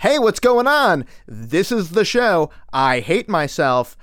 Hey, 0.00 0.18
what's 0.18 0.40
going 0.40 0.66
on? 0.66 1.04
This 1.26 1.70
is 1.70 1.90
the 1.90 2.06
show. 2.06 2.48
I 2.72 3.00
hate 3.00 3.28
myself. 3.28 3.98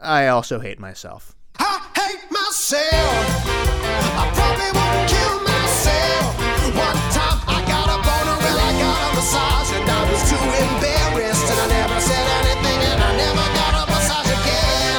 I 0.00 0.26
also 0.26 0.58
hate 0.58 0.80
myself. 0.80 1.36
I 1.56 1.86
hate 1.94 2.28
myself. 2.32 2.82
I 2.82 4.26
probably 4.34 4.72
won't 4.74 5.06
kill 5.06 5.38
myself. 5.46 6.34
One 6.74 6.98
time 7.14 7.38
I 7.46 7.62
got 7.62 7.86
a 7.94 8.02
boner 8.02 8.42
and 8.42 8.58
I 8.58 8.74
got 8.74 8.98
a 9.06 9.14
massage 9.14 9.70
and 9.70 9.86
I 9.86 10.02
was 10.10 10.18
too 10.26 10.34
embarrassed 10.34 11.46
and 11.46 11.60
I 11.62 11.66
never 11.78 12.00
said 12.02 12.26
anything 12.42 12.90
and 12.90 12.98
I 12.98 13.14
never 13.14 13.46
got 13.54 13.70
a 13.78 13.86
massage 13.86 14.34
again. 14.34 14.98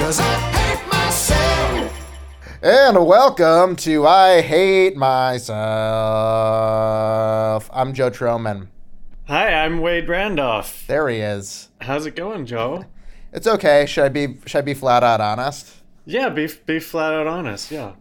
Cause 0.00 0.16
I 0.16 0.32
hate 0.56 0.80
myself. 0.88 1.92
And 2.62 3.06
welcome 3.06 3.76
to 3.84 4.06
I 4.06 4.40
Hate 4.40 4.96
Myself. 4.96 5.60
I'm 7.70 7.92
Joe 7.92 8.08
Trohman. 8.08 8.68
Hi, 9.26 9.52
I'm 9.54 9.80
Wade 9.80 10.08
Randolph. 10.08 10.84
There 10.86 11.08
he 11.08 11.18
is. 11.18 11.70
How's 11.80 12.06
it 12.06 12.16
going, 12.16 12.46
Joe? 12.46 12.84
It's 13.36 13.48
okay. 13.48 13.84
Should 13.84 14.04
I 14.04 14.08
be 14.10 14.36
should 14.46 14.58
I 14.58 14.62
be 14.62 14.74
flat 14.74 15.02
out 15.02 15.20
honest? 15.20 15.82
Yeah, 16.06 16.28
be 16.28 16.48
be 16.66 16.78
flat 16.78 17.12
out 17.12 17.26
honest. 17.26 17.68
Yeah, 17.68 17.94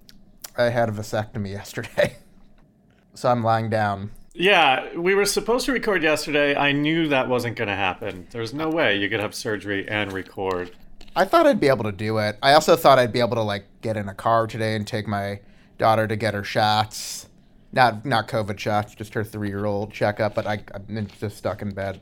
I 0.55 0.65
had 0.65 0.89
a 0.89 0.91
vasectomy 0.91 1.49
yesterday. 1.49 2.17
so 3.15 3.29
I'm 3.31 3.43
lying 3.43 3.67
down. 3.71 4.11
yeah. 4.35 4.95
We 4.95 5.15
were 5.15 5.25
supposed 5.25 5.65
to 5.65 5.71
record 5.71 6.03
yesterday. 6.03 6.55
I 6.55 6.71
knew 6.71 7.07
that 7.07 7.29
wasn't 7.29 7.55
going 7.55 7.67
to 7.67 7.75
happen. 7.75 8.27
There's 8.29 8.53
no 8.53 8.69
way 8.69 8.95
you 8.95 9.09
could 9.09 9.21
have 9.21 9.33
surgery 9.33 9.89
and 9.89 10.13
record. 10.13 10.69
I 11.15 11.25
thought 11.25 11.47
I'd 11.47 11.59
be 11.59 11.67
able 11.67 11.85
to 11.85 11.91
do 11.91 12.19
it. 12.19 12.37
I 12.43 12.53
also 12.53 12.75
thought 12.75 12.99
I'd 12.99 13.11
be 13.11 13.19
able 13.19 13.37
to 13.37 13.41
like 13.41 13.65
get 13.81 13.97
in 13.97 14.07
a 14.07 14.13
car 14.13 14.45
today 14.45 14.75
and 14.75 14.85
take 14.85 15.07
my 15.07 15.39
daughter 15.79 16.07
to 16.07 16.15
get 16.15 16.35
her 16.35 16.43
shots. 16.43 17.27
Not 17.73 18.05
not 18.05 18.27
COVID 18.27 18.57
shots, 18.59 18.95
just 18.95 19.13
her 19.15 19.23
three 19.23 19.49
year 19.49 19.65
old 19.65 19.91
checkup. 19.91 20.35
But 20.35 20.47
I, 20.47 20.63
I'm 20.73 21.07
just 21.19 21.37
stuck 21.37 21.61
in 21.61 21.73
bed. 21.73 21.99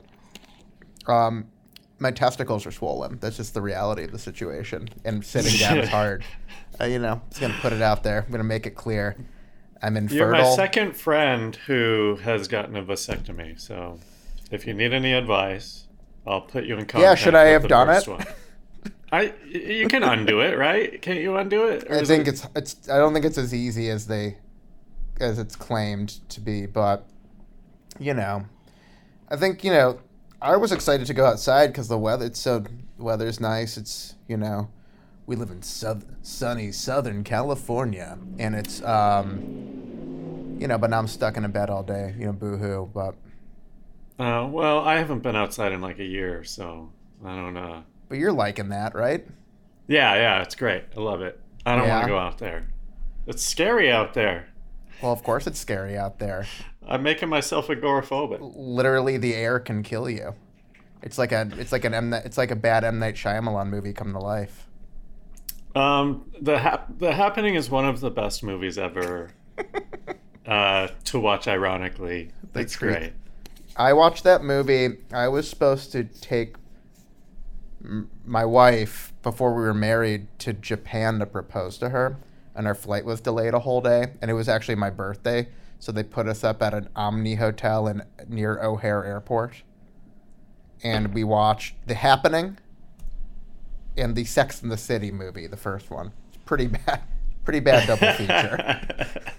Um, 1.06 1.46
my 1.98 2.10
testicles 2.10 2.66
are 2.66 2.70
swollen. 2.70 3.18
That's 3.20 3.36
just 3.38 3.54
the 3.54 3.62
reality 3.62 4.04
of 4.04 4.12
the 4.12 4.18
situation. 4.18 4.88
And 5.04 5.24
sitting 5.24 5.58
down 5.58 5.78
is 5.78 5.88
hard. 5.88 6.24
Uh, 6.80 6.86
you 6.86 6.98
know, 6.98 7.20
just 7.28 7.40
gonna 7.42 7.54
put 7.60 7.72
it 7.74 7.82
out 7.82 8.02
there. 8.02 8.24
I'm 8.26 8.32
gonna 8.32 8.42
make 8.44 8.66
it 8.66 8.74
clear. 8.74 9.14
I'm 9.82 9.94
infertile. 9.98 10.16
You're 10.16 10.32
my 10.32 10.56
second 10.56 10.96
friend 10.96 11.54
who 11.66 12.18
has 12.22 12.48
gotten 12.48 12.76
a 12.76 12.82
vasectomy. 12.82 13.60
So, 13.60 14.00
if 14.50 14.66
you 14.66 14.72
need 14.72 14.94
any 14.94 15.12
advice, 15.12 15.84
I'll 16.26 16.40
put 16.40 16.64
you 16.64 16.74
in 16.78 16.86
contact. 16.86 17.02
Yeah, 17.02 17.14
should 17.14 17.34
I 17.34 17.44
with 17.52 17.62
have 17.62 17.68
done 17.68 17.86
first 17.88 18.08
it? 18.08 18.10
one. 18.10 18.24
I 19.12 19.34
you 19.46 19.86
can 19.86 20.02
undo 20.02 20.40
it, 20.40 20.56
right? 20.56 21.00
Can't 21.02 21.20
you 21.20 21.36
undo 21.36 21.66
it? 21.66 21.84
Or 21.90 21.96
I 21.98 22.04
think 22.04 22.26
it- 22.26 22.28
it's 22.30 22.46
it's. 22.56 22.88
I 22.88 22.96
don't 22.96 23.12
think 23.12 23.26
it's 23.26 23.38
as 23.38 23.52
easy 23.54 23.90
as 23.90 24.06
they, 24.06 24.38
as 25.22 25.38
it's 25.38 25.56
claimed 25.56 26.20
to 26.30 26.40
be. 26.40 26.66
But, 26.66 27.06
you 27.98 28.14
know, 28.14 28.44
I 29.28 29.36
think 29.36 29.64
you 29.64 29.70
know. 29.72 30.00
I 30.40 30.56
was 30.56 30.72
excited 30.72 31.06
to 31.06 31.14
go 31.14 31.24
outside 31.24 31.68
because 31.68 31.86
the 31.86 31.96
weather. 31.96 32.26
It's 32.26 32.40
so 32.40 32.58
the 32.58 33.04
weather's 33.04 33.38
nice. 33.38 33.76
It's 33.76 34.16
you 34.26 34.36
know, 34.36 34.70
we 35.26 35.36
live 35.36 35.50
in 35.52 35.62
sunny 35.62 36.72
Southern 36.72 37.22
California, 37.22 38.18
and 38.40 38.56
it's 38.56 38.82
um, 38.82 40.56
you 40.58 40.66
know. 40.66 40.78
But 40.78 40.90
now 40.90 40.98
I'm 40.98 41.06
stuck 41.06 41.36
in 41.36 41.44
a 41.44 41.48
bed 41.48 41.70
all 41.70 41.84
day. 41.84 42.14
You 42.18 42.26
know, 42.26 42.32
boohoo. 42.32 42.86
But 42.92 43.14
Uh, 44.18 44.48
well, 44.50 44.80
I 44.80 44.96
haven't 44.98 45.20
been 45.20 45.36
outside 45.36 45.70
in 45.72 45.80
like 45.80 46.00
a 46.00 46.04
year, 46.04 46.42
so 46.44 46.90
I 47.24 47.36
don't 47.36 47.54
know. 47.54 47.84
but 48.08 48.18
you're 48.18 48.32
liking 48.32 48.68
that, 48.70 48.94
right? 48.96 49.24
Yeah, 49.86 50.14
yeah, 50.16 50.42
it's 50.42 50.54
great. 50.56 50.84
I 50.96 51.00
love 51.00 51.22
it. 51.22 51.40
I 51.64 51.76
don't 51.76 51.86
Yeah. 51.86 51.94
want 51.98 52.06
to 52.06 52.12
go 52.12 52.18
out 52.18 52.38
there. 52.38 52.66
It's 53.26 53.42
scary 53.44 53.90
out 53.92 54.12
there. 54.14 54.48
Well, 55.02 55.12
of 55.12 55.22
course 55.22 55.46
it's 55.46 55.58
scary 55.58 55.96
out 55.98 56.18
there. 56.18 56.46
I'm 56.86 57.02
making 57.02 57.28
myself 57.28 57.68
agoraphobic. 57.68 58.38
literally 58.54 59.16
the 59.16 59.34
air 59.34 59.58
can 59.58 59.82
kill 59.82 60.08
you. 60.08 60.34
It's 61.02 61.18
like 61.18 61.32
a 61.32 61.48
it's 61.58 61.72
like 61.72 61.84
an 61.84 61.94
M 61.94 62.12
it's 62.14 62.38
like 62.38 62.50
a 62.50 62.56
bad 62.56 62.84
M 62.84 62.98
Night 62.98 63.16
Shyamalan 63.16 63.68
movie 63.68 63.92
come 63.92 64.12
to 64.12 64.18
life. 64.20 64.68
Um, 65.74 66.30
the 66.40 66.58
hap- 66.58 66.98
the 66.98 67.12
happening 67.12 67.54
is 67.54 67.70
one 67.70 67.86
of 67.86 68.00
the 68.00 68.10
best 68.10 68.42
movies 68.44 68.78
ever 68.78 69.30
uh, 70.46 70.88
to 71.04 71.18
watch. 71.20 71.48
Ironically, 71.48 72.30
it's 72.54 72.76
great. 72.76 72.98
great. 72.98 73.12
I 73.76 73.94
watched 73.94 74.22
that 74.24 74.44
movie. 74.44 74.98
I 75.12 75.28
was 75.28 75.48
supposed 75.48 75.92
to 75.92 76.04
take 76.04 76.56
m- 77.82 78.10
my 78.24 78.44
wife 78.44 79.12
before 79.22 79.54
we 79.54 79.62
were 79.62 79.74
married 79.74 80.26
to 80.40 80.52
Japan 80.52 81.18
to 81.20 81.26
propose 81.26 81.78
to 81.78 81.88
her, 81.88 82.18
and 82.54 82.66
our 82.66 82.74
flight 82.74 83.04
was 83.04 83.20
delayed 83.20 83.54
a 83.54 83.60
whole 83.60 83.80
day, 83.80 84.12
and 84.20 84.30
it 84.30 84.34
was 84.34 84.48
actually 84.48 84.74
my 84.76 84.90
birthday, 84.90 85.48
so 85.78 85.90
they 85.92 86.02
put 86.02 86.26
us 86.28 86.44
up 86.44 86.62
at 86.62 86.74
an 86.74 86.88
Omni 86.94 87.36
hotel 87.36 87.86
in 87.88 88.02
near 88.28 88.62
O'Hare 88.62 89.04
Airport, 89.04 89.62
and 90.82 91.12
we 91.14 91.24
watched 91.24 91.74
The 91.86 91.94
Happening 91.94 92.58
and 93.96 94.14
the 94.14 94.24
Sex 94.24 94.62
and 94.62 94.70
the 94.70 94.76
City 94.76 95.10
movie, 95.10 95.46
the 95.46 95.56
first 95.56 95.90
one. 95.90 96.12
It's 96.28 96.38
pretty 96.44 96.66
bad, 96.86 97.02
pretty 97.44 97.60
bad 97.60 97.86
double 97.86 98.12
feature. 98.12 98.80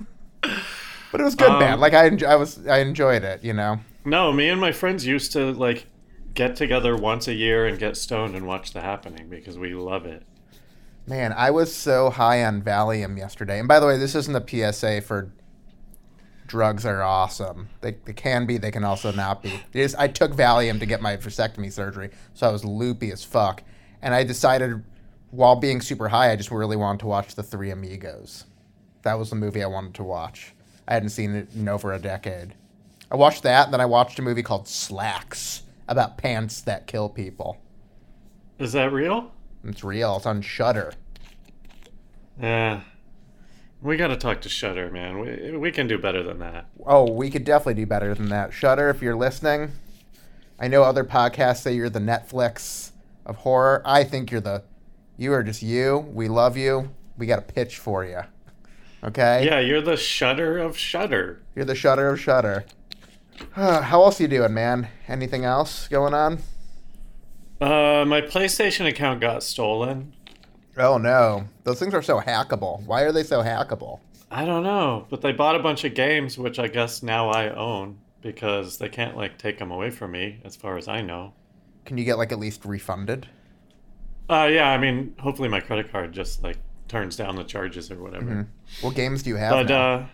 But 1.11 1.21
it 1.21 1.25
was 1.25 1.35
good, 1.35 1.51
Um, 1.51 1.59
man. 1.59 1.79
Like 1.79 1.93
I, 1.93 2.09
I 2.27 2.35
was, 2.35 2.65
I 2.65 2.79
enjoyed 2.79 3.23
it. 3.23 3.43
You 3.43 3.53
know. 3.53 3.79
no, 4.03 4.33
me 4.33 4.49
and 4.49 4.59
my 4.59 4.71
friends 4.71 5.05
used 5.05 5.31
to 5.33 5.51
like 5.51 5.85
get 6.33 6.55
together 6.55 6.95
once 6.95 7.27
a 7.27 7.33
year 7.35 7.67
and 7.67 7.77
get 7.77 7.95
stoned 7.95 8.35
and 8.35 8.47
watch 8.47 8.73
The 8.73 8.81
Happening 8.81 9.29
because 9.29 9.55
we 9.55 9.75
love 9.75 10.07
it. 10.07 10.23
Man, 11.05 11.33
I 11.33 11.51
was 11.51 11.75
so 11.75 12.09
high 12.09 12.45
on 12.45 12.61
Valium 12.61 13.17
yesterday. 13.17 13.59
And 13.59 13.67
by 13.67 13.79
the 13.79 13.85
way, 13.85 13.97
this 13.97 14.15
isn't 14.15 14.35
a 14.35 14.71
PSA 14.73 15.01
for 15.01 15.33
drugs 16.47 16.85
are 16.85 17.01
awesome. 17.01 17.67
They, 17.81 17.97
they 18.05 18.13
can 18.13 18.45
be, 18.45 18.57
they 18.57 18.71
can 18.71 18.83
also 18.83 19.11
not 19.11 19.43
be. 19.43 19.59
Is, 19.73 19.95
I 19.95 20.07
took 20.07 20.33
Valium 20.33 20.79
to 20.79 20.85
get 20.85 21.01
my 21.01 21.17
vasectomy 21.17 21.71
surgery, 21.71 22.11
so 22.33 22.47
I 22.47 22.51
was 22.51 22.63
loopy 22.63 23.11
as 23.11 23.23
fuck. 23.23 23.63
And 24.01 24.13
I 24.13 24.23
decided, 24.23 24.83
while 25.31 25.55
being 25.55 25.81
super 25.81 26.07
high, 26.07 26.31
I 26.31 26.35
just 26.35 26.51
really 26.51 26.77
wanted 26.77 26.99
to 26.99 27.07
watch 27.07 27.35
The 27.35 27.43
Three 27.43 27.71
Amigos. 27.71 28.45
That 29.01 29.17
was 29.19 29.29
the 29.29 29.35
movie 29.35 29.63
I 29.63 29.67
wanted 29.67 29.95
to 29.95 30.03
watch. 30.03 30.53
I 30.87 30.93
hadn't 30.93 31.09
seen 31.09 31.35
it 31.35 31.49
in 31.53 31.67
over 31.67 31.91
a 31.91 31.99
decade. 31.99 32.53
I 33.11 33.15
watched 33.15 33.43
that, 33.43 33.65
and 33.65 33.73
then 33.73 33.81
I 33.81 33.85
watched 33.85 34.19
a 34.19 34.21
movie 34.21 34.43
called 34.43 34.65
Slaxx 34.65 35.61
about 35.87 36.17
pants 36.17 36.61
that 36.61 36.87
kill 36.87 37.09
people. 37.09 37.57
Is 38.59 38.71
that 38.73 38.93
real? 38.93 39.31
It's 39.63 39.83
real. 39.83 40.17
It's 40.17 40.25
on 40.25 40.41
Shudder. 40.41 40.93
Yeah. 42.39 42.81
We 43.81 43.97
got 43.97 44.07
to 44.07 44.17
talk 44.17 44.41
to 44.41 44.49
Shudder, 44.49 44.89
man. 44.89 45.19
We 45.19 45.57
we 45.57 45.71
can 45.71 45.87
do 45.87 45.97
better 45.97 46.23
than 46.23 46.39
that. 46.39 46.67
Oh, 46.85 47.11
we 47.11 47.29
could 47.29 47.43
definitely 47.43 47.81
do 47.81 47.85
better 47.85 48.15
than 48.15 48.29
that. 48.29 48.53
Shudder, 48.53 48.89
if 48.89 49.01
you're 49.01 49.15
listening, 49.15 49.71
I 50.59 50.69
know 50.69 50.83
other 50.83 51.03
podcasts 51.03 51.57
say 51.57 51.73
you're 51.73 51.89
the 51.89 51.99
Netflix 51.99 52.91
of 53.25 53.37
horror. 53.37 53.81
I 53.85 54.05
think 54.05 54.31
you're 54.31 54.41
the, 54.41 54.63
you 55.17 55.33
are 55.33 55.43
just 55.43 55.61
you. 55.61 55.99
We 56.13 56.29
love 56.29 56.55
you. 56.55 56.91
We 57.17 57.25
got 57.25 57.39
a 57.39 57.43
pitch 57.43 57.77
for 57.77 58.05
you. 58.05 58.21
Okay. 59.03 59.45
Yeah, 59.45 59.59
you're 59.59 59.81
the 59.81 59.97
Shudder 59.97 60.57
of 60.59 60.77
Shudder. 60.77 61.41
You're 61.55 61.65
the 61.65 61.75
Shudder 61.75 62.07
of 62.07 62.21
Shudder. 62.21 62.63
How 63.51 64.03
else 64.03 64.21
you 64.21 64.29
doing, 64.29 64.53
man? 64.53 64.87
Anything 65.09 65.43
else 65.43 65.89
going 65.89 66.13
on? 66.13 66.39
Uh, 67.63 68.03
my 68.05 68.19
PlayStation 68.19 68.87
account 68.87 69.21
got 69.21 69.41
stolen. 69.41 70.13
Oh 70.77 70.97
no, 70.97 71.45
those 71.63 71.79
things 71.79 71.93
are 71.93 72.01
so 72.01 72.19
hackable. 72.19 72.85
Why 72.85 73.03
are 73.03 73.13
they 73.13 73.23
so 73.23 73.41
hackable? 73.41 74.01
I 74.29 74.43
don't 74.43 74.63
know, 74.63 75.05
but 75.09 75.21
they 75.21 75.31
bought 75.31 75.55
a 75.55 75.59
bunch 75.59 75.85
of 75.85 75.93
games, 75.93 76.37
which 76.37 76.59
I 76.59 76.67
guess 76.67 77.01
now 77.01 77.29
I 77.29 77.55
own 77.55 77.99
because 78.21 78.79
they 78.79 78.89
can't 78.89 79.15
like 79.15 79.37
take 79.37 79.59
them 79.59 79.71
away 79.71 79.91
from 79.91 80.11
me, 80.11 80.41
as 80.43 80.57
far 80.57 80.77
as 80.77 80.89
I 80.89 81.01
know. 81.01 81.33
Can 81.85 81.97
you 81.97 82.03
get 82.03 82.17
like 82.17 82.33
at 82.33 82.39
least 82.39 82.65
refunded? 82.65 83.27
Uh, 84.29 84.49
yeah, 84.51 84.69
I 84.69 84.77
mean, 84.77 85.15
hopefully 85.19 85.47
my 85.47 85.61
credit 85.61 85.89
card 85.89 86.11
just 86.11 86.43
like 86.43 86.57
turns 86.89 87.15
down 87.15 87.37
the 87.37 87.45
charges 87.45 87.89
or 87.89 88.01
whatever. 88.01 88.47
What 88.81 88.95
games 88.95 89.23
do 89.23 89.29
you 89.29 89.37
have? 89.37 89.51
But 89.51 89.69
now? 89.69 89.93
uh, 89.93 90.05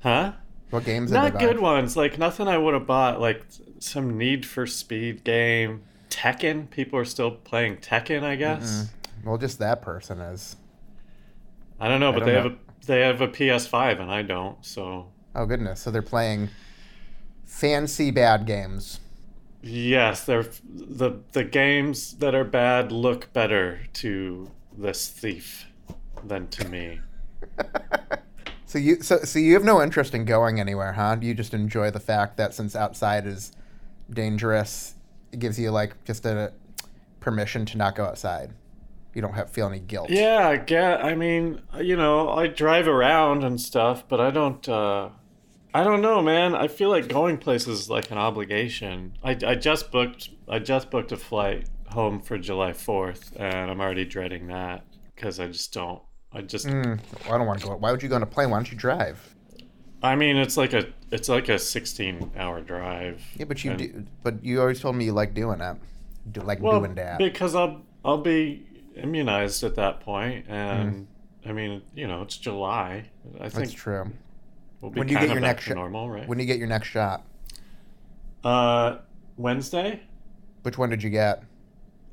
huh? 0.00 0.32
what 0.68 0.84
games? 0.84 1.10
Not 1.10 1.38
good 1.38 1.58
ones. 1.58 1.96
Like 1.96 2.18
nothing 2.18 2.48
I 2.48 2.58
would 2.58 2.74
have 2.74 2.86
bought. 2.86 3.18
Like 3.18 3.46
some 3.78 4.18
Need 4.18 4.44
for 4.44 4.66
Speed 4.66 5.24
game, 5.24 5.82
Tekken. 6.10 6.70
People 6.70 6.98
are 6.98 7.04
still 7.04 7.30
playing 7.30 7.78
Tekken, 7.78 8.22
I 8.22 8.36
guess. 8.36 8.70
Mm-hmm. 8.70 9.28
Well, 9.28 9.38
just 9.38 9.58
that 9.58 9.82
person 9.82 10.20
is. 10.20 10.56
I 11.80 11.88
don't 11.88 12.00
know, 12.00 12.12
but 12.12 12.20
don't 12.20 12.28
they 12.28 12.34
know. 12.34 12.42
have 12.42 12.52
a 12.52 12.56
they 12.86 13.00
have 13.00 13.20
a 13.20 13.28
PS5 13.28 14.00
and 14.00 14.10
I 14.10 14.22
don't. 14.22 14.64
So 14.64 15.08
Oh 15.34 15.44
goodness, 15.46 15.80
so 15.80 15.90
they're 15.90 16.02
playing 16.02 16.48
fancy 17.44 18.10
bad 18.10 18.46
games. 18.46 19.00
Yes, 19.62 20.24
they're 20.24 20.46
the 20.64 21.20
the 21.32 21.44
games 21.44 22.14
that 22.18 22.34
are 22.34 22.44
bad 22.44 22.92
look 22.92 23.32
better 23.32 23.80
to 23.94 24.50
this 24.76 25.08
thief 25.08 25.66
than 26.24 26.48
to 26.48 26.68
me. 26.68 27.00
So 28.68 28.78
you 28.78 29.00
so 29.00 29.18
so 29.20 29.38
you 29.38 29.54
have 29.54 29.62
no 29.64 29.80
interest 29.80 30.12
in 30.12 30.24
going 30.24 30.58
anywhere, 30.58 30.92
huh? 30.94 31.16
You 31.20 31.34
just 31.34 31.54
enjoy 31.54 31.92
the 31.92 32.00
fact 32.00 32.36
that 32.36 32.52
since 32.52 32.74
outside 32.74 33.24
is 33.24 33.52
dangerous, 34.10 34.95
it 35.36 35.40
gives 35.40 35.58
you 35.58 35.70
like 35.70 36.02
just 36.04 36.24
a 36.24 36.52
permission 37.20 37.66
to 37.66 37.76
not 37.76 37.94
go 37.94 38.04
outside. 38.04 38.52
You 39.14 39.22
don't 39.22 39.34
have 39.34 39.50
feel 39.50 39.68
any 39.68 39.80
guilt. 39.80 40.10
Yeah, 40.10 40.48
I 40.48 40.56
get. 40.56 41.04
I 41.04 41.14
mean, 41.14 41.62
you 41.80 41.96
know, 41.96 42.30
I 42.30 42.48
drive 42.48 42.88
around 42.88 43.44
and 43.44 43.60
stuff, 43.60 44.08
but 44.08 44.20
I 44.20 44.30
don't. 44.30 44.66
uh 44.68 45.10
I 45.74 45.84
don't 45.84 46.00
know, 46.00 46.22
man. 46.22 46.54
I 46.54 46.68
feel 46.68 46.88
like 46.88 47.06
going 47.08 47.36
places 47.36 47.80
is 47.80 47.90
like 47.90 48.10
an 48.10 48.16
obligation. 48.16 49.18
I, 49.22 49.36
I 49.46 49.54
just 49.56 49.92
booked 49.92 50.30
I 50.48 50.58
just 50.58 50.90
booked 50.90 51.12
a 51.12 51.18
flight 51.18 51.68
home 51.88 52.20
for 52.20 52.38
July 52.38 52.72
4th 52.72 53.32
and 53.36 53.70
I'm 53.70 53.80
already 53.80 54.06
dreading 54.06 54.46
that 54.48 54.84
cuz 55.16 55.38
I 55.38 55.48
just 55.48 55.72
don't 55.74 56.02
I 56.32 56.40
just 56.42 56.66
Mm, 56.66 56.98
I 57.26 57.36
don't 57.36 57.46
want 57.46 57.60
to 57.60 57.66
go. 57.66 57.76
Why 57.76 57.90
would 57.90 58.02
you 58.02 58.08
go 58.08 58.16
on 58.16 58.22
a 58.22 58.26
plane? 58.26 58.48
Why 58.50 58.56
don't 58.56 58.70
you 58.72 58.78
drive? 58.78 59.35
I 60.06 60.16
mean, 60.16 60.36
it's 60.36 60.56
like 60.56 60.72
a 60.72 60.86
it's 61.10 61.28
like 61.28 61.48
a 61.48 61.54
16-hour 61.54 62.60
drive. 62.62 63.22
Yeah, 63.36 63.44
but 63.46 63.62
you 63.64 63.70
And- 63.72 63.78
do. 63.80 64.04
But 64.22 64.44
you 64.44 64.60
always 64.60 64.80
told 64.80 64.96
me 64.96 65.04
you 65.04 65.12
like 65.12 65.34
doing 65.34 65.58
that. 65.58 65.76
Do, 66.32 66.40
like 66.40 66.60
well, 66.60 66.80
doing 66.80 66.94
that. 66.96 67.18
because 67.18 67.54
I'll 67.54 67.82
I'll 68.04 68.18
be 68.22 68.66
immunized 68.96 69.62
at 69.62 69.74
that 69.76 70.00
point 70.00 70.46
and 70.48 70.92
Mm. 71.44 71.50
I 71.50 71.52
mean, 71.52 71.82
you 71.94 72.08
know, 72.08 72.22
it's 72.22 72.36
July. 72.36 73.04
I 73.40 73.48
think 73.48 73.66
That's 73.66 73.72
true. 73.72 74.10
we'll 74.80 74.90
be 74.90 74.98
When 74.98 75.06
do 75.06 75.12
you 75.12 75.18
kind 75.18 75.28
get 75.28 75.36
of 75.36 75.40
your 75.42 75.48
next 75.48 75.62
shot? 75.64 75.76
normal, 75.76 76.10
right? 76.10 76.26
When 76.26 76.38
do 76.38 76.42
you 76.42 76.48
get 76.48 76.58
your 76.58 76.66
next 76.66 76.88
shot? 76.88 77.22
uh 78.44 78.98
Wednesday? 79.36 80.02
Which 80.62 80.78
one 80.78 80.90
did 80.90 81.02
you 81.02 81.10
get? 81.10 81.42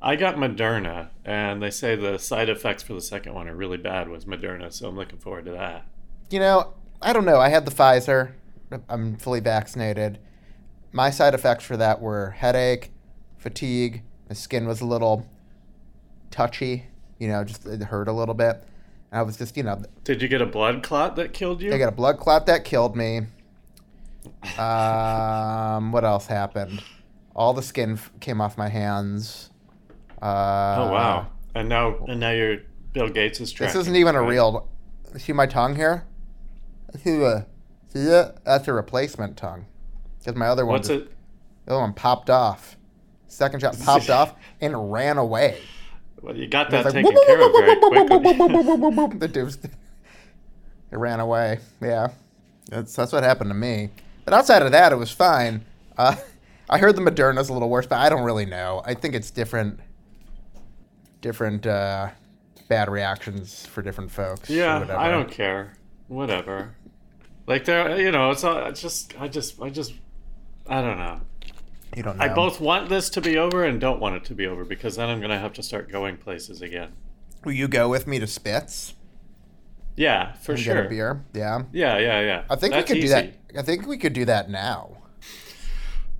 I 0.02 0.16
got 0.16 0.36
Moderna, 0.36 1.08
and 1.24 1.62
they 1.62 1.70
say 1.70 1.96
the 1.96 2.18
side 2.18 2.48
effects 2.50 2.82
for 2.82 2.92
the 2.92 3.00
second 3.00 3.34
one 3.34 3.48
are 3.48 3.54
really 3.56 3.78
bad 3.78 4.08
with 4.08 4.26
Moderna, 4.26 4.70
so 4.72 4.88
I'm 4.88 4.96
looking 4.96 5.18
forward 5.18 5.46
to 5.46 5.52
that. 5.52 5.86
You 6.30 6.40
know, 6.40 6.74
I 7.04 7.12
don't 7.12 7.26
know. 7.26 7.38
I 7.38 7.50
had 7.50 7.66
the 7.66 7.70
Pfizer. 7.70 8.32
I'm 8.88 9.16
fully 9.16 9.40
vaccinated. 9.40 10.18
My 10.90 11.10
side 11.10 11.34
effects 11.34 11.64
for 11.64 11.76
that 11.76 12.00
were 12.00 12.30
headache, 12.30 12.92
fatigue. 13.36 14.02
My 14.28 14.34
skin 14.34 14.66
was 14.66 14.80
a 14.80 14.86
little 14.86 15.28
touchy. 16.30 16.86
You 17.18 17.28
know, 17.28 17.44
just 17.44 17.66
it 17.66 17.82
hurt 17.82 18.08
a 18.08 18.12
little 18.12 18.34
bit. 18.34 18.64
And 19.10 19.20
I 19.20 19.22
was 19.22 19.36
just, 19.36 19.54
you 19.56 19.62
know, 19.62 19.82
Did 20.02 20.22
you 20.22 20.28
get 20.28 20.40
a 20.40 20.46
blood 20.46 20.82
clot 20.82 21.14
that 21.16 21.34
killed 21.34 21.60
you? 21.60 21.74
I 21.74 21.78
got 21.78 21.88
a 21.88 21.96
blood 21.96 22.18
clot 22.18 22.46
that 22.46 22.64
killed 22.64 22.96
me. 22.96 23.18
Um, 24.58 25.92
what 25.92 26.04
else 26.04 26.26
happened? 26.26 26.82
All 27.36 27.52
the 27.52 27.62
skin 27.62 27.92
f- 27.92 28.10
came 28.20 28.40
off 28.40 28.56
my 28.56 28.68
hands. 28.68 29.50
Uh, 30.22 30.76
oh 30.78 30.92
wow! 30.92 31.26
And 31.54 31.68
now, 31.68 32.02
and 32.08 32.20
now 32.20 32.30
you're 32.30 32.58
Bill 32.94 33.10
Gates 33.10 33.40
is 33.40 33.52
tracking. 33.52 33.74
This 33.74 33.82
isn't 33.82 33.96
even 33.96 34.14
a 34.14 34.22
right? 34.22 34.30
real. 34.30 34.68
See 35.18 35.32
my 35.34 35.46
tongue 35.46 35.76
here? 35.76 36.06
See 37.02 37.16
the- 37.16 37.46
see 37.88 38.04
that? 38.04 38.44
That's 38.44 38.68
a 38.68 38.72
replacement 38.72 39.36
tongue. 39.36 39.66
Because 40.18 40.36
my 40.36 40.46
other 40.46 40.64
one, 40.64 40.74
What's 40.74 40.88
just- 40.88 41.04
it? 41.06 41.12
the 41.66 41.72
other 41.72 41.80
one 41.80 41.92
popped 41.94 42.30
off. 42.30 42.76
Second 43.26 43.60
shot 43.60 43.76
popped 43.80 44.10
off 44.10 44.34
and 44.60 44.92
ran 44.92 45.18
away. 45.18 45.60
Well, 46.22 46.36
you 46.36 46.46
got 46.46 46.70
that 46.70 46.84
taken 46.90 47.12
care 47.26 47.40
of 47.40 47.52
very 47.52 47.76
quickly. 47.76 49.18
the 49.18 49.28
dude's, 49.30 49.56
it 50.90 50.96
ran 50.96 51.20
away. 51.20 51.58
Yeah, 51.82 52.08
that's 52.70 52.94
that's 52.96 53.12
what 53.12 53.24
happened 53.24 53.50
to 53.50 53.54
me. 53.54 53.90
But 54.24 54.32
outside 54.34 54.62
of 54.62 54.72
that, 54.72 54.92
it 54.92 54.96
was 54.96 55.10
fine. 55.10 55.64
Uh, 55.98 56.16
I 56.70 56.78
heard 56.78 56.96
the 56.96 57.02
Moderna's 57.02 57.50
a 57.50 57.52
little 57.52 57.68
worse, 57.68 57.86
but 57.86 57.98
I 57.98 58.08
don't 58.08 58.22
really 58.22 58.46
know. 58.46 58.82
I 58.86 58.94
think 58.94 59.14
it's 59.14 59.30
different, 59.30 59.80
different 61.20 61.66
uh, 61.66 62.08
bad 62.68 62.88
reactions 62.88 63.66
for 63.66 63.82
different 63.82 64.10
folks. 64.10 64.48
or 64.48 64.54
yeah. 64.54 64.96
I 64.96 65.10
don't 65.10 65.30
care. 65.30 65.74
Whatever. 66.08 66.74
Like 67.46 67.64
there, 67.64 68.00
you 68.00 68.10
know, 68.10 68.30
it's, 68.30 68.42
all, 68.44 68.66
it's 68.66 68.80
just, 68.80 69.20
I 69.20 69.28
just, 69.28 69.60
I 69.60 69.68
just, 69.70 69.92
I 70.66 70.80
don't 70.80 70.98
know. 70.98 71.20
You 71.96 72.02
don't 72.02 72.16
know. 72.16 72.24
I 72.24 72.28
both 72.28 72.60
want 72.60 72.88
this 72.88 73.10
to 73.10 73.20
be 73.20 73.36
over 73.38 73.64
and 73.64 73.80
don't 73.80 74.00
want 74.00 74.16
it 74.16 74.24
to 74.24 74.34
be 74.34 74.46
over 74.46 74.64
because 74.64 74.96
then 74.96 75.08
I'm 75.08 75.20
gonna 75.20 75.38
have 75.38 75.52
to 75.54 75.62
start 75.62 75.90
going 75.90 76.16
places 76.16 76.62
again. 76.62 76.92
Will 77.44 77.52
you 77.52 77.68
go 77.68 77.88
with 77.88 78.06
me 78.06 78.18
to 78.18 78.26
Spitz 78.26 78.94
Yeah, 79.96 80.32
for 80.34 80.52
and 80.52 80.60
sure. 80.60 80.74
get 80.74 80.86
a 80.86 80.88
beer? 80.88 81.24
Yeah. 81.34 81.62
Yeah, 81.72 81.98
yeah, 81.98 82.20
yeah. 82.20 82.44
I 82.50 82.56
think 82.56 82.72
That's 82.72 82.90
we 82.90 82.96
could 82.96 83.04
easy. 83.04 83.14
do 83.22 83.32
that. 83.52 83.58
I 83.58 83.62
think 83.62 83.86
we 83.86 83.98
could 83.98 84.12
do 84.14 84.24
that 84.24 84.48
now. 84.50 84.96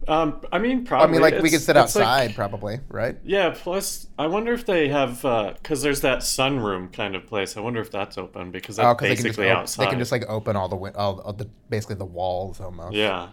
Um, 0.09 0.41
I 0.53 0.59
mean, 0.59 0.85
probably. 0.85 1.09
I 1.09 1.13
mean, 1.13 1.21
like 1.23 1.35
we 1.35 1.49
It's- 1.49 1.53
could 1.53 1.61
sit 1.63 1.77
it's 1.77 1.95
like- 1.97 2.05
outside, 2.05 2.35
probably, 2.35 2.81
right? 2.89 3.17
Yeah. 3.25 3.55
Plus, 3.57 4.07
I 4.19 4.27
wonder 4.27 4.53
if 4.53 4.67
they 4.67 4.89
have 4.89 5.23
because 5.23 5.83
there's 5.83 6.01
that 6.03 6.19
sunroom 6.21 6.93
kind 6.93 7.15
of 7.17 7.27
place. 7.27 7.57
I 7.57 7.61
wonder 7.61 7.81
if 7.81 7.91
that's 7.91 8.19
open 8.19 8.51
because 8.51 8.77
that's 8.77 8.87
Oh, 8.87 8.95
because 8.95 9.09
they 9.09 9.15
can 9.17 9.25
just 9.25 9.37
basically 9.39 9.51
outside. 9.51 9.85
they 9.87 9.91
can 9.91 9.99
just 9.99 10.13
like 10.13 10.25
open 10.29 10.57
all 10.57 10.69
the 10.69 10.77
all, 10.97 11.21
all 11.21 11.33
the 11.33 11.49
basically 11.71 11.97
the 11.97 12.05
walls 12.05 12.61
almost. 12.61 12.95
yeah. 12.95 13.29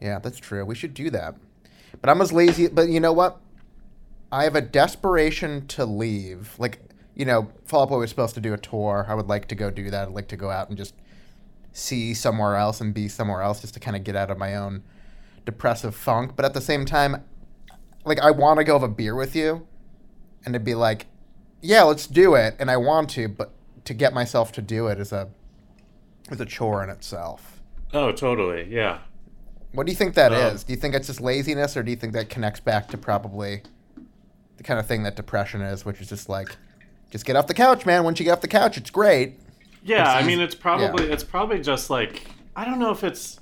Yeah, 0.00 0.18
that's 0.18 0.38
true. 0.38 0.64
We 0.64 0.74
should 0.74 0.92
do 0.94 1.08
that. 1.10 1.36
But 2.00 2.10
I'm 2.10 2.20
as 2.20 2.32
lazy. 2.32 2.68
But 2.68 2.88
you 2.88 3.00
know 3.00 3.12
what? 3.12 3.40
I 4.32 4.44
have 4.44 4.54
a 4.56 4.60
desperation 4.60 5.66
to 5.68 5.86
leave. 5.86 6.54
Like, 6.58 6.80
you 7.14 7.24
know, 7.24 7.48
Fall 7.64 7.82
Out 7.82 7.88
Boy 7.88 7.98
was 8.00 8.10
supposed 8.10 8.34
to 8.34 8.40
do 8.40 8.52
a 8.52 8.58
tour. 8.58 9.06
I 9.08 9.14
would 9.14 9.28
like 9.28 9.46
to 9.48 9.54
go 9.54 9.70
do 9.70 9.88
that. 9.90 10.08
I'd 10.08 10.14
like 10.14 10.28
to 10.28 10.36
go 10.36 10.50
out 10.50 10.68
and 10.68 10.76
just 10.76 10.94
see 11.72 12.12
somewhere 12.12 12.56
else 12.56 12.80
and 12.80 12.92
be 12.92 13.08
somewhere 13.08 13.40
else 13.42 13.60
just 13.60 13.74
to 13.74 13.80
kind 13.80 13.96
of 13.96 14.04
get 14.04 14.16
out 14.16 14.30
of 14.30 14.36
my 14.38 14.54
own 14.56 14.82
depressive 15.46 15.96
funk. 15.96 16.32
But 16.36 16.44
at 16.44 16.52
the 16.52 16.60
same 16.60 16.84
time, 16.84 17.24
like, 18.04 18.20
I 18.20 18.30
want 18.30 18.58
to 18.58 18.64
go 18.64 18.74
have 18.74 18.82
a 18.82 18.88
beer 18.88 19.14
with 19.14 19.34
you 19.34 19.66
and 20.44 20.52
to 20.52 20.60
be 20.60 20.74
like, 20.74 21.06
yeah, 21.62 21.82
let's 21.82 22.06
do 22.06 22.34
it. 22.34 22.54
And 22.58 22.70
I 22.70 22.76
want 22.76 23.08
to, 23.10 23.28
but 23.28 23.52
to 23.86 23.94
get 23.94 24.12
myself 24.12 24.52
to 24.52 24.62
do 24.62 24.88
it 24.88 25.00
is 25.00 25.12
a 25.12 25.28
is 26.30 26.40
a 26.40 26.44
chore 26.46 26.82
in 26.82 26.90
itself. 26.90 27.62
Oh, 27.94 28.12
totally. 28.12 28.66
Yeah. 28.68 28.98
What 29.72 29.86
do 29.86 29.92
you 29.92 29.96
think 29.96 30.14
that 30.14 30.32
is? 30.32 30.62
Um, 30.62 30.66
Do 30.66 30.72
you 30.72 30.78
think 30.78 30.94
it's 30.94 31.06
just 31.06 31.20
laziness, 31.20 31.76
or 31.76 31.82
do 31.82 31.90
you 31.90 31.96
think 31.96 32.12
that 32.14 32.28
connects 32.28 32.60
back 32.60 32.88
to 32.88 32.98
probably 32.98 33.62
the 34.56 34.62
kind 34.62 34.80
of 34.80 34.86
thing 34.86 35.02
that 35.04 35.16
depression 35.16 35.60
is, 35.60 35.84
which 35.84 36.00
is 36.00 36.08
just 36.08 36.28
like, 36.28 36.56
just 37.10 37.24
get 37.24 37.36
off 37.36 37.46
the 37.46 37.54
couch, 37.54 37.86
man. 37.86 38.02
Once 38.02 38.18
you 38.18 38.24
get 38.24 38.32
off 38.32 38.40
the 38.40 38.48
couch, 38.48 38.76
it's 38.76 38.90
great. 38.90 39.38
Yeah. 39.84 40.16
It's 40.16 40.24
I 40.24 40.26
mean, 40.26 40.40
it's 40.40 40.54
probably 40.54 41.10
it's 41.10 41.24
probably 41.24 41.60
just 41.60 41.90
like 41.90 42.22
I 42.56 42.64
don't 42.64 42.78
know 42.78 42.90
if 42.90 43.04
it's 43.04 43.38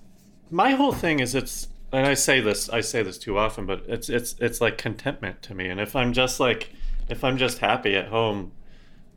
my 0.51 0.73
whole 0.73 0.93
thing 0.93 1.21
is 1.21 1.35
it's 1.35 1.69
and 1.95 2.07
I 2.07 2.15
say 2.15 2.41
this 2.41 2.69
I 2.69 2.81
say 2.81 3.03
this 3.03 3.19
too 3.19 3.39
often, 3.39 3.67
but 3.67 3.85
it's 3.89 4.09
it's 4.09 4.35
it's 4.41 4.61
like 4.61 4.79
contentment 4.79 5.43
to 5.43 5.55
me. 5.55 5.69
And 5.69 5.81
if 5.81 5.95
I'm 5.97 6.13
just 6.13 6.41
like 6.41 6.71
if 7.09 7.23
I'm 7.25 7.37
just 7.39 7.59
happy 7.59 7.95
at 7.97 8.09
home, 8.09 8.53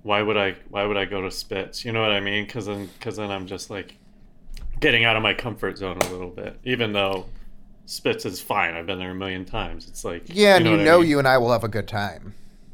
why 0.03 0.21
would 0.21 0.37
I 0.37 0.55
why 0.69 0.85
would 0.85 0.97
I 0.97 1.05
go 1.05 1.21
to 1.21 1.31
Spitz? 1.31 1.83
You 1.85 1.91
know 1.91 2.01
what 2.01 2.11
I 2.11 2.19
mean? 2.19 2.45
Because 2.45 2.65
then 2.65 2.89
because 2.97 3.17
then 3.17 3.31
I'm 3.31 3.47
just 3.47 3.69
like 3.69 3.97
getting 4.79 5.05
out 5.05 5.15
of 5.15 5.23
my 5.23 5.33
comfort 5.33 5.77
zone 5.77 5.97
a 5.97 6.09
little 6.09 6.29
bit. 6.29 6.59
Even 6.63 6.93
though 6.93 7.25
Spitz 7.85 8.25
is 8.25 8.41
fine, 8.41 8.75
I've 8.75 8.85
been 8.85 8.99
there 8.99 9.11
a 9.11 9.15
million 9.15 9.45
times. 9.45 9.87
It's 9.87 10.03
like 10.05 10.23
Yeah, 10.27 10.57
and 10.57 10.65
you 10.65 10.71
what 10.71 10.81
I 10.81 10.83
know 10.83 10.99
mean? 10.99 11.09
you 11.09 11.19
and 11.19 11.27
I 11.27 11.37
will 11.37 11.51
have 11.51 11.63
a 11.63 11.69
good 11.69 11.87
time 11.87 12.33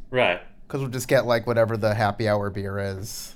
right. 0.10 0.42
because 0.68 0.82
we'll 0.82 0.90
just 0.90 1.08
get 1.08 1.26
like 1.26 1.48
whatever 1.48 1.78
the 1.78 1.94
happy 1.94 2.28
hour 2.28 2.50
beer 2.50 2.80
is. 2.80 3.36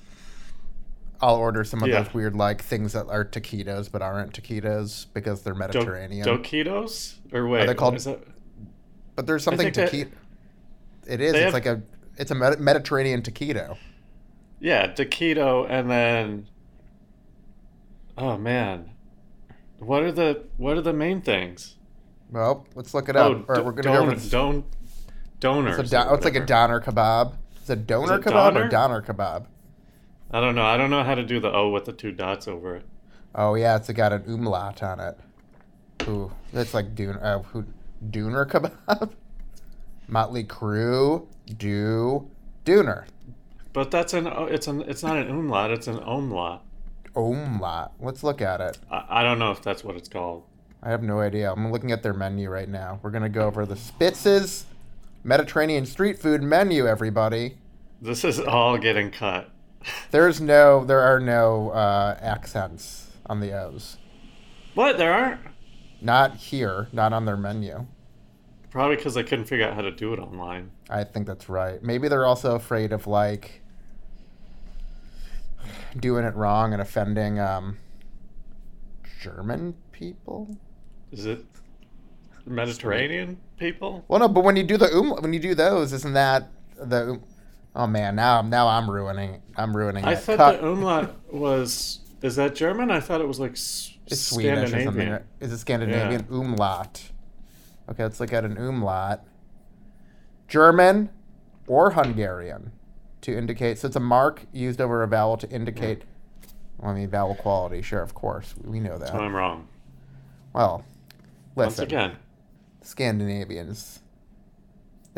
I'll 1.21 1.35
order 1.35 1.63
some 1.63 1.81
of 1.81 1.89
Yeah. 1.89 2.01
those 2.03 2.13
weird 2.13 2.35
like 2.35 2.61
things 2.61 2.93
that 2.93 3.07
are 3.07 3.25
taquitos 3.25 3.91
but 3.91 4.01
aren't 4.01 4.33
taquitos 4.33 5.07
because 5.13 5.41
they're 5.41 5.53
Do- 5.53 5.59
Mediterranean. 5.59 6.25
Doquitos 6.27 7.15
or 7.33 7.47
wait, 7.47 7.63
are 7.63 7.67
they 7.67 7.73
called- 7.73 7.95
is 7.95 8.03
that? 8.05 8.19
but 9.15 9.25
there's 9.25 9.43
something 9.43 9.71
think 9.73 9.75
that- 9.75 9.91
taquito. 9.91 10.11
It 11.07 11.21
is. 11.21 11.31
They 11.33 11.37
It's 11.39 11.43
have- 11.45 11.53
like 11.53 11.65
a. 11.65 11.81
It's 12.17 12.31
a 12.31 12.35
Mediterranean 12.35 13.21
taquito. 13.21 13.77
Yeah, 14.59 14.87
Taquito, 14.87 15.65
and 15.69 15.89
then 15.89 16.47
oh 18.17 18.37
man, 18.37 18.89
what 19.79 20.03
are 20.03 20.11
the 20.11 20.43
what 20.57 20.77
are 20.77 20.81
the 20.81 20.93
main 20.93 21.21
things? 21.21 21.75
Well, 22.31 22.65
let's 22.75 22.93
look 22.93 23.07
it 23.09 23.15
Oh, 23.15 23.19
up. 23.33 23.49
All 23.49 23.55
right, 23.55 23.63
we're 23.65 23.71
gonna 23.71 23.95
don- 23.97 24.09
go 24.09 24.15
this- 24.15 24.29
don- 24.29 24.63
donors. 25.39 25.79
It's, 25.79 25.93
a 25.93 26.03
do- 26.07 26.13
it's 26.15 26.25
like 26.25 26.35
a 26.35 26.45
doner 26.45 26.81
kebab. 26.81 27.33
Is 27.63 27.69
it 27.69 27.85
doner 27.87 28.15
it 28.15 28.21
kebab 28.23 28.55
or 28.55 28.67
doner? 28.67 28.69
doner 28.69 29.01
kebab? 29.01 29.45
I 30.31 30.39
don't 30.41 30.55
know. 30.55 30.65
I 30.65 30.77
don't 30.77 30.89
know 30.89 31.03
how 31.03 31.15
to 31.15 31.23
do 31.23 31.39
the 31.39 31.51
O 31.51 31.69
with 31.69 31.85
the 31.85 31.93
two 31.93 32.11
dots 32.11 32.47
over 32.47 32.75
it. 32.75 32.85
Oh 33.35 33.55
yeah, 33.55 33.75
it's 33.75 33.89
got 33.91 34.13
an 34.13 34.23
umlaut 34.27 34.81
on 34.83 34.99
it. 34.99 35.17
Ooh, 36.07 36.31
that's 36.53 36.73
like 36.73 36.95
doner. 36.95 37.19
Uh, 37.23 37.39
who, 37.43 37.65
doner 38.09 38.45
kebab. 38.45 39.11
Motley 40.07 40.43
Crue, 40.45 41.27
do, 41.57 42.29
doner, 42.63 43.07
But 43.73 43.91
that's 43.91 44.13
an 44.13 44.25
it's 44.27 44.67
an 44.67 44.81
it's 44.83 45.03
not 45.03 45.17
an 45.17 45.29
umlaut. 45.29 45.71
It's 45.71 45.87
an 45.87 45.99
umlaut. 45.99 46.63
umlaut. 47.15 47.91
Let's 47.99 48.23
look 48.23 48.41
at 48.41 48.61
it. 48.61 48.77
I, 48.89 49.05
I 49.09 49.23
don't 49.23 49.37
know 49.39 49.51
if 49.51 49.61
that's 49.61 49.83
what 49.83 49.95
it's 49.97 50.07
called. 50.09 50.43
I 50.81 50.91
have 50.91 51.03
no 51.03 51.19
idea. 51.19 51.51
I'm 51.51 51.71
looking 51.71 51.91
at 51.91 52.03
their 52.03 52.13
menu 52.13 52.49
right 52.49 52.69
now. 52.69 52.99
We're 53.01 53.09
gonna 53.11 53.27
go 53.29 53.47
over 53.47 53.65
the 53.65 53.75
Spitz's 53.75 54.65
Mediterranean 55.25 55.85
street 55.85 56.19
food 56.19 56.41
menu. 56.41 56.87
Everybody, 56.87 57.57
This 58.01 58.23
is 58.23 58.39
all 58.39 58.77
getting 58.77 59.11
cut. 59.11 59.49
There's 60.11 60.41
no, 60.41 60.83
there 60.85 61.01
are 61.01 61.19
no 61.19 61.71
uh, 61.71 62.17
accents 62.21 63.11
on 63.25 63.39
the 63.39 63.51
O's. 63.51 63.97
What? 64.73 64.97
There 64.97 65.13
aren't. 65.13 65.41
Not 66.01 66.35
here, 66.35 66.87
not 66.91 67.13
on 67.13 67.25
their 67.25 67.37
menu. 67.37 67.87
Probably 68.69 68.95
because 68.95 69.17
I 69.17 69.23
couldn't 69.23 69.45
figure 69.45 69.67
out 69.67 69.73
how 69.73 69.81
to 69.81 69.91
do 69.91 70.13
it 70.13 70.19
online. 70.19 70.71
I 70.89 71.03
think 71.03 71.25
that's 71.25 71.49
right. 71.49 71.81
Maybe 71.81 72.07
they're 72.07 72.25
also 72.25 72.55
afraid 72.55 72.91
of 72.91 73.07
like 73.07 73.61
doing 75.99 76.25
it 76.25 76.35
wrong 76.35 76.73
and 76.73 76.81
offending 76.81 77.39
um, 77.39 77.77
German 79.19 79.75
people. 79.91 80.57
Is 81.11 81.25
it 81.25 81.43
Mediterranean 82.45 83.39
people? 83.57 84.05
Well, 84.07 84.19
no, 84.19 84.27
but 84.27 84.43
when 84.43 84.55
you 84.55 84.63
do 84.63 84.77
the 84.77 84.93
um, 84.93 85.11
when 85.21 85.33
you 85.33 85.39
do 85.39 85.55
those, 85.55 85.93
isn't 85.93 86.13
that 86.13 86.51
the? 86.77 87.19
Oh 87.75 87.87
man, 87.87 88.15
now 88.15 88.41
now 88.41 88.67
I'm 88.67 88.89
ruining. 88.89 89.41
I'm 89.55 89.75
ruining. 89.75 90.03
I 90.05 90.11
it. 90.11 90.13
I 90.13 90.15
thought 90.15 90.61
the 90.61 90.67
umlaut 90.67 91.33
was. 91.33 91.99
Is 92.21 92.35
that 92.37 92.55
German? 92.55 92.89
I 92.89 92.99
thought 92.99 93.21
it 93.21 93.27
was 93.27 93.39
like 93.39 93.51
It's 93.51 94.19
Swedish 94.19 94.73
or 94.73 94.83
something. 94.83 95.09
Right? 95.09 95.21
Is 95.39 95.51
it 95.51 95.59
Scandinavian? 95.59 96.25
Umlaut. 96.31 97.11
Okay, 97.89 98.03
let's 98.03 98.19
look 98.19 98.33
at 98.33 98.43
an 98.43 98.57
umlaut. 98.57 99.21
German 100.47 101.09
or 101.67 101.91
Hungarian 101.91 102.71
to 103.21 103.37
indicate. 103.37 103.77
So 103.77 103.87
it's 103.87 103.95
a 103.95 104.01
mark 104.01 104.45
used 104.51 104.81
over 104.81 105.03
a 105.03 105.07
vowel 105.07 105.37
to 105.37 105.49
indicate. 105.49 106.03
Well, 106.77 106.91
I 106.91 106.95
mean, 106.95 107.09
vowel 107.09 107.35
quality. 107.35 107.81
Sure, 107.81 108.01
of 108.01 108.13
course. 108.13 108.55
We 108.63 108.79
know 108.79 108.97
that. 108.97 109.09
So 109.09 109.19
I'm 109.19 109.35
wrong. 109.35 109.67
Well, 110.53 110.83
Once 111.55 111.73
listen. 111.77 111.83
again, 111.85 112.17
Scandinavians. 112.81 113.99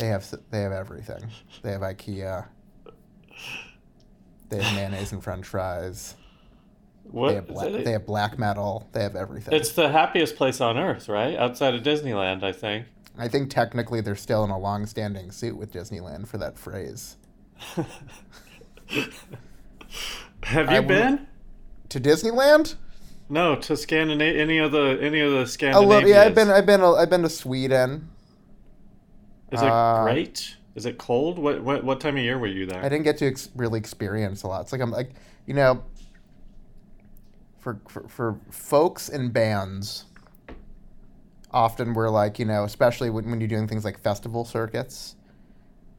They 0.00 0.06
have 0.06 0.24
they 0.50 0.62
have 0.62 0.72
everything. 0.72 1.22
They 1.62 1.72
have 1.72 1.82
IKEA. 1.82 2.46
They 4.48 4.62
have 4.62 4.74
mayonnaise 4.74 5.12
and 5.12 5.22
French 5.22 5.46
fries. 5.46 6.14
what? 7.04 7.28
They 7.28 7.34
have, 7.34 7.46
black, 7.46 7.84
they 7.84 7.92
have 7.92 8.06
black 8.06 8.38
metal. 8.38 8.88
They 8.92 9.02
have 9.02 9.14
everything. 9.14 9.52
It's 9.54 9.72
the 9.72 9.90
happiest 9.90 10.36
place 10.36 10.60
on 10.62 10.78
earth, 10.78 11.08
right? 11.08 11.36
Outside 11.36 11.74
of 11.74 11.82
Disneyland, 11.82 12.42
I 12.42 12.52
think. 12.52 12.86
I 13.18 13.28
think 13.28 13.50
technically 13.50 14.00
they're 14.00 14.16
still 14.16 14.42
in 14.42 14.50
a 14.50 14.58
long-standing 14.58 15.30
suit 15.32 15.56
with 15.56 15.70
Disneyland 15.72 16.26
for 16.28 16.38
that 16.38 16.58
phrase. 16.58 17.18
Have 20.44 20.70
you 20.72 20.80
will- 20.80 20.88
been? 20.88 21.26
To 21.90 22.00
Disneyland? 22.00 22.76
No, 23.28 23.54
to 23.56 23.76
Scandinavia. 23.76 24.40
Any 24.42 24.58
of 24.58 24.72
the 24.72 24.98
any 25.00 25.20
of 25.20 25.32
the 25.32 25.40
I 25.40 25.44
Scandinavians. 25.44 26.02
love, 26.02 26.08
yeah, 26.08 26.22
I've 26.22 26.34
been, 26.34 26.48
I've 26.50 26.66
been, 26.66 26.80
I've 26.80 27.10
been 27.10 27.22
to 27.22 27.28
Sweden. 27.28 28.08
Is 29.52 29.62
it 29.62 29.68
uh, 29.68 30.04
great? 30.04 30.56
Is 30.74 30.86
it 30.86 30.98
cold? 30.98 31.38
What, 31.38 31.62
what 31.62 31.84
what 31.84 32.00
time 32.00 32.16
of 32.16 32.22
year 32.22 32.38
were 32.38 32.46
you 32.46 32.66
there? 32.66 32.80
I 32.80 32.88
didn't 32.88 33.04
get 33.04 33.18
to 33.18 33.26
ex- 33.26 33.50
really 33.56 33.78
experience 33.78 34.42
a 34.42 34.46
lot. 34.46 34.62
It's 34.62 34.72
like 34.72 34.80
I'm 34.80 34.90
like, 34.90 35.10
you 35.46 35.54
know, 35.54 35.82
for, 37.58 37.80
for 37.88 38.08
for 38.08 38.38
folks 38.50 39.08
and 39.08 39.32
bands, 39.32 40.04
often 41.50 41.94
we're 41.94 42.08
like, 42.08 42.38
you 42.38 42.44
know, 42.44 42.64
especially 42.64 43.10
when, 43.10 43.28
when 43.30 43.40
you're 43.40 43.48
doing 43.48 43.66
things 43.68 43.84
like 43.84 43.98
festival 43.98 44.44
circuits. 44.44 45.16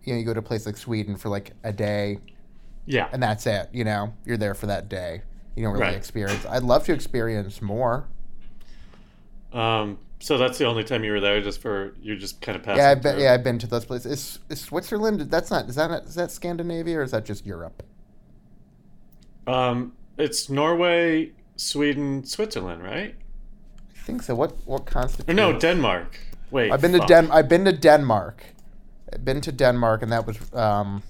You 0.04 0.14
know, 0.14 0.20
you 0.20 0.26
go 0.26 0.34
to 0.34 0.40
a 0.40 0.44
place 0.44 0.66
like 0.66 0.78
Sweden 0.78 1.16
for 1.16 1.30
like 1.30 1.52
a 1.64 1.72
day, 1.72 2.18
yeah. 2.88 3.08
and 3.12 3.22
that's 3.22 3.46
it. 3.46 3.70
You 3.72 3.84
know, 3.84 4.14
you're 4.26 4.38
there 4.38 4.56
for 4.56 4.66
that 4.66 4.90
day. 4.90 5.22
You 5.56 5.64
don't 5.64 5.74
really 5.74 5.86
Right. 5.86 5.96
experience. 5.96 6.44
I'd 6.50 6.64
love 6.64 6.86
to 6.86 6.94
experience 6.94 7.62
more. 7.62 8.08
Um. 9.54 10.00
So 10.22 10.38
that's 10.38 10.60
the 10.60 10.66
only 10.66 10.84
time 10.84 11.04
you 11.04 11.12
were 11.12 11.20
there, 11.20 11.42
just 11.42 11.62
for 11.62 11.96
you're 12.02 12.16
just 12.16 12.42
kind 12.42 12.56
of 12.56 12.64
passing. 12.64 12.78
Yeah, 12.84 12.92
I've 12.92 13.02
been. 13.02 13.16
through. 13.16 13.24
Yeah, 13.24 13.34
I've 13.34 13.44
been 13.44 13.58
to 13.60 13.68
those 13.68 13.86
places. 13.86 14.12
Is, 14.12 14.40
is 14.50 14.62
Switzerland? 14.62 15.20
That's 15.32 15.50
not. 15.50 15.68
Is 15.68 15.76
that 15.76 15.90
not, 15.90 16.04
is 16.04 16.16
that 16.16 16.30
Scandinavia 16.30 17.00
or 17.00 17.04
is 17.04 17.12
that 17.12 17.26
just 17.26 17.46
Europe? 17.46 17.84
Um. 19.48 19.94
It's 20.18 20.50
Norway, 20.50 21.32
Sweden, 21.56 22.24
Switzerland, 22.26 22.84
right? 22.84 23.16
I 23.96 24.00
think 24.04 24.22
so. 24.22 24.36
What 24.36 24.56
what 24.66 24.86
constitutes? 24.86 25.36
No, 25.36 25.58
Denmark. 25.58 26.20
Wait. 26.52 26.72
I've 26.72 26.82
been 26.82 26.92
to. 26.92 27.00
Den. 27.00 27.32
I've 27.32 27.50
been 27.50 27.66
to 27.66 27.74
Denmark. 27.74 28.44
I've 29.12 29.26
been 29.26 29.42
to 29.42 29.52
Denmark, 29.52 30.04
and 30.04 30.12
that 30.12 30.28
was 30.28 30.38
um, 30.54 31.02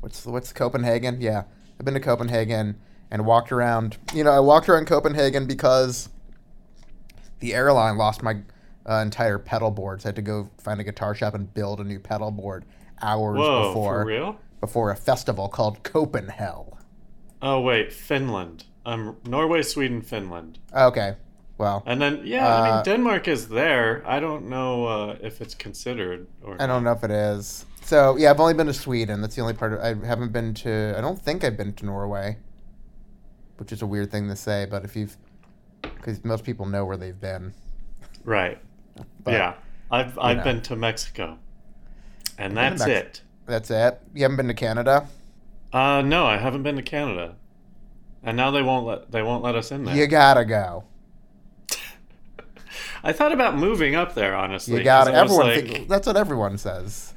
what's 0.00 0.26
what's 0.26 0.52
Copenhagen? 0.52 1.20
Yeah, 1.20 1.44
I've 1.78 1.84
been 1.86 1.94
to 1.94 2.00
Copenhagen 2.00 2.76
and 3.10 3.24
walked 3.24 3.52
around. 3.52 3.96
You 4.12 4.24
know, 4.24 4.32
I 4.32 4.40
walked 4.40 4.68
around 4.68 4.86
Copenhagen 4.86 5.46
because 5.46 6.10
the 7.40 7.54
airline 7.54 7.96
lost 7.98 8.22
my 8.22 8.38
uh, 8.88 8.94
entire 8.96 9.38
pedal 9.38 9.70
board. 9.70 10.02
So 10.02 10.06
I 10.06 10.08
had 10.08 10.16
to 10.16 10.22
go 10.22 10.50
find 10.58 10.80
a 10.80 10.84
guitar 10.84 11.14
shop 11.14 11.34
and 11.34 11.52
build 11.52 11.80
a 11.80 11.84
new 11.84 11.98
pedal 11.98 12.30
board 12.30 12.64
hours 13.02 13.38
Whoa, 13.38 13.68
before 13.68 14.02
for 14.02 14.04
real? 14.04 14.40
before 14.60 14.90
a 14.90 14.96
festival 14.96 15.48
called 15.48 15.82
Copenhagen. 15.82 16.72
Oh 17.42 17.60
wait, 17.60 17.92
Finland. 17.92 18.64
Um, 18.84 19.16
Norway, 19.26 19.62
Sweden, 19.62 20.00
Finland, 20.00 20.58
Okay, 20.72 21.16
well, 21.58 21.82
and 21.86 22.00
then 22.00 22.20
yeah, 22.24 22.46
I 22.46 22.70
Uh, 22.70 22.74
mean 22.76 22.84
Denmark 22.84 23.26
is 23.28 23.48
there. 23.48 24.02
I 24.06 24.20
don't 24.20 24.48
know 24.48 24.86
uh, 24.86 25.16
if 25.20 25.40
it's 25.40 25.54
considered 25.56 26.28
or. 26.42 26.56
I 26.62 26.66
don't 26.68 26.84
know 26.84 26.92
if 26.92 27.02
it 27.02 27.10
is. 27.10 27.66
So 27.82 28.16
yeah, 28.16 28.30
I've 28.30 28.40
only 28.40 28.54
been 28.54 28.66
to 28.68 28.72
Sweden. 28.74 29.20
That's 29.22 29.34
the 29.34 29.42
only 29.42 29.54
part. 29.54 29.72
Of, 29.72 29.80
I 29.80 30.06
haven't 30.06 30.32
been 30.32 30.54
to. 30.54 30.94
I 30.96 31.00
don't 31.00 31.20
think 31.20 31.42
I've 31.44 31.56
been 31.56 31.72
to 31.74 31.86
Norway, 31.86 32.38
which 33.58 33.72
is 33.72 33.82
a 33.82 33.86
weird 33.86 34.10
thing 34.10 34.28
to 34.28 34.36
say. 34.36 34.66
But 34.70 34.84
if 34.84 34.94
you've, 34.96 35.16
because 35.94 36.24
most 36.24 36.44
people 36.44 36.66
know 36.66 36.84
where 36.84 36.96
they've 36.96 37.20
been. 37.20 37.52
Right. 38.24 38.58
But 39.22 39.32
yeah, 39.32 39.54
I've 39.90 40.18
I've 40.18 40.38
know. 40.38 40.44
been 40.44 40.62
to 40.62 40.76
Mexico, 40.76 41.38
and 42.38 42.52
to 42.52 42.54
that's 42.54 42.80
Mex- 42.80 42.90
it. 42.90 43.22
That's 43.46 43.70
it. 43.70 44.00
You 44.14 44.22
haven't 44.22 44.36
been 44.36 44.48
to 44.48 44.54
Canada. 44.54 45.06
Uh, 45.72 46.02
no, 46.02 46.26
I 46.26 46.36
haven't 46.36 46.62
been 46.62 46.76
to 46.76 46.82
Canada, 46.82 47.34
and 48.22 48.36
now 48.36 48.50
they 48.50 48.62
won't 48.62 48.86
let 48.86 49.12
they 49.12 49.22
won't 49.22 49.42
let 49.42 49.54
us 49.54 49.70
in 49.70 49.84
there. 49.84 49.94
You 49.94 50.06
gotta 50.06 50.44
go. 50.44 50.84
I 53.02 53.12
thought 53.12 53.32
about 53.32 53.56
moving 53.56 53.94
up 53.94 54.14
there, 54.14 54.34
honestly. 54.34 54.78
You 54.78 54.84
gotta. 54.84 55.12
Everyone. 55.12 55.46
like- 55.46 55.66
think, 55.66 55.88
that's 55.88 56.06
what 56.06 56.16
everyone 56.16 56.58
says. 56.58 57.12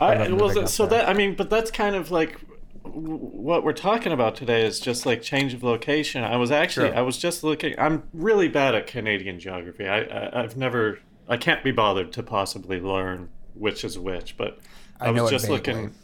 I, 0.00 0.24
I've 0.24 0.32
well, 0.32 0.66
so 0.66 0.86
there. 0.86 0.98
that 0.98 1.08
I 1.08 1.12
mean, 1.12 1.34
but 1.36 1.48
that's 1.48 1.70
kind 1.70 1.94
of 1.94 2.10
like 2.10 2.38
what 2.84 3.64
we're 3.64 3.72
talking 3.72 4.12
about 4.12 4.34
today 4.34 4.66
is 4.66 4.80
just 4.80 5.06
like 5.06 5.22
change 5.22 5.54
of 5.54 5.62
location. 5.62 6.24
I 6.24 6.36
was 6.36 6.50
actually 6.50 6.88
Sure. 6.88 6.96
I 6.96 7.02
was 7.02 7.18
just 7.18 7.44
looking. 7.44 7.74
I'm 7.78 8.04
really 8.12 8.48
bad 8.48 8.74
at 8.74 8.86
Canadian 8.86 9.38
geography. 9.38 9.86
I, 9.86 10.00
I 10.02 10.42
I've 10.42 10.56
never 10.56 11.00
I 11.28 11.36
can't 11.36 11.62
be 11.62 11.70
bothered 11.70 12.12
to 12.12 12.22
possibly 12.22 12.80
learn 12.80 13.30
which 13.54 13.84
is 13.84 13.98
which. 13.98 14.36
But 14.36 14.58
I, 15.00 15.08
I 15.08 15.10
was 15.10 15.30
just 15.30 15.48
looking. 15.48 15.94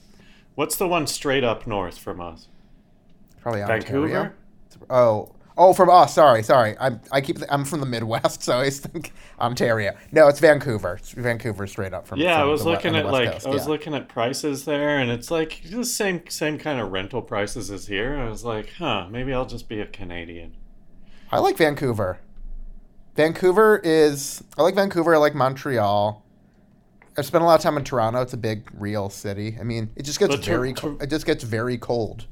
What's 0.54 0.76
the 0.76 0.88
one 0.88 1.06
straight 1.06 1.44
up 1.44 1.66
north 1.66 1.98
from 1.98 2.20
us? 2.20 2.48
Probably 3.40 3.62
Ontario. 3.62 3.82
Vancouver. 3.82 4.34
Oh. 4.90 5.32
Oh, 5.60 5.72
from 5.72 5.90
oh, 5.90 6.06
sorry, 6.06 6.44
sorry. 6.44 6.76
I'm 6.78 7.00
I 7.10 7.20
keep 7.20 7.38
I'm 7.50 7.64
from 7.64 7.80
the 7.80 7.86
Midwest, 7.86 8.42
so 8.44 8.52
I 8.52 8.56
always 8.56 8.78
think 8.78 9.12
Ontario. 9.40 9.96
No, 10.12 10.28
it's 10.28 10.38
Vancouver. 10.38 10.94
It's 11.00 11.10
Vancouver 11.10 11.66
straight 11.66 11.92
up 11.92 12.06
from. 12.06 12.20
Yeah, 12.20 12.40
I 12.40 12.44
was 12.44 12.62
the 12.62 12.70
looking 12.70 12.94
at 12.94 13.06
like 13.06 13.32
Coast, 13.32 13.46
I 13.46 13.50
was 13.50 13.64
yeah. 13.64 13.68
looking 13.70 13.94
at 13.94 14.08
prices 14.08 14.64
there, 14.64 14.98
and 14.98 15.10
it's 15.10 15.32
like 15.32 15.62
the 15.68 15.84
same 15.84 16.22
same 16.28 16.58
kind 16.58 16.80
of 16.80 16.92
rental 16.92 17.20
prices 17.20 17.72
as 17.72 17.88
here. 17.88 18.16
I 18.16 18.30
was 18.30 18.44
like, 18.44 18.72
huh, 18.78 19.08
maybe 19.10 19.34
I'll 19.34 19.46
just 19.46 19.68
be 19.68 19.80
a 19.80 19.86
Canadian. 19.86 20.56
I 21.32 21.40
like 21.40 21.56
Vancouver. 21.56 22.20
Vancouver 23.16 23.80
is 23.82 24.44
I 24.56 24.62
like 24.62 24.76
Vancouver. 24.76 25.16
I 25.16 25.18
like 25.18 25.34
Montreal. 25.34 26.24
I've 27.16 27.26
spent 27.26 27.42
a 27.42 27.46
lot 27.48 27.56
of 27.56 27.62
time 27.62 27.76
in 27.76 27.82
Toronto. 27.82 28.22
It's 28.22 28.32
a 28.32 28.36
big, 28.36 28.70
real 28.74 29.10
city. 29.10 29.56
I 29.58 29.64
mean, 29.64 29.90
it 29.96 30.04
just 30.04 30.20
gets 30.20 30.36
But 30.36 30.44
very. 30.44 30.72
Co- 30.72 30.98
it 31.00 31.10
just 31.10 31.26
gets 31.26 31.42
very 31.42 31.76
cold. 31.76 32.26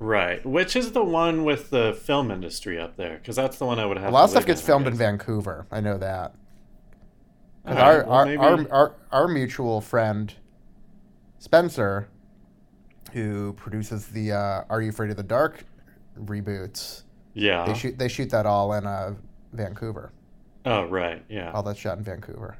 Right, 0.00 0.44
which 0.46 0.76
is 0.76 0.92
the 0.92 1.02
one 1.02 1.44
with 1.44 1.70
the 1.70 1.92
film 1.92 2.30
industry 2.30 2.78
up 2.78 2.96
there? 2.96 3.16
Because 3.16 3.34
that's 3.36 3.58
the 3.58 3.66
one 3.66 3.78
I 3.80 3.86
would 3.86 3.96
have. 3.98 4.08
A 4.10 4.12
lot 4.12 4.24
of 4.24 4.30
stuff 4.30 4.46
gets 4.46 4.62
I 4.62 4.66
filmed 4.66 4.86
in. 4.86 4.94
Vancouver. 4.94 5.66
I 5.72 5.80
know 5.80 5.98
that. 5.98 6.34
Alright, 7.66 7.82
our, 7.82 8.04
well, 8.04 8.12
our, 8.12 8.24
maybe- 8.24 8.38
our, 8.38 8.70
our, 8.70 8.94
our 9.10 9.28
mutual 9.28 9.80
friend, 9.80 10.32
Spencer, 11.38 12.08
who 13.12 13.52
produces 13.54 14.06
the 14.06 14.32
uh, 14.32 14.62
Are 14.70 14.80
You 14.80 14.90
Afraid 14.90 15.10
of 15.10 15.16
the 15.16 15.22
Dark 15.22 15.64
reboots, 16.18 17.02
yeah. 17.34 17.64
they 17.64 17.74
shoot 17.74 17.98
they 17.98 18.08
shoot 18.08 18.30
that 18.30 18.46
all 18.46 18.72
in 18.74 18.86
uh, 18.86 19.14
Vancouver. 19.52 20.12
oh 20.64 20.84
right, 20.84 21.24
yeah. 21.28 21.52
All 21.52 21.62
that's 21.62 21.78
shot 21.78 21.98
in 21.98 22.04
Vancouver. 22.04 22.56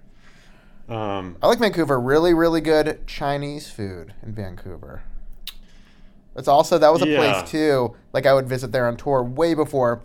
Um, 0.89 1.37
I 1.43 1.49
like 1.49 1.59
Vancouver. 1.59 2.01
Really, 2.01 2.33
really 2.35 2.61
good 2.61 3.07
Chinese 3.07 3.71
food 3.71 4.15
in 4.23 4.33
Vancouver. 4.35 5.03
It's 6.39 6.49
also 6.49 6.79
that 6.79 6.93
was 6.93 7.03
a 7.03 7.09
Yeah. 7.09 7.19
place 7.19 7.51
too. 7.51 7.95
Like 8.13 8.25
I 8.27 8.33
would 8.33 8.49
visit 8.49 8.73
there 8.73 8.87
on 8.87 8.97
tour 8.97 9.23
way 9.23 9.55
before, 9.55 10.03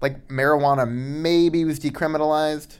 like 0.00 0.28
marijuana 0.28 0.88
maybe 0.88 1.64
was 1.64 1.80
decriminalized 1.80 2.78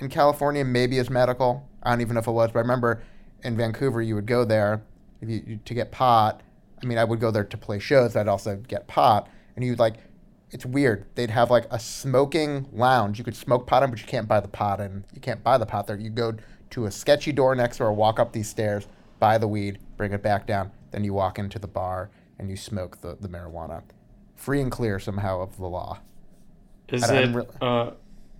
in 0.00 0.08
California, 0.08 0.64
maybe 0.64 0.98
as 0.98 1.10
medical. 1.10 1.66
I 1.82 1.90
don't 1.90 2.00
even 2.00 2.14
know 2.14 2.20
if 2.20 2.26
it 2.26 2.32
was, 2.32 2.50
but 2.52 2.58
I 2.58 2.62
remember 2.62 3.02
in 3.42 3.56
Vancouver 3.56 4.02
you 4.02 4.14
would 4.14 4.26
go 4.26 4.44
there 4.44 4.82
if 5.20 5.28
you, 5.28 5.58
to 5.64 5.74
get 5.74 5.90
pot. 5.90 6.42
I 6.82 6.86
mean, 6.86 6.98
I 6.98 7.04
would 7.04 7.18
go 7.18 7.30
there 7.32 7.44
to 7.44 7.56
play 7.56 7.78
shows. 7.80 8.14
I'd 8.14 8.28
also 8.28 8.56
get 8.56 8.86
pot, 8.86 9.28
and 9.56 9.64
you'd 9.64 9.78
like. 9.80 9.96
It's 10.50 10.64
weird. 10.64 11.04
They'd 11.14 11.28
have 11.28 11.50
like 11.50 11.66
a 11.70 11.78
smoking 11.78 12.68
lounge. 12.72 13.18
You 13.18 13.24
could 13.24 13.36
smoke 13.36 13.66
pot 13.66 13.82
in, 13.82 13.90
but 13.90 14.00
you 14.00 14.06
can't 14.06 14.26
buy 14.26 14.40
the 14.40 14.48
pot 14.48 14.80
in. 14.80 15.04
You 15.14 15.20
can't 15.20 15.42
buy 15.44 15.58
the 15.58 15.66
pot 15.66 15.86
there. 15.86 15.96
You 15.98 16.08
go 16.08 16.36
to 16.70 16.86
a 16.86 16.90
sketchy 16.90 17.32
door 17.32 17.54
next 17.54 17.76
door, 17.78 17.92
walk 17.92 18.18
up 18.18 18.32
these 18.32 18.48
stairs, 18.48 18.86
buy 19.18 19.38
the 19.38 19.48
weed, 19.48 19.78
bring 19.96 20.12
it 20.12 20.22
back 20.22 20.46
down. 20.46 20.70
Then 20.90 21.04
you 21.04 21.12
walk 21.14 21.38
into 21.38 21.58
the 21.58 21.66
bar 21.68 22.10
and 22.38 22.48
you 22.50 22.56
smoke 22.56 23.00
the, 23.00 23.16
the 23.20 23.28
marijuana. 23.28 23.82
Free 24.36 24.60
and 24.60 24.70
clear 24.70 24.98
somehow 24.98 25.40
of 25.40 25.56
the 25.56 25.66
law. 25.66 25.98
is 26.88 27.08
it? 27.08 27.34
re- 27.34 27.44
uh, 27.60 27.90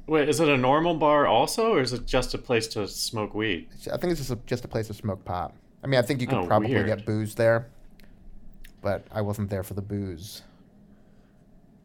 wait, 0.07 0.29
is 0.29 0.41
it 0.41 0.49
a 0.49 0.57
normal 0.57 0.95
bar 0.95 1.27
also, 1.27 1.73
or 1.75 1.81
is 1.81 1.93
it 1.93 2.07
just 2.07 2.33
a 2.35 2.39
place 2.39 2.67
to 2.69 2.87
smoke 2.89 3.35
weed? 3.35 3.69
I 3.93 3.97
think 3.97 4.13
it's 4.13 4.21
just 4.21 4.31
a, 4.31 4.39
just 4.47 4.65
a 4.65 4.69
place 4.69 4.87
to 4.87 4.95
smoke 4.95 5.25
pot. 5.25 5.55
I 5.83 5.87
mean, 5.87 5.99
I 5.99 6.03
think 6.03 6.21
you 6.21 6.27
could 6.27 6.39
Oh, 6.39 6.47
probably 6.47 6.71
weird. 6.71 6.87
get 6.87 7.05
booze 7.05 7.35
there, 7.35 7.69
but 8.81 9.07
I 9.11 9.21
wasn't 9.21 9.51
there 9.51 9.63
for 9.63 9.75
the 9.75 9.83
booze. 9.83 10.43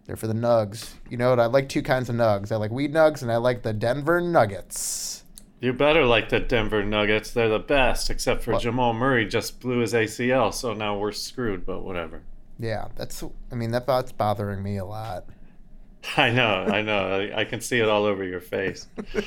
There 0.06 0.16
for 0.16 0.28
the 0.28 0.34
nugs. 0.34 0.94
You 1.10 1.18
know 1.18 1.30
what? 1.30 1.40
I 1.40 1.46
like 1.46 1.70
two 1.70 1.82
kinds 1.82 2.10
of 2.10 2.16
nugs. 2.16 2.52
I 2.52 2.58
like 2.58 2.72
weed 2.72 2.94
nugs 2.94 3.22
and 3.22 3.32
I 3.32 3.38
like 3.38 3.64
the 3.64 3.72
Denver 3.72 4.20
Nuggets. 4.20 5.23
You 5.64 5.72
better 5.72 6.06
like 6.06 6.28
the 6.28 6.42
Denver 6.42 6.84
Nuggets. 6.84 7.32
They're 7.32 7.48
the 7.48 7.58
best, 7.58 8.10
except 8.10 8.44
for 8.44 8.52
What? 8.52 8.64
Jamal 8.64 8.94
Murray 8.94 9.26
just 9.26 9.62
blew 9.62 9.78
his 9.80 9.94
ACL, 9.94 10.54
so 10.54 10.74
now 10.74 10.98
we're 10.98 11.14
screwed. 11.14 11.66
But 11.66 11.86
whatever. 11.86 12.22
Yeah, 12.60 12.90
that's. 12.98 13.24
I 13.50 13.56
mean, 13.56 13.72
that 13.72 13.88
that's 13.88 14.12
bothering 14.12 14.62
me 14.62 14.76
a 14.76 14.84
lot. 14.84 15.24
I 16.18 16.32
know, 16.32 16.66
I 16.68 16.82
know. 16.82 17.32
I, 17.34 17.40
I 17.40 17.46
can 17.46 17.62
see 17.62 17.80
it 17.80 17.88
all 17.88 18.04
over 18.04 18.26
your 18.26 18.42
face. 18.42 18.88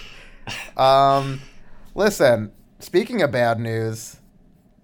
Um, 0.76 1.40
listen, 1.96 2.52
speaking 2.78 3.20
of 3.20 3.32
bad 3.32 3.58
news, 3.58 4.18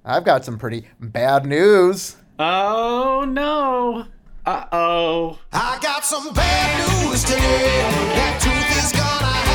I've 0.04 0.25
got 0.25 0.44
some 0.44 0.59
pretty 0.59 0.88
bad 0.99 1.47
news. 1.47 2.16
Oh 2.40 3.25
no. 3.28 4.06
Uh 4.44 4.64
oh. 4.73 5.38
I 5.52 5.78
got 5.80 6.04
some 6.04 6.35
bad 6.35 7.04
news 7.04 7.23
today. 7.23 7.38
That 7.38 8.40
truth 8.40 8.85
is 8.85 8.90
gonna 8.90 9.51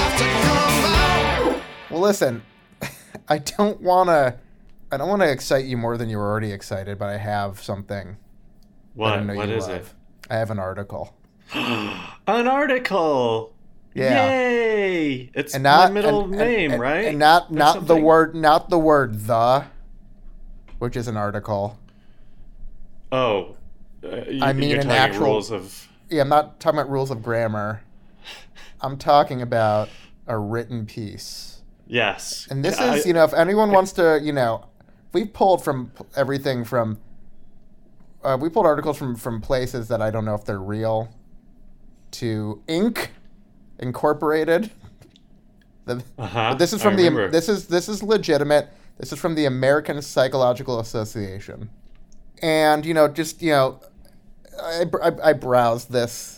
Well, 1.89 2.01
listen, 2.01 2.43
I 3.29 3.37
don't 3.39 3.81
want 3.81 4.09
to. 4.09 4.37
I 4.91 4.97
don't 4.97 5.09
want 5.09 5.21
to 5.21 5.29
excite 5.29 5.65
you 5.65 5.75
more 5.77 5.97
than 5.97 6.09
you 6.09 6.17
were 6.17 6.29
already 6.29 6.51
excited, 6.53 6.97
but 6.97 7.09
I 7.09 7.17
have 7.17 7.61
something. 7.61 8.17
What? 8.93 9.25
What 9.25 9.49
is 9.49 9.67
love. 9.67 9.93
I 10.29 10.37
have 10.37 10.49
an 10.51 10.59
article. 10.59 11.13
An 11.53 12.47
article. 12.47 13.53
Yeah. 13.93 14.27
Yay! 14.29 15.31
It's 15.33 15.53
and 15.53 15.63
not 15.63 15.89
my 15.89 15.93
middle 15.93 16.23
and- 16.25 16.31
name, 16.31 16.71
and- 16.73 16.81
right? 16.81 17.05
And 17.05 17.19
not 17.19 17.51
not 17.51 17.87
the 17.87 17.95
word 17.95 18.35
not 18.35 18.69
the 18.69 18.77
word 18.77 19.21
the, 19.27 19.65
which 20.79 20.95
is 20.97 21.07
an 21.07 21.15
article. 21.17 21.79
Oh. 23.11 23.55
Uh, 24.03 24.17
you, 24.29 24.43
I 24.43 24.53
mean 24.53 24.77
an 24.77 24.91
actual- 24.91 25.25
rules 25.25 25.51
of. 25.51 25.87
Yeah, 26.09 26.21
I'm 26.21 26.29
not 26.29 26.59
talking 26.59 26.79
about 26.79 26.89
rules 26.91 27.11
of 27.11 27.23
grammar. 27.23 27.81
I'm 28.81 28.97
talking 28.97 29.41
about 29.41 29.89
a 30.27 30.37
written 30.37 30.85
piece. 30.85 31.56
Yes. 31.87 32.47
And 32.49 32.63
this 32.63 32.79
I- 32.79 32.95
is, 32.97 33.05
you 33.05 33.13
know, 33.13 33.23
if 33.23 33.33
anyone 33.33 33.71
wants 33.71 33.91
to, 33.93 34.19
you 34.21 34.33
know, 34.33 34.65
we 35.13 35.25
pulled 35.25 35.63
from 35.63 35.91
everything 36.15 36.63
from, 36.65 36.99
uh, 38.23 38.37
we 38.39 38.49
pulled 38.49 38.65
articles 38.65 38.97
from 38.97 39.15
from 39.15 39.39
places 39.41 39.87
that 39.87 40.01
I 40.01 40.11
don't 40.11 40.25
know 40.25 40.35
if 40.35 40.43
they're 40.45 40.59
real, 40.59 41.09
to 42.11 42.61
Inc. 42.67 43.07
Incorporated. 43.79 44.71
The, 45.85 46.03
Uh-huh, 46.17 46.49
but 46.51 46.59
this 46.59 46.73
is 46.73 46.81
I 46.81 46.83
from 46.83 46.95
the 46.97 47.29
this 47.31 47.47
is 47.47 47.67
this 47.67 47.87
is 47.87 48.03
legitimate. 48.03 48.69
This 48.97 49.13
is 49.13 49.19
from 49.19 49.35
the 49.35 49.45
American 49.45 50.01
Psychological 50.01 50.79
Association, 50.79 51.69
and 52.41 52.85
you 52.85 52.93
know, 52.93 53.07
just 53.07 53.41
you 53.41 53.51
know, 53.51 53.79
I, 54.61 54.85
I, 55.03 55.11
I 55.29 55.33
browsed 55.33 55.91
this. 55.91 56.36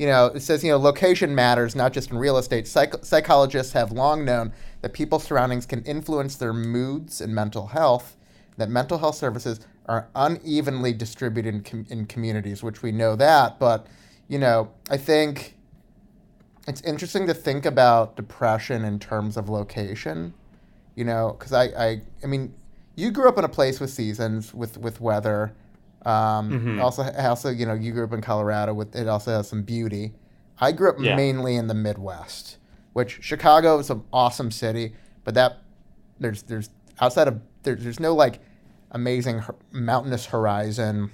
You 0.00 0.06
know, 0.06 0.28
it 0.28 0.40
says 0.40 0.64
you 0.64 0.70
know 0.70 0.78
location 0.78 1.34
matters 1.34 1.76
not 1.76 1.92
just 1.92 2.10
in 2.10 2.16
real 2.16 2.38
estate. 2.38 2.66
Psych- 2.66 3.04
psychologists 3.04 3.74
have 3.74 3.92
long 3.92 4.24
known 4.24 4.50
that 4.80 4.94
people's 4.94 5.24
surroundings 5.24 5.66
can 5.66 5.82
influence 5.84 6.36
their 6.36 6.54
moods 6.54 7.20
and 7.20 7.34
mental 7.34 7.66
health. 7.66 8.16
That 8.56 8.70
mental 8.70 8.96
health 8.96 9.16
services 9.16 9.60
are 9.84 10.08
unevenly 10.14 10.94
distributed 10.94 11.54
in, 11.54 11.62
com- 11.62 11.86
in 11.90 12.06
communities, 12.06 12.62
which 12.62 12.82
we 12.82 12.92
know 12.92 13.14
that. 13.16 13.58
But 13.58 13.88
you 14.26 14.38
know, 14.38 14.70
I 14.88 14.96
think 14.96 15.58
it's 16.66 16.80
interesting 16.80 17.26
to 17.26 17.34
think 17.34 17.66
about 17.66 18.16
depression 18.16 18.86
in 18.86 19.00
terms 19.00 19.36
of 19.36 19.50
location. 19.50 20.32
You 20.94 21.04
know, 21.04 21.36
because 21.38 21.52
I, 21.52 21.64
I, 21.64 22.00
I 22.24 22.26
mean, 22.26 22.54
you 22.96 23.10
grew 23.10 23.28
up 23.28 23.36
in 23.36 23.44
a 23.44 23.50
place 23.50 23.78
with 23.78 23.90
seasons, 23.90 24.54
with 24.54 24.78
with 24.78 24.98
weather. 24.98 25.52
Um, 26.06 26.50
Mhm. 26.50 26.82
Also, 26.82 27.02
also, 27.18 27.50
you 27.50 27.66
know, 27.66 27.74
you 27.74 27.92
grew 27.92 28.04
up 28.04 28.12
in 28.12 28.20
Colorado. 28.22 28.72
With 28.74 28.94
it 28.96 29.06
also 29.08 29.32
has 29.32 29.48
some 29.48 29.62
beauty. 29.62 30.14
I 30.60 30.72
grew 30.72 30.88
up 30.90 30.96
Yeah. 30.98 31.14
mainly 31.16 31.56
in 31.56 31.66
the 31.66 31.74
Midwest, 31.74 32.56
which 32.92 33.18
Chicago 33.22 33.78
is 33.78 33.90
an 33.90 34.02
awesome 34.12 34.50
city, 34.50 34.94
but 35.24 35.34
that 35.34 35.58
there's 36.18 36.42
there's 36.44 36.70
outside 37.00 37.28
of 37.28 37.40
there, 37.62 37.74
there's 37.74 38.00
no 38.00 38.14
like 38.14 38.40
amazing 38.92 39.42
mountainous 39.72 40.26
horizon. 40.26 41.10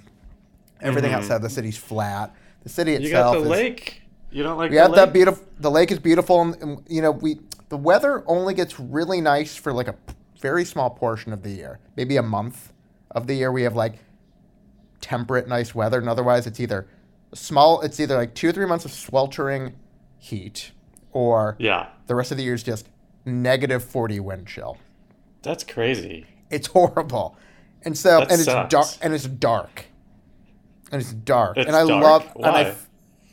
Everything 0.81 1.11
Mhm. 1.11 1.15
outside 1.15 1.41
the 1.41 1.49
city's 1.49 1.77
flat. 1.77 2.33
The 2.63 2.69
city 2.69 2.91
You 2.93 2.97
got 2.99 3.05
itself 3.05 3.33
the 3.35 3.41
is 3.43 3.47
lake. 3.49 4.01
You 4.31 4.43
don't 4.43 4.57
like 4.57 4.69
we 4.71 4.75
the 4.77 4.81
have 4.83 4.91
lake? 4.91 4.97
that 4.97 5.13
beautiful. 5.13 5.45
The 5.59 5.71
lake 5.71 5.91
is 5.91 5.99
beautiful, 5.99 6.41
and, 6.41 6.55
and, 6.61 6.81
you 6.87 7.01
know 7.01 7.11
we 7.11 7.39
the 7.69 7.77
weather 7.77 8.23
only 8.27 8.53
gets 8.53 8.79
really 8.79 9.19
nice 9.21 9.55
for 9.55 9.73
like 9.73 9.87
a 9.89 9.95
very 10.39 10.63
small 10.63 10.89
portion 10.89 11.33
of 11.33 11.43
the 11.43 11.49
year, 11.49 11.79
maybe 11.97 12.15
a 12.17 12.21
month 12.23 12.71
of 13.11 13.27
the 13.27 13.33
year. 13.35 13.51
We 13.51 13.63
have 13.63 13.75
like 13.75 13.99
temperate, 15.07 15.47
nice 15.47 15.73
weather, 15.73 15.99
and 15.99 16.09
otherwise 16.09 16.45
it's 16.47 16.59
either 16.59 16.87
small. 17.33 17.81
It's 17.81 17.99
either 17.99 18.17
like 18.17 18.33
two 18.35 18.49
or 18.49 18.51
three 18.51 18.65
months 18.65 18.83
of 18.85 18.91
sweltering 18.91 19.73
heat, 20.17 20.71
or 21.13 21.55
Yeah. 21.59 21.87
the 22.07 22.15
rest 22.15 22.31
of 22.31 22.37
the 22.37 22.43
year 22.43 22.53
is 22.53 22.63
just 22.63 22.89
negative 23.25 23.83
forty 23.83 24.19
wind 24.19 24.47
chill. 24.47 24.77
That's 25.43 25.63
crazy. 25.63 26.25
It's 26.49 26.67
horrible, 26.67 27.37
and 27.83 27.97
so 27.97 28.19
That 28.19 28.31
and 28.31 28.41
it's 28.41 28.45
dark 28.45 28.87
and 29.01 29.13
it's 29.13 29.25
dark, 29.27 29.85
and 30.91 31.01
it's 31.01 31.13
dark, 31.13 31.57
It's 31.57 31.67
and 31.67 31.75
I 31.75 31.85
dark? 31.87 32.03
love 32.03 32.31
and 32.35 32.45
I. 32.45 32.63
Why? 32.63 32.75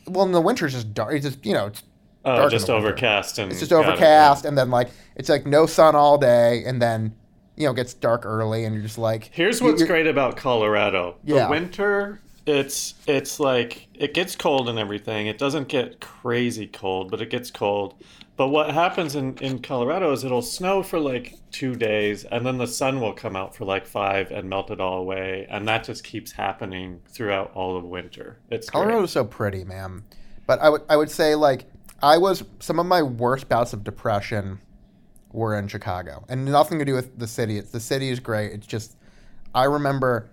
Well, 0.07 0.25
in 0.25 0.31
the 0.31 0.41
winter 0.41 0.65
it's 0.65 0.75
just 0.75 0.93
dark. 0.93 1.13
It's 1.13 1.25
just 1.25 1.45
you 1.45 1.53
know 1.53 1.67
it's 1.67 1.83
Oh, 2.27 2.37
dark 2.37 2.51
just 2.51 2.69
overcast 2.71 3.37
and 3.37 3.51
It's 3.51 3.59
just 3.59 3.69
got 3.71 3.81
it, 3.81 3.87
overcast, 3.87 4.45
and 4.45 4.57
then 4.57 4.71
like 4.71 4.89
it's 5.15 5.29
like 5.29 5.45
no 5.45 5.65
sun 5.65 5.95
all 5.95 6.17
day, 6.17 6.63
and 6.65 6.81
then 6.81 7.13
you 7.55 7.67
know 7.67 7.73
gets 7.73 7.93
dark 7.93 8.25
early, 8.25 8.65
and 8.65 8.73
you're 8.75 8.83
just 8.83 8.97
like. 8.97 9.29
Here's 9.33 9.61
what's 9.61 9.83
great 9.83 10.07
about 10.07 10.37
Colorado. 10.37 11.17
Yeah. 11.23 11.45
The 11.45 11.51
winter, 11.51 12.21
it's 12.45 12.95
it's 13.07 13.39
like 13.39 13.87
it 13.93 14.13
gets 14.13 14.35
cold 14.35 14.69
and 14.69 14.77
everything. 14.77 15.27
It 15.27 15.37
doesn't 15.37 15.67
get 15.67 15.99
crazy 15.99 16.67
cold, 16.67 17.09
but 17.11 17.21
it 17.21 17.29
gets 17.29 17.51
cold. 17.51 17.95
But 18.37 18.49
what 18.49 18.71
happens 18.71 19.15
in, 19.15 19.37
in 19.37 19.59
Colorado 19.59 20.11
is 20.11 20.25
it'll 20.25 20.41
snow 20.41 20.83
for 20.83 20.99
like 20.99 21.37
two 21.51 21.73
days 21.75 22.25
and 22.25 22.45
then 22.45 22.57
the 22.57 22.67
sun 22.67 22.99
will 22.99 23.13
come 23.13 23.35
out 23.35 23.55
for 23.55 23.63
like 23.63 23.85
five 23.85 24.29
and 24.29 24.49
melt 24.49 24.71
it 24.71 24.81
all 24.81 24.97
away. 24.99 25.47
And 25.49 25.65
that 25.69 25.85
just 25.85 26.03
keeps 26.03 26.33
happening 26.33 26.99
throughout 27.07 27.51
all 27.53 27.77
of 27.77 27.85
winter. 27.85 28.39
It's 28.49 28.69
great. 28.69 28.83
Colorado's 28.83 29.11
so 29.11 29.23
pretty, 29.23 29.63
man. 29.63 30.03
But 30.45 30.59
I 30.59 30.69
would 30.69 30.81
I 30.89 30.97
would 30.97 31.09
say 31.09 31.35
like 31.35 31.65
I 32.03 32.17
was 32.17 32.43
some 32.59 32.79
of 32.79 32.85
my 32.85 33.01
worst 33.01 33.47
bouts 33.47 33.71
of 33.71 33.83
depression 33.83 34.59
were 35.35 35.57
in 35.57 35.67
Chicago, 35.67 36.23
and 36.29 36.45
nothing 36.45 36.79
to 36.79 36.85
do 36.85 36.93
with 36.93 37.19
the 37.19 37.27
city. 37.27 37.57
It's 37.57 37.71
the 37.71 37.79
city 37.79 38.09
is 38.09 38.19
great. 38.19 38.53
It's 38.53 38.65
just 38.65 38.95
I 39.53 39.65
remember 39.65 40.29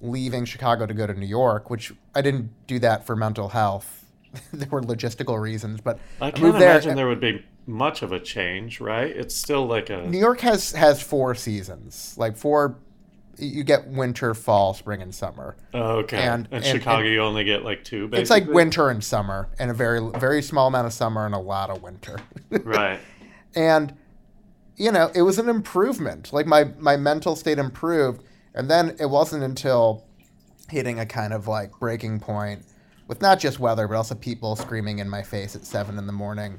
leaving 0.00 0.44
Chicago 0.44 0.86
to 0.86 0.92
go 0.94 1.06
to 1.06 1.14
New 1.14 1.26
York, 1.26 1.70
which 1.70 1.92
I 2.14 2.20
didn't 2.20 2.50
do 2.66 2.78
that 2.80 3.06
for 3.06 3.16
mental 3.16 3.48
health. 3.48 4.04
there 4.52 4.68
were 4.68 4.82
logistical 4.82 5.40
reasons, 5.40 5.80
but 5.80 5.98
I 6.20 6.30
can't 6.30 6.52
there, 6.58 6.70
imagine 6.72 6.96
there 6.96 7.06
would 7.08 7.20
be 7.20 7.44
much 7.66 8.02
of 8.02 8.12
a 8.12 8.20
change, 8.20 8.80
right? 8.80 9.10
It's 9.10 9.34
still 9.34 9.66
like 9.66 9.88
a 9.90 10.06
New 10.06 10.18
York 10.18 10.40
has 10.40 10.72
has 10.72 11.02
four 11.02 11.34
seasons, 11.34 12.14
like 12.16 12.36
four. 12.36 12.76
You 13.36 13.64
get 13.64 13.88
winter, 13.88 14.32
fall, 14.32 14.74
spring, 14.74 15.02
and 15.02 15.12
summer. 15.12 15.56
oh, 15.74 15.96
okay. 15.98 16.18
and- 16.18 16.46
And, 16.52 16.64
and- 16.64 16.64
Chicago, 16.64 17.02
and- 17.02 17.12
you 17.12 17.20
only 17.20 17.42
get 17.42 17.64
like 17.64 17.82
two. 17.82 18.06
Basically. 18.06 18.20
It's 18.20 18.30
like 18.30 18.46
winter 18.54 18.90
and 18.90 19.02
summer, 19.02 19.48
and 19.58 19.70
a 19.72 19.74
very 19.74 20.00
very 20.18 20.40
small 20.42 20.68
amount 20.68 20.86
of 20.86 20.92
summer 20.92 21.26
and 21.26 21.34
a 21.34 21.38
lot 21.38 21.70
of 21.70 21.82
winter. 21.82 22.18
right? 22.50 23.00
and 23.56 23.96
you 24.76 24.90
know 24.90 25.10
it 25.14 25.22
was 25.22 25.38
an 25.38 25.48
improvement. 25.48 26.32
Like 26.32 26.46
my 26.46 26.64
my 26.78 26.96
mental 26.96 27.36
state 27.36 27.58
improved 27.58 28.22
and 28.54 28.70
then 28.70 28.96
it 29.00 29.06
wasn't 29.06 29.42
until 29.42 30.04
hitting 30.70 31.00
a 31.00 31.06
kind 31.06 31.32
of 31.32 31.46
like 31.46 31.78
breaking 31.78 32.20
point 32.20 32.64
with 33.08 33.20
not 33.20 33.38
just 33.38 33.58
weather 33.58 33.86
but 33.86 33.96
also 33.96 34.14
people 34.14 34.56
screaming 34.56 34.98
in 34.98 35.08
my 35.08 35.22
face 35.22 35.54
at 35.54 35.64
seven 35.64 35.98
in 35.98 36.06
the 36.06 36.12
morning 36.12 36.58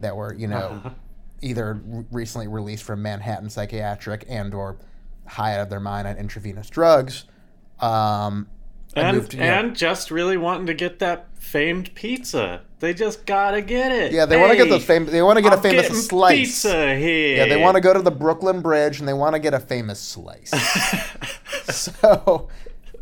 that 0.00 0.14
were 0.14 0.34
you 0.34 0.46
know 0.46 0.92
either 1.42 1.80
recently 2.10 2.48
released 2.48 2.82
from 2.84 3.00
manhattan 3.00 3.48
psychiatric 3.48 4.24
and 4.28 4.52
or 4.52 4.76
high 5.26 5.54
out 5.54 5.60
of 5.60 5.70
their 5.70 5.80
mind 5.80 6.06
on 6.06 6.16
intravenous 6.16 6.68
drugs 6.68 7.24
um 7.80 8.46
and 8.96 9.16
moved 9.16 9.34
York. 9.34 9.46
and 9.46 9.76
just 9.76 10.10
really 10.10 10.36
wanting 10.36 10.66
to 10.66 10.74
get 10.74 10.98
that 11.00 11.26
famed 11.38 11.94
pizza. 11.94 12.62
They 12.80 12.92
just 12.92 13.24
gotta 13.24 13.62
get 13.62 13.92
it. 13.92 14.12
yeah 14.12 14.26
they 14.26 14.36
want 14.36 14.50
to 14.50 14.56
get 14.56 14.68
Hey, 14.68 14.78
famous 14.80 15.12
they 15.12 15.22
want 15.22 15.36
to 15.36 15.42
get 15.42 15.52
a 15.52 15.56
I'm 15.56 15.62
famous 15.62 16.06
slice 16.06 16.36
Pizza 16.36 16.96
here. 16.96 17.36
Yeah, 17.38 17.46
they 17.46 17.56
want 17.56 17.76
to 17.76 17.80
go 17.80 17.94
to 17.94 18.02
the 18.02 18.10
Brooklyn 18.10 18.60
Bridge 18.60 18.98
and 18.98 19.08
they 19.08 19.14
want 19.14 19.34
to 19.34 19.38
get 19.38 19.54
a 19.54 19.60
famous 19.60 20.00
slice. 20.00 20.50
so, 21.70 22.48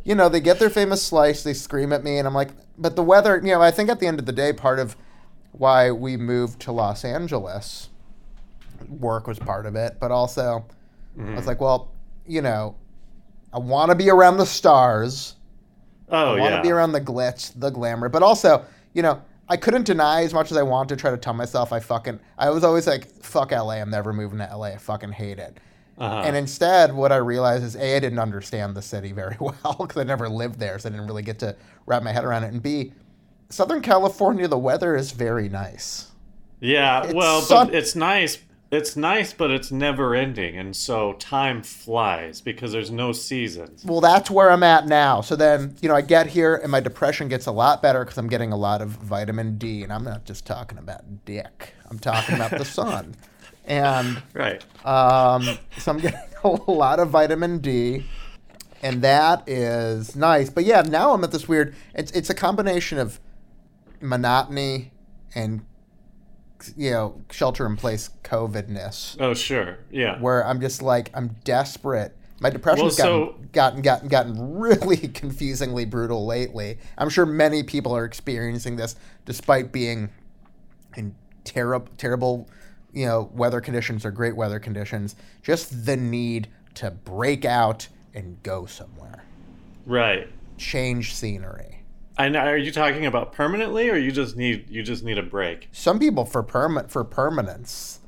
you 0.04 0.14
know, 0.14 0.28
they 0.28 0.40
get 0.40 0.58
their 0.58 0.70
famous 0.70 1.02
slice, 1.02 1.42
they 1.42 1.54
scream 1.54 1.92
at 1.92 2.04
me, 2.04 2.18
and 2.18 2.28
I'm 2.28 2.34
like, 2.34 2.50
but 2.76 2.96
the 2.96 3.02
weather, 3.02 3.36
you 3.36 3.52
know, 3.52 3.62
I 3.62 3.70
think 3.70 3.88
at 3.88 4.00
the 4.00 4.06
end 4.06 4.20
of 4.20 4.26
the 4.26 4.32
day, 4.32 4.52
part 4.52 4.78
of 4.78 4.96
why 5.52 5.90
we 5.90 6.16
moved 6.16 6.60
to 6.60 6.72
Los 6.72 7.04
Angeles, 7.04 7.88
work 8.88 9.26
was 9.26 9.38
part 9.38 9.66
of 9.66 9.76
it, 9.76 9.96
but 10.00 10.10
also 10.10 10.66
I 11.16 11.22
was 11.22 11.28
mm-hmm. 11.28 11.46
like, 11.46 11.60
well, 11.60 11.92
you 12.26 12.42
know, 12.42 12.76
I 13.52 13.58
want 13.58 13.90
to 13.90 13.94
be 13.94 14.10
around 14.10 14.38
the 14.38 14.46
stars. 14.46 15.36
Oh 16.14 16.36
I 16.36 16.40
want 16.40 16.52
yeah. 16.52 16.56
to 16.58 16.62
be 16.62 16.70
around 16.70 16.92
the 16.92 17.00
glitz, 17.00 17.52
the 17.58 17.70
glamour, 17.70 18.08
but 18.08 18.22
also, 18.22 18.64
you 18.92 19.02
know, 19.02 19.20
I 19.48 19.56
couldn't 19.56 19.84
deny 19.84 20.22
as 20.22 20.32
much 20.32 20.50
as 20.50 20.56
I 20.56 20.62
want 20.62 20.88
to 20.90 20.96
try 20.96 21.10
to 21.10 21.16
tell 21.18 21.34
myself 21.34 21.72
I 21.72 21.80
fucking. 21.80 22.18
I 22.38 22.50
was 22.50 22.64
always 22.64 22.86
like, 22.86 23.06
"Fuck 23.22 23.50
LA, 23.52 23.74
I'm 23.74 23.90
never 23.90 24.12
moving 24.12 24.38
to 24.38 24.44
LA. 24.56 24.68
I 24.68 24.76
fucking 24.78 25.12
hate 25.12 25.38
it." 25.38 25.58
Uh-huh. 25.98 26.22
And 26.24 26.34
instead, 26.34 26.92
what 26.92 27.12
I 27.12 27.16
realized 27.16 27.62
is 27.62 27.76
a, 27.76 27.96
I 27.96 28.00
didn't 28.00 28.18
understand 28.18 28.74
the 28.74 28.82
city 28.82 29.12
very 29.12 29.36
well 29.40 29.76
because 29.78 29.96
I 29.96 30.04
never 30.04 30.28
lived 30.28 30.58
there, 30.58 30.78
so 30.78 30.88
I 30.88 30.92
didn't 30.92 31.06
really 31.06 31.22
get 31.22 31.38
to 31.40 31.54
wrap 31.86 32.02
my 32.02 32.10
head 32.12 32.24
around 32.24 32.44
it. 32.44 32.52
And 32.52 32.62
b, 32.62 32.92
Southern 33.50 33.80
California, 33.82 34.48
the 34.48 34.58
weather 34.58 34.96
is 34.96 35.12
very 35.12 35.48
nice. 35.48 36.10
yeah. 36.60 37.04
it's 37.04 37.14
Well, 37.14 37.40
sun- 37.42 37.66
but 37.68 37.74
it's 37.76 37.94
nice. 37.94 38.38
It's 38.70 38.96
nice, 38.96 39.32
but 39.32 39.50
it's 39.50 39.70
never 39.70 40.14
ending, 40.14 40.56
and 40.58 40.74
so 40.74 41.12
time 41.14 41.62
flies 41.62 42.40
because 42.40 42.72
there's 42.72 42.90
no 42.90 43.12
seasons. 43.12 43.84
Well, 43.84 44.00
that's 44.00 44.30
where 44.30 44.50
I'm 44.50 44.62
at 44.64 44.86
now. 44.86 45.20
So 45.20 45.36
then, 45.36 45.76
you 45.80 45.88
know, 45.88 45.94
I 45.94 46.00
get 46.00 46.26
here 46.26 46.56
and 46.56 46.70
my 46.72 46.80
depression 46.80 47.28
gets 47.28 47.46
a 47.46 47.52
lot 47.52 47.82
better 47.82 48.04
because 48.04 48.18
I'm 48.18 48.26
getting 48.28 48.52
a 48.52 48.56
lot 48.56 48.82
of 48.82 48.88
vitamin 48.90 49.58
D, 49.58 49.82
and 49.84 49.92
I'm 49.92 50.02
not 50.04 50.24
just 50.24 50.46
talking 50.46 50.78
about 50.78 51.24
dick. 51.24 51.74
I'm 51.90 51.98
talking 51.98 52.34
about 52.34 52.50
the 52.50 52.64
sun, 52.64 53.14
and 53.66 54.20
Right. 54.32 54.64
um, 54.84 55.42
so 55.78 55.92
I'm 55.92 55.98
getting 55.98 56.18
a 56.44 56.48
lot 56.70 56.98
of 56.98 57.10
vitamin 57.10 57.58
D, 57.58 58.04
and 58.82 59.02
that 59.02 59.48
is 59.48 60.16
nice. 60.16 60.50
But 60.50 60.64
yeah, 60.64 60.82
now 60.82 61.12
I'm 61.12 61.22
at 61.22 61.30
this 61.30 61.46
weird. 61.46 61.74
It's 61.94 62.10
it's 62.12 62.30
a 62.30 62.34
combination 62.34 62.98
of 62.98 63.20
monotony 64.00 64.90
and 65.34 65.64
you 66.76 66.90
know 66.90 67.20
shelter 67.30 67.66
in 67.66 67.76
place 67.76 68.10
COVIDness, 68.22 69.16
Oh, 69.20 69.34
sure. 69.34 69.78
Yeah. 69.90 70.20
where 70.20 70.46
I'm 70.46 70.60
just 70.60 70.82
like 70.82 71.10
I'm 71.14 71.36
desperate. 71.44 72.16
My 72.40 72.50
depression's 72.50 72.98
Well, 72.98 73.26
gotten, 73.32 73.48
gotten 73.52 73.82
gotten 73.82 74.08
gotten 74.08 74.58
really 74.58 74.96
confusingly 75.08 75.84
brutal 75.84 76.26
lately. 76.26 76.78
I'm 76.98 77.08
sure 77.08 77.24
many 77.26 77.62
people 77.62 77.96
are 77.96 78.04
experiencing 78.04 78.76
this, 78.76 78.96
despite 79.24 79.72
being 79.72 80.10
in 80.96 81.14
terrible 81.44 81.88
terrible 81.96 82.48
you 82.92 83.06
know 83.06 83.30
weather 83.34 83.60
conditions 83.60 84.04
or 84.04 84.10
great 84.10 84.36
weather 84.36 84.58
conditions. 84.58 85.14
Just 85.42 85.86
the 85.86 85.96
need 85.96 86.48
to 86.74 86.90
break 86.90 87.44
out 87.44 87.88
and 88.14 88.42
go 88.42 88.66
somewhere, 88.66 89.24
Right. 89.86 90.28
change 90.58 91.14
scenery. 91.14 91.83
And 92.16 92.36
are 92.36 92.56
you 92.56 92.70
talking 92.70 93.06
about 93.06 93.32
permanently, 93.32 93.90
or 93.90 93.96
you 93.96 94.12
just 94.12 94.36
need 94.36 94.70
you 94.70 94.82
just 94.82 95.02
need 95.02 95.18
a 95.18 95.22
break? 95.22 95.68
Some 95.72 95.98
people 95.98 96.24
for 96.24 96.42
perma- 96.44 96.88
for 96.88 97.02
permanence. 97.04 98.00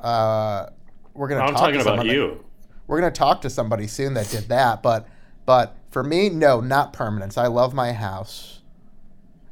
Uh, 0.00 0.66
we're 1.14 1.28
gonna. 1.28 1.42
I'm 1.42 1.48
talk 1.52 1.58
talking 1.72 1.80
to 1.84 1.92
about 1.92 2.06
you. 2.06 2.44
we're 2.86 2.98
gonna 3.00 3.12
talk 3.12 3.42
to 3.42 3.50
somebody 3.50 3.86
soon 3.86 4.14
that 4.14 4.28
did 4.30 4.48
that, 4.48 4.82
but 4.82 5.06
but 5.44 5.76
for 5.90 6.02
me, 6.02 6.30
no, 6.30 6.60
not 6.60 6.92
permanence. 6.94 7.36
I 7.36 7.46
love 7.48 7.74
my 7.74 7.92
house. 7.92 8.60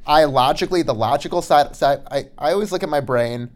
I 0.07 0.23
logically, 0.23 0.81
the 0.81 0.95
logical 0.95 1.43
side, 1.43 1.75
side 1.75 1.99
I, 2.09 2.25
I 2.37 2.53
always 2.53 2.71
look 2.71 2.81
at 2.81 2.89
my 2.89 3.01
brain 3.01 3.51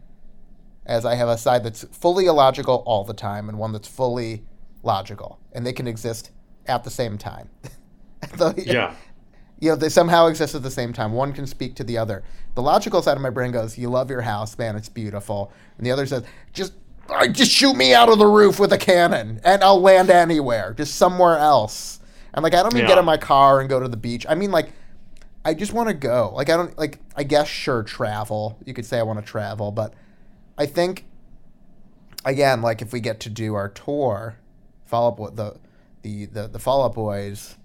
as 0.86 1.03
I 1.03 1.15
have 1.15 1.27
a 1.27 1.39
side 1.39 1.63
that's 1.63 1.84
fully 1.86 2.27
illogical 2.27 2.84
all 2.86 3.03
the 3.03 3.15
time 3.15 3.49
and 3.49 3.58
one 3.58 3.71
that's 3.71 3.88
fully 3.88 4.45
logical, 4.84 5.39
and 5.53 5.65
they 5.65 5.73
can 5.73 5.88
exist 5.88 6.29
at 6.67 6.84
the 6.84 6.91
same 6.91 7.17
time. 7.17 7.49
The- 8.38 8.53
Yeah. 8.65 8.93
You 9.59 9.69
know, 9.69 9.75
they 9.75 9.89
somehow 9.89 10.27
exist 10.27 10.55
at 10.55 10.63
the 10.63 10.71
same 10.71 10.93
time. 10.93 11.13
One 11.13 11.33
can 11.33 11.47
speak 11.47 11.75
to 11.75 11.83
the 11.83 11.97
other. 11.97 12.23
The 12.55 12.61
logical 12.61 13.01
side 13.01 13.15
of 13.15 13.21
my 13.21 13.29
brain 13.29 13.51
goes, 13.51 13.77
"You 13.77 13.89
love 13.89 14.09
your 14.09 14.21
house, 14.21 14.57
man. 14.57 14.75
It's 14.75 14.89
beautiful," 14.89 15.51
and 15.77 15.85
the 15.85 15.91
other 15.91 16.05
says, 16.05 16.23
"Just, 16.53 16.73
uh, 17.09 17.27
just 17.27 17.51
shoot 17.51 17.75
me 17.75 17.93
out 17.93 18.09
of 18.09 18.19
the 18.19 18.27
roof 18.27 18.59
with 18.59 18.73
a 18.73 18.77
cannon, 18.77 19.39
and 19.43 19.63
I'll 19.63 19.81
land 19.81 20.09
anywhere, 20.09 20.73
just 20.73 20.95
somewhere 20.95 21.37
else." 21.37 21.99
And 22.33 22.43
like, 22.43 22.53
I 22.53 22.61
don't 22.63 22.75
even 22.75 22.87
get 22.87 22.97
in 22.97 23.05
my 23.05 23.17
car 23.17 23.61
and 23.61 23.69
go 23.69 23.79
to 23.79 23.87
the 23.87 23.97
beach. 23.97 24.25
I 24.27 24.35
mean, 24.35 24.51
like, 24.51 24.73
I 25.45 25.53
just 25.53 25.71
want 25.71 25.87
to 25.87 25.93
go. 25.93 26.33
Like, 26.35 26.49
I 26.49 26.57
don't 26.57 26.77
like. 26.77 26.99
I 27.15 27.23
guess 27.23 27.47
sure, 27.47 27.83
travel. 27.83 28.57
You 28.65 28.73
could 28.73 28.85
say 28.85 28.99
I 28.99 29.03
want 29.03 29.19
to 29.19 29.25
travel, 29.25 29.71
but 29.71 29.93
I 30.57 30.65
think 30.65 31.05
again, 32.25 32.61
like 32.61 32.81
if 32.81 32.91
we 32.91 32.99
get 32.99 33.19
to 33.21 33.29
do 33.29 33.53
our 33.53 33.69
tour, 33.69 34.37
follow 34.85 35.09
up 35.09 35.19
with 35.19 35.35
the 35.35 35.55
the 36.01 36.25
the, 36.25 36.47
the 36.47 36.59
Fall 36.59 36.83
Out 36.83 36.95
Boys. 36.95 37.55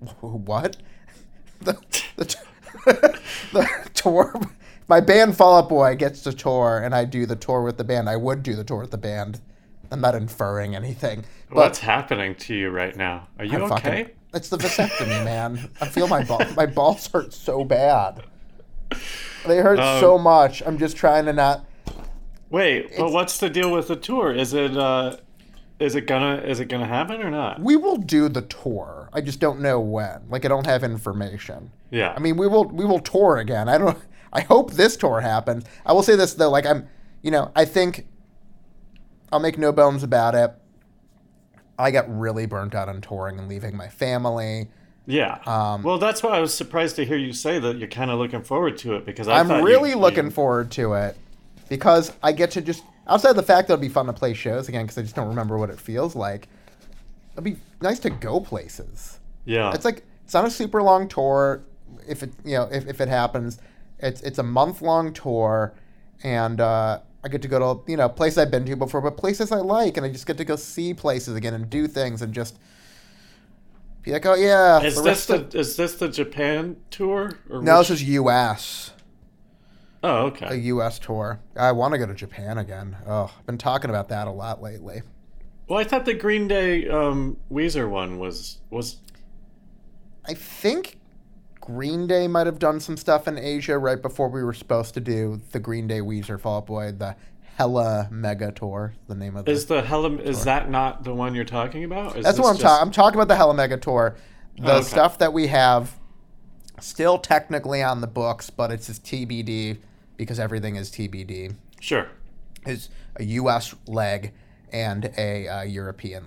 what? 0.20 0.76
The 1.60 1.76
the, 2.16 2.36
the 3.52 3.90
tour. 3.94 4.34
My 4.88 5.00
band 5.00 5.36
Fall 5.36 5.58
Out 5.58 5.68
Boy 5.68 5.96
gets 5.96 6.22
to 6.22 6.32
tour, 6.32 6.80
and 6.82 6.94
I 6.94 7.04
do 7.04 7.26
the 7.26 7.36
tour 7.36 7.62
with 7.62 7.76
the 7.76 7.84
band. 7.84 8.08
I 8.08 8.16
would 8.16 8.42
do 8.42 8.54
the 8.54 8.64
tour 8.64 8.80
with 8.80 8.90
the 8.90 8.98
band. 8.98 9.40
I'm 9.90 10.00
not 10.00 10.14
inferring 10.14 10.74
anything. 10.74 11.24
But 11.48 11.56
What's 11.56 11.78
happening 11.78 12.34
to 12.36 12.54
you 12.54 12.70
right 12.70 12.94
now? 12.96 13.28
Are 13.38 13.44
you 13.44 13.56
I'm 13.64 13.72
okay? 13.72 13.74
fucking- 14.04 14.14
it's 14.34 14.50
the 14.50 14.58
vasectomy, 14.58 15.24
man. 15.24 15.70
I 15.80 15.88
feel 15.88 16.06
my 16.08 16.22
ball, 16.22 16.42
my 16.54 16.66
balls 16.66 17.06
hurt 17.10 17.32
so 17.32 17.64
bad. 17.64 18.22
They 19.46 19.58
hurt 19.58 19.78
Um, 19.78 20.00
so 20.00 20.18
much. 20.18 20.62
I'm 20.66 20.78
just 20.78 20.96
trying 20.98 21.24
to 21.24 21.32
not. 21.32 21.64
Wait, 22.50 22.92
but 22.96 23.10
what's 23.12 23.38
the 23.38 23.48
deal 23.50 23.70
with 23.72 23.88
the 23.88 23.96
tour? 23.96 24.32
Is 24.32 24.52
it 24.54 24.76
uh 24.76 25.16
is 25.80 25.94
it 25.94 26.06
gonna 26.06 26.36
is 26.42 26.60
it 26.60 26.66
gonna 26.66 26.86
happen 26.86 27.22
or 27.22 27.30
not? 27.30 27.60
We 27.60 27.76
will 27.76 27.96
do 27.96 28.28
the 28.28 28.42
tour. 28.42 29.08
I 29.12 29.20
just 29.20 29.40
don't 29.40 29.60
know 29.60 29.78
when. 29.80 30.22
Like 30.28 30.44
I 30.44 30.48
don't 30.48 30.66
have 30.66 30.82
information. 30.84 31.70
Yeah. 31.90 32.12
I 32.16 32.18
mean, 32.18 32.36
we 32.36 32.46
will 32.48 32.64
we 32.64 32.84
will 32.84 33.00
tour 33.00 33.36
again. 33.38 33.68
I 33.68 33.78
don't. 33.78 33.98
I 34.32 34.40
hope 34.42 34.72
this 34.72 34.96
tour 34.96 35.20
happens. 35.20 35.64
I 35.86 35.92
will 35.92 36.02
say 36.02 36.14
this 36.16 36.34
though. 36.34 36.50
Like 36.50 36.66
I'm, 36.66 36.86
you 37.22 37.30
know, 37.30 37.50
I 37.56 37.64
think 37.64 38.06
I'll 39.32 39.40
make 39.40 39.56
no 39.56 39.72
bones 39.72 40.02
about 40.02 40.34
it. 40.34 40.52
I 41.78 41.90
got 41.90 42.04
really 42.08 42.44
burnt 42.46 42.74
out 42.74 42.88
on 42.88 43.00
touring 43.00 43.38
and 43.38 43.48
leaving 43.48 43.76
my 43.76 43.88
family. 43.88 44.68
yeah. 45.06 45.38
um, 45.46 45.82
well, 45.84 45.96
that's 45.98 46.22
why 46.22 46.30
I 46.36 46.40
was 46.40 46.52
surprised 46.52 46.96
to 46.96 47.04
hear 47.04 47.16
you 47.16 47.32
say 47.32 47.58
that 47.60 47.78
you're 47.78 47.88
kind 47.88 48.10
of 48.10 48.18
looking 48.18 48.42
forward 48.42 48.76
to 48.78 48.96
it 48.96 49.06
because 49.06 49.28
I 49.28 49.38
I'm 49.38 49.62
really 49.64 49.90
you, 49.90 49.96
looking 49.96 50.24
you- 50.26 50.30
forward 50.30 50.70
to 50.72 50.94
it 50.94 51.16
because 51.68 52.12
I 52.22 52.32
get 52.32 52.50
to 52.52 52.60
just 52.60 52.82
outside 53.08 53.30
of 53.30 53.36
the 53.36 53.42
fact 53.42 53.68
that 53.68 53.74
it'll 53.74 53.80
be 53.82 53.88
fun 53.88 54.06
to 54.06 54.12
play 54.12 54.34
shows 54.34 54.68
again 54.68 54.84
because 54.84 54.98
I 54.98 55.02
just 55.02 55.14
don't 55.16 55.28
remember 55.28 55.56
what 55.58 55.70
it 55.70 55.80
feels 55.80 56.14
like. 56.14 56.48
It'll 57.32 57.42
be 57.44 57.56
nice 57.80 57.98
to 58.00 58.10
go 58.10 58.40
places. 58.40 59.18
Yeah. 59.44 59.72
It's 59.72 59.84
like 59.84 60.04
it's 60.24 60.34
not 60.34 60.44
a 60.44 60.50
super 60.50 60.82
long 60.82 61.08
tour. 61.08 61.62
If 62.06 62.22
it 62.22 62.32
you 62.44 62.56
know 62.56 62.68
if, 62.70 62.86
if 62.86 63.00
it 63.00 63.08
happens, 63.08 63.58
it's 63.98 64.20
it's 64.22 64.38
a 64.38 64.42
month 64.42 64.82
long 64.82 65.12
tour, 65.12 65.74
and 66.22 66.60
uh, 66.60 67.00
I 67.24 67.28
get 67.28 67.42
to 67.42 67.48
go 67.48 67.58
to 67.74 67.90
you 67.90 67.96
know 67.96 68.08
places 68.08 68.38
I've 68.38 68.50
been 68.50 68.64
to 68.66 68.76
before, 68.76 69.00
but 69.00 69.16
places 69.16 69.52
I 69.52 69.58
like, 69.58 69.96
and 69.96 70.04
I 70.04 70.10
just 70.10 70.26
get 70.26 70.36
to 70.38 70.44
go 70.44 70.56
see 70.56 70.94
places 70.94 71.34
again 71.36 71.54
and 71.54 71.68
do 71.70 71.86
things 71.86 72.22
and 72.22 72.34
just 72.34 72.58
be 74.02 74.12
like, 74.12 74.26
oh 74.26 74.34
yeah. 74.34 74.80
is 74.80 74.96
the 74.96 75.02
this 75.02 75.26
the 75.26 75.34
of- 75.36 75.54
is 75.54 75.76
this 75.76 75.94
the 75.94 76.08
Japan 76.08 76.76
tour? 76.90 77.38
Or 77.50 77.62
no, 77.62 77.78
which- 77.78 77.88
this 77.88 78.00
is 78.02 78.08
U.S. 78.08 78.92
Oh, 80.02 80.26
okay. 80.26 80.46
a. 80.48 80.54
U.S. 80.54 80.98
tour. 80.98 81.40
I 81.56 81.72
want 81.72 81.92
to 81.92 81.98
go 81.98 82.06
to 82.06 82.14
Japan 82.14 82.58
again. 82.58 82.96
Oh, 83.06 83.32
I've 83.36 83.46
been 83.46 83.58
talking 83.58 83.90
about 83.90 84.08
that 84.10 84.28
a 84.28 84.30
lot 84.30 84.62
lately. 84.62 85.02
Well, 85.68 85.78
I 85.78 85.84
thought 85.84 86.04
the 86.04 86.14
Green 86.14 86.48
Day 86.48 86.88
um, 86.88 87.36
Weezer 87.50 87.88
one 87.90 88.18
was 88.18 88.58
was 88.70 88.98
I 90.24 90.34
think 90.34 90.98
Green 91.60 92.06
Day 92.06 92.26
might 92.28 92.46
have 92.46 92.58
done 92.58 92.80
some 92.80 92.96
stuff 92.96 93.26
in 93.28 93.36
Asia 93.38 93.76
right 93.78 94.00
before 94.00 94.28
we 94.28 94.42
were 94.42 94.54
supposed 94.54 94.94
to 94.94 95.00
do 95.00 95.40
the 95.52 95.58
Green 95.60 95.86
Day 95.86 96.00
Weezer 96.00 96.40
Fall 96.40 96.58
Out 96.58 96.66
Boy, 96.66 96.92
the 96.92 97.16
Hella 97.56 98.08
Mega 98.10 98.52
Tour. 98.52 98.94
The 99.08 99.14
name 99.14 99.36
of 99.36 99.44
the. 99.46 99.50
is 99.50 99.66
the 99.66 99.82
Hella 99.82 100.14
is 100.18 100.44
that 100.44 100.70
not 100.70 101.02
the 101.04 101.12
one 101.14 101.34
you're 101.34 101.44
talking 101.44 101.84
about? 101.84 102.16
Is 102.16 102.24
That's 102.24 102.38
what 102.38 102.48
I'm 102.48 102.54
just- 102.54 102.62
talking. 102.62 102.86
I'm 102.86 102.92
talking 102.92 103.16
about 103.18 103.28
the 103.28 103.36
Hella 103.36 103.54
Mega 103.54 103.76
Tour. 103.76 104.16
The 104.58 104.72
Oh, 104.72 104.76
okay. 104.76 104.84
stuff 104.86 105.18
that 105.18 105.32
we 105.32 105.48
have 105.48 105.98
still 106.80 107.18
technically 107.18 107.82
on 107.82 108.00
the 108.00 108.06
books, 108.06 108.50
but 108.50 108.70
it's 108.70 108.86
just 108.86 109.04
TBD 109.04 109.78
because 110.18 110.38
everything 110.38 110.76
is 110.76 110.90
TBD. 110.90 111.54
Sure. 111.80 112.06
Is 112.66 112.90
a 113.16 113.24
U.S. 113.24 113.74
leg 113.86 114.34
and 114.72 115.10
a 115.16 115.48
uh, 115.48 115.62
European 115.62 116.24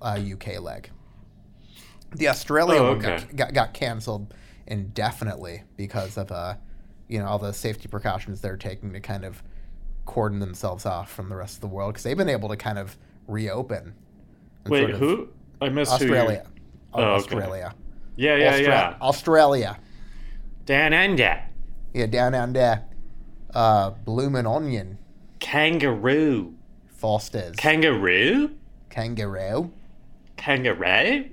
uh, 0.00 0.16
UK 0.32 0.60
leg. 0.60 0.90
The 2.14 2.28
Australia 2.28 2.78
Oh, 2.80 2.90
one 2.90 2.98
got, 3.00 3.22
okay. 3.24 3.32
got, 3.34 3.52
got 3.54 3.74
canceled 3.74 4.32
indefinitely 4.68 5.62
because 5.76 6.16
of 6.16 6.30
uh, 6.30 6.54
you 7.08 7.18
know 7.18 7.26
all 7.26 7.38
the 7.38 7.52
safety 7.52 7.88
precautions 7.88 8.40
they're 8.40 8.56
taking 8.56 8.92
to 8.92 9.00
kind 9.00 9.24
of 9.24 9.42
cordon 10.06 10.38
themselves 10.38 10.86
off 10.86 11.10
from 11.10 11.28
the 11.28 11.36
rest 11.36 11.54
of 11.56 11.60
the 11.60 11.66
world 11.68 11.92
because 11.94 12.04
they've 12.04 12.16
been 12.16 12.28
able 12.28 12.48
to 12.48 12.56
kind 12.56 12.78
of 12.78 12.96
reopen. 13.26 13.94
Wait, 14.66 14.80
sort 14.80 14.90
of- 14.92 14.98
who? 14.98 15.28
I 15.60 15.68
missed 15.70 15.92
who 15.98 16.06
you- 16.06 16.12
Australia. 16.14 16.46
Oh, 16.92 17.02
okay. 17.02 17.10
Australia. 17.16 17.74
Yeah, 18.16 18.36
yeah, 18.36 18.52
Austra- 18.52 18.62
yeah. 18.66 18.94
Australia. 19.00 19.78
Dan 20.66 20.92
under. 20.92 21.40
Yeah, 21.94 22.06
down 22.06 22.34
under. 22.34 22.82
Uh, 23.54 23.90
bloomin' 23.90 24.46
onion. 24.46 24.98
Kangaroo. 25.38 26.54
Fosters. 26.88 27.56
Kangaroo? 27.56 28.50
Kangaroo. 28.90 29.72
Kangaroo? 30.36 31.30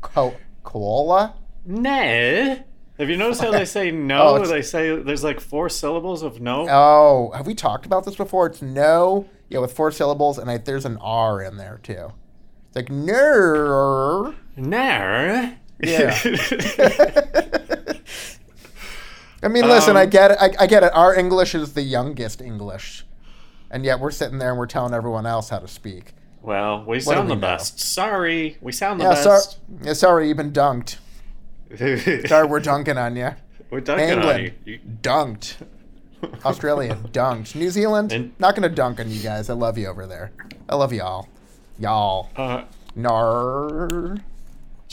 Co- 0.00 0.34
koala. 0.64 1.34
no. 1.64 2.58
Have 2.98 3.10
you 3.10 3.16
noticed 3.16 3.40
how 3.40 3.50
they 3.50 3.64
say 3.64 3.90
no? 3.92 4.36
Oh, 4.36 4.46
they 4.46 4.62
say 4.62 4.94
there's 5.02 5.24
like 5.24 5.40
four 5.40 5.68
syllables 5.68 6.22
of 6.22 6.40
no. 6.40 6.66
Oh, 6.70 7.32
have 7.34 7.44
we 7.46 7.54
talked 7.54 7.86
about 7.86 8.04
this 8.04 8.14
before? 8.14 8.46
It's 8.46 8.62
no, 8.62 9.28
yeah, 9.48 9.58
with 9.58 9.72
four 9.72 9.90
syllables, 9.90 10.38
and 10.38 10.48
I, 10.48 10.58
there's 10.58 10.84
an 10.84 10.98
R 10.98 11.42
in 11.42 11.56
there 11.56 11.80
too. 11.82 12.12
It's 12.68 12.76
like 12.76 12.90
no. 12.90 14.32
No. 14.56 15.52
Yeah. 15.82 16.16
I 19.44 19.48
mean, 19.48 19.68
listen, 19.68 19.96
I 19.96 20.04
Um, 20.04 20.10
get 20.10 20.30
it. 20.32 20.38
I, 20.40 20.50
I 20.60 20.66
get 20.66 20.82
it. 20.82 20.90
Our 20.94 21.14
English 21.14 21.54
is 21.54 21.74
the 21.74 21.82
youngest 21.82 22.40
English, 22.40 23.04
and 23.70 23.84
yet 23.84 24.00
we're 24.00 24.10
sitting 24.10 24.38
there 24.38 24.50
and 24.50 24.58
we're 24.58 24.66
telling 24.66 24.94
everyone 24.94 25.26
else 25.26 25.50
how 25.50 25.58
to 25.58 25.68
speak. 25.68 26.14
well, 26.42 26.84
we 26.84 26.96
do 26.98 27.00
sound 27.04 27.28
we 27.28 27.34
the 27.34 27.40
know? 27.40 27.40
best. 27.40 27.78
Sorry, 27.78 28.56
we 28.60 28.72
sound 28.72 29.00
the 29.00 29.04
Yeah, 29.04 29.10
best. 29.24 29.58
Yeah, 29.82 29.92
sorry, 29.92 30.28
you've 30.28 30.36
been 30.36 30.52
dunked. 30.52 30.96
Sorry, 32.28 32.46
we're 32.46 32.60
dunking 32.60 32.96
on 32.98 33.16
you. 33.16 33.30
We're 33.70 33.80
dunking 33.80 34.10
on 34.10 34.18
England 34.18 34.52
you. 34.64 34.72
you. 34.74 34.80
dunked. 35.02 35.56
Australia 36.44 36.96
dunked. 37.12 37.54
New 37.56 37.70
Zealand, 37.70 38.12
And- 38.12 38.32
not 38.38 38.54
gonna 38.54 38.68
dunk 38.68 39.00
on 39.00 39.10
you 39.10 39.20
guys. 39.20 39.50
I 39.50 39.54
love 39.54 39.76
you 39.76 39.88
over 39.88 40.06
there. 40.06 40.30
I 40.68 40.76
love 40.76 40.92
y'all. 40.92 41.28
Y'all. 41.78 42.30
Uh, 42.36 42.62
Nar. 42.94 44.16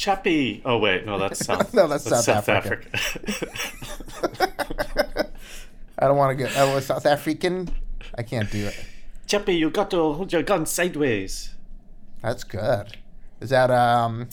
Chappie. 0.01 0.63
Oh 0.65 0.79
wait, 0.79 1.05
no, 1.05 1.19
that's 1.19 1.39
South. 1.45 1.71
No, 1.75 1.85
that's 1.87 2.05
South 2.05 2.49
Africa. 2.49 2.87
I 5.99 6.07
don't 6.07 6.17
want 6.17 6.35
to 6.35 6.43
get. 6.43 6.57
I 6.57 6.73
was 6.73 6.87
South 6.87 7.05
African. 7.05 7.69
I 8.17 8.23
can't 8.23 8.49
do 8.49 8.65
it. 8.65 8.83
Chappie, 9.27 9.53
you 9.53 9.69
got 9.69 9.91
to 9.91 9.97
hold 10.13 10.33
your 10.33 10.41
gun 10.41 10.65
sideways. 10.65 11.53
That's 12.23 12.43
good. 12.43 12.97
Is 13.41 13.51
that 13.51 13.69
um, 13.69 14.27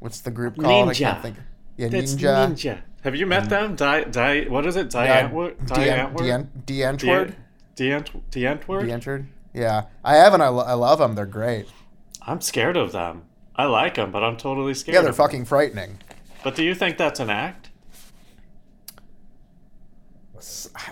what's 0.00 0.22
the 0.22 0.32
group 0.32 0.56
called? 0.58 0.88
I 0.90 0.94
can't 0.94 1.22
think. 1.22 1.36
Yeah, 1.76 1.86
That's 1.88 2.14
ninja. 2.14 2.48
ninja. 2.50 2.78
Have 3.04 3.14
you 3.14 3.26
met 3.26 3.48
them? 3.48 3.76
Di, 3.76 4.02
di, 4.04 4.48
what 4.48 4.66
is 4.66 4.74
it? 4.74 4.92
Yeah, 4.92 5.28
Die 5.28 5.28
Antwoord? 5.28 5.56
Dean- 5.68 5.86
Diantwoord? 5.86 6.66
Dean- 6.66 6.66
Die 6.66 6.82
Antwoord. 6.82 7.34
Diant, 7.76 8.30
Die 8.32 8.40
Antwoord? 8.40 8.88
Deantwoord. 8.88 9.26
Yeah, 9.54 9.82
I 10.02 10.16
haven't. 10.16 10.40
I, 10.40 10.48
lo- 10.48 10.64
I 10.66 10.72
love 10.72 10.98
them. 10.98 11.14
They're 11.14 11.26
great. 11.26 11.68
I'm 12.22 12.40
scared 12.40 12.76
of 12.76 12.90
them. 12.90 13.22
I 13.56 13.64
like 13.64 13.94
them, 13.94 14.12
but 14.12 14.22
I'm 14.22 14.36
totally 14.36 14.74
scared. 14.74 14.94
Yeah, 14.94 15.00
they're 15.00 15.10
of 15.10 15.16
fucking 15.16 15.46
frightening. 15.46 15.98
But 16.44 16.54
do 16.54 16.62
you 16.62 16.74
think 16.74 16.98
that's 16.98 17.20
an 17.20 17.30
act? 17.30 17.70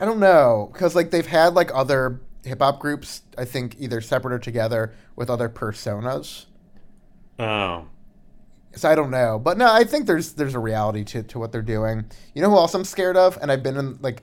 I 0.00 0.04
don't 0.04 0.18
know 0.18 0.70
because 0.72 0.94
like 0.94 1.10
they've 1.10 1.26
had 1.26 1.54
like 1.54 1.70
other 1.74 2.20
hip 2.42 2.60
hop 2.60 2.80
groups. 2.80 3.22
I 3.36 3.44
think 3.44 3.76
either 3.78 4.00
separate 4.00 4.32
or 4.32 4.38
together 4.38 4.94
with 5.14 5.30
other 5.30 5.48
personas. 5.48 6.46
Oh. 7.38 7.86
So 8.74 8.90
I 8.90 8.96
don't 8.96 9.10
know, 9.10 9.38
but 9.38 9.56
no, 9.56 9.72
I 9.72 9.84
think 9.84 10.06
there's 10.06 10.32
there's 10.32 10.54
a 10.54 10.58
reality 10.58 11.04
to, 11.04 11.22
to 11.22 11.38
what 11.38 11.52
they're 11.52 11.62
doing. 11.62 12.06
You 12.34 12.42
know 12.42 12.50
who 12.50 12.56
else 12.56 12.74
I'm 12.74 12.84
scared 12.84 13.16
of, 13.16 13.38
and 13.40 13.52
I've 13.52 13.62
been 13.62 13.76
in 13.76 13.98
like 14.00 14.22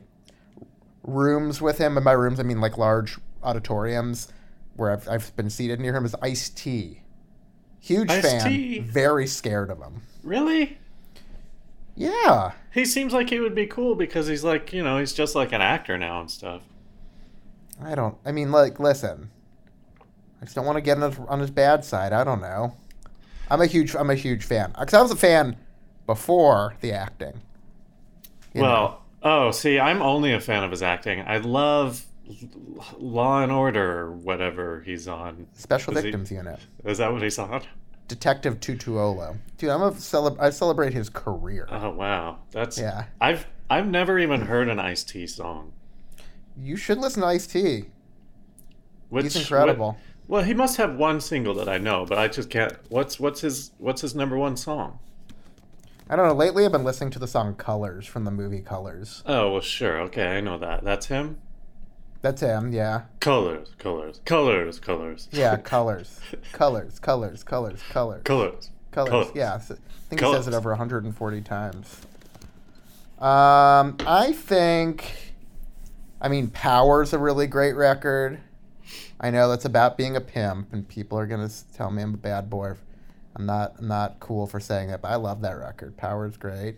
rooms 1.03 1.61
with 1.61 1.77
him. 1.77 1.95
And 1.95 2.03
by 2.03 2.11
rooms, 2.11 2.39
I 2.39 2.43
mean 2.43 2.59
like 2.59 2.77
large 2.77 3.17
auditoriums 3.43 4.27
where 4.75 4.91
I've 4.91 5.07
I've 5.07 5.35
been 5.35 5.49
seated 5.49 5.79
near 5.79 5.95
him. 5.95 6.03
Is 6.03 6.15
Ice 6.21 6.49
T. 6.49 7.00
Huge 7.81 8.09
fan. 8.09 8.35
Ice-T. 8.35 8.79
Very 8.79 9.27
scared 9.27 9.71
of 9.71 9.79
him. 9.79 10.03
Really? 10.23 10.77
Yeah. 11.95 12.51
He 12.71 12.85
seems 12.85 13.11
like 13.11 13.29
he 13.29 13.39
would 13.39 13.55
be 13.55 13.65
cool 13.65 13.95
because 13.95 14.27
he's 14.27 14.43
like, 14.43 14.71
you 14.71 14.83
know, 14.83 14.99
he's 14.99 15.13
just 15.13 15.35
like 15.35 15.51
an 15.51 15.61
actor 15.61 15.97
now 15.97 16.21
and 16.21 16.31
stuff. 16.31 16.61
I 17.83 17.95
don't. 17.95 18.15
I 18.23 18.31
mean, 18.31 18.51
like, 18.51 18.79
listen. 18.79 19.31
I 20.41 20.45
just 20.45 20.55
don't 20.55 20.65
want 20.65 20.77
to 20.77 20.81
get 20.81 21.01
on 21.01 21.11
his, 21.11 21.19
on 21.27 21.39
his 21.39 21.51
bad 21.51 21.83
side. 21.83 22.13
I 22.13 22.23
don't 22.23 22.39
know. 22.39 22.75
I'm 23.49 23.61
a 23.61 23.65
huge. 23.65 23.95
I'm 23.95 24.09
a 24.09 24.15
huge 24.15 24.45
fan. 24.45 24.73
Because 24.79 24.93
I 24.93 25.01
was 25.01 25.11
a 25.11 25.15
fan 25.15 25.57
before 26.05 26.75
the 26.81 26.91
acting. 26.93 27.41
You 28.53 28.61
know. 28.61 28.67
well, 28.67 29.01
oh, 29.23 29.51
see, 29.51 29.79
I'm 29.79 30.01
only 30.01 30.33
a 30.33 30.39
fan 30.39 30.63
of 30.63 30.71
his 30.71 30.83
acting. 30.83 31.21
I 31.21 31.37
love 31.37 32.05
Law 32.97 33.41
and 33.43 33.51
Order 33.51 33.99
or 33.99 34.11
whatever 34.11 34.81
he's 34.81 35.07
on. 35.07 35.47
Special 35.53 35.93
is 35.93 35.99
he- 35.99 36.03
Victims 36.11 36.31
Unit. 36.31 36.59
Is 36.85 36.97
that 36.99 37.11
what 37.11 37.21
he's 37.21 37.37
on? 37.39 37.61
Detective 38.07 38.59
Tutuola. 38.59 39.37
Dude, 39.57 39.69
I'm 39.69 39.81
a 39.81 39.91
celeb- 39.91 40.39
I 40.39 40.49
celebrate 40.49 40.93
his 40.93 41.09
career. 41.09 41.67
Oh 41.71 41.91
wow, 41.91 42.39
that's 42.51 42.77
Yeah. 42.77 43.05
I've 43.21 43.47
I've 43.69 43.87
never 43.87 44.19
even 44.19 44.41
heard 44.41 44.67
an 44.67 44.79
Ice 44.79 45.03
T 45.03 45.25
song. 45.27 45.71
You 46.57 46.75
should 46.75 46.97
listen 46.97 47.21
to 47.21 47.27
Ice 47.27 47.47
T. 47.47 47.85
He's 49.11 49.35
incredible. 49.35 49.87
what- 49.93 49.97
well, 50.27 50.43
he 50.43 50.53
must 50.53 50.77
have 50.77 50.95
one 50.95 51.19
single 51.19 51.53
that 51.55 51.67
I 51.67 51.77
know, 51.77 52.05
but 52.05 52.17
I 52.17 52.27
just 52.27 52.49
can't. 52.49 52.73
What's 52.89 53.19
what's 53.19 53.41
his 53.41 53.71
what's 53.77 54.01
his 54.01 54.13
number 54.15 54.37
one 54.37 54.55
song? 54.57 54.99
I 56.09 56.15
don't 56.17 56.27
know. 56.27 56.33
Lately, 56.33 56.65
I've 56.65 56.71
been 56.73 56.83
listening 56.83 57.11
to 57.11 57.19
the 57.19 57.27
song 57.27 57.55
"Colors" 57.55 58.05
from 58.05 58.25
the 58.25 58.31
movie 58.31 58.59
Colors. 58.61 59.23
Oh 59.25 59.53
well, 59.53 59.61
sure, 59.61 59.99
okay, 60.01 60.37
I 60.37 60.41
know 60.41 60.57
that. 60.57 60.83
That's 60.83 61.05
him. 61.07 61.39
That's 62.21 62.41
him. 62.41 62.71
Yeah. 62.71 63.03
Colors, 63.19 63.69
colors, 63.79 64.21
colors, 64.25 64.79
colors. 64.79 65.27
Yeah. 65.31 65.57
Colors. 65.63 66.19
colors. 66.51 66.99
Colors. 66.99 67.43
Colors. 67.43 67.83
Colors. 67.83 68.23
colors. 68.23 68.23
Colors. 68.23 68.69
Colors. 68.91 69.27
Yeah. 69.33 69.55
I 69.55 69.59
think 69.59 70.21
he 70.21 70.31
says 70.31 70.47
it 70.47 70.53
over 70.53 70.69
140 70.69 71.41
times. 71.41 72.01
Um, 73.17 73.97
I 74.05 74.33
think. 74.35 75.33
I 76.19 76.27
mean, 76.27 76.49
Power's 76.49 77.13
a 77.13 77.19
really 77.19 77.47
great 77.47 77.73
record. 77.73 78.39
I 79.19 79.31
know 79.31 79.49
that's 79.49 79.65
about 79.65 79.97
being 79.97 80.15
a 80.15 80.21
pimp, 80.21 80.73
and 80.73 80.87
people 80.87 81.17
are 81.17 81.25
gonna 81.25 81.49
tell 81.73 81.91
me 81.91 82.01
I'm 82.03 82.13
a 82.13 82.17
bad 82.17 82.49
boy. 82.49 82.73
I'm 83.35 83.45
not. 83.45 83.75
I'm 83.79 83.87
not 83.87 84.19
cool 84.19 84.47
for 84.47 84.59
saying 84.59 84.89
that, 84.89 85.01
but 85.01 85.09
I 85.09 85.15
love 85.15 85.41
that 85.41 85.57
record. 85.57 85.97
Power's 85.97 86.37
great. 86.37 86.77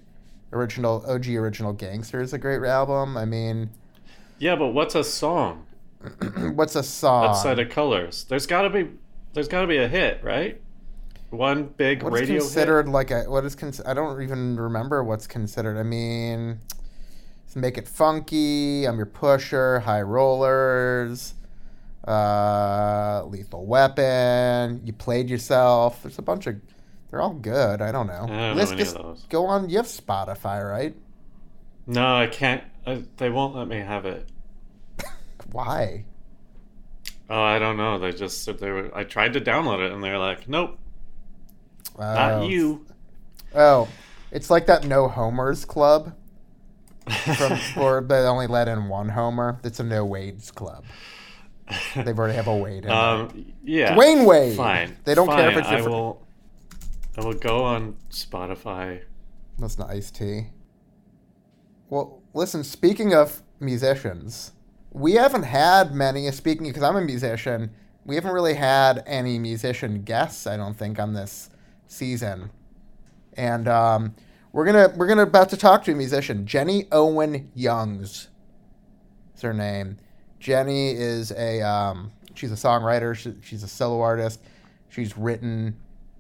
Original 0.51 1.03
OG 1.08 1.29
original 1.29 1.73
Gangster 1.73 2.21
is 2.21 2.34
a 2.34 2.38
great 2.38 2.62
album. 2.63 3.17
I 3.17 3.25
mean, 3.25 3.69
Yeah, 4.43 4.58
but 4.58 4.73
what's 4.73 4.93
a 4.93 5.06
song 5.06 5.67
what's 6.56 6.75
a 6.75 6.84
song? 6.84 7.27
outside 7.27 7.60
of 7.60 7.69
colors? 7.69 8.25
There's 8.25 8.45
got 8.45 8.63
to 8.63 8.69
be 8.69 8.89
there's 9.32 9.47
got 9.47 9.62
to 9.62 9.67
be 9.67 9.77
a 9.77 9.88
hit, 9.88 10.21
right? 10.21 10.60
One 11.29 11.63
big 11.63 12.03
What 12.03 12.13
is 12.15 12.19
radio 12.19 12.41
considered 12.41 12.89
like 12.89 13.10
a 13.10 13.23
what 13.23 13.45
is 13.45 13.56
cons- 13.56 13.79
I 13.86 13.93
don't 13.93 14.21
even 14.21 14.58
remember 14.58 15.01
what's 15.01 15.27
considered. 15.27 15.77
I 15.77 15.84
mean, 15.84 16.60
make 17.56 17.77
it 17.77 17.88
funky. 17.88 18.84
I'm 18.84 18.97
your 18.97 19.06
pusher. 19.06 19.79
High 19.79 20.01
rollers. 20.01 21.36
Uh, 22.06 23.23
lethal 23.27 23.65
weapon. 23.65 24.82
You 24.84 24.91
played 24.91 25.29
yourself. 25.29 26.03
There's 26.03 26.19
a 26.19 26.21
bunch 26.21 26.47
of. 26.47 26.58
They're 27.10 27.21
all 27.21 27.34
good. 27.34 27.82
I 27.82 27.93
don't 27.93 28.08
know. 28.08 28.25
I 28.25 28.27
don't 28.27 28.27
know 28.27 28.62
any 28.62 28.71
of 28.73 28.77
just 28.77 28.95
those. 28.95 29.25
go 29.29 29.45
on. 29.45 29.69
You 29.69 29.77
have 29.77 29.86
Spotify, 29.86 30.69
right? 30.69 30.93
No, 31.88 32.17
I 32.17 32.27
can't. 32.27 32.62
I, 32.86 33.03
they 33.15 33.29
won't 33.29 33.56
let 33.56 33.69
me 33.69 33.77
have 33.77 34.06
it. 34.06 34.27
Why? 35.54 36.06
Oh, 37.30 37.42
I 37.42 37.60
don't 37.60 37.78
know. 37.78 38.00
They 38.00 38.12
just 38.12 38.46
they 38.60 38.72
were. 38.72 38.92
I 38.96 39.04
tried 39.06 39.34
to 39.34 39.42
download 39.42 39.86
it, 39.86 39.92
and 39.92 40.04
they're 40.04 40.18
like, 40.18 40.50
"Nope, 40.50 40.78
Oh. 41.98 42.02
not 42.02 42.50
you." 42.50 42.86
Oh, 43.56 43.88
it's 44.32 44.50
like 44.50 44.66
that 44.66 44.84
no 44.86 45.08
homers 45.08 45.63
club. 45.63 46.16
From, 47.38 47.60
or 47.78 48.02
they 48.02 48.16
only 48.16 48.48
let 48.48 48.68
in 48.68 48.88
one 48.89 49.10
homer. 49.10 49.60
It's 49.63 49.80
a 49.80 49.84
no 49.84 50.04
Wades 50.06 50.52
club. 50.52 50.86
They've 51.96 52.18
already 52.18 52.34
have 52.34 52.48
a 52.48 52.58
Wade 52.58 52.86
um, 52.88 53.54
yeah. 53.63 53.96
Dwyane 53.96 54.26
Wade. 54.26 54.58
Fine. 54.58 54.98
They 55.06 55.16
don't 55.16 55.28
care 55.28 55.50
if 55.50 55.54
fine, 55.54 55.76
it's 55.76 55.86
I 55.86 55.88
will. 55.88 56.26
I 57.18 57.22
will 57.24 57.34
go 57.34 57.63
on 57.63 57.96
Spotify. 58.10 59.02
That's 59.60 59.78
not 59.78 59.89
iced 59.92 60.16
tea. 60.16 60.48
Well, 61.89 62.22
listen, 62.34 62.63
speaking 62.63 63.13
of 63.13 63.44
musicians, 63.60 64.52
we 64.93 65.13
haven't 65.13 65.43
had 65.43 65.93
many, 65.93 66.32
speaking 66.32 66.67
because 66.67 66.84
I'm 66.84 66.95
a 66.95 67.01
musician, 67.01 67.71
we 68.06 68.15
haven't 68.15 68.32
really 68.32 68.53
had 68.53 69.03
any 69.08 69.39
musician 69.39 70.03
guests, 70.03 70.45
I 70.45 70.56
don't 70.56 70.75
think, 70.75 70.99
on 70.99 71.13
this 71.13 71.49
season. 71.88 72.51
And 73.36 73.67
um, 73.67 74.15
we're 74.51 74.65
gonna 74.65 74.93
we're 74.95 75.08
gonna 75.08 75.23
about 75.23 75.49
to 75.49 75.58
talk 75.58 75.84
to 75.86 75.91
a 75.91 75.95
musician, 75.95 76.45
Jenny 76.45 76.86
Owen 76.91 77.51
Youngs. 77.56 78.29
Is 79.36 79.41
her 79.41 79.53
name. 79.53 79.97
Jenny 80.39 80.91
is 80.91 81.32
a 81.32 81.62
um, 81.62 82.12
she's 82.36 82.51
a 82.51 82.56
songwriter. 82.56 83.15
She, 83.15 83.34
she's 83.41 83.63
a 83.63 83.67
solo 83.67 84.01
artist. 84.01 84.41
She's 84.89 85.17
written 85.17 85.75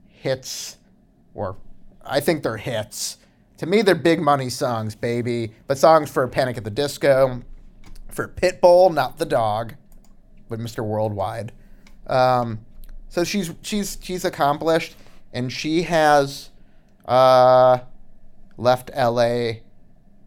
hits, 0.07 0.77
or 1.35 1.57
I 2.03 2.19
think 2.19 2.41
they're 2.41 2.57
hits. 2.57 3.17
To 3.57 3.67
me, 3.67 3.83
they're 3.83 3.93
big 3.93 4.19
money 4.19 4.49
songs, 4.49 4.95
baby. 4.95 5.53
But 5.67 5.77
songs 5.77 6.09
for 6.09 6.27
Panic 6.27 6.57
at 6.57 6.63
the 6.63 6.71
Disco, 6.71 7.43
for 8.13 8.27
Pitbull, 8.27 8.93
not 8.93 9.17
the 9.17 9.25
dog, 9.25 9.75
but 10.49 10.59
Mr. 10.59 10.85
Worldwide. 10.85 11.51
Um, 12.07 12.65
so 13.09 13.23
she's 13.23 13.51
she's 13.61 13.97
she's 14.01 14.25
accomplished, 14.25 14.95
and 15.31 15.51
she 15.51 15.83
has 15.83 16.49
uh, 17.05 17.79
left 18.57 18.91
L.A. 18.93 19.63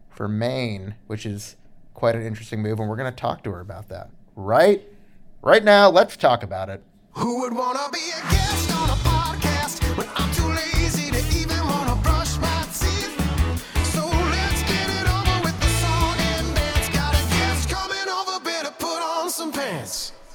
for 0.09 0.27
Maine, 0.27 0.95
which 1.07 1.25
is 1.25 1.55
quite 1.93 2.15
an 2.15 2.25
interesting 2.25 2.61
move, 2.61 2.79
and 2.79 2.89
we're 2.89 2.95
going 2.95 3.11
to 3.11 3.15
talk 3.15 3.43
to 3.43 3.51
her 3.51 3.59
about 3.59 3.89
that. 3.89 4.09
Right, 4.35 4.83
right 5.41 5.63
now, 5.63 5.89
let's 5.89 6.15
talk 6.15 6.43
about 6.43 6.69
it. 6.69 6.83
Who 7.13 7.41
would 7.41 7.53
wanna 7.53 7.89
be 7.91 8.11
a 8.15 8.21
guest 8.29 8.76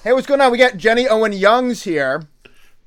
Hey, 0.02 0.12
what's 0.12 0.26
going 0.26 0.40
on? 0.40 0.50
We 0.50 0.58
got 0.58 0.76
Jenny 0.76 1.06
Owen 1.08 1.32
Youngs 1.32 1.84
here. 1.84 2.24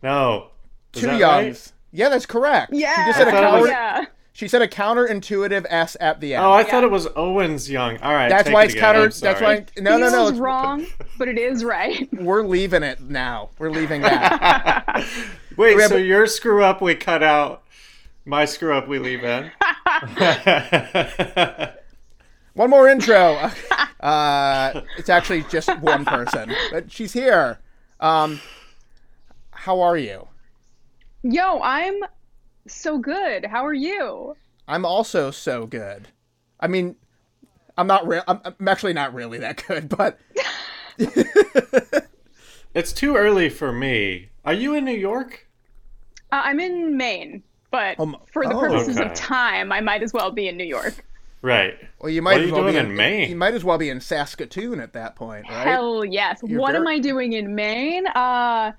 No. 0.03 0.49
Is 0.93 1.01
Two 1.01 1.07
that 1.07 1.19
Youngs. 1.19 1.73
Yeah, 1.91 2.09
that's 2.09 2.25
correct. 2.25 2.73
Yeah. 2.73 2.93
She 2.95 3.01
just 3.09 3.17
said 3.19 3.27
a 3.27 3.31
I 3.31 3.33
thought 3.33 3.43
it 3.43 3.45
counter. 3.47 3.61
was- 3.61 3.69
yeah. 3.69 4.05
She 4.33 4.49
said 4.49 4.61
a 4.61 4.67
counterintuitive 4.67 5.65
S 5.69 5.95
at 6.01 6.19
the 6.19 6.33
end. 6.35 6.43
Oh, 6.43 6.51
I 6.51 6.65
thought 6.65 6.83
it 6.83 6.91
was 6.91 7.07
Owens 7.15 7.71
Young. 7.71 7.97
All 7.99 8.13
right. 8.13 8.27
that's 8.27 8.43
take 8.47 8.53
why 8.53 8.63
it 8.63 8.65
it's 8.65 8.73
again. 8.73 8.93
counter. 8.95 9.07
That's 9.09 9.39
why. 9.41 9.65
No, 9.81 9.97
no, 9.97 10.09
no. 10.09 10.23
It's- 10.27 10.37
wrong, 10.39 10.85
but 11.17 11.29
it 11.29 11.37
is 11.37 11.63
right. 11.63 12.09
We're 12.21 12.43
leaving 12.43 12.83
it 12.83 12.99
now. 12.99 13.51
We're 13.59 13.69
leaving 13.71 14.01
that. 14.01 15.05
Wait, 15.57 15.77
Yeah, 15.77 15.87
so 15.87 15.95
your 15.95 16.27
screw 16.27 16.61
up 16.65 16.81
we 16.81 16.95
cut 16.95 17.23
out, 17.23 17.63
my 18.25 18.43
screw 18.43 18.73
up 18.73 18.89
we 18.89 18.99
leave 18.99 19.23
in. 19.23 19.51
One 22.55 22.69
more 22.69 22.89
intro. 22.89 23.51
Uh, 24.01 24.81
it's 24.99 25.09
actually 25.09 25.41
just 25.49 25.67
one 25.79 26.05
person, 26.05 26.53
but 26.71 26.91
she's 26.91 27.11
here. 27.11 27.57
Um, 27.99 28.39
how 29.49 29.81
are 29.81 29.97
you? 29.97 30.27
Yo, 31.23 31.59
I'm 31.63 31.95
so 32.67 32.99
good. 32.99 33.45
How 33.45 33.65
are 33.65 33.73
you? 33.73 34.35
I'm 34.67 34.85
also 34.85 35.31
so 35.31 35.65
good. 35.65 36.07
I 36.59 36.67
mean, 36.67 36.95
I'm 37.79 37.87
not 37.87 38.05
real. 38.07 38.21
I'm, 38.27 38.41
I'm 38.43 38.67
actually 38.67 38.93
not 38.93 39.15
really 39.15 39.39
that 39.39 39.63
good, 39.67 39.89
but 39.89 40.19
It's 42.75 42.93
too 42.93 43.15
early 43.15 43.49
for 43.49 43.71
me. 43.71 44.29
Are 44.43 44.53
you 44.53 44.75
in 44.75 44.85
New 44.85 44.91
York? 44.91 45.47
Uh, 46.31 46.41
I'm 46.43 46.59
in 46.59 46.95
Maine, 46.95 47.41
but 47.71 47.99
Um, 47.99 48.17
for 48.31 48.45
the 48.45 48.53
oh. 48.53 48.59
purposes 48.59 48.99
Okay. 48.99 49.09
of 49.09 49.15
time, 49.15 49.71
I 49.71 49.81
might 49.81 50.03
as 50.03 50.13
well 50.13 50.29
be 50.29 50.47
in 50.47 50.57
New 50.57 50.65
York. 50.65 51.03
Right. 51.45 51.77
well, 51.99 52.09
you 52.09 52.23
might 52.23 52.31
What 52.31 52.41
are 52.41 52.43
as 52.43 52.49
you 52.49 52.55
well 52.55 52.65
be 52.65 52.71
doing 52.71 52.85
in 52.87 52.95
Maine? 52.95 53.29
You 53.29 53.35
might 53.35 53.53
as 53.53 53.63
well 53.63 53.77
be 53.77 53.91
in 53.91 54.01
Saskatoon 54.01 54.79
at 54.79 54.93
that 54.93 55.15
point, 55.15 55.45
right? 55.47 55.67
Hell 55.67 56.03
yes. 56.03 56.41
You're 56.43 56.59
what 56.59 56.75
am 56.75 56.87
I 56.87 56.97
doing 56.97 57.33
in 57.33 57.53
Maine? 57.53 58.07
Uh, 58.07 58.71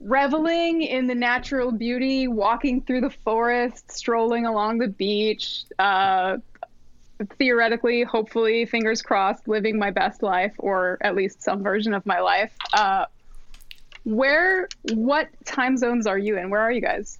reveling 0.00 0.80
in 0.80 1.08
the 1.08 1.14
natural 1.14 1.70
beauty, 1.70 2.26
walking 2.26 2.80
through 2.80 3.02
the 3.02 3.10
forest, 3.10 3.92
strolling 3.92 4.46
along 4.46 4.78
the 4.78 4.88
beach. 4.88 5.64
Uh, 5.78 6.38
theoretically, 7.38 8.02
hopefully, 8.02 8.64
fingers 8.64 9.02
crossed, 9.02 9.46
living 9.46 9.78
my 9.78 9.90
best 9.90 10.22
life, 10.22 10.54
or 10.56 10.96
at 11.02 11.14
least 11.14 11.42
some 11.42 11.62
version 11.62 11.92
of 11.92 12.06
my 12.06 12.20
life. 12.20 12.52
Uh, 12.72 13.04
where, 14.04 14.68
what 14.94 15.28
time 15.44 15.76
zones 15.76 16.06
are 16.06 16.16
you 16.16 16.38
in? 16.38 16.48
Where 16.48 16.62
are 16.62 16.72
you 16.72 16.80
guys? 16.80 17.18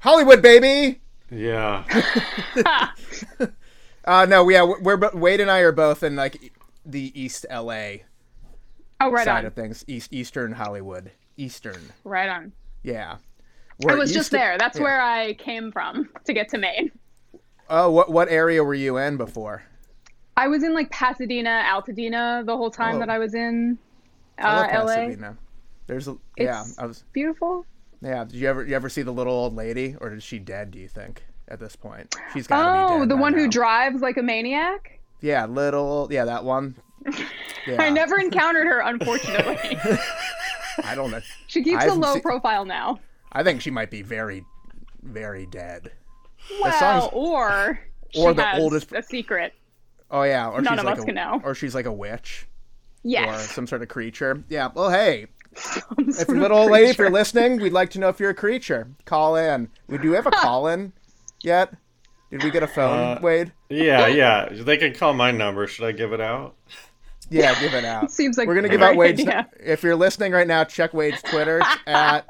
Hollywood, 0.00 0.42
baby. 0.42 1.00
Yeah. 1.30 1.84
Uh, 4.04 4.26
no, 4.26 4.48
yeah, 4.48 4.62
we're, 4.62 4.96
we're 4.96 5.10
Wade 5.14 5.40
and 5.40 5.50
I 5.50 5.60
are 5.60 5.72
both 5.72 6.02
in 6.02 6.14
like 6.16 6.52
the 6.84 7.12
East 7.20 7.46
LA 7.50 7.96
Oh, 9.00 9.10
right 9.10 9.24
side 9.24 9.40
on. 9.40 9.46
of 9.46 9.54
things, 9.54 9.84
East 9.88 10.12
Eastern 10.12 10.52
Hollywood, 10.52 11.10
Eastern. 11.36 11.80
Right 12.04 12.28
on. 12.28 12.52
Yeah. 12.82 13.16
I 13.82 13.86
We're 13.86 13.96
was 13.98 14.10
used 14.10 14.14
just 14.18 14.30
to- 14.30 14.36
there. 14.36 14.56
That's 14.58 14.76
yeah. 14.78 14.84
where 14.84 15.00
I 15.00 15.34
came 15.34 15.72
from 15.72 16.08
to 16.24 16.32
get 16.32 16.48
to 16.50 16.58
Maine. 16.58 16.90
Oh, 17.68 17.90
what 17.90 18.10
what 18.10 18.28
area 18.28 18.62
were 18.62 18.74
you 18.74 18.98
in 18.98 19.16
before? 19.16 19.62
I 20.36 20.48
was 20.48 20.62
in 20.62 20.74
like 20.74 20.90
Pasadena, 20.90 21.64
Altadena 21.66 22.44
the 22.44 22.56
whole 22.56 22.70
time 22.70 22.96
Oh. 22.96 22.98
that 23.00 23.08
I 23.10 23.18
was 23.18 23.34
in 23.34 23.78
I 24.38 24.42
uh, 24.42 24.54
love 24.78 24.86
LA. 24.86 24.94
Pasadena. 24.96 25.36
There's 25.86 26.08
a 26.08 26.16
yeah. 26.36 26.60
It's 26.62 26.78
I 26.78 26.86
was 26.86 27.04
beautiful. 27.12 27.64
yeah. 28.02 28.24
Did 28.24 28.34
you 28.34 28.48
ever 28.48 28.64
you 28.64 28.74
ever 28.76 28.88
see 28.88 29.02
the 29.02 29.12
little 29.12 29.32
old 29.32 29.54
lady, 29.56 29.96
or 30.00 30.12
is 30.12 30.22
she 30.22 30.38
dead? 30.38 30.70
Do 30.70 30.78
you 30.78 30.88
think 30.88 31.24
at 31.48 31.60
this 31.60 31.76
point 31.76 32.14
she's 32.32 32.46
got 32.46 32.90
Oh, 32.90 33.04
the 33.06 33.16
one 33.16 33.34
who 33.34 33.44
now. 33.44 33.50
drives 33.50 34.00
like 34.00 34.16
a 34.16 34.22
maniac. 34.22 34.98
Yeah, 35.20 35.46
little 35.46 36.08
yeah 36.10 36.24
that 36.24 36.44
one. 36.44 36.76
Yeah. 37.66 37.80
I 37.82 37.88
never 37.88 38.18
encountered 38.18 38.66
her, 38.66 38.80
unfortunately. 38.84 39.78
I 40.84 40.94
don't 40.94 41.10
know. 41.10 41.20
she 41.46 41.62
keeps 41.62 41.82
a 41.86 41.94
low 41.94 42.12
seen- 42.12 42.20
profile 42.22 42.66
now. 42.66 43.00
I 43.32 43.42
think 43.42 43.62
she 43.62 43.70
might 43.70 43.90
be 43.90 44.02
very, 44.02 44.44
very 45.02 45.46
dead. 45.46 45.92
Well, 46.62 47.08
or 47.14 47.80
or 48.16 48.34
the 48.34 48.58
oldest- 48.58 48.92
a 48.92 49.02
secret. 49.02 49.54
Oh 50.10 50.24
yeah, 50.24 50.50
or 50.50 50.60
None 50.60 50.74
she's 50.74 50.80
of 50.80 50.84
like 50.84 50.96
us 50.98 51.02
a, 51.04 51.06
can 51.06 51.14
know. 51.14 51.40
or 51.42 51.54
she's 51.54 51.74
like 51.74 51.86
a 51.86 51.92
witch 51.92 52.46
Yeah. 53.02 53.34
or 53.34 53.38
some 53.38 53.66
sort 53.66 53.80
of 53.80 53.88
creature. 53.88 54.44
Yeah. 54.50 54.68
Well, 54.74 54.90
hey, 54.90 55.28
if 55.56 56.28
little 56.28 56.58
old 56.58 56.70
lady, 56.70 56.88
if 56.90 56.98
you're 56.98 57.08
listening, 57.10 57.62
we'd 57.62 57.72
like 57.72 57.88
to 57.90 57.98
know 57.98 58.10
if 58.10 58.20
you're 58.20 58.28
a 58.30 58.34
creature. 58.34 58.88
Call 59.06 59.36
in. 59.36 59.70
We 59.88 59.96
do 59.96 60.12
have 60.12 60.26
a 60.26 60.30
call 60.30 60.66
in 60.68 60.92
yet. 61.44 61.72
Did 62.30 62.42
we 62.42 62.50
get 62.50 62.62
a 62.62 62.66
phone, 62.66 62.98
Uh, 63.18 63.20
Wade? 63.22 63.52
Yeah, 63.68 64.06
yeah. 64.08 64.48
They 64.50 64.76
can 64.76 64.92
call 64.94 65.14
my 65.14 65.30
number. 65.30 65.66
Should 65.66 65.84
I 65.86 65.92
give 65.92 66.12
it 66.12 66.20
out? 66.20 66.56
Yeah, 67.30 67.58
give 67.60 67.74
it 67.74 67.84
out. 67.84 68.10
Seems 68.12 68.36
like 68.36 68.48
We're 68.48 68.54
gonna 68.56 68.68
give 68.68 68.82
out 68.82 68.96
great 68.96 69.16
Wade's. 69.16 69.20
idea. 69.22 69.48
If 69.60 69.82
you're 69.82 69.96
listening 69.96 70.32
right 70.32 70.46
now, 70.46 70.64
check 70.64 70.92
Wade's 70.94 71.22
Twitter 71.22 71.62
at 71.86 72.26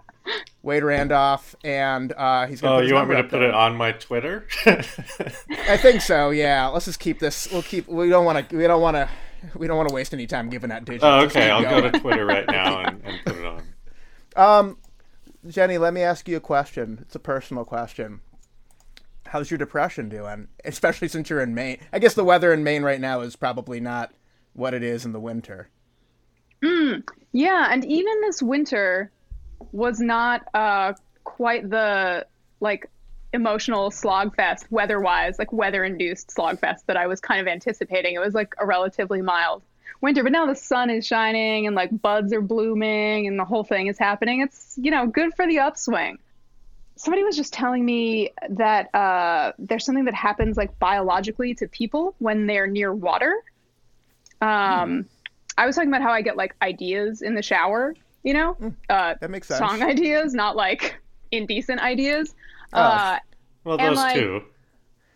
Wade 0.62 0.82
Randolph, 0.84 1.56
and 1.64 2.12
uh, 2.12 2.46
he's 2.46 2.60
gonna. 2.60 2.76
Oh, 2.76 2.78
put 2.80 2.88
you 2.88 2.94
want 2.94 3.08
me 3.08 3.16
to 3.16 3.22
put 3.24 3.30
there. 3.40 3.48
it 3.48 3.54
on 3.54 3.76
my 3.76 3.92
Twitter? 3.92 4.46
I 4.66 5.76
think 5.78 6.00
so. 6.02 6.30
Yeah. 6.30 6.66
Let's 6.68 6.84
just 6.84 7.00
keep 7.00 7.18
this. 7.18 7.48
We'll 7.50 7.62
keep. 7.62 7.88
We 7.88 8.08
don't 8.08 8.24
want 8.24 8.48
to. 8.48 8.56
We 8.56 8.66
don't 8.66 8.82
want 8.82 8.96
to. 8.96 9.08
We 9.56 9.66
don't 9.66 9.76
want 9.76 9.88
to 9.88 9.94
waste 9.94 10.14
any 10.14 10.26
time 10.26 10.48
giving 10.48 10.70
out 10.72 10.84
digits. 10.84 11.04
oh, 11.04 11.20
okay. 11.24 11.50
I'll 11.50 11.62
go 11.62 11.80
going. 11.80 11.92
to 11.92 12.00
Twitter 12.00 12.24
right 12.24 12.46
now 12.46 12.78
and, 12.80 13.02
and 13.04 13.18
put 13.26 13.36
it 13.36 13.44
on. 13.44 13.62
Um, 14.36 14.78
Jenny, 15.46 15.76
let 15.76 15.92
me 15.92 16.00
ask 16.02 16.26
you 16.28 16.36
a 16.36 16.40
question. 16.40 16.98
It's 17.02 17.14
a 17.14 17.18
personal 17.18 17.64
question. 17.66 18.20
How's 19.34 19.50
your 19.50 19.58
depression 19.58 20.08
doing? 20.08 20.46
Especially 20.64 21.08
since 21.08 21.28
you're 21.28 21.40
in 21.40 21.56
Maine. 21.56 21.78
I 21.92 21.98
guess 21.98 22.14
the 22.14 22.22
weather 22.22 22.52
in 22.52 22.62
Maine 22.62 22.84
right 22.84 23.00
now 23.00 23.20
is 23.22 23.34
probably 23.34 23.80
not 23.80 24.14
what 24.52 24.74
it 24.74 24.84
is 24.84 25.04
in 25.04 25.10
the 25.10 25.18
winter. 25.18 25.68
Yeah, 27.32 27.66
and 27.68 27.84
even 27.84 28.20
this 28.20 28.40
winter 28.40 29.10
was 29.72 29.98
not 29.98 30.46
uh, 30.54 30.92
quite 31.24 31.68
the 31.68 32.28
like 32.60 32.88
emotional 33.32 33.90
slogfest 33.90 34.70
weather-wise, 34.70 35.36
like 35.40 35.52
weather-induced 35.52 36.28
slogfest 36.28 36.86
that 36.86 36.96
I 36.96 37.08
was 37.08 37.20
kind 37.20 37.40
of 37.40 37.48
anticipating. 37.48 38.14
It 38.14 38.20
was 38.20 38.34
like 38.34 38.54
a 38.58 38.64
relatively 38.64 39.20
mild 39.20 39.64
winter, 40.00 40.22
but 40.22 40.30
now 40.30 40.46
the 40.46 40.54
sun 40.54 40.90
is 40.90 41.04
shining 41.04 41.66
and 41.66 41.74
like 41.74 41.90
buds 42.00 42.32
are 42.32 42.40
blooming 42.40 43.26
and 43.26 43.36
the 43.36 43.44
whole 43.44 43.64
thing 43.64 43.88
is 43.88 43.98
happening. 43.98 44.42
It's 44.42 44.78
you 44.80 44.92
know 44.92 45.08
good 45.08 45.34
for 45.34 45.44
the 45.44 45.58
upswing. 45.58 46.18
Somebody 46.96 47.24
was 47.24 47.36
just 47.36 47.52
telling 47.52 47.84
me 47.84 48.30
that 48.50 48.94
uh, 48.94 49.52
there's 49.58 49.84
something 49.84 50.04
that 50.04 50.14
happens 50.14 50.56
like 50.56 50.78
biologically 50.78 51.54
to 51.54 51.66
people 51.68 52.14
when 52.18 52.46
they're 52.46 52.66
near 52.68 52.94
water. 52.94 53.34
Um, 54.40 55.06
I 55.56 55.66
was 55.66 55.74
talking 55.74 55.88
about 55.88 56.02
how 56.02 56.10
I 56.12 56.22
get 56.22 56.36
like 56.36 56.54
ideas 56.62 57.22
in 57.22 57.34
the 57.34 57.42
shower, 57.42 57.94
you 58.22 58.34
know, 58.34 58.56
uh, 58.90 59.14
That 59.20 59.30
makes 59.30 59.48
sense. 59.48 59.58
song 59.58 59.82
ideas, 59.90 60.34
not 60.34 60.56
like 60.56 60.96
indecent 61.30 61.80
ideas. 61.80 62.34
Oh. 62.72 62.80
Uh, 62.80 63.18
Well, 63.64 63.78
And, 63.78 63.88
those 63.90 63.96
like, 63.96 64.14
two. 64.16 64.42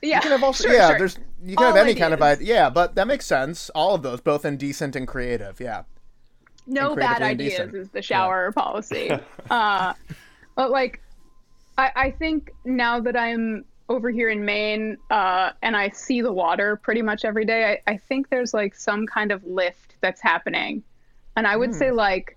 yeah, 0.02 0.16
You 0.16 0.20
can 0.22 0.30
have 0.32 0.42
also, 0.44 0.64
sure, 0.68 0.74
yeah, 0.76 0.88
sure. 0.90 0.98
there's 0.98 1.18
you 1.44 1.56
can 1.56 1.66
All 1.66 1.72
have 1.74 1.84
any 1.84 1.94
kind 1.94 2.14
of 2.14 2.22
idea. 2.22 2.54
Yeah, 2.54 2.70
but 2.70 2.94
that 2.96 3.06
makes 3.06 3.26
sense. 3.26 3.70
All 3.70 3.94
of 3.94 4.02
those, 4.02 4.20
both 4.20 4.44
indecent 4.44 4.96
and 4.96 5.06
creative. 5.06 5.60
Yeah. 5.60 5.82
no 6.66 6.96
bad 6.96 7.22
ideas 7.22 7.58
indecent. 7.60 7.76
is 7.82 7.88
the 7.90 8.02
shower 8.02 8.50
policy. 8.52 9.10
uh, 9.50 9.94
but 10.56 10.70
like, 10.70 11.00
I, 11.78 11.92
I 11.94 12.10
think 12.10 12.50
now 12.64 13.00
that 13.00 13.16
I'm 13.16 13.64
over 13.88 14.10
here 14.10 14.28
in 14.28 14.44
Maine 14.44 14.98
uh, 15.10 15.52
and 15.62 15.76
I 15.76 15.88
see 15.90 16.20
the 16.20 16.32
water 16.32 16.76
pretty 16.76 17.00
much 17.00 17.24
every 17.24 17.46
day, 17.46 17.80
I, 17.86 17.92
I 17.92 17.96
think 17.96 18.28
there's 18.28 18.52
like 18.52 18.74
some 18.74 19.06
kind 19.06 19.32
of 19.32 19.42
lift 19.44 19.94
that's 20.02 20.20
happening, 20.20 20.82
and 21.36 21.46
I 21.46 21.56
would 21.56 21.74
say 21.74 21.90
like 21.92 22.36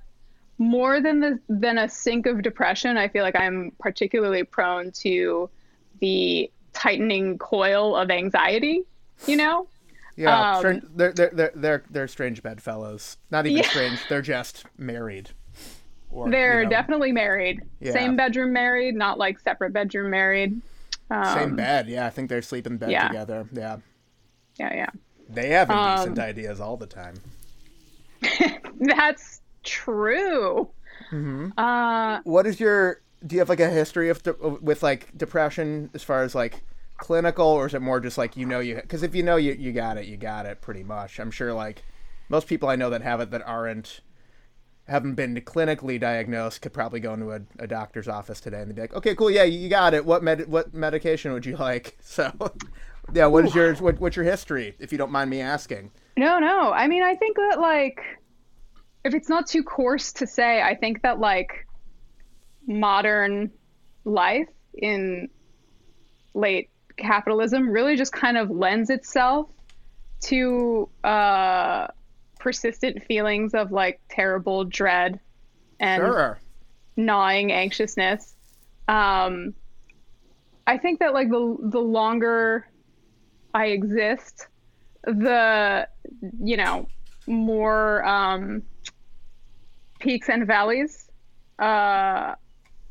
more 0.58 1.02
than 1.02 1.20
the 1.20 1.40
than 1.50 1.78
a 1.80 1.90
sink 1.90 2.28
of 2.28 2.42
depression. 2.44 2.98
I 2.98 3.08
feel 3.08 3.24
like 3.24 3.36
I'm 3.36 3.72
particularly 3.80 4.44
prone 4.44 4.92
to 5.02 5.50
the 6.00 6.50
tightening 6.74 7.38
coil 7.38 7.96
of 7.96 8.10
anxiety. 8.12 8.84
You 9.28 9.38
know. 9.38 9.68
Yeah, 10.18 10.58
Um, 10.58 10.82
they're, 10.96 11.14
they're 11.14 11.30
they're 11.34 11.52
they're 11.56 11.84
they're 11.90 12.08
strange 12.08 12.44
bedfellows. 12.44 13.18
Not 13.32 13.46
even 13.48 13.64
Yeah. 13.64 13.70
strange. 13.70 14.00
They're 14.08 14.22
just 14.22 14.66
married. 14.78 15.32
Or, 16.12 16.30
They're 16.30 16.64
know, 16.64 16.70
definitely 16.70 17.12
married. 17.12 17.62
Yeah. 17.80 17.94
Same 17.94 18.16
bedroom 18.16 18.52
married, 18.54 18.96
not 18.96 19.18
like 19.18 19.40
separate 19.40 19.72
bedroom 19.74 20.12
married. 20.12 20.62
Um, 21.10 21.26
same 21.38 21.56
bed. 21.56 21.88
Yeah, 21.88 22.06
I 22.06 22.10
think 22.10 22.30
they 22.30 22.42
sleep 22.42 22.68
in 22.68 22.78
bed 22.78 22.92
yeah. 22.92 23.08
together. 23.08 23.48
Yeah, 23.52 23.78
Yeah, 24.60 24.74
yeah. 24.74 24.90
they 25.30 25.50
have 25.50 25.70
Um, 25.70 25.78
indecent 25.92 26.20
ideas 26.20 26.60
all 26.60 26.78
the 26.78 26.88
time. 26.88 27.16
That's 28.80 29.42
true. 29.64 30.70
Mm-hmm. 31.12 31.58
Uh, 31.58 32.20
What 32.24 32.46
is 32.46 32.60
your? 32.60 33.02
Do 33.26 33.36
you 33.36 33.40
have 33.40 33.50
like 33.50 33.60
a 33.60 33.70
history 33.70 34.10
of 34.10 34.22
de- 34.24 34.34
with 34.34 34.82
like 34.84 35.16
depression 35.18 35.90
as 35.94 36.04
far 36.04 36.24
as 36.24 36.34
like 36.36 36.62
clinical, 36.98 37.46
or 37.48 37.68
is 37.68 37.74
it 37.74 37.82
more 37.82 38.00
just 38.00 38.18
like 38.18 38.36
you 38.38 38.46
know 38.46 38.60
you? 38.60 38.76
Because 38.76 39.04
if 39.04 39.14
you 39.16 39.24
know 39.24 39.36
you 39.36 39.54
you 39.54 39.72
got 39.72 39.98
it, 39.98 40.06
you 40.08 40.18
got 40.18 40.46
it 40.46 40.62
pretty 40.62 40.84
much. 40.84 41.20
I'm 41.20 41.32
sure 41.32 41.54
like 41.54 41.84
most 42.30 42.48
people 42.48 42.70
I 42.70 42.76
know 42.76 42.90
that 42.90 43.02
have 43.02 43.22
it 43.22 43.32
that 43.32 43.46
aren't 43.46 44.02
haven't 44.92 45.16
been 45.16 45.36
clinically 45.42 46.00
diagnosed 46.00 46.62
could 46.62 46.74
probably 46.74 47.00
go 47.00 47.14
into 47.14 47.32
a, 47.32 47.42
a 47.60 47.68
doctor's 47.68 48.08
office 48.08 48.42
today 48.42 48.62
and 48.62 48.70
they'd 48.70 48.76
be 48.76 48.82
like, 48.82 48.94
okay, 48.94 49.16
cool, 49.16 49.32
yeah, 49.32 49.44
you 49.44 49.70
got 49.70 49.94
it. 49.94 50.06
What 50.06 50.22
med- 50.22 50.48
what 50.48 50.74
medication 50.74 51.32
would 51.34 51.46
you 51.46 51.56
like? 51.58 51.98
So, 52.04 52.32
yeah, 53.14 53.28
what 53.28 53.46
is 53.46 53.56
yours? 53.56 53.82
What, 53.82 54.00
what's 54.00 54.18
your 54.18 54.26
history, 54.26 54.76
if 54.80 54.92
you 54.92 54.98
don't 54.98 55.12
mind 55.12 55.30
me 55.30 55.42
asking? 55.42 55.92
no, 56.18 56.40
no. 56.40 56.72
I 56.74 56.88
mean, 56.88 57.04
I 57.04 57.16
think 57.16 57.38
that 57.38 57.60
like, 57.60 58.02
if 59.06 59.14
it's 59.14 59.30
not 59.30 59.48
too 59.48 59.64
coarse 59.64 60.12
to 60.14 60.28
say, 60.28 60.62
I 60.62 60.76
think 60.76 61.02
that 61.04 61.20
like, 61.20 61.66
modern 62.68 63.52
life 64.06 64.48
in 64.74 65.30
late 66.34 66.70
capitalism 66.98 67.70
really 67.70 67.96
just 67.96 68.12
kind 68.12 68.38
of 68.38 68.50
lends 68.50 68.90
itself 68.90 69.50
to 70.22 70.90
uh, 71.04 71.88
persistent 72.42 73.04
feelings 73.04 73.54
of 73.54 73.72
like 73.72 74.02
terrible 74.10 74.64
dread 74.66 75.20
and 75.80 76.02
Sure. 76.02 76.40
gnawing 76.98 77.52
anxiousness. 77.52 78.34
Um, 78.88 79.54
I 80.68 80.78
think 80.78 81.00
that 81.00 81.14
like 81.14 81.30
the 81.30 81.58
the 81.72 81.80
longer 81.80 82.68
I 83.54 83.68
exist, 83.68 84.48
the 85.04 85.88
you 86.44 86.58
know, 86.58 86.88
more 87.28 88.04
um, 88.06 88.64
peaks 90.00 90.30
and 90.30 90.48
valleys. 90.48 91.10
Uh, 91.60 92.34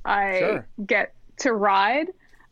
I 0.05 0.39
Sure. 0.39 0.69
get 0.87 1.15
to 1.39 1.53
ride. 1.53 2.09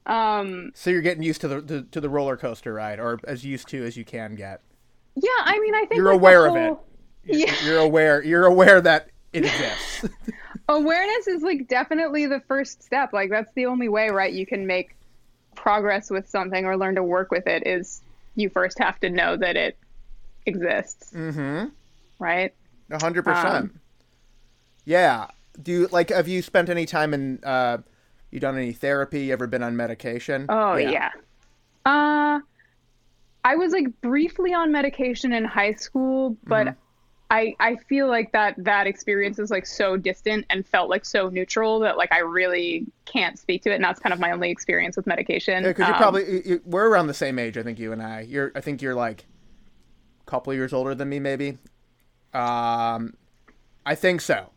Um, 0.07 0.73
So 0.75 0.91
you're 0.91 1.03
getting 1.03 1.23
used 1.23 1.41
to 1.43 1.49
the, 1.49 1.61
the 1.61 1.83
to 1.83 2.01
the 2.01 2.09
roller 2.09 2.37
coaster 2.37 2.73
ride, 2.75 2.99
or 2.99 3.21
as 3.25 3.45
used 3.45 3.69
to 3.69 3.85
as 3.85 3.97
you 3.97 4.05
can 4.05 4.35
get. 4.35 4.63
yeah, 5.17 5.29
I 5.45 5.59
mean, 5.61 5.75
I 5.75 5.81
think 5.87 5.97
You're 5.97 6.07
like, 6.07 6.15
aware 6.21 6.47
of 6.47 6.57
it. 6.57 6.77
Whole- 7.27 7.37
Yeah. 7.37 7.55
You're 7.65 7.79
aware. 7.79 8.23
You're 8.23 8.47
aware 8.47 8.81
that 8.81 9.09
it 9.33 9.45
exists. 9.45 10.05
awareness 10.69 11.27
is 11.27 11.43
like 11.43 11.67
definitely 11.69 12.27
the 12.27 12.41
first 12.47 12.83
step 12.83 13.13
like 13.15 13.31
that's 13.31 13.51
the 13.55 13.65
only 13.67 13.89
way 13.89 14.11
right 14.11 14.33
you 14.35 14.45
can 14.45 14.67
make 14.67 14.95
progress 15.55 16.11
with 16.11 16.29
something 16.29 16.67
or 16.67 16.77
learn 16.77 16.95
to 16.95 17.03
work 17.03 17.31
with 17.31 17.47
it 17.47 17.67
is 17.67 18.03
you 18.37 18.51
first 18.51 18.79
have 18.79 19.01
to 19.01 19.09
know 19.09 19.37
that 19.37 19.57
it 19.57 19.79
exists 20.47 21.11
mm-hmm. 21.15 21.69
right 22.19 22.55
A 22.91 23.03
hundred 23.03 23.25
percent. 23.25 23.47
Um, 23.47 23.81
Yeah. 24.85 25.27
Do 25.61 25.73
you 25.73 25.89
like? 25.91 26.11
Have 26.11 26.29
you 26.29 26.41
spent 26.43 26.69
any 26.69 26.87
time 26.87 27.13
in? 27.15 27.41
uh 27.45 27.79
You 28.31 28.39
done 28.39 28.57
any 28.57 28.73
therapy? 28.73 29.33
Ever 29.33 29.47
been 29.47 29.63
on 29.63 29.77
medication? 29.77 30.47
oh 30.49 30.77
yeah. 30.77 31.11
uh 31.87 32.41
i 33.45 33.57
was 33.57 33.73
like 33.73 33.87
briefly 34.03 34.53
on 34.53 34.71
medication 34.71 35.33
in 35.33 35.45
high 35.45 35.73
school 35.73 36.37
but 36.45 36.75
I, 37.31 37.55
I 37.61 37.77
feel 37.77 38.09
like 38.09 38.33
that 38.33 38.55
that 38.59 38.87
experience 38.87 39.39
is 39.39 39.51
like 39.51 39.67
so 39.67 39.99
distant 39.99 40.47
and 40.49 40.67
felt 40.67 40.89
like 40.89 41.05
so 41.05 41.29
neutral 41.29 41.79
that 41.81 41.99
like 41.99 42.11
I 42.11 42.21
really 42.21 42.87
can't 43.05 43.39
speak 43.39 43.63
to 43.65 43.71
it 43.71 43.75
and 43.75 43.85
that's 43.85 44.01
kind 44.01 44.15
of 44.15 44.19
my 44.19 44.31
only 44.31 44.51
experience 44.51 44.97
with 44.97 45.07
medication. 45.07 45.63
because 45.63 45.87
you're 45.87 45.95
Um, 45.95 46.01
probably 46.01 46.49
you- 46.49 46.63
we're 46.65 46.89
around 46.89 47.07
the 47.09 47.15
same 47.15 47.39
age. 47.39 47.59
I 47.59 47.63
think 47.63 47.79
you 47.79 47.93
and 47.93 48.03
I. 48.03 48.21
You're. 48.23 48.51
I 48.55 48.61
think 48.63 48.81
you're 48.81 48.95
like 48.95 49.27
a 50.27 50.31
couple 50.31 50.55
years 50.55 50.73
older 50.73 50.95
than 50.95 51.09
me, 51.11 51.19
maybe. 51.21 51.59
Um, 52.33 53.15
I 53.85 53.95
think 53.95 54.21
so. 54.21 54.51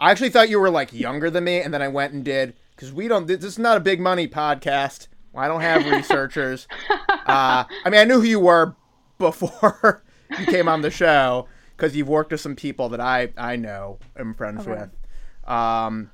I 0.00 0.10
actually 0.10 0.30
thought 0.30 0.48
you 0.48 0.58
were 0.60 0.70
like 0.70 0.92
younger 0.92 1.30
than 1.30 1.44
me, 1.44 1.60
and 1.60 1.72
then 1.74 1.82
I 1.82 1.88
went 1.88 2.12
and 2.12 2.24
did 2.24 2.54
because 2.74 2.92
we 2.92 3.08
don't. 3.08 3.26
This 3.26 3.42
is 3.44 3.58
not 3.58 3.76
a 3.76 3.80
big 3.80 4.00
money 4.00 4.28
podcast. 4.28 5.08
I 5.34 5.48
don't 5.48 5.60
have 5.60 5.86
researchers. 5.86 6.66
uh, 7.08 7.64
I 7.66 7.90
mean, 7.90 8.00
I 8.00 8.04
knew 8.04 8.20
who 8.20 8.26
you 8.26 8.40
were 8.40 8.74
before 9.18 10.02
you 10.38 10.46
came 10.46 10.68
on 10.68 10.82
the 10.82 10.90
show 10.90 11.48
because 11.82 11.96
you've 11.96 12.08
worked 12.08 12.30
with 12.30 12.40
some 12.40 12.54
people 12.54 12.88
that 12.90 13.00
I 13.00 13.30
I 13.36 13.56
know 13.56 13.98
am 14.16 14.34
friends 14.34 14.60
Okay. 14.68 14.70
with. 14.82 15.50
Um, 15.50 16.12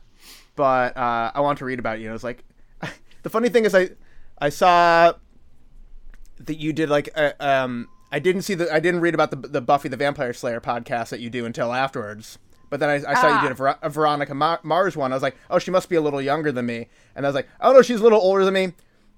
but 0.57 0.97
uh, 0.97 1.31
I 1.35 1.41
want 1.41 1.59
to 1.59 1.66
read 1.66 1.79
about 1.79 1.99
you. 1.99 2.07
And 2.07 2.11
it 2.11 2.12
was 2.14 2.25
like 2.25 2.43
the 3.23 3.29
funny 3.29 3.51
thing 3.51 3.66
is 3.66 3.75
I 3.75 3.91
I 4.39 4.49
saw 4.49 5.12
that 6.41 6.57
you 6.57 6.73
did 6.73 6.89
like 6.89 7.09
a, 7.09 7.35
um 7.47 7.89
I 8.11 8.19
didn't 8.19 8.43
see 8.43 8.55
the 8.55 8.73
I 8.73 8.81
didn't 8.81 9.01
read 9.03 9.12
about 9.12 9.31
the 9.31 9.37
the 9.37 9.61
Buffy 9.61 9.91
the 9.91 9.97
Vampire 9.99 10.33
Slayer 10.33 10.61
podcast 10.61 11.11
that 11.11 11.21
you 11.21 11.29
do 11.29 11.45
until 11.45 11.75
afterwards. 11.75 12.39
But 12.71 12.81
then 12.81 12.89
I, 12.89 12.95
I 12.95 13.14
saw 13.14 13.29
you 13.29 13.35
Ah. 13.35 13.43
did 13.43 13.51
a, 13.53 13.55
Ver- 13.55 13.79
a 13.83 13.91
Veronica 13.91 14.35
Ma- 14.35 14.59
Mars 14.62 14.97
one. 14.97 15.11
I 15.12 15.16
was 15.16 15.23
like, 15.23 15.37
oh, 15.51 15.59
she 15.59 15.71
must 15.71 15.89
be 15.89 15.97
a 15.97 16.03
little 16.03 16.21
younger 16.21 16.53
than 16.53 16.64
me. 16.66 16.89
And 17.14 17.25
I 17.25 17.29
was 17.29 17.35
like, 17.35 17.49
oh 17.61 17.73
no, 17.73 17.81
she's 17.83 18.01
a 18.01 18.03
little 18.03 18.21
older 18.21 18.45
than 18.45 18.55
me. 18.55 18.73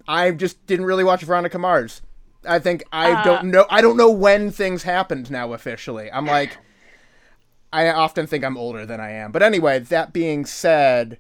I 0.09 0.31
just 0.33 0.65
didn't 0.67 0.87
really 0.87 1.05
watch 1.05 1.23
Veronica 1.23 1.59
Mars. 1.59 2.03
I 2.47 2.59
think 2.59 2.85
I 2.93 3.13
Uh. 3.13 3.25
don't 3.25 3.45
know. 3.51 3.67
I 3.71 3.81
don't 3.81 3.97
know 3.97 4.11
when 4.11 4.51
things 4.51 4.83
happened 4.85 5.31
now 5.31 5.53
officially. 5.53 6.11
I'm 6.11 6.27
like, 6.27 6.57
I 7.73 7.89
often 7.91 8.27
think 8.27 8.45
I'm 8.45 8.57
older 8.57 8.85
than 8.87 9.01
I 9.01 9.11
am. 9.13 9.31
But 9.33 9.43
anyway, 9.43 9.79
that 9.79 10.13
being 10.13 10.45
said, 10.47 11.19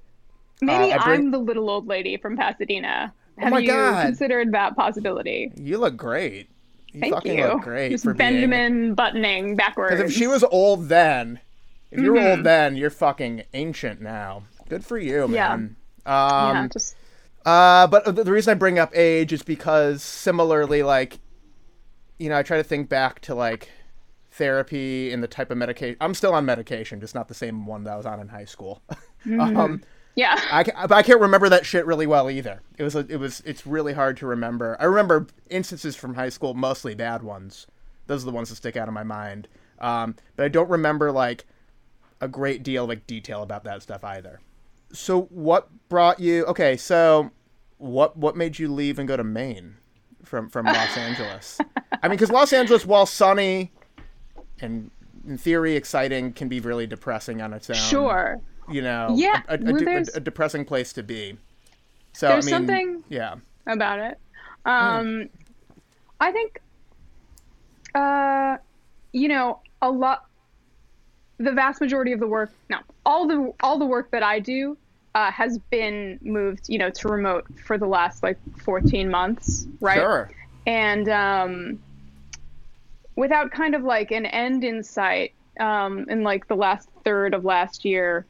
Maybe 0.62 0.92
Uh, 0.92 1.02
bring- 1.02 1.20
I'm 1.20 1.30
the 1.30 1.38
little 1.38 1.70
old 1.70 1.86
lady 1.86 2.18
from 2.18 2.36
Pasadena. 2.36 3.14
Have 3.38 3.50
my 3.52 3.60
you 3.60 3.68
God. 3.68 4.04
considered 4.04 4.52
that 4.52 4.76
possibility? 4.76 5.50
you 5.56 5.78
look 5.78 5.96
great. 5.96 6.50
You 6.92 7.00
Thank 7.00 7.14
fucking 7.14 7.38
you. 7.38 7.46
look 7.46 7.62
great 7.62 7.90
Just 7.92 8.04
for 8.04 8.12
being. 8.12 8.32
Benjamin 8.32 8.94
buttoning 8.94 9.56
backwards. 9.56 9.94
Because 9.96 10.10
if 10.10 10.16
she 10.16 10.26
was 10.26 10.44
old 10.44 10.88
then, 10.90 11.40
if 11.90 12.00
you 12.00 12.12
were 12.12 12.18
Mm-hmm. 12.18 12.26
old 12.30 12.44
then, 12.44 12.76
you're 12.76 12.90
fucking 12.90 13.44
ancient 13.54 14.02
now. 14.02 14.42
Good 14.68 14.84
for 14.84 14.98
you, 14.98 15.26
man. 15.28 15.76
yeah, 16.04 16.50
Um, 16.60 16.68
just 16.68 16.94
uh, 17.44 17.86
but 17.86 18.04
the, 18.04 18.24
the 18.24 18.32
reason 18.32 18.52
I 18.52 18.54
bring 18.54 18.78
up 18.78 18.90
age 18.94 19.32
is 19.32 19.42
because 19.42 20.02
similarly, 20.02 20.82
like, 20.82 21.18
you 22.18 22.28
know, 22.28 22.36
I 22.36 22.42
try 22.42 22.58
to 22.58 22.64
think 22.64 22.88
back 22.88 23.20
to 23.22 23.34
like 23.34 23.70
therapy 24.30 25.12
and 25.12 25.22
the 25.22 25.28
type 25.28 25.50
of 25.50 25.58
medication. 25.58 25.96
I'm 26.00 26.14
still 26.14 26.34
on 26.34 26.44
medication, 26.44 27.00
just 27.00 27.14
not 27.14 27.28
the 27.28 27.34
same 27.34 27.66
one 27.66 27.84
that 27.84 27.92
I 27.92 27.96
was 27.96 28.06
on 28.06 28.20
in 28.20 28.28
high 28.28 28.44
school. 28.44 28.82
um, 29.40 29.82
yeah. 30.16 30.38
I, 30.50 30.62
but 30.62 30.92
I 30.92 31.02
can't 31.02 31.20
remember 31.20 31.48
that 31.48 31.64
shit 31.64 31.86
really 31.86 32.06
well 32.06 32.30
either. 32.30 32.60
It 32.76 32.82
was 32.82 32.94
a, 32.94 33.00
it 33.08 33.16
was 33.16 33.42
it's 33.46 33.66
really 33.66 33.94
hard 33.94 34.16
to 34.18 34.26
remember. 34.26 34.76
I 34.78 34.84
remember 34.84 35.26
instances 35.48 35.96
from 35.96 36.14
high 36.14 36.28
school, 36.28 36.54
mostly 36.54 36.94
bad 36.94 37.22
ones. 37.22 37.66
Those 38.06 38.22
are 38.22 38.26
the 38.26 38.32
ones 38.32 38.50
that 38.50 38.56
stick 38.56 38.76
out 38.76 38.88
of 38.88 38.94
my 38.94 39.04
mind. 39.04 39.48
Um, 39.78 40.16
but 40.36 40.44
I 40.44 40.48
don't 40.48 40.68
remember 40.68 41.10
like 41.10 41.46
a 42.20 42.28
great 42.28 42.62
deal 42.62 42.84
of 42.84 42.90
like 42.90 43.06
detail 43.06 43.42
about 43.42 43.64
that 43.64 43.82
stuff 43.82 44.04
either. 44.04 44.40
So 44.92 45.22
what 45.22 45.68
brought 45.88 46.20
you? 46.20 46.44
Okay, 46.46 46.76
so 46.76 47.30
what 47.78 48.16
what 48.16 48.36
made 48.36 48.58
you 48.58 48.72
leave 48.72 48.98
and 48.98 49.06
go 49.08 49.16
to 49.16 49.24
Maine 49.24 49.76
from 50.24 50.48
from 50.48 50.66
Los 50.66 50.96
Angeles? 50.96 51.58
I 52.02 52.08
mean, 52.08 52.16
because 52.16 52.30
Los 52.30 52.52
Angeles, 52.52 52.84
while 52.86 53.06
sunny 53.06 53.72
and 54.60 54.90
in 55.26 55.38
theory 55.38 55.76
exciting, 55.76 56.32
can 56.32 56.48
be 56.48 56.60
really 56.60 56.86
depressing 56.86 57.40
on 57.42 57.52
its 57.52 57.68
own 57.70 57.76
sure. 57.76 58.40
you 58.70 58.82
know, 58.82 59.14
Yeah, 59.16 59.42
a, 59.48 59.54
a, 59.54 59.58
well, 59.62 59.88
a- 59.88 60.16
a 60.16 60.20
depressing 60.20 60.64
place 60.64 60.92
to 60.94 61.02
be. 61.02 61.36
So 62.12 62.28
There's 62.28 62.46
I 62.46 62.46
mean, 62.46 62.52
something- 62.68 63.04
yeah, 63.08 63.34
about 63.66 63.98
it. 64.00 64.18
Um, 64.64 65.28
I 66.20 66.32
think, 66.32 66.60
uh, 67.94 68.56
you 69.12 69.28
know, 69.28 69.60
a 69.82 69.90
lot. 69.90 70.26
The 71.40 71.52
vast 71.52 71.80
majority 71.80 72.12
of 72.12 72.20
the 72.20 72.26
work, 72.26 72.52
no, 72.68 72.78
all 73.04 73.26
the 73.26 73.52
all 73.62 73.78
the 73.78 73.86
work 73.86 74.10
that 74.10 74.22
I 74.22 74.38
do 74.38 74.76
uh, 75.14 75.30
has 75.32 75.58
been 75.70 76.18
moved, 76.22 76.68
you 76.68 76.78
know, 76.78 76.90
to 76.90 77.08
remote 77.08 77.46
for 77.64 77.78
the 77.78 77.86
last 77.86 78.22
like 78.22 78.38
14 78.58 79.10
months, 79.10 79.66
right? 79.80 79.98
sure, 79.98 80.30
and 80.66 81.08
um, 81.08 81.78
without 83.16 83.50
kind 83.50 83.74
of 83.74 83.82
like 83.82 84.10
an 84.10 84.26
end 84.26 84.64
in 84.64 84.82
sight 84.82 85.34
um, 85.58 86.06
in 86.08 86.22
like 86.22 86.46
the 86.48 86.56
last 86.56 86.88
third 87.04 87.34
of 87.34 87.44
last 87.44 87.84
year 87.84 88.26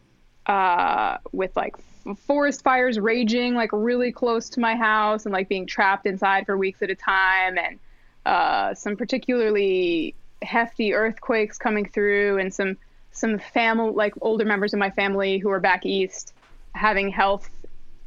uh, 0.47 1.19
with 1.33 1.55
like 1.57 1.77
forest 2.17 2.63
fires 2.63 2.99
raging 2.99 3.55
like 3.55 3.71
really 3.73 4.11
close 4.11 4.49
to 4.49 4.61
my 4.61 4.75
house 4.75 5.27
and 5.27 5.33
like 5.33 5.49
being 5.49 5.67
trapped 5.67 6.07
inside 6.07 6.47
for 6.47 6.57
weeks 6.57 6.83
at 6.83 6.91
a 6.91 6.95
time 6.95 7.59
and 7.59 7.79
uh, 8.27 8.75
some 8.75 8.97
particularly 8.97 10.15
hefty 10.43 10.95
earthquakes 10.95 11.59
coming 11.59 11.87
through 11.87 12.39
and 12.39 12.53
some 12.53 12.77
some 13.13 13.39
family 13.39 13.93
like 13.93 14.15
older 14.21 14.45
members 14.45 14.73
of 14.73 14.79
my 14.79 14.91
family 14.91 15.39
who 15.39 15.51
are 15.51 15.61
back 15.61 15.85
east 15.85 16.33
having 16.75 17.09
health 17.09 17.51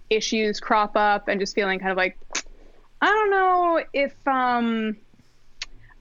issues 0.10 0.60
crop 0.60 0.96
up 0.96 1.28
and 1.28 1.40
just 1.40 1.56
feeling 1.56 1.80
kind 1.80 1.92
of 1.92 1.98
like 1.98 2.18
I 3.02 3.08
don't 3.08 3.32
know 3.32 3.84
if 3.94 4.16
um 4.28 4.98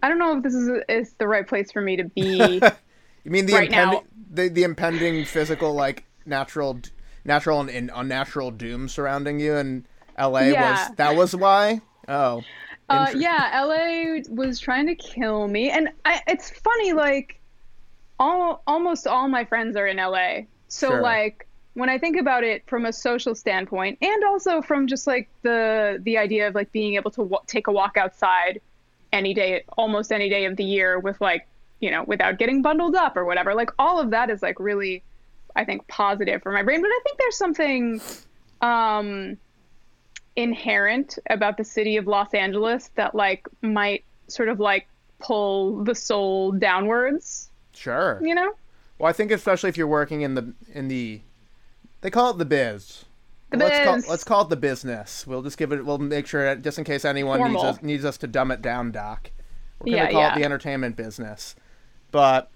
I 0.03 0.09
don't 0.09 0.19
know 0.19 0.37
if 0.37 0.43
this 0.43 0.55
is 0.55 0.71
is 0.89 1.15
the 1.15 1.29
right 1.29 1.47
place 1.47 1.71
for 1.71 1.81
me 1.81 1.97
to 1.97 2.05
be. 2.05 2.61
you 3.25 3.31
mean 3.31 3.47
the 3.47 3.55
Right 3.55 3.69
impending, 3.69 4.01
the 4.31 4.49
the 4.49 4.63
impending 4.65 5.25
physical 5.25 5.75
like 5.75 6.05
natural, 6.27 6.81
natural 7.25 7.61
and, 7.61 7.71
and 7.71 7.91
unnatural 7.95 8.51
doom 8.51 8.89
surrounding 8.89 9.39
you 9.39 9.55
in 9.55 9.87
L.A. 10.17 10.51
Yeah. 10.51 10.71
was 10.71 10.97
that 10.97 11.17
was 11.17 11.37
why? 11.37 11.81
Oh, 12.09 12.43
uh, 12.89 13.13
yeah, 13.17 13.63
LA 13.65 14.21
was 14.29 14.59
trying 14.59 14.87
to 14.87 14.95
kill 14.95 15.49
me, 15.49 15.71
and 15.71 15.89
I, 16.05 16.21
it's 16.27 16.51
funny 16.51 16.93
like 16.93 17.41
all 18.19 18.63
almost 18.67 19.07
all 19.07 19.29
my 19.29 19.45
friends 19.45 19.77
are 19.77 19.87
in 19.87 19.97
LA, 19.97 20.43
so 20.69 20.89
Sure. 20.89 21.01
like 21.03 21.47
when 21.75 21.89
I 21.89 21.99
think 21.99 22.19
about 22.19 22.45
it 22.45 22.63
from 22.67 22.85
a 22.85 22.93
social 22.93 23.35
standpoint, 23.35 23.99
and 24.03 24.25
also 24.25 24.61
from 24.63 24.87
just 24.87 25.07
like 25.07 25.29
the 25.43 25.99
the 26.03 26.19
idea 26.19 26.47
of 26.49 26.55
like 26.55 26.71
being 26.73 26.95
able 26.95 27.11
to 27.13 27.23
w- 27.23 27.39
take 27.47 27.67
a 27.67 27.73
walk 27.73 27.97
outside 27.97 28.61
any 29.13 29.35
day, 29.35 29.65
almost 29.79 30.13
any 30.13 30.29
day 30.29 30.45
of 30.45 30.57
the 30.57 30.65
year, 30.65 30.99
with 30.99 31.21
like 31.21 31.47
you 31.81 31.91
know 31.91 32.05
without 32.05 32.39
getting 32.39 32.63
bundled 32.63 32.95
up 32.95 33.17
or 33.17 33.25
whatever, 33.25 33.55
like 33.55 33.71
all 33.79 33.99
of 33.99 34.11
that 34.11 34.31
is 34.31 34.43
like 34.43 34.61
really, 34.61 35.03
I 35.57 35.65
think 35.65 35.87
positive 35.89 36.43
for 36.43 36.53
my 36.53 36.63
brain. 36.63 36.81
But 36.83 36.89
I 36.89 37.01
think 37.05 37.19
there's 37.19 37.37
something 37.37 38.01
um 38.61 39.37
inherent 40.37 41.19
about 41.29 41.57
the 41.57 41.65
city 41.65 41.97
of 41.97 42.07
Los 42.07 42.33
Angeles 42.35 42.91
that 42.95 43.15
like 43.15 43.47
might 43.61 44.05
sort 44.29 44.49
of 44.49 44.61
like 44.61 44.87
pull 45.21 45.85
the 45.85 45.95
soul 45.95 46.53
downwards, 46.53 47.51
sure. 47.75 48.21
you 48.23 48.35
know? 48.35 48.55
Well, 48.99 49.09
I 49.09 49.13
think 49.13 49.31
especially 49.31 49.69
if 49.69 49.77
you're 49.77 49.87
working 49.87 50.23
in 50.23 50.35
the 50.35 50.55
in 50.73 50.89
the, 50.89 51.21
they 52.03 52.11
call 52.11 52.31
it 52.31 52.39
the 52.39 52.45
biz. 52.45 53.05
The 53.51 53.59
let's 53.59 53.85
call 53.85 53.97
biz. 53.97 54.09
let's 54.09 54.25
call 54.25 54.43
it 54.43 54.49
the 54.49 54.57
business. 54.57 55.27
We'll 55.27 55.43
just 55.43 55.59
give 55.59 55.73
it. 55.73 55.85
We'll 55.85 55.99
make 55.99 56.27
sure 56.27 56.55
just 56.57 56.79
in 56.79 56.85
case 56.85 57.05
anyone 57.05 57.53
needs 57.53 57.63
us 57.65 57.83
needs 57.83 58.05
us 58.05 58.17
to 58.19 58.27
dumb 58.27 58.51
it 58.51 58.63
down, 58.63 58.93
Doc. 58.93 59.31
We're 59.81 59.97
gonna 59.97 60.05
Yeah, 60.05 60.11
call 60.13 60.21
yeah. 60.21 60.33
it 60.35 60.39
the 60.39 60.45
entertainment 60.45 60.97
business. 60.97 61.57
But 62.11 62.51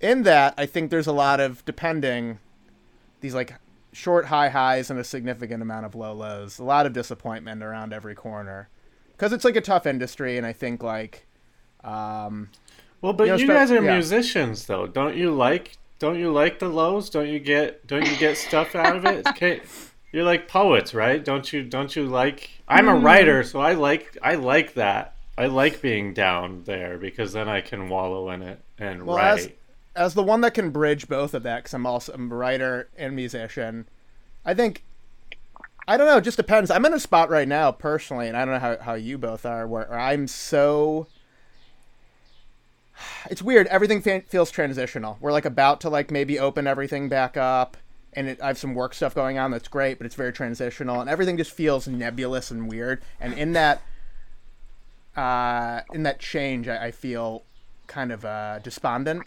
in 0.00 0.22
that, 0.22 0.54
I 0.56 0.66
think 0.66 0.90
there's 0.90 1.06
a 1.06 1.12
lot 1.12 1.40
of 1.40 1.64
depending 1.64 2.38
these 3.20 3.34
like 3.34 3.54
short 3.92 4.26
high 4.26 4.48
highs 4.50 4.90
and 4.90 4.98
a 5.00 5.04
significant 5.04 5.62
amount 5.62 5.84
of 5.84 5.94
low 5.94 6.12
lows. 6.14 6.58
A 6.58 6.64
lot 6.64 6.86
of 6.86 6.92
disappointment 6.92 7.62
around 7.62 7.92
every 7.92 8.14
corner 8.14 8.68
because 9.12 9.32
it's 9.32 9.44
like 9.44 9.56
a 9.56 9.60
tough 9.60 9.86
industry, 9.86 10.38
and 10.38 10.46
I 10.46 10.52
think 10.52 10.82
like 10.82 11.26
um, 11.84 12.50
Well, 13.02 13.12
but 13.12 13.26
You 13.26 13.36
you, 13.36 13.46
know, 13.46 13.54
spe- 13.54 13.58
guys 13.58 13.70
are 13.70 13.82
yeah. 13.82 13.92
musicians, 13.94 14.66
though. 14.66 14.86
Don't 14.86 15.16
you 15.16 15.30
like? 15.30 15.76
Don't 15.98 16.18
you 16.18 16.32
like 16.32 16.58
the 16.58 16.68
lows? 16.68 17.10
Don't 17.10 17.28
you 17.28 17.38
get? 17.38 17.86
Don't 17.86 18.06
you 18.06 18.16
get 18.16 18.36
stuff 18.36 18.74
out 18.74 18.96
of 18.96 19.04
it? 19.04 19.26
Okay, 19.28 19.60
you're 20.12 20.24
like 20.24 20.48
poets, 20.48 20.94
right? 20.94 21.24
Don't 21.24 21.52
you? 21.52 21.62
Don't 21.62 21.94
you 21.94 22.06
like? 22.06 22.50
I'm 22.68 22.88
a 22.88 22.92
mm. 22.92 23.02
writer, 23.02 23.42
so 23.42 23.60
I 23.60 23.74
like. 23.74 24.16
I 24.22 24.34
like 24.34 24.74
that. 24.74 25.14
I 25.38 25.46
like 25.46 25.80
being 25.80 26.12
down 26.12 26.64
there 26.64 26.98
because 26.98 27.32
then 27.32 27.48
I 27.48 27.60
can 27.62 27.88
wallow 27.88 28.28
in 28.30 28.42
it 28.42 28.60
and 28.78 29.04
Well, 29.06 29.16
write. 29.16 29.38
as 29.38 29.48
as 29.96 30.14
the 30.14 30.22
one 30.22 30.42
that 30.42 30.54
can 30.54 30.70
bridge 30.70 31.08
both 31.08 31.34
of 31.34 31.42
that, 31.44 31.58
because 31.60 31.74
I'm 31.74 31.86
also 31.86 32.12
I'm 32.12 32.30
a 32.30 32.34
writer 32.34 32.88
and 32.96 33.16
musician. 33.16 33.88
I 34.44 34.54
think 34.54 34.82
I 35.88 35.96
don't 35.96 36.06
know. 36.06 36.18
It 36.18 36.24
just 36.24 36.36
depends. 36.36 36.70
I'm 36.70 36.84
in 36.84 36.92
a 36.92 37.00
spot 37.00 37.30
right 37.30 37.48
now 37.48 37.72
personally, 37.72 38.28
and 38.28 38.36
I 38.36 38.44
don't 38.44 38.54
know 38.54 38.60
how 38.60 38.78
how 38.78 38.94
you 38.94 39.18
both 39.18 39.46
are, 39.46 39.66
where 39.66 39.92
I'm 39.92 40.26
so. 40.26 41.06
It's 43.30 43.42
weird. 43.42 43.66
Everything 43.68 44.00
fe- 44.02 44.24
feels 44.26 44.50
transitional. 44.50 45.18
We're 45.20 45.32
like 45.32 45.44
about 45.44 45.80
to 45.82 45.90
like 45.90 46.10
maybe 46.10 46.38
open 46.38 46.66
everything 46.66 47.08
back 47.08 47.36
up, 47.36 47.76
and 48.12 48.28
it, 48.28 48.40
I 48.42 48.48
have 48.48 48.58
some 48.58 48.74
work 48.74 48.94
stuff 48.94 49.14
going 49.14 49.38
on 49.38 49.50
that's 49.50 49.68
great, 49.68 49.98
but 49.98 50.06
it's 50.06 50.14
very 50.14 50.32
transitional, 50.32 51.00
and 51.00 51.08
everything 51.08 51.36
just 51.36 51.52
feels 51.52 51.86
nebulous 51.86 52.50
and 52.50 52.68
weird. 52.68 53.02
And 53.20 53.34
in 53.34 53.52
that, 53.52 53.82
uh, 55.16 55.82
in 55.92 56.02
that 56.04 56.18
change, 56.20 56.68
I, 56.68 56.86
I 56.86 56.90
feel 56.90 57.44
kind 57.86 58.12
of 58.12 58.24
uh, 58.24 58.58
despondent, 58.60 59.24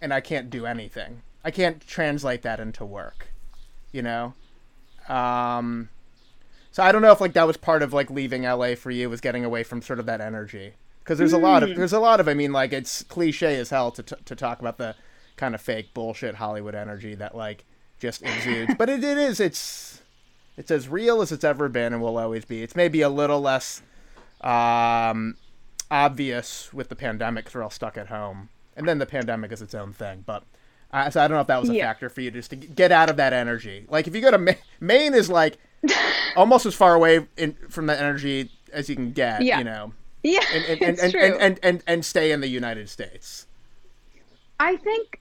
and 0.00 0.12
I 0.12 0.20
can't 0.20 0.50
do 0.50 0.66
anything. 0.66 1.22
I 1.44 1.50
can't 1.50 1.86
translate 1.86 2.42
that 2.42 2.60
into 2.60 2.84
work, 2.84 3.28
you 3.92 4.02
know. 4.02 4.34
Um, 5.08 5.90
so 6.72 6.82
I 6.82 6.92
don't 6.92 7.02
know 7.02 7.12
if 7.12 7.20
like 7.20 7.34
that 7.34 7.46
was 7.46 7.56
part 7.56 7.82
of 7.82 7.92
like 7.92 8.10
leaving 8.10 8.42
LA 8.42 8.74
for 8.74 8.90
you 8.90 9.08
was 9.08 9.20
getting 9.20 9.44
away 9.44 9.62
from 9.62 9.80
sort 9.80 9.98
of 9.98 10.06
that 10.06 10.20
energy 10.20 10.74
because 11.06 11.18
there's 11.18 11.32
a 11.32 11.38
lot 11.38 11.62
of 11.62 11.76
there's 11.76 11.92
a 11.92 12.00
lot 12.00 12.18
of 12.18 12.26
I 12.26 12.34
mean 12.34 12.52
like 12.52 12.72
it's 12.72 13.04
cliche 13.04 13.54
as 13.56 13.70
hell 13.70 13.92
to 13.92 14.02
t- 14.02 14.16
to 14.24 14.34
talk 14.34 14.58
about 14.58 14.76
the 14.76 14.96
kind 15.36 15.54
of 15.54 15.60
fake 15.60 15.94
bullshit 15.94 16.34
Hollywood 16.34 16.74
energy 16.74 17.14
that 17.14 17.36
like 17.36 17.64
just 18.00 18.22
exudes, 18.22 18.74
but 18.76 18.88
it, 18.88 19.04
it 19.04 19.16
is 19.16 19.38
it's 19.38 20.02
it's 20.56 20.70
as 20.70 20.88
real 20.88 21.22
as 21.22 21.30
it's 21.30 21.44
ever 21.44 21.68
been 21.68 21.92
and 21.92 22.02
will 22.02 22.18
always 22.18 22.44
be. 22.44 22.62
It's 22.62 22.74
maybe 22.74 23.02
a 23.02 23.08
little 23.08 23.40
less 23.40 23.82
um, 24.40 25.36
obvious 25.90 26.72
with 26.72 26.88
the 26.88 26.96
pandemic 26.96 27.44
because 27.44 27.54
we're 27.54 27.62
all 27.62 27.70
stuck 27.70 27.96
at 27.96 28.08
home, 28.08 28.48
and 28.76 28.88
then 28.88 28.98
the 28.98 29.06
pandemic 29.06 29.52
is 29.52 29.62
its 29.62 29.74
own 29.74 29.92
thing. 29.92 30.24
But 30.26 30.42
uh, 30.92 31.10
so 31.10 31.20
I 31.22 31.28
don't 31.28 31.36
know 31.36 31.40
if 31.42 31.46
that 31.46 31.60
was 31.60 31.70
a 31.70 31.74
Yeah. 31.74 31.86
factor 31.86 32.08
for 32.08 32.20
you 32.20 32.30
just 32.30 32.50
to 32.50 32.56
get 32.56 32.90
out 32.92 33.08
of 33.10 33.16
that 33.16 33.32
energy. 33.32 33.86
Like 33.88 34.06
if 34.08 34.14
you 34.14 34.20
go 34.20 34.30
to 34.30 34.38
Ma- 34.38 34.52
Maine, 34.80 35.14
is 35.14 35.28
like 35.30 35.58
almost 36.36 36.66
as 36.66 36.74
far 36.74 36.94
away 36.94 37.26
in, 37.36 37.54
from 37.68 37.86
that 37.86 38.00
energy 38.00 38.50
as 38.72 38.88
you 38.88 38.96
can 38.96 39.12
get. 39.12 39.42
Yeah. 39.42 39.58
You 39.58 39.64
know, 39.64 39.92
Yeah, 40.26 40.40
and 40.52 40.64
and, 40.64 40.82
and, 40.82 40.98
and, 40.98 41.14
and, 41.14 41.34
and, 41.40 41.60
and 41.62 41.82
and 41.86 42.04
stay 42.04 42.32
in 42.32 42.40
the 42.40 42.48
United 42.48 42.88
States. 42.88 43.46
I 44.58 44.76
think 44.76 45.20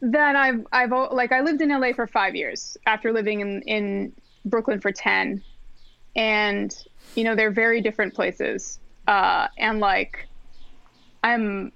that 0.00 0.36
I've 0.36 0.66
I've 0.72 0.90
like 1.12 1.32
I 1.32 1.42
lived 1.42 1.60
in 1.60 1.68
LA 1.68 1.92
for 1.92 2.06
five 2.06 2.34
years 2.34 2.78
after 2.86 3.12
living 3.12 3.40
in 3.40 3.60
in 3.62 4.12
Brooklyn 4.46 4.80
for 4.80 4.90
ten, 4.90 5.42
and 6.16 6.74
you 7.14 7.24
know 7.24 7.36
they're 7.36 7.50
very 7.50 7.82
different 7.82 8.14
places. 8.14 8.78
Uh, 9.06 9.48
and 9.58 9.80
like, 9.80 10.26
I'm 11.22 11.70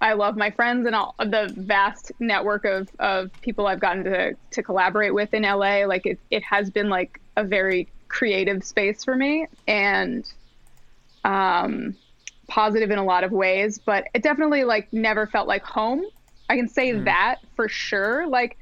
I 0.00 0.14
love 0.14 0.36
my 0.36 0.50
friends 0.50 0.84
and 0.84 0.96
all 0.96 1.14
the 1.20 1.54
vast 1.56 2.10
network 2.18 2.64
of 2.64 2.88
of 2.98 3.30
people 3.40 3.68
I've 3.68 3.80
gotten 3.80 4.02
to 4.02 4.34
to 4.50 4.62
collaborate 4.64 5.14
with 5.14 5.32
in 5.32 5.44
LA. 5.44 5.86
Like 5.86 6.06
it 6.06 6.18
it 6.32 6.42
has 6.42 6.70
been 6.70 6.88
like 6.88 7.20
a 7.36 7.44
very 7.44 7.86
creative 8.08 8.64
space 8.64 9.04
for 9.04 9.14
me 9.14 9.46
and 9.68 10.28
um 11.24 11.96
positive 12.48 12.90
in 12.90 12.98
a 12.98 13.04
lot 13.04 13.24
of 13.24 13.32
ways, 13.32 13.78
but 13.78 14.04
it 14.14 14.22
definitely 14.22 14.64
like 14.64 14.92
never 14.92 15.26
felt 15.26 15.48
like 15.48 15.62
home. 15.62 16.04
I 16.48 16.56
can 16.56 16.68
say 16.68 16.92
hmm. 16.92 17.04
that 17.04 17.36
for 17.54 17.68
sure. 17.68 18.26
Like 18.26 18.56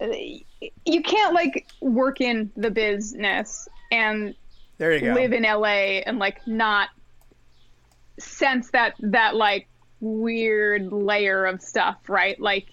you 0.00 1.02
can't 1.02 1.34
like 1.34 1.66
work 1.80 2.20
in 2.20 2.50
the 2.56 2.70
business 2.70 3.68
and 3.90 4.34
There 4.78 4.92
you 4.92 5.00
go. 5.00 5.12
live 5.14 5.32
in 5.32 5.44
LA 5.44 6.02
and 6.04 6.18
like 6.18 6.46
not 6.46 6.90
sense 8.18 8.70
that 8.70 8.94
that 9.00 9.34
like 9.36 9.68
weird 10.00 10.92
layer 10.92 11.46
of 11.46 11.62
stuff, 11.62 12.08
right? 12.08 12.38
Like 12.40 12.66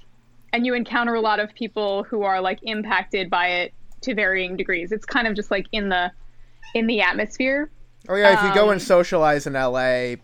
and 0.51 0.65
you 0.65 0.73
encounter 0.73 1.15
a 1.15 1.21
lot 1.21 1.39
of 1.39 1.53
people 1.55 2.03
who 2.03 2.23
are 2.23 2.41
like 2.41 2.59
impacted 2.63 3.29
by 3.29 3.47
it 3.47 3.73
to 4.01 4.13
varying 4.13 4.55
degrees. 4.55 4.91
It's 4.91 5.05
kind 5.05 5.27
of 5.27 5.35
just 5.35 5.49
like 5.49 5.65
in 5.71 5.89
the 5.89 6.11
in 6.73 6.87
the 6.87 7.01
atmosphere. 7.01 7.69
Oh 8.09 8.15
yeah, 8.15 8.37
if 8.37 8.43
you 8.43 8.53
go 8.53 8.65
Um, 8.65 8.71
and 8.73 8.81
socialize 8.81 9.47
in 9.47 9.53
LA, 9.53 9.79
uh, 9.79 10.15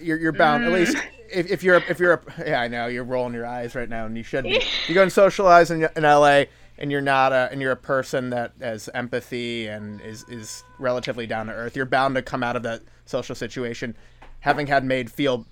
you're 0.00 0.18
you're 0.18 0.32
bound. 0.32 0.64
At 0.64 0.72
least 0.72 0.96
if, 1.32 1.50
if 1.50 1.62
you're 1.62 1.76
if 1.88 1.98
you're 1.98 2.14
a, 2.14 2.22
yeah, 2.46 2.60
I 2.60 2.68
know 2.68 2.86
you're 2.86 3.04
rolling 3.04 3.34
your 3.34 3.46
eyes 3.46 3.74
right 3.74 3.88
now, 3.88 4.06
and 4.06 4.16
you 4.16 4.22
should 4.22 4.44
be. 4.44 4.62
you 4.86 4.94
go 4.94 5.02
and 5.02 5.12
socialize 5.12 5.70
in, 5.70 5.88
in 5.96 6.02
LA, 6.02 6.44
and 6.78 6.90
you're 6.90 7.00
not 7.00 7.32
a 7.32 7.48
and 7.50 7.60
you're 7.60 7.72
a 7.72 7.76
person 7.76 8.30
that 8.30 8.52
has 8.60 8.88
empathy 8.94 9.66
and 9.66 10.00
is 10.02 10.24
is 10.28 10.64
relatively 10.78 11.26
down 11.26 11.46
to 11.46 11.52
earth. 11.52 11.76
You're 11.76 11.86
bound 11.86 12.14
to 12.16 12.22
come 12.22 12.42
out 12.42 12.56
of 12.56 12.62
that 12.64 12.82
social 13.06 13.34
situation 13.34 13.96
having 14.40 14.66
had 14.66 14.84
made 14.84 15.10
feel 15.10 15.46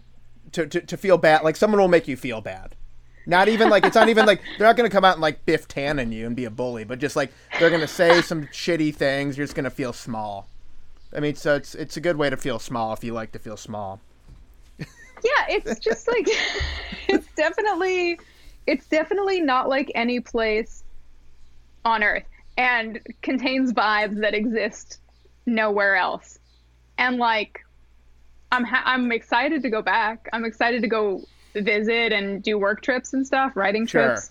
to, 0.52 0.66
to, 0.66 0.80
to 0.80 0.96
feel 0.96 1.18
bad. 1.18 1.42
Like 1.42 1.56
someone 1.56 1.80
will 1.80 1.88
make 1.88 2.06
you 2.06 2.16
feel 2.16 2.40
bad. 2.40 2.76
Not 3.26 3.48
even 3.48 3.70
like 3.70 3.84
it's 3.86 3.94
not 3.94 4.10
even 4.10 4.26
like 4.26 4.42
they're 4.58 4.66
not 4.66 4.76
gonna 4.76 4.90
come 4.90 5.04
out 5.04 5.14
and 5.14 5.22
like 5.22 5.46
biff 5.46 5.66
Tannen 5.66 6.12
you 6.12 6.26
and 6.26 6.36
be 6.36 6.44
a 6.44 6.50
bully, 6.50 6.84
but 6.84 6.98
just 6.98 7.16
like 7.16 7.32
they're 7.58 7.70
gonna 7.70 7.88
say 7.88 8.20
some 8.20 8.46
shitty 8.48 8.94
things. 8.94 9.38
You're 9.38 9.46
just 9.46 9.56
gonna 9.56 9.70
feel 9.70 9.94
small. 9.94 10.48
I 11.14 11.20
mean, 11.20 11.34
so 11.34 11.54
it's 11.54 11.74
it's 11.74 11.96
a 11.96 12.00
good 12.00 12.16
way 12.16 12.28
to 12.30 12.36
feel 12.36 12.58
small 12.58 12.92
if 12.92 13.04
you 13.04 13.12
like 13.12 13.32
to 13.32 13.38
feel 13.38 13.56
small. 13.56 14.00
yeah 14.78 15.46
it's 15.48 15.78
just 15.78 16.06
like 16.08 16.26
it's 17.08 17.26
definitely 17.36 18.18
it's 18.66 18.86
definitely 18.88 19.40
not 19.40 19.68
like 19.68 19.90
any 19.94 20.20
place 20.20 20.82
on 21.84 22.02
earth 22.02 22.24
and 22.58 23.00
contains 23.22 23.72
vibes 23.72 24.20
that 24.20 24.34
exist 24.34 24.98
nowhere 25.46 25.94
else 25.96 26.38
and 26.98 27.16
like 27.18 27.64
i'm 28.52 28.64
ha- 28.64 28.82
i'm 28.84 29.12
excited 29.12 29.62
to 29.62 29.70
go 29.70 29.80
back 29.80 30.28
i'm 30.32 30.44
excited 30.44 30.82
to 30.82 30.88
go 30.88 31.22
visit 31.54 32.12
and 32.12 32.42
do 32.42 32.58
work 32.58 32.82
trips 32.82 33.12
and 33.14 33.26
stuff 33.26 33.52
writing 33.56 33.86
Sure. 33.86 34.08
trips 34.08 34.30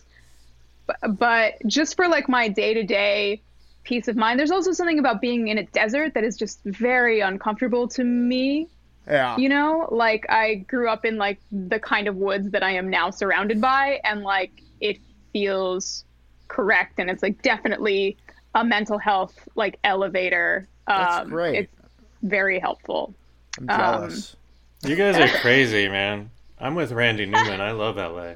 but, 0.85 1.17
but 1.17 1.53
just 1.65 1.95
for 1.95 2.07
like 2.07 2.27
my 2.27 2.47
day-to-day 2.49 3.41
peace 3.83 4.07
of 4.07 4.15
mind 4.15 4.39
there's 4.39 4.51
also 4.51 4.71
something 4.71 4.99
about 4.99 5.19
being 5.21 5.47
in 5.49 5.57
a 5.57 5.63
desert 5.67 6.13
that 6.13 6.23
is 6.23 6.37
just 6.37 6.59
very 6.63 7.19
uncomfortable 7.19 7.87
to 7.87 8.03
me 8.03 8.67
Yeah. 9.07 9.35
you 9.37 9.49
know 9.49 9.87
like 9.91 10.25
i 10.29 10.55
grew 10.55 10.89
up 10.89 11.05
in 11.05 11.17
like 11.17 11.39
the 11.51 11.79
kind 11.79 12.07
of 12.07 12.15
woods 12.15 12.49
that 12.51 12.63
i 12.63 12.71
am 12.71 12.89
now 12.89 13.09
surrounded 13.09 13.59
by 13.59 13.99
and 14.03 14.21
like 14.23 14.51
it 14.79 14.97
feels 15.33 16.05
correct 16.47 16.99
and 16.99 17.09
it's 17.09 17.23
like 17.23 17.41
definitely 17.41 18.17
a 18.55 18.63
mental 18.63 18.97
health 18.97 19.47
like 19.55 19.79
elevator 19.83 20.67
That's 20.87 21.17
um 21.23 21.29
great. 21.29 21.55
it's 21.55 21.73
very 22.21 22.59
helpful 22.59 23.13
I'm 23.59 23.67
jealous. 23.67 24.35
You 24.83 24.95
guys 24.95 25.15
are 25.17 25.27
crazy, 25.39 25.87
man. 25.87 26.31
I'm 26.59 26.73
with 26.73 26.91
Randy 26.91 27.25
Newman. 27.27 27.61
I 27.61 27.71
love 27.71 27.97
LA. 27.97 28.33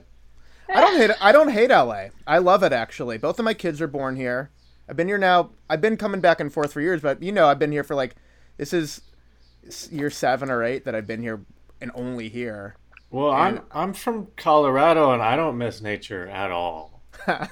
I 0.70 0.80
don't 0.82 0.96
hate 0.96 1.10
I 1.20 1.32
don't 1.32 1.50
hate 1.50 1.70
LA. 1.72 2.10
I 2.28 2.38
love 2.38 2.62
it 2.64 2.72
actually. 2.72 3.18
Both 3.18 3.40
of 3.40 3.46
my 3.46 3.54
kids 3.56 3.82
are 3.82 3.88
born 3.88 4.16
here. 4.16 4.52
I've 4.90 4.96
been 4.96 5.08
here 5.08 5.18
now. 5.18 5.52
I've 5.70 5.82
been 5.82 5.98
coming 5.98 6.22
back 6.22 6.40
and 6.40 6.52
forth 6.52 6.74
for 6.74 6.82
years, 6.82 7.02
but 7.02 7.22
you 7.22 7.32
know, 7.32 7.48
I've 7.48 7.60
been 7.60 7.72
here 7.72 7.84
for 7.84 7.96
like 7.96 8.16
this 8.58 8.74
is 8.74 9.02
year 9.92 10.10
seven 10.10 10.50
or 10.50 10.64
eight 10.64 10.86
that 10.86 10.96
I've 10.96 11.08
been 11.08 11.22
here 11.22 11.42
and 11.82 11.92
only 11.94 12.30
here. 12.30 12.76
Well, 13.10 13.32
I'm 13.32 13.62
I'm 13.72 13.94
from 13.94 14.28
Colorado 14.36 15.12
and 15.12 15.22
I 15.22 15.36
don't 15.36 15.58
miss 15.58 15.82
nature 15.82 16.28
at 16.28 16.52
all. 16.52 17.02
I 17.28 17.46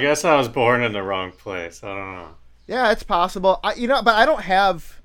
guess 0.00 0.24
I 0.24 0.36
was 0.36 0.48
born 0.48 0.82
in 0.82 0.92
the 0.92 1.02
wrong 1.02 1.32
place. 1.32 1.84
I 1.84 1.88
don't 1.88 2.14
know. 2.14 2.28
Yeah, 2.66 2.92
it's 2.92 3.02
possible. 3.02 3.60
I, 3.62 3.74
you 3.74 3.88
know, 3.88 4.02
but 4.02 4.14
I 4.14 4.26
don't 4.26 4.42
have. 4.42 5.00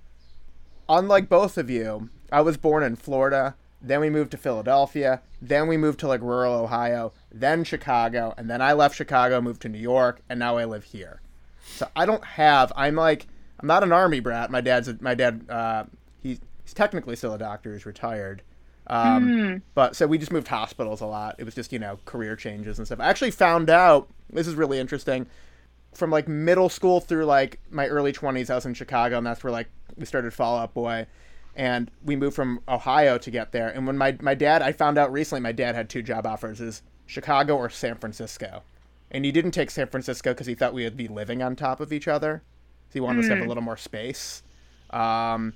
Unlike 0.87 1.29
both 1.29 1.57
of 1.57 1.67
you, 1.67 2.11
I 2.31 2.41
was 2.41 2.57
born 2.57 2.83
in 2.83 2.95
Florida. 2.95 3.55
Then 3.85 3.99
we 4.01 4.09
moved 4.09 4.31
to 4.31 4.37
Philadelphia. 4.37 5.21
Then 5.41 5.67
we 5.67 5.77
moved 5.77 5.99
to 6.01 6.07
like 6.07 6.21
rural 6.21 6.53
Ohio. 6.53 7.13
Then 7.31 7.63
Chicago, 7.63 8.33
and 8.37 8.49
then 8.49 8.61
I 8.61 8.73
left 8.73 8.95
Chicago, 8.95 9.41
moved 9.41 9.61
to 9.63 9.69
New 9.69 9.79
York, 9.79 10.21
and 10.29 10.39
now 10.39 10.57
I 10.57 10.65
live 10.65 10.85
here. 10.85 11.21
So 11.65 11.87
I 11.95 12.05
don't 12.05 12.23
have. 12.23 12.71
I'm 12.75 12.95
like 12.95 13.27
I'm 13.59 13.67
not 13.67 13.83
an 13.83 13.91
army 13.91 14.19
brat. 14.19 14.49
My 14.51 14.61
dad's 14.61 14.87
a, 14.87 14.97
my 15.01 15.13
dad. 15.15 15.45
Uh, 15.49 15.83
he's 16.21 16.39
he's 16.63 16.73
technically 16.73 17.15
still 17.15 17.33
a 17.33 17.37
doctor. 17.37 17.73
He's 17.73 17.85
retired. 17.85 18.41
Um, 18.87 19.61
But 19.73 19.95
so 19.95 20.05
we 20.07 20.17
just 20.17 20.31
moved 20.31 20.47
hospitals 20.47 21.01
a 21.01 21.05
lot. 21.07 21.35
It 21.37 21.43
was 21.43 21.55
just 21.55 21.71
you 21.71 21.79
know 21.79 21.99
career 22.05 22.35
changes 22.35 22.77
and 22.77 22.87
stuff. 22.87 22.99
I 22.99 23.07
actually 23.07 23.31
found 23.31 23.69
out 23.69 24.07
this 24.29 24.47
is 24.47 24.55
really 24.55 24.79
interesting 24.79 25.27
from 25.93 26.11
like 26.11 26.27
middle 26.27 26.69
school 26.69 26.99
through 26.99 27.25
like 27.25 27.57
my 27.71 27.87
early 27.87 28.11
20s 28.11 28.49
i 28.49 28.55
was 28.55 28.65
in 28.65 28.73
chicago 28.73 29.17
and 29.17 29.25
that's 29.25 29.45
where 29.45 29.51
like 29.53 29.67
we 29.95 30.03
started 30.03 30.33
fall 30.33 30.57
out 30.57 30.73
boy 30.73 31.07
and 31.55 31.89
we 32.03 32.15
moved 32.15 32.35
from 32.35 32.59
ohio 32.67 33.17
to 33.17 33.31
get 33.31 33.51
there. 33.51 33.69
And 33.69 33.87
when 33.87 33.97
my, 33.97 34.17
my 34.21 34.35
dad 34.35 34.61
i 34.61 34.71
found 34.71 34.97
out 34.97 35.11
recently 35.11 35.41
my 35.41 35.51
dad 35.51 35.75
had 35.75 35.89
two 35.89 36.01
job 36.01 36.25
offers 36.25 36.61
is 36.61 36.81
chicago 37.05 37.55
or 37.55 37.69
san 37.69 37.95
francisco. 37.95 38.63
And 39.11 39.23
he 39.23 39.31
didn't 39.31 39.51
take 39.51 39.71
san 39.71 39.87
francisco 39.87 40.33
because 40.33 40.47
he 40.47 40.55
thought 40.55 40.73
we 40.73 40.83
would 40.83 40.97
be 40.97 41.07
living 41.07 41.41
on 41.41 41.55
top 41.55 41.79
of 41.79 41.93
each 41.93 42.07
other. 42.07 42.43
So 42.89 42.93
he 42.93 42.99
wanted 42.99 43.21
us 43.21 43.29
to 43.29 43.35
have 43.35 43.45
a 43.45 43.47
little 43.47 43.63
more 43.63 43.77
space. 43.77 44.43
Um, 44.89 45.53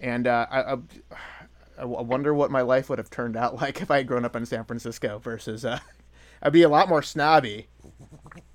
and 0.00 0.26
uh, 0.26 0.46
I, 0.50 0.72
I 0.72 0.76
I 1.78 1.84
wonder 1.84 2.32
what 2.32 2.50
my 2.50 2.62
life 2.62 2.88
would 2.88 2.98
have 2.98 3.10
turned 3.10 3.36
out 3.36 3.56
like 3.60 3.82
if 3.82 3.90
I 3.90 3.98
had 3.98 4.06
grown 4.06 4.24
up 4.24 4.34
in 4.34 4.46
San 4.46 4.64
Francisco 4.64 5.18
versus 5.18 5.64
uh, 5.64 5.78
I'd 6.42 6.52
be 6.52 6.62
a 6.62 6.68
lot 6.68 6.88
more 6.88 7.02
snobby, 7.02 7.68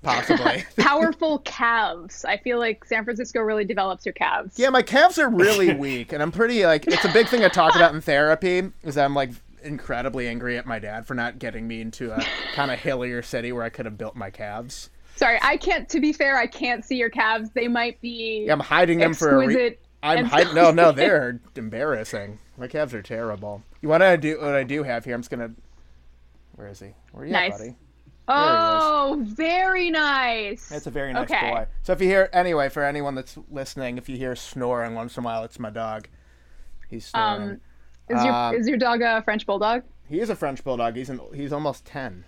possibly. 0.02 0.64
Powerful 0.76 1.38
calves. 1.40 2.24
I 2.24 2.36
feel 2.36 2.58
like 2.58 2.84
San 2.84 3.04
Francisco 3.04 3.40
really 3.40 3.64
develops 3.64 4.04
your 4.06 4.12
calves. 4.14 4.58
yeah, 4.58 4.70
my 4.70 4.82
calves 4.82 5.18
are 5.18 5.28
really 5.28 5.74
weak, 5.76 6.12
and 6.12 6.22
I'm 6.22 6.32
pretty 6.32 6.64
like 6.64 6.86
it's 6.86 7.04
a 7.04 7.12
big 7.12 7.28
thing 7.28 7.44
I 7.44 7.48
talk 7.48 7.74
about 7.76 7.94
in 7.94 8.00
therapy. 8.00 8.62
Is 8.82 8.94
that 8.96 9.04
I'm 9.04 9.14
like 9.14 9.30
incredibly 9.62 10.28
angry 10.28 10.58
at 10.58 10.66
my 10.66 10.78
dad 10.78 11.06
for 11.06 11.14
not 11.14 11.38
getting 11.38 11.68
me 11.68 11.80
into 11.80 12.12
a 12.12 12.22
kind 12.54 12.70
of 12.70 12.78
hillier 12.78 13.22
city 13.22 13.52
where 13.52 13.62
I 13.62 13.68
could 13.68 13.86
have 13.86 13.96
built 13.96 14.16
my 14.16 14.30
calves. 14.30 14.90
Sorry, 15.16 15.38
I 15.42 15.56
can't. 15.56 15.88
To 15.90 16.00
be 16.00 16.12
fair, 16.12 16.36
I 16.36 16.46
can't 16.46 16.84
see 16.84 16.96
your 16.96 17.10
calves. 17.10 17.50
They 17.50 17.68
might 17.68 18.00
be 18.00 18.44
Yeah, 18.46 18.54
I'm 18.54 18.60
hiding 18.60 18.98
them 18.98 19.14
for 19.14 19.42
a 19.42 19.46
re- 19.46 19.78
I'm 20.02 20.24
hiding. 20.24 20.54
No, 20.54 20.72
no, 20.72 20.90
they're 20.90 21.40
embarrassing. 21.54 22.38
My 22.58 22.66
calves 22.66 22.92
are 22.92 23.02
terrible. 23.02 23.62
You 23.80 23.88
want 23.88 24.02
to 24.02 24.16
do 24.16 24.40
what 24.40 24.54
I 24.54 24.64
do 24.64 24.82
have 24.82 25.04
here? 25.04 25.14
I'm 25.14 25.20
just 25.20 25.30
gonna. 25.30 25.52
Where 26.56 26.68
is 26.68 26.80
he? 26.80 26.94
Where 27.12 27.24
are 27.24 27.26
you, 27.26 27.34
at, 27.34 27.50
buddy? 27.50 27.76
Oh, 28.28 29.22
very 29.26 29.90
nice. 29.90 30.68
That's 30.68 30.86
a 30.86 30.90
very 30.90 31.12
nice 31.12 31.30
Okay. 31.30 31.50
boy. 31.50 31.66
So 31.82 31.92
if 31.92 32.00
you 32.00 32.08
hear 32.08 32.30
anyway, 32.32 32.68
for 32.68 32.84
anyone 32.84 33.14
that's 33.14 33.36
listening, 33.50 33.98
if 33.98 34.08
you 34.08 34.16
hear 34.16 34.34
snoring 34.36 34.94
once 34.94 35.16
in 35.16 35.22
a 35.22 35.26
while, 35.26 35.44
it's 35.44 35.58
my 35.58 35.70
dog. 35.70 36.08
He's 36.88 37.06
snoring. 37.06 37.58
Um, 37.58 37.60
is 38.08 38.24
your 38.24 38.34
Um, 38.34 38.54
is 38.56 38.68
your 38.68 38.78
dog 38.78 39.02
a 39.02 39.22
French 39.22 39.46
bulldog? 39.46 39.82
he 40.08 40.20
is 40.20 40.30
a 40.30 40.36
French 40.36 40.62
bulldog. 40.64 40.96
He's 40.96 41.10
an 41.10 41.20
he's 41.34 41.52
almost 41.52 41.84
ten. 41.84 42.24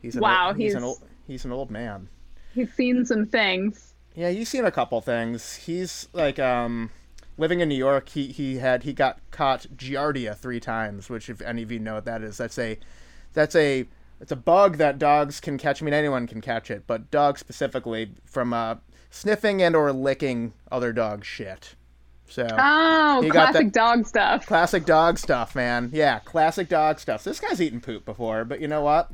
He's 0.00 0.16
an 0.16 0.22
Wow, 0.22 0.48
old, 0.48 0.56
he's, 0.56 0.74
an 0.74 0.82
old 0.84 0.98
he's 1.26 1.44
an 1.44 1.52
old 1.52 1.70
man. 1.70 2.08
He's 2.54 2.72
seen 2.74 3.04
some 3.04 3.26
things. 3.26 3.94
Yeah, 4.14 4.30
he's 4.30 4.48
seen 4.48 4.64
a 4.64 4.70
couple 4.70 5.00
things. 5.00 5.56
He's 5.56 6.08
like 6.12 6.38
um 6.38 6.90
living 7.38 7.60
in 7.60 7.68
New 7.68 7.74
York, 7.76 8.10
he 8.10 8.28
he 8.28 8.56
had 8.58 8.82
he 8.82 8.92
got 8.92 9.18
caught 9.30 9.66
giardia 9.76 10.36
3 10.36 10.60
times, 10.60 11.08
which 11.08 11.28
if 11.30 11.40
any 11.40 11.62
of 11.62 11.72
you 11.72 11.78
know 11.78 11.94
what 11.94 12.04
that 12.04 12.22
is, 12.22 12.36
that's 12.38 12.58
a 12.58 12.78
that's 13.32 13.56
a 13.56 13.86
it's 14.22 14.32
a 14.32 14.36
bug 14.36 14.78
that 14.78 14.98
dogs 14.98 15.38
can 15.40 15.58
catch. 15.58 15.82
I 15.82 15.84
mean 15.84 15.92
anyone 15.94 16.26
can 16.26 16.40
catch 16.40 16.70
it, 16.70 16.84
but 16.86 17.10
dogs 17.10 17.40
specifically 17.40 18.12
from 18.24 18.54
uh 18.54 18.76
sniffing 19.10 19.60
and 19.60 19.76
or 19.76 19.92
licking 19.92 20.54
other 20.70 20.92
dog 20.94 21.24
shit. 21.24 21.74
So 22.28 22.46
Oh, 22.50 23.28
classic 23.30 23.72
dog 23.72 24.06
stuff. 24.06 24.46
Classic 24.46 24.86
dog 24.86 25.18
stuff, 25.18 25.54
man. 25.54 25.90
Yeah, 25.92 26.20
classic 26.20 26.68
dog 26.70 26.98
stuff. 26.98 27.24
This 27.24 27.38
guy's 27.40 27.60
eaten 27.60 27.80
poop 27.82 28.06
before, 28.06 28.46
but 28.46 28.60
you 28.60 28.68
know 28.68 28.80
what? 28.80 29.10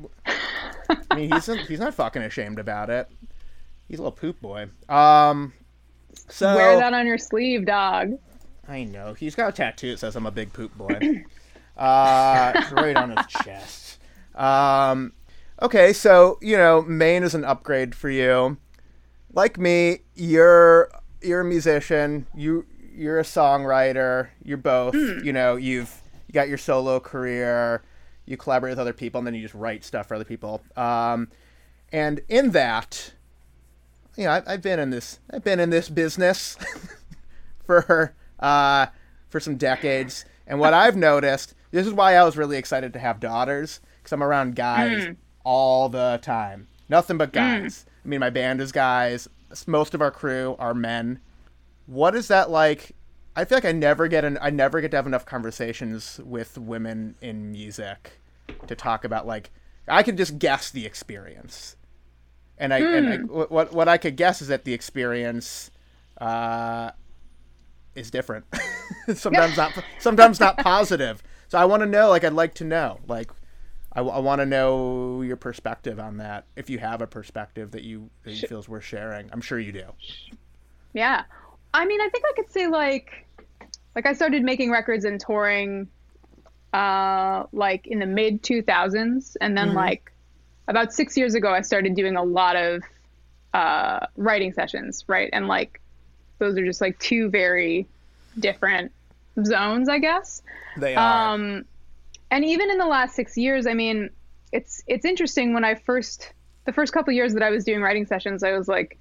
I 1.10 1.14
mean, 1.16 1.32
he's 1.32 1.46
he's 1.66 1.80
not 1.80 1.94
fucking 1.94 2.22
ashamed 2.22 2.60
about 2.60 2.90
it. 2.90 3.10
He's 3.88 3.98
a 3.98 4.02
little 4.02 4.12
poop 4.12 4.40
boy. 4.40 4.68
Um, 4.88 5.52
so 6.28 6.54
Wear 6.54 6.76
that 6.78 6.92
on 6.94 7.06
your 7.06 7.18
sleeve, 7.18 7.66
dog. 7.66 8.12
I 8.68 8.84
know 8.84 9.14
he's 9.14 9.34
got 9.34 9.48
a 9.48 9.52
tattoo 9.52 9.92
that 9.92 9.98
says 9.98 10.14
I'm 10.14 10.26
a 10.26 10.30
big 10.30 10.52
poop 10.52 10.76
boy. 10.76 11.24
uh, 11.76 12.62
right 12.72 12.96
on 12.96 13.16
his 13.16 13.26
chest. 13.44 13.87
Um, 14.38 15.12
okay, 15.60 15.92
so 15.92 16.38
you 16.40 16.56
know 16.56 16.82
Maine 16.82 17.22
is 17.22 17.34
an 17.34 17.44
upgrade 17.44 17.94
for 17.94 18.08
you. 18.08 18.56
Like 19.34 19.58
me, 19.58 20.00
you're 20.14 20.90
you're 21.20 21.40
a 21.40 21.44
musician. 21.44 22.26
You 22.34 22.64
you're 22.94 23.18
a 23.18 23.24
songwriter. 23.24 24.28
You're 24.42 24.56
both. 24.56 24.94
You 24.94 25.32
know 25.32 25.56
you've 25.56 26.00
you 26.26 26.32
got 26.32 26.48
your 26.48 26.58
solo 26.58 27.00
career. 27.00 27.82
You 28.24 28.36
collaborate 28.36 28.72
with 28.72 28.78
other 28.78 28.92
people, 28.92 29.18
and 29.18 29.26
then 29.26 29.34
you 29.34 29.42
just 29.42 29.54
write 29.54 29.84
stuff 29.84 30.06
for 30.08 30.14
other 30.14 30.24
people. 30.24 30.62
Um, 30.76 31.28
and 31.90 32.20
in 32.28 32.50
that, 32.50 33.14
you 34.16 34.24
know, 34.24 34.30
I, 34.30 34.42
I've 34.46 34.62
been 34.62 34.78
in 34.78 34.90
this. 34.90 35.18
I've 35.30 35.44
been 35.44 35.60
in 35.60 35.70
this 35.70 35.88
business 35.88 36.56
for 37.64 38.14
uh, 38.38 38.86
for 39.28 39.40
some 39.40 39.56
decades. 39.56 40.24
And 40.46 40.58
what 40.60 40.72
I've 40.72 40.96
noticed, 40.96 41.54
this 41.70 41.86
is 41.86 41.92
why 41.92 42.16
I 42.16 42.24
was 42.24 42.36
really 42.36 42.56
excited 42.56 42.92
to 42.94 42.98
have 42.98 43.20
daughters, 43.20 43.80
because 44.08 44.14
I'm 44.14 44.22
around 44.22 44.56
guys 44.56 45.06
hmm. 45.06 45.12
all 45.44 45.88
the 45.88 46.18
time. 46.22 46.68
Nothing 46.88 47.18
but 47.18 47.28
hmm. 47.30 47.34
guys. 47.34 47.86
I 48.04 48.08
mean, 48.08 48.20
my 48.20 48.30
band 48.30 48.60
is 48.60 48.72
guys. 48.72 49.28
Most 49.66 49.94
of 49.94 50.00
our 50.00 50.10
crew 50.10 50.56
are 50.58 50.74
men. 50.74 51.20
What 51.86 52.14
is 52.14 52.28
that 52.28 52.50
like? 52.50 52.94
I 53.36 53.44
feel 53.44 53.56
like 53.56 53.64
I 53.64 53.72
never 53.72 54.08
get 54.08 54.24
an 54.24 54.38
I 54.40 54.50
never 54.50 54.80
get 54.80 54.90
to 54.92 54.96
have 54.96 55.06
enough 55.06 55.26
conversations 55.26 56.20
with 56.24 56.58
women 56.58 57.14
in 57.20 57.52
music 57.52 58.20
to 58.66 58.74
talk 58.74 59.04
about 59.04 59.26
like 59.26 59.50
I 59.86 60.02
can 60.02 60.16
just 60.16 60.38
guess 60.38 60.70
the 60.70 60.84
experience, 60.84 61.76
and 62.58 62.74
I 62.74 62.78
and 62.78 63.08
I, 63.08 63.16
hmm. 63.16 63.26
what 63.26 63.50
what- 63.50 63.72
what 63.72 63.88
I 63.88 63.98
could 63.98 64.16
guess 64.16 64.42
is 64.42 64.48
that 64.48 64.64
the 64.64 64.72
experience 64.74 65.70
uh, 66.18 66.90
is 67.94 68.10
different. 68.10 68.46
sometimes 69.14 69.56
not 69.56 69.72
sometimes 69.98 70.40
not 70.40 70.58
positive. 70.58 71.22
So 71.48 71.58
I 71.58 71.64
want 71.64 71.82
to 71.82 71.86
know. 71.86 72.10
Like 72.10 72.24
I'd 72.24 72.32
like 72.32 72.54
to 72.54 72.64
know. 72.64 73.00
Like 73.06 73.30
I, 73.98 74.18
want 74.18 74.40
to 74.40 74.46
know 74.46 75.22
your 75.22 75.36
perspective 75.36 75.98
on 75.98 76.18
that. 76.18 76.44
If 76.56 76.70
you 76.70 76.78
have 76.78 77.02
a 77.02 77.06
perspective 77.06 77.72
that 77.72 77.82
you 77.82 78.10
that 78.24 78.32
you 78.32 78.48
feel 78.48 78.58
is 78.58 78.68
worth 78.68 78.84
sharing, 78.84 79.30
I'm 79.32 79.40
sure 79.40 79.58
you 79.58 79.72
do. 79.72 79.84
Yeah. 80.92 81.24
I 81.74 81.84
mean, 81.84 82.00
I 82.00 82.08
think 82.08 82.24
I 82.28 82.32
could 82.34 82.50
say 82.50 82.66
like 82.68 83.26
like 83.94 84.06
I 84.06 84.12
started 84.12 84.42
making 84.42 84.70
records 84.70 85.04
and 85.04 85.20
touring 85.20 85.88
uh 86.72 87.44
like 87.52 87.86
in 87.86 87.98
the 87.98 88.06
mid 88.06 88.42
2000s 88.42 89.36
and 89.40 89.56
then 89.56 89.72
like 89.72 90.12
about 90.68 90.92
6 90.92 91.16
years 91.16 91.34
ago 91.34 91.50
I 91.50 91.62
started 91.62 91.96
doing 91.96 92.16
a 92.16 92.22
lot 92.22 92.56
of 92.56 92.82
uh 93.54 94.06
writing 94.16 94.52
sessions, 94.52 95.04
right? 95.08 95.30
And 95.32 95.48
like 95.48 95.80
those 96.38 96.56
are 96.56 96.64
just 96.64 96.80
like 96.80 96.98
two 96.98 97.30
very 97.30 97.86
different 98.38 98.92
zones, 99.44 99.88
I 99.88 99.98
guess. 99.98 100.42
They 100.76 100.94
are. 100.94 101.34
Um, 101.34 101.64
and 102.30 102.44
even 102.44 102.70
in 102.70 102.78
the 102.78 102.86
last 102.86 103.14
six 103.14 103.36
years, 103.36 103.66
I 103.66 103.74
mean, 103.74 104.10
it's 104.52 104.82
it's 104.86 105.04
interesting. 105.04 105.54
When 105.54 105.64
I 105.64 105.74
first, 105.74 106.32
the 106.64 106.72
first 106.72 106.92
couple 106.92 107.12
years 107.12 107.34
that 107.34 107.42
I 107.42 107.50
was 107.50 107.64
doing 107.64 107.82
writing 107.82 108.06
sessions, 108.06 108.42
I 108.42 108.52
was 108.52 108.68
like, 108.68 108.98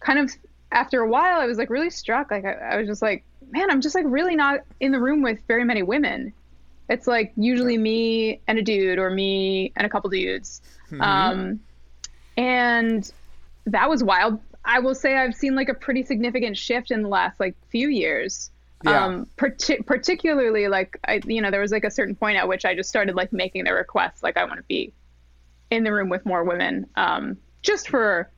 kind 0.00 0.18
of 0.18 0.30
after 0.72 1.00
a 1.00 1.08
while, 1.08 1.40
I 1.40 1.46
was 1.46 1.58
like 1.58 1.70
really 1.70 1.90
struck. 1.90 2.30
Like 2.30 2.44
I, 2.44 2.52
I 2.52 2.76
was 2.76 2.88
just 2.88 3.02
like, 3.02 3.24
man, 3.50 3.70
I'm 3.70 3.80
just 3.80 3.94
like 3.94 4.04
really 4.08 4.36
not 4.36 4.60
in 4.80 4.92
the 4.92 5.00
room 5.00 5.22
with 5.22 5.38
very 5.46 5.64
many 5.64 5.82
women. 5.82 6.32
It's 6.88 7.06
like 7.06 7.32
usually 7.36 7.78
me 7.78 8.40
and 8.46 8.58
a 8.58 8.62
dude, 8.62 8.98
or 8.98 9.10
me 9.10 9.72
and 9.76 9.86
a 9.86 9.90
couple 9.90 10.10
dudes. 10.10 10.60
Um, 11.00 11.60
and 12.36 13.10
that 13.66 13.88
was 13.88 14.04
wild. 14.04 14.40
I 14.64 14.80
will 14.80 14.94
say 14.94 15.16
I've 15.16 15.34
seen 15.34 15.54
like 15.54 15.68
a 15.68 15.74
pretty 15.74 16.02
significant 16.04 16.56
shift 16.56 16.90
in 16.90 17.02
the 17.02 17.08
last 17.08 17.40
like 17.40 17.54
few 17.68 17.88
years. 17.88 18.50
Yeah. 18.84 19.04
Um, 19.06 19.26
parti- 19.36 19.82
particularly 19.86 20.68
like 20.68 20.98
I, 21.08 21.20
you 21.24 21.40
know, 21.40 21.50
there 21.50 21.60
was 21.60 21.72
like 21.72 21.84
a 21.84 21.90
certain 21.90 22.14
point 22.14 22.36
at 22.36 22.46
which 22.48 22.64
I 22.64 22.74
just 22.74 22.88
started 22.88 23.14
like 23.14 23.32
making 23.32 23.64
the 23.64 23.72
request, 23.72 24.22
like 24.22 24.36
I 24.36 24.44
want 24.44 24.58
to 24.58 24.62
be 24.64 24.92
in 25.70 25.84
the 25.84 25.92
room 25.92 26.10
with 26.10 26.26
more 26.26 26.44
women, 26.44 26.86
um, 26.96 27.38
just 27.62 27.88
for 27.88 28.30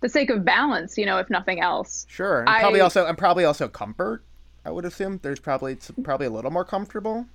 the 0.00 0.08
sake 0.08 0.30
of 0.30 0.44
balance, 0.44 0.98
you 0.98 1.06
know, 1.06 1.18
if 1.18 1.30
nothing 1.30 1.60
else. 1.60 2.06
Sure, 2.08 2.40
and 2.40 2.48
probably 2.60 2.80
I- 2.80 2.84
also 2.84 3.06
and 3.06 3.16
probably 3.16 3.44
also 3.44 3.66
comfort. 3.68 4.22
I 4.64 4.70
would 4.70 4.84
assume 4.84 5.20
there's 5.22 5.40
probably 5.40 5.72
it's 5.72 5.90
probably 6.02 6.26
a 6.26 6.30
little 6.30 6.50
more 6.50 6.64
comfortable. 6.64 7.26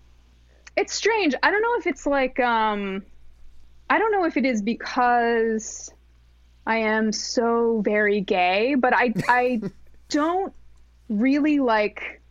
It's 0.77 0.93
strange. 0.93 1.33
I 1.41 1.49
don't 1.49 1.61
know 1.61 1.75
if 1.79 1.87
it's 1.87 2.05
like 2.05 2.39
um 2.39 3.03
I 3.89 3.97
don't 3.97 4.11
know 4.11 4.25
if 4.25 4.37
it 4.37 4.45
is 4.45 4.61
because 4.61 5.91
I 6.67 6.77
am 6.77 7.11
so 7.11 7.81
very 7.83 8.21
gay, 8.21 8.75
but 8.75 8.93
I 8.93 9.13
I 9.27 9.61
don't 10.09 10.53
really 11.09 11.59
like 11.59 12.21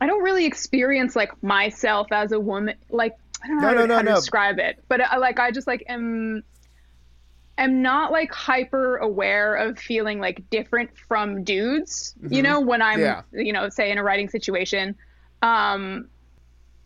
I 0.00 0.06
don't 0.06 0.22
really 0.22 0.46
experience 0.46 1.14
like 1.14 1.42
myself 1.42 2.08
as 2.12 2.32
a 2.32 2.40
woman 2.40 2.76
like 2.90 3.14
I 3.42 3.48
don't 3.48 3.60
know 3.60 3.62
No, 3.62 3.68
how, 3.68 3.74
no, 3.74 3.80
to, 3.82 3.86
no, 3.88 3.94
how 3.96 4.02
to 4.02 4.14
describe 4.14 4.58
it, 4.58 4.82
but 4.88 5.00
I, 5.00 5.16
like 5.18 5.38
I 5.38 5.50
just 5.50 5.66
like 5.66 5.84
am 5.88 6.42
am 7.58 7.82
not 7.82 8.10
like 8.12 8.32
hyper 8.32 8.96
aware 8.96 9.54
of 9.56 9.78
feeling 9.78 10.18
like 10.20 10.48
different 10.50 10.90
from 11.08 11.44
dudes, 11.44 12.14
you 12.28 12.42
know, 12.42 12.60
when 12.60 12.82
I'm 12.82 13.00
Mm-hmm. 13.00 13.36
Yeah. 13.36 13.42
you 13.42 13.52
know, 13.52 13.68
say 13.68 13.90
in 13.90 13.98
a 13.98 14.02
writing 14.02 14.28
situation. 14.28 14.96
Um 15.42 16.08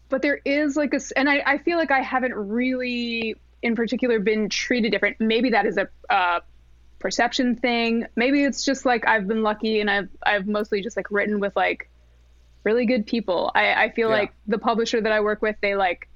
but 0.09 0.23
there 0.23 0.41
is 0.45 0.77
like 0.77 0.95
a 0.95 1.01
and 1.17 1.29
I, 1.29 1.43
I 1.45 1.59
feel 1.59 1.77
like 1.77 1.91
i 1.91 2.01
haven't 2.01 2.35
really 2.35 3.35
in 3.63 3.75
particular 3.75 4.21
been 4.21 4.49
treated 4.49 4.91
different 4.91 5.17
maybe 5.21 5.51
that 5.51 5.67
is 5.67 5.77
a 5.79 5.89
uh, 6.11 6.41
perception 6.99 7.57
thing 7.57 8.07
maybe 8.15 8.45
it's 8.45 8.65
just 8.65 8.85
like 8.87 9.07
i've 9.09 9.27
been 9.27 9.43
lucky 9.43 9.81
and 9.81 9.91
i've 9.91 10.09
i've 10.25 10.47
mostly 10.47 10.83
just 10.83 10.97
like 10.97 11.11
written 11.11 11.41
with 11.41 11.57
like 11.57 11.91
really 12.65 12.87
good 12.87 13.07
people 13.07 13.51
i 13.55 13.85
i 13.85 13.91
feel 13.91 14.09
Yeah. 14.09 14.17
like 14.21 14.33
the 14.47 14.59
publisher 14.59 15.01
that 15.01 15.13
i 15.13 15.21
work 15.21 15.43
with 15.43 15.57
they 15.63 15.75
like 15.75 16.09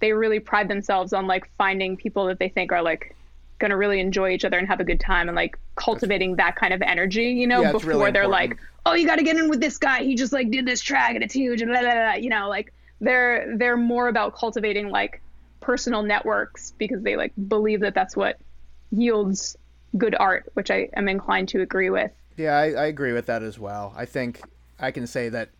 they 0.00 0.12
really 0.12 0.40
pride 0.40 0.68
themselves 0.68 1.12
on 1.12 1.26
like 1.26 1.50
finding 1.56 1.96
people 1.96 2.26
that 2.26 2.38
they 2.38 2.48
think 2.48 2.72
are 2.72 2.82
like 2.82 3.16
gonna 3.60 3.76
really 3.76 4.00
enjoy 4.00 4.30
each 4.30 4.44
other 4.44 4.58
and 4.58 4.68
have 4.68 4.80
a 4.80 4.84
good 4.84 5.00
time 5.00 5.28
and 5.28 5.36
like 5.36 5.56
cultivating 5.76 6.36
that 6.36 6.56
kind 6.56 6.74
of 6.74 6.82
energy 6.82 7.30
you 7.30 7.46
know 7.46 7.62
Yeah, 7.62 7.72
before 7.72 7.88
really 7.90 8.10
they're 8.10 8.24
important. 8.24 8.58
like 8.58 8.58
oh 8.86 8.94
you 8.94 9.06
got 9.06 9.16
to 9.16 9.22
get 9.22 9.36
in 9.36 9.48
with 9.48 9.60
this 9.60 9.78
guy 9.78 10.02
he 10.02 10.14
just 10.14 10.32
like 10.32 10.50
did 10.50 10.66
this 10.66 10.82
track 10.82 11.14
and 11.14 11.24
it's 11.24 11.34
huge 11.34 11.62
and 11.62 11.70
blah, 11.70 11.80
blah, 11.80 11.92
blah, 11.94 12.14
you 12.14 12.28
know 12.28 12.48
like 12.48 12.72
they're 13.00 13.56
they're 13.56 13.76
more 13.76 14.08
about 14.08 14.34
cultivating 14.36 14.90
like 14.90 15.22
personal 15.60 16.02
networks 16.02 16.74
because 16.78 17.02
they 17.02 17.16
like 17.16 17.32
believe 17.48 17.80
that 17.80 17.94
that's 17.94 18.16
what 18.16 18.38
yields 18.90 19.56
good 19.96 20.14
art 20.18 20.44
which 20.54 20.70
i 20.70 20.88
am 20.94 21.08
inclined 21.08 21.48
to 21.48 21.60
agree 21.62 21.90
with 21.90 22.10
Yeah, 22.36 22.56
I, 22.58 22.64
I 22.72 22.86
agree 22.86 23.12
with 23.12 23.26
that 23.26 23.42
as 23.42 23.58
well. 23.58 23.92
I 23.96 24.04
think 24.06 24.42
I 24.78 24.90
can 24.90 25.06
say 25.06 25.28
that 25.28 25.50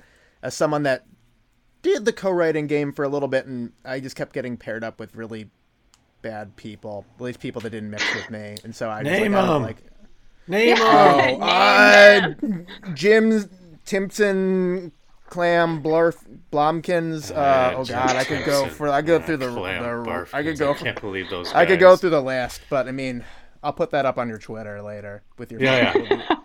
as 0.45 0.55
someone 0.55 0.85
that 0.85 1.07
did 1.83 2.05
the 2.05 2.13
co-writing 2.13 2.69
game 2.69 2.93
for 2.93 3.05
a 3.05 3.09
little 3.09 3.29
bit, 3.29 3.47
and 3.47 3.73
I 3.85 3.99
just 3.99 4.15
kept 4.15 4.33
getting 4.33 4.57
paired 4.57 4.85
up 4.85 5.01
with 5.01 5.17
really 5.17 5.51
bad 6.23 6.55
people, 6.57 7.05
at 7.17 7.23
least 7.23 7.41
people 7.41 7.61
that 7.63 7.71
didn't 7.71 7.91
mix 7.91 8.15
with 8.15 8.31
me, 8.31 8.57
and 8.63 8.75
so 8.77 8.89
I 8.89 9.03
just, 9.03 9.19
Name 9.19 9.33
like, 9.33 9.45
I 9.45 9.57
like 9.57 9.77
Name 10.47 10.79
Yeah. 10.79 11.17
them. 11.17 11.41
Oh, 11.41 11.47
uh, 11.47 12.95
Jim 12.95 13.51
Timpson, 13.85 14.93
Clam, 15.27 15.83
Blurf, 15.83 16.17
Blomkins. 16.53 17.31
Uh, 17.31 17.75
oh 17.77 17.85
God, 17.85 18.17
I 18.17 18.25
could 18.25 18.45
go 18.45 18.67
for 18.67 18.89
I 18.89 19.03
go 19.03 19.21
through 19.21 19.39
the, 19.39 19.51
the 19.51 20.29
I 20.33 20.43
could 20.43 20.59
go 20.59 20.71
I 20.71 20.75
for, 20.75 20.85
can't 20.85 21.01
believe 21.01 21.29
those. 21.31 21.53
I 21.53 21.67
could 21.67 21.81
go 21.81 21.97
through 21.97 22.11
the 22.11 22.23
last, 22.23 22.63
but 22.71 22.87
I 22.89 22.93
mean, 22.93 23.25
I'll 23.65 23.73
put 23.73 23.91
that 23.93 24.05
up 24.07 24.19
on 24.19 24.29
your 24.29 24.39
Twitter 24.39 24.83
later 24.83 25.23
with 25.39 25.51
your 25.51 25.61
Yeah, 25.63 25.93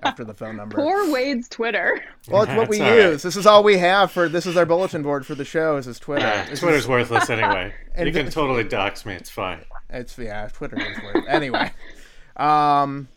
after 0.04 0.24
the 0.24 0.34
phone 0.34 0.56
number. 0.56 0.78
Poor 0.78 1.12
Wade's 1.12 1.50
Twitter. 1.50 2.02
well, 2.30 2.44
it's 2.44 2.54
what 2.56 2.70
we 2.70 2.78
That's 2.80 2.90
all 2.92 2.98
right. 2.98 3.12
use. 3.12 3.22
This 3.24 3.36
is 3.36 3.46
all 3.46 3.62
we 3.62 3.78
have 3.78 4.10
for 4.12 4.30
this 4.30 4.46
is 4.46 4.56
our 4.56 4.66
bulletin 4.66 5.04
board 5.04 5.26
for 5.26 5.36
the 5.36 5.44
show. 5.46 5.76
Is 5.78 5.86
this 5.86 6.00
Twitter? 6.00 6.26
Uh, 6.26 6.46
This 6.50 6.62
Twitter's 6.62 6.84
is- 6.84 6.88
worthless 6.88 7.30
anyway. 7.30 7.74
And 7.94 8.08
you 8.08 8.14
can 8.14 8.26
the- 8.28 8.32
totally 8.32 8.64
dox 8.64 9.06
me. 9.06 9.14
It's 9.16 9.30
fine. 9.30 9.66
It's 9.90 10.18
yeah, 10.18 10.48
Twitter 10.54 10.78
is 10.80 10.98
weird. 11.04 11.26
anyway, 11.28 11.72
um, 12.38 13.10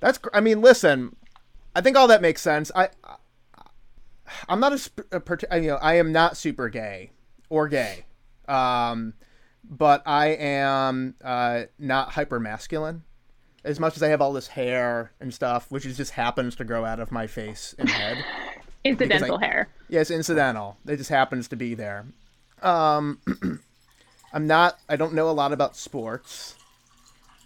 that's 0.00 0.20
I 0.32 0.40
mean, 0.40 0.60
listen, 0.60 1.16
I 1.74 1.80
think 1.80 1.96
all 1.96 2.06
that 2.08 2.22
makes 2.22 2.40
sense. 2.40 2.70
I, 2.76 2.90
I 3.04 3.16
I'm 4.48 4.60
not 4.60 4.72
a, 4.72 5.16
a 5.16 5.20
part- 5.20 5.42
you 5.52 5.62
know 5.62 5.76
I 5.76 5.94
am 5.94 6.12
not 6.12 6.36
super 6.36 6.68
gay 6.68 7.10
or 7.48 7.66
gay, 7.66 8.04
um, 8.46 9.14
but 9.64 10.02
I 10.06 10.28
am 10.28 11.14
uh, 11.24 11.62
not 11.78 12.12
hyper 12.12 12.38
masculine. 12.38 13.02
As 13.68 13.78
much 13.78 13.96
as 13.96 14.02
I 14.02 14.08
have 14.08 14.22
all 14.22 14.32
this 14.32 14.46
hair 14.48 15.12
and 15.20 15.32
stuff, 15.32 15.70
which 15.70 15.84
is 15.84 15.96
just 15.98 16.12
happens 16.12 16.56
to 16.56 16.64
grow 16.64 16.86
out 16.86 17.00
of 17.00 17.12
my 17.12 17.26
face 17.26 17.74
and 17.78 17.88
head. 17.88 18.24
Incidental 18.84 19.36
I- 19.36 19.46
hair. 19.46 19.68
Yeah, 19.90 20.00
it's 20.00 20.10
incidental. 20.10 20.78
It 20.86 20.96
just 20.96 21.10
happens 21.10 21.48
to 21.48 21.56
be 21.56 21.74
there. 21.74 22.06
Um, 22.62 23.18
I'm 24.32 24.46
not. 24.46 24.78
I 24.88 24.96
don't 24.96 25.12
know 25.12 25.28
a 25.28 25.32
lot 25.32 25.52
about 25.52 25.76
sports, 25.76 26.54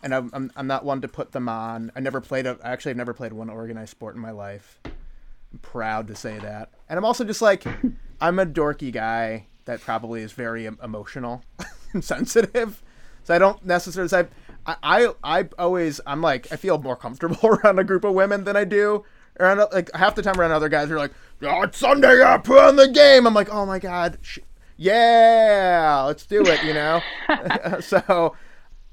and 0.04 0.14
I'm, 0.14 0.30
I'm 0.32 0.52
I'm 0.54 0.66
not 0.68 0.84
one 0.84 1.00
to 1.00 1.08
put 1.08 1.32
them 1.32 1.48
on. 1.48 1.90
I 1.96 2.00
never 2.00 2.20
played 2.20 2.46
a. 2.46 2.56
Actually, 2.62 2.90
I've 2.90 2.98
never 2.98 3.14
played 3.14 3.32
one 3.32 3.50
organized 3.50 3.90
sport 3.90 4.14
in 4.14 4.20
my 4.20 4.30
life. 4.30 4.78
I'm 4.84 5.58
proud 5.60 6.06
to 6.08 6.14
say 6.14 6.38
that. 6.38 6.70
And 6.88 6.98
I'm 6.98 7.04
also 7.04 7.24
just 7.24 7.42
like, 7.42 7.64
I'm 8.20 8.38
a 8.38 8.46
dorky 8.46 8.92
guy 8.92 9.46
that 9.64 9.80
probably 9.80 10.22
is 10.22 10.32
very 10.32 10.66
emotional 10.66 11.42
and 11.92 12.04
sensitive. 12.04 12.80
So 13.24 13.34
I 13.34 13.38
don't 13.38 13.64
necessarily. 13.64 14.08
So 14.08 14.26
I, 14.66 14.76
I 14.82 15.14
I 15.22 15.48
always 15.58 16.00
I'm 16.06 16.20
like 16.20 16.52
I 16.52 16.56
feel 16.56 16.78
more 16.78 16.96
comfortable 16.96 17.48
around 17.48 17.78
a 17.78 17.84
group 17.84 18.04
of 18.04 18.14
women 18.14 18.44
than 18.44 18.56
I 18.56 18.64
do 18.64 19.04
around 19.40 19.58
like 19.72 19.90
half 19.94 20.14
the 20.14 20.22
time 20.22 20.38
around 20.38 20.52
other 20.52 20.68
guys 20.68 20.90
are 20.90 20.98
like, 20.98 21.12
oh, 21.42 21.62
it's 21.62 21.78
Sunday, 21.78 22.22
I 22.22 22.38
put 22.38 22.58
on 22.58 22.76
the 22.76 22.88
game. 22.88 23.26
I'm 23.26 23.34
like, 23.34 23.50
oh 23.50 23.66
my 23.66 23.78
god, 23.78 24.18
sh- 24.22 24.38
yeah, 24.76 26.02
let's 26.06 26.26
do 26.26 26.42
it, 26.44 26.62
you 26.64 26.74
know. 26.74 27.00
so, 27.80 28.34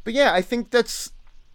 but 0.03 0.13
yeah, 0.13 0.33
I 0.33 0.41
think 0.41 0.71
that's 0.71 1.11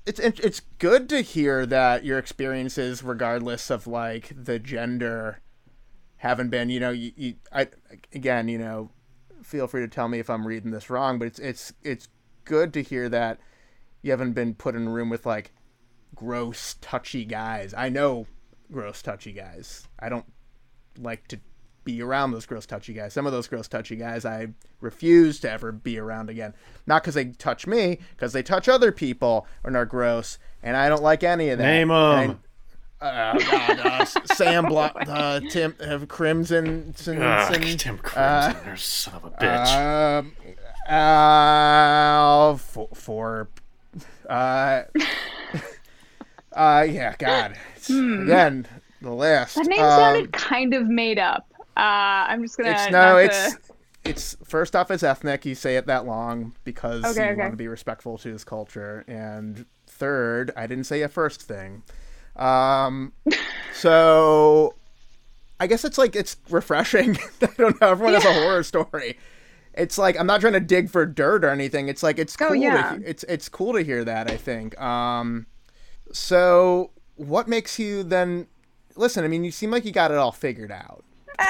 it's 0.07 0.21
it's 0.21 0.61
good 0.79 1.09
to 1.09 1.23
hear 1.23 1.65
that 1.67 2.05
your 2.05 2.19
experiences, 2.19 3.03
regardless 3.03 3.71
of 3.71 3.87
like 3.87 4.33
the 4.37 4.59
gender, 4.59 5.41
haven't 6.19 6.51
been. 6.51 6.69
You 6.69 6.81
know, 6.81 6.91
you, 6.91 7.13
you 7.17 7.35
I 7.53 7.69
again, 8.13 8.49
you 8.49 8.59
know, 8.59 8.91
feel 9.43 9.67
free 9.67 9.83
to 9.83 9.89
tell 9.89 10.09
me 10.09 10.19
if 10.19 10.29
I'm 10.29 10.47
reading 10.47 10.71
this 10.73 10.91
wrong, 10.91 11.19
but 11.19 11.27
it's 11.27 11.39
it's 11.39 11.73
it's 11.83 12.09
good 12.45 12.75
to 12.75 12.83
hear 12.83 13.09
that 13.09 13.39
you 14.05 14.11
haven't 14.11 14.35
been 14.35 14.55
put 14.55 14.77
in 14.77 14.87
a 14.87 14.91
room 14.91 15.09
with 15.09 15.25
like 15.25 15.51
gross, 16.15 16.77
touchy 16.83 17.25
guys. 17.25 17.73
I 17.75 17.89
know 17.89 18.27
gross, 18.71 19.01
touchy 19.01 19.33
guys. 19.33 19.89
I 19.99 20.11
don't 20.11 20.27
like 20.99 21.27
to 21.29 21.41
be 21.85 22.03
around 22.03 22.33
those 22.33 22.45
gross, 22.45 22.67
touchy 22.67 22.93
guys. 22.93 23.15
Some 23.15 23.25
of 23.27 23.33
those 23.33 23.49
gross, 23.49 23.67
touchy 23.67 23.97
guys 23.97 24.27
I 24.27 24.49
refuse 24.83 25.41
to 25.41 25.51
ever 25.51 25.73
be 25.73 25.99
around 25.99 26.29
again. 26.29 26.53
Not 26.87 27.03
because 27.03 27.15
they 27.15 27.25
touch 27.27 27.67
me, 27.67 27.99
because 28.11 28.35
they 28.35 28.43
touch 28.43 28.69
other 28.69 28.93
people 28.93 29.47
and 29.65 29.75
are 29.75 29.87
gross, 29.87 30.39
and 30.63 30.77
I 30.77 30.91
don't 30.91 31.03
like 31.03 31.25
any 31.25 31.49
of 31.49 31.59
that. 31.59 31.65
Name 31.65 31.89
them. 31.89 32.41
Uh, 33.01 33.39
God, 33.39 33.79
uh, 33.81 34.05
Sam 34.35 34.67
Block, 34.67 34.97
uh, 35.09 35.41
Tim, 35.51 35.75
uh, 35.81 35.99
Crimson, 36.07 36.95
Sin- 36.95 37.23
Ugh, 37.23 37.55
Sin- 37.55 37.79
Tim 37.79 37.99
Crimson, 37.99 38.57
you 38.67 38.77
son 38.77 39.15
of 39.15 39.25
a 39.25 39.31
bitch. 39.31 40.19
um, 40.19 40.33
uh, 40.89 42.57
for, 42.57 42.89
for 42.95 43.49
uh, 44.29 44.83
uh, 46.53 46.87
yeah, 46.89 47.15
God. 47.19 47.53
It's- 47.77 47.91
Again, 47.91 48.67
the. 49.03 49.55
Hmm. 49.55 49.61
That 49.61 49.67
name 49.69 49.81
Um, 49.83 49.91
sounded 49.99 50.33
kind 50.33 50.75
of 50.75 50.87
made 50.87 51.19
up. 51.19 51.47
Uh, 51.77 51.81
I'm 52.29 52.43
just 52.43 52.57
gonna. 52.57 52.71
It's 52.71 52.91
no, 52.91 53.15
to- 53.19 53.25
it's 53.25 53.57
it's 54.05 54.37
first 54.45 54.77
off, 54.77 54.91
it's 54.91 55.03
ethnic. 55.03 55.45
You 55.45 55.55
say 55.55 55.77
it 55.77 55.87
that 55.87 56.07
long 56.07 56.55
because 56.65 57.05
Okay, 57.05 57.27
you 57.27 57.33
okay. 57.33 57.41
want 57.41 57.53
to 57.53 57.57
be 57.57 57.69
respectful 57.69 58.17
to 58.19 58.29
his 58.31 58.45
culture. 58.45 59.05
And 59.09 59.67
third, 59.87 60.53
I 60.57 60.67
didn't 60.67 60.85
say 60.85 61.03
a 61.03 61.09
first 61.09 61.43
thing. 61.43 61.83
Um, 62.37 63.13
so 63.75 64.75
I 65.61 65.67
guess 65.67 65.85
it's 65.85 65.99
like 65.99 66.15
it's 66.17 66.37
refreshing. 66.49 67.19
I 67.43 67.47
don't 67.57 67.81
know. 67.81 67.91
Everyone 67.91 68.15
has 68.15 68.25
a 68.25 68.33
horror 68.33 68.63
story. 68.63 69.19
It's 69.77 69.99
like 69.99 70.19
I'm 70.19 70.27
not 70.27 70.41
trying 70.41 70.53
to 70.55 70.61
dig 70.61 70.89
for 70.91 71.05
dirt 71.07 71.45
or 71.45 71.51
anything. 71.51 71.89
It's 71.89 72.03
like 72.03 72.19
it's 72.19 72.37
Oh, 72.41 72.49
cool. 72.49 72.57
yeah. 72.57 72.97
to, 72.97 73.09
it's 73.09 73.25
it's 73.25 73.49
cool 73.49 73.73
to 73.75 73.83
hear 73.83 74.05
that. 74.05 74.31
I 74.31 74.37
think. 74.37 74.81
Um, 74.81 75.47
so 76.13 76.91
what 77.17 77.49
makes 77.49 77.79
you 77.79 78.03
then? 78.03 78.47
Listen, 78.97 79.25
I 79.25 79.29
mean, 79.29 79.45
you 79.45 79.51
seem 79.51 79.71
like 79.71 79.85
you 79.85 79.93
got 79.93 80.11
it 80.13 80.17
all 80.17 80.33
figured 80.33 80.71
out. 80.71 81.03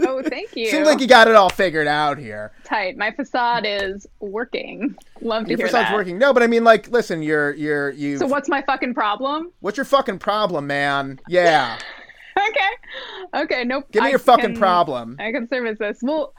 oh, 0.00 0.22
thank 0.26 0.54
you. 0.54 0.66
Seems 0.70 0.86
like 0.86 1.00
you 1.00 1.06
got 1.06 1.26
it 1.26 1.34
all 1.34 1.48
figured 1.48 1.86
out 1.86 2.18
here. 2.18 2.52
tight. 2.64 2.98
My 2.98 3.10
facade 3.10 3.64
is 3.66 4.06
working. 4.20 4.94
Love 5.22 5.44
to 5.44 5.50
Your 5.50 5.58
hear 5.58 5.66
facade's 5.68 5.72
that. 5.72 5.94
working. 5.94 6.18
No, 6.18 6.34
but 6.34 6.42
I 6.42 6.46
mean, 6.46 6.64
like, 6.64 6.88
listen, 6.90 7.22
you're 7.22 7.54
you're 7.54 7.90
you. 7.92 8.18
So 8.18 8.26
what's 8.26 8.48
my 8.50 8.60
fucking 8.62 8.92
problem? 8.94 9.52
what's 9.60 9.78
your 9.78 9.86
fucking 9.86 10.18
problem, 10.18 10.66
man? 10.66 11.18
Yeah, 11.28 11.78
okay. 12.36 13.42
Okay. 13.44 13.64
Nope. 13.64 13.86
give 13.90 14.02
me 14.02 14.08
I 14.08 14.10
your 14.10 14.18
fucking 14.18 14.50
can- 14.52 14.56
problem. 14.58 15.16
I 15.18 15.32
can 15.32 15.48
service 15.48 15.78
this. 15.78 16.00
Well, 16.02 16.34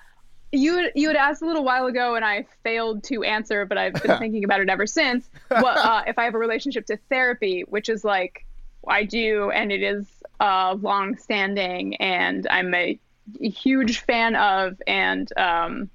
you 0.52 0.78
had- 0.78 0.92
you 0.96 1.08
had 1.08 1.16
asked 1.18 1.42
a 1.42 1.46
little 1.46 1.64
while 1.64 1.86
ago, 1.86 2.16
and 2.16 2.26
I 2.26 2.46
failed 2.64 3.04
to 3.06 3.24
answer, 3.24 3.66
but 3.66 3.78
I've 3.78 3.94
been 3.94 4.18
thinking 4.20 4.44
about 4.44 4.60
it 4.62 4.70
ever 4.70 4.86
since. 4.86 5.30
What 5.48 5.78
uh, 5.78 6.04
if 6.08 6.18
I 6.20 6.26
have 6.26 6.36
a 6.36 6.38
relationship 6.40 6.86
to 6.88 6.98
therapy, 7.10 7.62
which 7.68 7.90
is 7.90 8.04
like 8.04 8.46
I 8.88 9.04
do, 9.04 9.52
and 9.52 9.72
it 9.72 9.82
is 9.84 10.06
uh, 10.40 10.76
long 10.82 11.16
standing, 11.18 11.96
and 11.98 12.48
I'm 12.50 12.74
a 12.74 13.00
huge 13.40 14.00
fan 14.00 14.36
of 14.36 14.82
and 14.88 15.32
um, 15.38 15.90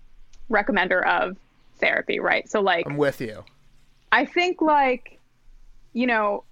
recommender 0.50 1.04
of 1.06 1.36
therapy. 1.78 2.20
Right. 2.20 2.48
So 2.48 2.60
like 2.60 2.86
I'm 2.86 2.96
with 2.96 3.20
you. 3.20 3.44
I 4.12 4.24
think 4.24 4.62
like, 4.62 5.18
you 5.92 6.06
know, 6.06 6.44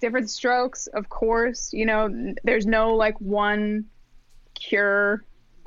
different 0.00 0.30
strokes, 0.30 0.86
of 0.88 1.08
course. 1.10 1.72
You 1.72 1.86
know, 1.86 2.34
there's 2.42 2.66
no 2.66 2.94
like 2.94 3.20
one 3.20 3.84
cure 4.54 5.22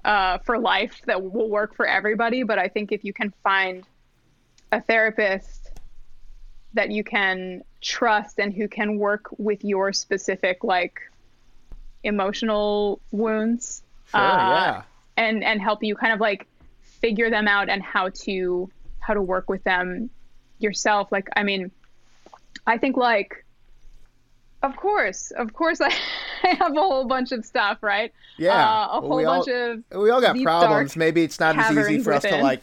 uh, 0.06 0.38
for 0.40 0.58
life 0.58 1.02
that 1.06 1.22
will 1.22 1.50
work 1.50 1.76
for 1.76 1.86
everybody. 1.86 2.44
But 2.44 2.60
I 2.60 2.68
think 2.68 2.92
if 2.92 3.04
you 3.04 3.14
can 3.14 3.34
find 3.44 3.84
a 4.72 4.82
therapist 4.82 5.72
that 6.74 6.92
you 6.92 7.04
can 7.04 7.64
trust 7.82 8.40
and 8.40 8.54
who 8.54 8.68
can 8.68 8.98
work 8.98 9.28
with 9.38 9.64
your 9.64 9.92
specific 9.94 10.64
like 10.64 11.00
emotional 12.04 13.02
wounds 13.12 13.84
Sure, 14.12 14.20
uh, 14.20 14.26
yeah. 14.26 14.82
and 15.18 15.44
and 15.44 15.62
help 15.62 15.84
you 15.84 15.96
kind 15.96 16.14
of 16.14 16.20
like 16.20 16.48
figure 16.82 17.30
them 17.30 17.48
out 17.48 17.70
and 17.70 17.84
how 17.84 18.10
to 18.10 18.70
how 19.00 19.14
to 19.14 19.22
work 19.22 19.50
with 19.50 19.64
them 19.64 20.10
yourself 20.58 21.12
like 21.12 21.28
i 21.36 21.44
mean 21.44 21.70
i 22.66 22.78
think 22.78 22.98
like 22.98 23.46
of 24.62 24.76
course 24.76 25.32
of 25.32 25.54
course 25.54 25.80
i 25.82 25.90
have 26.44 26.72
a 26.76 26.80
whole 26.80 27.06
bunch 27.06 27.32
of 27.32 27.46
stuff 27.46 27.82
right 27.82 28.12
Yeah. 28.38 28.52
uh, 28.54 28.88
a 28.98 29.00
Well, 29.02 29.10
whole 29.10 29.28
all- 29.28 29.46
bunch 29.46 29.84
of 29.92 30.00
We 30.02 30.10
all 30.10 30.22
got 30.22 30.38
problems. 30.42 30.96
Maybe 30.96 31.24
it's 31.24 31.40
not 31.40 31.58
as 31.58 31.76
easy 31.78 32.00
for 32.04 32.14
us 32.14 32.24
to 32.24 32.38
like. 32.42 32.62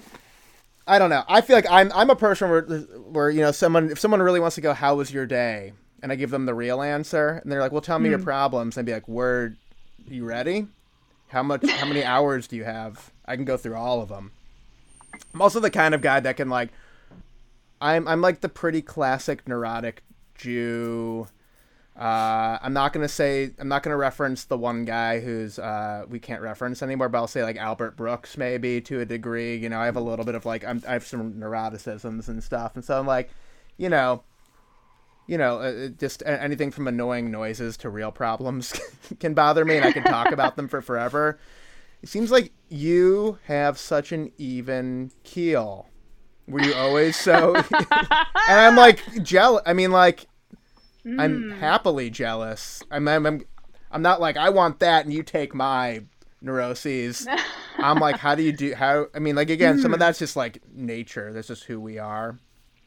I 0.89 0.99
don't 1.01 1.11
know. 1.11 1.25
I 1.29 1.41
feel 1.41 1.57
like 1.57 1.67
I'm 1.71 1.91
I'm 1.93 2.11
a 2.11 2.17
person 2.17 2.49
where 2.49 2.63
where 2.63 3.29
you 3.31 3.41
know 3.41 3.51
someone 3.53 3.91
if 3.91 3.99
someone 3.99 4.23
really 4.23 4.39
wants 4.41 4.55
to 4.57 4.61
go, 4.63 4.73
how 4.73 4.95
was 4.95 5.13
your 5.13 5.27
day? 5.27 5.73
And 6.03 6.13
I 6.13 6.15
give 6.15 6.31
them 6.31 6.47
the 6.47 6.55
real 6.55 6.81
answer, 6.83 7.41
and 7.43 7.51
they're 7.51 7.61
like, 7.61 7.73
well, 7.73 7.81
tell 7.81 7.99
me 7.99 8.09
your 8.09 8.19
Hmm. 8.19 8.25
problems. 8.25 8.77
And 8.77 8.85
I'd 8.85 8.87
be 8.87 8.93
like, 8.93 9.09
word, 9.09 9.57
you 10.07 10.25
ready? 10.25 10.69
How 11.29 11.43
much? 11.43 11.69
How 11.69 11.87
many 11.87 12.05
hours 12.15 12.47
do 12.47 12.55
you 12.57 12.65
have? 12.65 13.11
I 13.27 13.35
can 13.35 13.45
go 13.45 13.57
through 13.57 13.75
all 13.75 14.01
of 14.01 14.09
them. 14.09 14.31
I'm 15.35 15.43
also 15.43 15.59
the 15.59 15.71
kind 15.71 15.95
of 15.95 16.01
guy 16.03 16.21
that 16.21 16.37
can 16.37 16.49
like. 16.49 16.69
I'm 17.81 18.07
I'm 18.07 18.21
like 18.21 18.41
the 18.41 18.49
pretty 18.49 18.81
classic 18.83 19.47
neurotic 19.49 20.03
Jew. 20.37 21.27
Uh, 21.99 22.59
I'm 22.61 22.75
not 22.75 22.93
gonna 22.93 23.09
say 23.09 23.51
I'm 23.59 23.69
not 23.69 23.83
gonna 23.83 23.97
reference 23.97 24.45
the 24.45 24.59
one 24.59 24.85
guy 24.85 25.21
who's 25.21 25.59
uh, 25.59 26.05
we 26.09 26.19
can't 26.19 26.43
reference 26.43 26.83
anymore, 26.83 27.09
but 27.09 27.19
I'll 27.19 27.27
say 27.27 27.43
like 27.43 27.57
Albert 27.57 27.97
Brooks 27.97 28.37
maybe 28.37 28.81
to 28.83 29.01
a 29.01 29.07
degree. 29.07 29.57
You 29.57 29.71
know, 29.71 29.81
I 29.81 29.87
have 29.87 29.97
a 29.97 30.01
little 30.01 30.25
bit 30.25 30.35
of 30.35 30.45
like 30.45 30.63
I'm, 30.65 30.83
I 30.87 30.93
have 30.93 31.07
some 31.07 31.35
neuroticisms 31.35 32.29
and 32.29 32.45
stuff, 32.45 32.75
and 32.75 32.85
so 32.85 32.99
I'm 32.99 33.07
like, 33.07 33.31
you 33.79 33.89
know, 33.89 34.23
you 35.27 35.39
know, 35.39 35.59
uh, 35.59 35.87
uh, 35.87 35.89
just 35.89 36.23
anything 36.27 36.71
from 36.71 36.87
annoying 36.87 37.31
noises 37.31 37.79
to 37.79 37.89
real 37.89 38.13
problems 38.13 38.79
can 39.21 39.33
bother 39.33 39.65
me, 39.65 39.77
and 39.77 39.85
I 39.85 39.93
can 39.93 40.05
talk 40.05 40.33
about 40.33 40.57
them 40.57 40.69
for 40.69 40.83
forever. 40.83 41.39
it 42.03 42.11
seems 42.11 42.31
like 42.31 42.53
you 42.69 43.39
have 43.45 43.79
such 43.79 44.13
an 44.13 44.33
even 44.37 45.11
keel. 45.25 45.89
Were 46.47 46.63
you 46.63 46.75
always 46.75 47.17
so? 47.17 47.57
and 47.71 47.71
I'm 48.49 48.77
like 48.77 49.01
jealous. 49.23 49.63
I 49.67 49.73
mean, 49.73 49.91
like, 49.91 50.27
I'm 51.07 51.43
mm. 51.45 51.59
happily 51.59 52.11
jealous. 52.11 52.83
I'm, 52.91 53.07
I'm, 53.07 53.27
I'm, 53.27 53.45
I'm 53.93 54.03
not 54.03 54.21
like 54.21 54.37
I 54.37 54.51
want 54.51 54.81
that 54.81 55.05
and 55.05 55.15
you 55.15 55.23
take 55.23 55.55
my 55.55 56.03
neuroses. 56.41 57.27
I'm 57.79 57.99
like, 57.99 58.19
how 58.19 58.35
do 58.35 58.43
you 58.43 58.53
do? 58.53 58.75
How? 58.75 59.07
I 59.15 59.19
mean, 59.19 59.37
like 59.37 59.51
again, 59.51 59.79
some 59.79 59.93
of 59.93 59.99
mm. 59.99 60.01
that's 60.01 60.19
just 60.19 60.37
like 60.37 60.61
nature. 60.75 61.33
That's 61.33 61.49
just 61.49 61.65
who 61.65 61.81
we 61.81 61.99
are, 61.99 62.39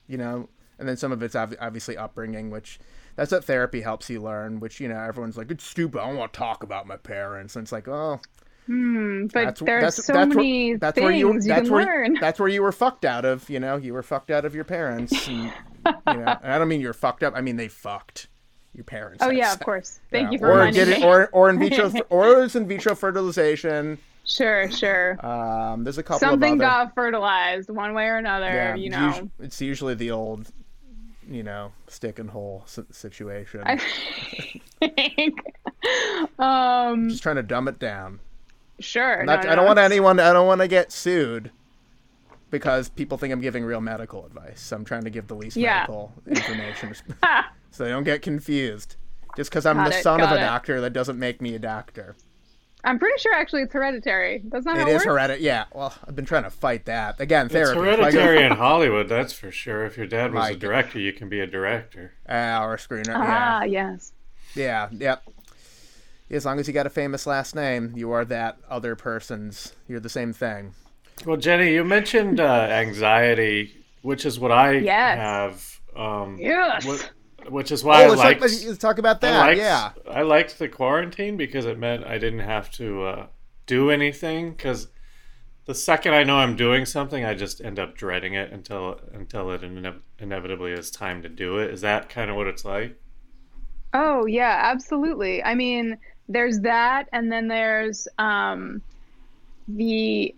you 0.08 0.18
know. 0.18 0.50
And 0.78 0.88
then 0.88 0.98
some 0.98 1.12
of 1.12 1.22
it's 1.24 1.36
ob- 1.36 1.56
obviously 1.60 1.98
upbringing, 1.98 2.50
which 2.52 2.80
that's 3.16 3.32
what 3.32 3.44
therapy 3.44 3.82
helps 3.82 4.10
you 4.10 4.22
learn. 4.22 4.60
Which 4.60 4.80
you 4.80 4.88
know, 4.88 5.00
everyone's 5.00 5.38
like, 5.38 5.52
it's 5.52 5.66
stupid. 5.66 6.02
I 6.02 6.08
don't 6.08 6.18
want 6.18 6.34
to 6.34 6.38
talk 6.38 6.64
about 6.64 6.88
my 6.88 6.98
parents. 6.98 7.56
And 7.56 7.64
it's 7.64 7.72
like, 7.72 7.88
oh, 7.88 8.20
hmm, 8.66 9.28
But 9.28 9.46
that's 9.46 9.62
there's 9.62 9.84
that's 9.84 10.06
so 10.06 10.14
that's 10.14 10.36
many 10.36 10.72
where, 10.72 10.80
that's 10.80 10.96
things 10.96 11.04
where 11.04 11.14
you, 11.14 11.34
you 11.34 11.42
that's 11.42 11.62
can 11.64 11.72
where, 11.72 11.86
learn. 11.86 12.18
That's 12.20 12.40
where 12.40 12.50
you 12.50 12.62
were 12.62 12.72
fucked 12.72 13.06
out 13.06 13.26
of. 13.26 13.50
You 13.50 13.60
know, 13.60 13.78
you 13.78 13.94
were 13.94 14.04
fucked 14.04 14.32
out 14.32 14.46
of 14.46 14.56
your 14.56 14.64
parents. 14.66 15.28
And, 15.28 15.52
you 15.86 16.14
know, 16.18 16.38
I 16.44 16.58
don't 16.58 16.68
mean 16.68 16.82
you're 16.82 16.94
fucked 16.94 17.24
up. 17.24 17.34
I 17.36 17.42
mean 17.42 17.56
they 17.58 17.68
fucked 17.68 18.28
your 18.74 18.84
parents. 18.84 19.24
oh 19.24 19.30
yeah, 19.32 19.52
of 19.54 19.60
course. 19.60 20.00
Thank 20.12 20.28
Yeah. 20.28 20.32
you 20.34 20.38
for 20.40 20.48
or 20.48 20.52
reminding 20.58 20.74
get 20.86 20.88
it, 20.90 21.00
me. 21.00 21.06
or 21.06 21.28
or 21.34 21.50
in 21.50 21.60
vitro, 21.60 21.92
or 22.10 22.44
it's 22.44 22.56
in 22.56 22.68
vitro 22.68 22.96
fertilization. 22.96 23.98
sure, 24.26 24.70
sure. 24.72 25.24
Um, 25.26 25.84
there's 25.84 25.98
a 25.98 26.04
couple 26.04 26.20
Something 26.20 26.54
of 26.56 26.62
other. 26.62 26.86
got 26.86 26.96
fertilized 26.96 27.70
one 27.70 27.94
way 27.94 28.06
or 28.08 28.18
another. 28.18 28.46
yeah, 28.48 28.76
you 28.76 28.90
know. 28.90 29.30
it's 29.40 29.60
usually 29.62 29.96
the 29.96 30.12
old, 30.12 30.52
you 31.30 31.42
know, 31.44 31.72
stick 31.88 32.20
and 32.20 32.30
hole 32.30 32.64
situation. 32.92 33.62
I 33.66 33.78
think. 34.80 35.40
um. 36.40 37.10
Just 37.10 37.24
trying 37.24 37.38
to 37.38 37.44
dumb 37.44 37.68
it 37.68 37.80
down. 37.80 38.20
Sure. 38.80 39.24
Not, 39.26 39.44
no, 39.44 39.52
I 39.52 39.56
don't 39.56 39.66
no. 39.66 39.68
want 39.68 39.80
anyone. 39.80 40.20
I 40.20 40.32
don't 40.32 40.48
want 40.48 40.62
to 40.62 40.68
get 40.68 40.92
sued 40.92 41.52
because 42.50 42.90
people 42.90 43.18
think 43.18 43.32
I'm 43.34 43.42
giving 43.42 43.64
real 43.64 43.82
medical 43.82 44.26
advice. 44.26 44.62
So 44.62 44.76
I'm 44.76 44.86
trying 44.86 45.04
to 45.04 45.10
give 45.10 45.28
the 45.28 45.36
least 45.36 45.56
Yeah. 45.58 45.82
medical 45.82 46.14
information, 46.28 46.94
so 47.72 47.84
they 47.84 47.90
don't 47.92 48.04
get 48.04 48.22
confused. 48.22 48.96
Just 49.38 49.50
because 49.52 49.66
I'm 49.66 49.78
Got 49.78 49.92
the 49.92 49.98
it, 50.00 50.04
son 50.04 50.20
of 50.22 50.30
got 50.30 50.38
a 50.38 50.42
it. 50.42 50.46
doctor, 50.46 50.82
that 50.82 50.92
doesn't 50.94 51.18
make 51.20 51.42
me 51.42 51.54
a 51.56 51.60
doctor. 51.60 52.16
I'm 52.84 52.98
pretty 52.98 53.20
sure 53.20 53.34
actually 53.34 53.64
it's 53.64 53.74
hereditary. 53.74 54.42
That's 54.46 54.66
not 54.66 54.78
how 54.78 54.88
It 54.88 54.92
it 54.92 54.96
is 54.96 55.04
hereditary. 55.04 55.44
Yeah. 55.46 55.66
Well, 55.74 55.94
I've 56.08 56.16
been 56.16 56.26
trying 56.26 56.44
to 56.44 56.50
fight 56.50 56.86
that 56.86 57.20
again. 57.20 57.50
Therapy. 57.50 57.72
It's 57.72 57.78
I 57.78 57.84
go- 57.84 57.98
hereditary 57.98 58.44
in 58.46 58.52
Hollywood, 58.58 59.10
that's 59.10 59.34
for 59.34 59.52
sure. 59.52 59.86
If 59.86 59.98
your 59.98 60.08
dad 60.08 60.34
was 60.34 60.40
My 60.42 60.50
a 60.50 60.54
God. 60.54 60.60
director, 60.62 61.00
you 61.00 61.12
can 61.14 61.28
be 61.30 61.42
a 61.42 61.48
director. 61.48 62.14
Ah, 62.28 62.64
or 62.66 62.76
a 62.76 62.78
screener. 62.78 63.14
Ah, 63.16 63.64
yes. 63.64 64.14
Yeah. 64.56 64.88
Yeah. 64.92 64.98
Yep. 64.98 65.24
As 66.32 66.46
long 66.46 66.60
as 66.60 66.68
you 66.68 66.74
got 66.74 66.86
a 66.86 66.90
famous 66.92 67.28
last 67.28 67.54
name, 67.56 67.92
you 67.96 68.12
are 68.12 68.24
that 68.26 68.58
other 68.70 68.96
person's. 68.96 69.74
You're 69.88 70.00
the 70.00 70.10
same 70.10 70.32
thing. 70.34 70.74
Well, 71.26 71.38
Jenny, 71.38 71.74
you 71.74 71.84
mentioned 71.84 72.40
uh, 72.40 72.44
anxiety, 72.70 73.84
which 74.02 74.26
is 74.26 74.40
what 74.40 74.52
I 74.52 74.74
Yes. 74.78 75.18
have. 75.18 75.80
Um, 75.96 76.38
Yes. 76.40 76.86
what- 76.86 77.12
which 77.50 77.72
is 77.72 77.84
why 77.84 78.04
oh, 78.04 78.06
I 78.06 78.10
let's 78.10 78.20
liked. 78.22 78.42
talk, 78.42 78.52
let's 78.68 78.78
talk 78.78 78.98
about 79.00 79.24
I 79.24 79.32
that. 79.32 79.40
liked, 79.40 79.58
yeah. 79.60 79.92
I 80.12 80.22
liked 80.22 80.60
the 80.60 80.68
quarantine 80.68 81.36
because 81.36 81.66
it 81.66 81.80
meant 81.80 82.06
I 82.06 82.18
didn't 82.20 82.40
have 82.42 82.70
to 82.74 83.04
uh, 83.04 83.26
do 83.66 83.90
anything. 83.90 84.52
Because 84.52 84.90
the 85.66 85.74
second 85.74 86.14
I 86.14 86.24
know 86.24 86.36
I'm 86.38 86.56
doing 86.56 86.86
something, 86.86 87.26
I 87.26 87.34
just 87.34 87.60
end 87.62 87.80
up 87.80 87.96
dreading 87.96 88.34
it 88.36 88.52
until 88.52 89.00
until 89.14 89.52
it 89.52 89.64
ine- 89.64 90.02
inevitably 90.20 90.74
is 90.74 90.92
time 90.92 91.24
to 91.24 91.30
do 91.30 91.58
it. 91.58 91.72
Is 91.72 91.82
that 91.82 92.10
kind 92.10 92.30
of 92.30 92.36
what 92.36 92.46
it's 92.48 92.66
like? 92.66 93.00
Oh 93.94 94.26
yeah, 94.28 94.60
absolutely. 94.66 95.42
I 95.44 95.56
mean, 95.56 95.98
there's 96.28 96.60
that, 96.60 97.08
and 97.14 97.32
then 97.32 97.48
there's 97.48 98.08
um, 98.20 98.82
the 99.68 100.36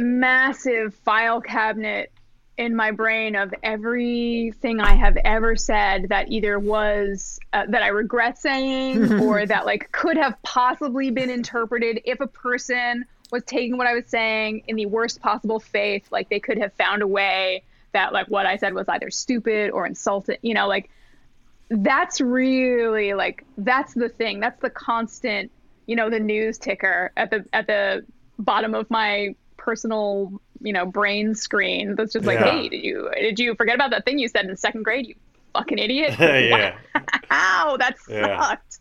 massive 0.00 0.94
file 0.94 1.40
cabinet 1.40 2.12
in 2.56 2.76
my 2.76 2.90
brain 2.90 3.36
of 3.36 3.54
everything 3.62 4.80
I 4.80 4.94
have 4.94 5.16
ever 5.24 5.56
said 5.56 6.10
that 6.10 6.30
either 6.30 6.58
was 6.58 7.38
uh, 7.52 7.64
that 7.68 7.82
I 7.82 7.88
regret 7.88 8.38
saying 8.38 9.20
or 9.22 9.46
that 9.46 9.64
like 9.64 9.90
could 9.92 10.18
have 10.18 10.40
possibly 10.42 11.10
been 11.10 11.30
interpreted 11.30 12.02
if 12.04 12.20
a 12.20 12.26
person 12.26 13.06
was 13.32 13.42
taking 13.44 13.78
what 13.78 13.86
I 13.86 13.94
was 13.94 14.06
saying 14.08 14.64
in 14.68 14.76
the 14.76 14.86
worst 14.86 15.22
possible 15.22 15.58
faith, 15.58 16.06
like 16.10 16.28
they 16.28 16.40
could 16.40 16.58
have 16.58 16.72
found 16.74 17.00
a 17.00 17.06
way 17.06 17.62
that 17.92 18.12
like 18.12 18.26
what 18.26 18.44
I 18.44 18.56
said 18.56 18.74
was 18.74 18.88
either 18.88 19.10
stupid 19.10 19.70
or 19.70 19.86
insulting, 19.86 20.36
you 20.42 20.52
know, 20.52 20.68
like 20.68 20.90
that's 21.70 22.20
really 22.20 23.14
like 23.14 23.44
that's 23.56 23.94
the 23.94 24.08
thing. 24.08 24.40
That's 24.40 24.60
the 24.60 24.70
constant 24.70 25.50
you 25.86 25.96
know 25.96 26.10
the 26.10 26.20
news 26.20 26.58
ticker 26.58 27.10
at 27.16 27.30
the 27.30 27.44
at 27.52 27.66
the 27.66 28.04
bottom 28.38 28.74
of 28.74 28.88
my 28.90 29.34
personal 29.60 30.40
you 30.62 30.72
know 30.72 30.84
brain 30.86 31.34
screen 31.34 31.94
that's 31.96 32.12
just 32.14 32.24
like 32.26 32.40
Yeah. 32.40 32.50
hey 32.52 32.68
did 32.68 32.82
you 32.84 33.10
did 33.14 33.38
you 33.38 33.54
forget 33.54 33.74
about 33.74 33.90
that 33.90 34.04
thing 34.04 34.18
you 34.18 34.26
said 34.28 34.46
in 34.46 34.56
second 34.56 34.82
grade 34.82 35.06
you 35.06 35.14
fucking 35.52 35.78
idiot 35.78 36.14
yeah. 36.18 36.76
wow 37.30 37.76
that 37.78 37.94
Yeah. 38.08 38.40
sucked 38.40 38.78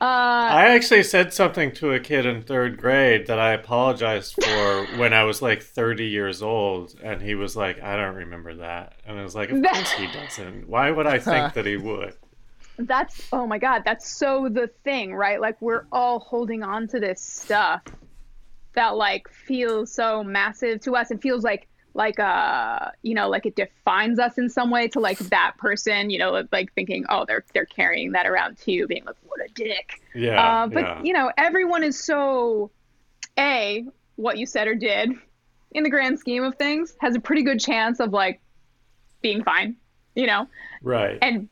uh 0.00 0.04
I 0.04 0.70
actually 0.74 1.04
said 1.04 1.32
something 1.32 1.70
to 1.74 1.92
a 1.92 2.00
kid 2.00 2.26
in 2.26 2.42
third 2.42 2.78
grade 2.78 3.28
that 3.28 3.38
I 3.38 3.52
apologized 3.52 4.34
for 4.34 4.86
when 4.98 5.12
I 5.14 5.22
was 5.22 5.40
like 5.40 5.62
30 5.62 6.04
years 6.04 6.42
old, 6.42 6.94
and 7.02 7.22
he 7.22 7.36
was 7.36 7.56
like, 7.56 7.80
"I 7.80 7.96
don't 7.96 8.16
remember 8.16 8.54
that," 8.56 8.94
and 9.06 9.18
I 9.20 9.22
was 9.22 9.36
like, 9.36 9.50
"Of 9.50 9.62
That- 9.62 9.74
course 9.74 9.92
he 9.92 10.06
doesn't. 10.12 10.68
Why 10.68 10.90
would 10.90 11.06
I 11.06 11.20
think 11.20 11.54
that 11.54 11.64
he 11.64 11.76
would?" 11.76 12.14
that's 12.80 13.28
oh 13.32 13.46
my 13.46 13.58
god 13.58 13.82
that's 13.84 14.08
so 14.08 14.48
the 14.48 14.68
thing 14.84 15.12
right 15.14 15.40
like 15.40 15.60
we're 15.60 15.84
all 15.92 16.18
holding 16.20 16.62
on 16.62 16.86
to 16.88 16.98
this 17.00 17.20
stuff 17.20 17.82
that 18.78 18.96
like 18.96 19.28
feels 19.28 19.92
so 19.92 20.22
massive 20.22 20.80
to 20.80 20.94
us 20.94 21.10
and 21.10 21.20
feels 21.20 21.42
like 21.42 21.66
like 21.94 22.20
uh 22.20 22.90
you 23.02 23.12
know 23.12 23.28
like 23.28 23.44
it 23.44 23.56
defines 23.56 24.20
us 24.20 24.38
in 24.38 24.48
some 24.48 24.70
way 24.70 24.86
to 24.86 25.00
like 25.00 25.18
that 25.18 25.52
person 25.58 26.10
you 26.10 26.18
know 26.18 26.44
like 26.52 26.72
thinking 26.74 27.04
oh 27.08 27.24
they're 27.26 27.44
they're 27.52 27.66
carrying 27.66 28.12
that 28.12 28.24
around 28.24 28.56
too 28.56 28.86
being 28.86 29.04
like 29.04 29.16
what 29.26 29.40
a 29.40 29.48
dick 29.52 30.00
Yeah, 30.14 30.62
uh, 30.62 30.66
but 30.68 30.80
yeah. 30.84 31.02
you 31.02 31.12
know 31.12 31.32
everyone 31.36 31.82
is 31.82 31.98
so 32.00 32.70
a 33.36 33.84
what 34.14 34.38
you 34.38 34.46
said 34.46 34.68
or 34.68 34.76
did 34.76 35.10
in 35.72 35.82
the 35.82 35.90
grand 35.90 36.20
scheme 36.20 36.44
of 36.44 36.54
things 36.54 36.94
has 37.00 37.16
a 37.16 37.20
pretty 37.20 37.42
good 37.42 37.58
chance 37.58 37.98
of 37.98 38.12
like 38.12 38.40
being 39.22 39.42
fine 39.42 39.74
you 40.14 40.28
know 40.28 40.46
right. 40.82 41.18
and 41.20 41.48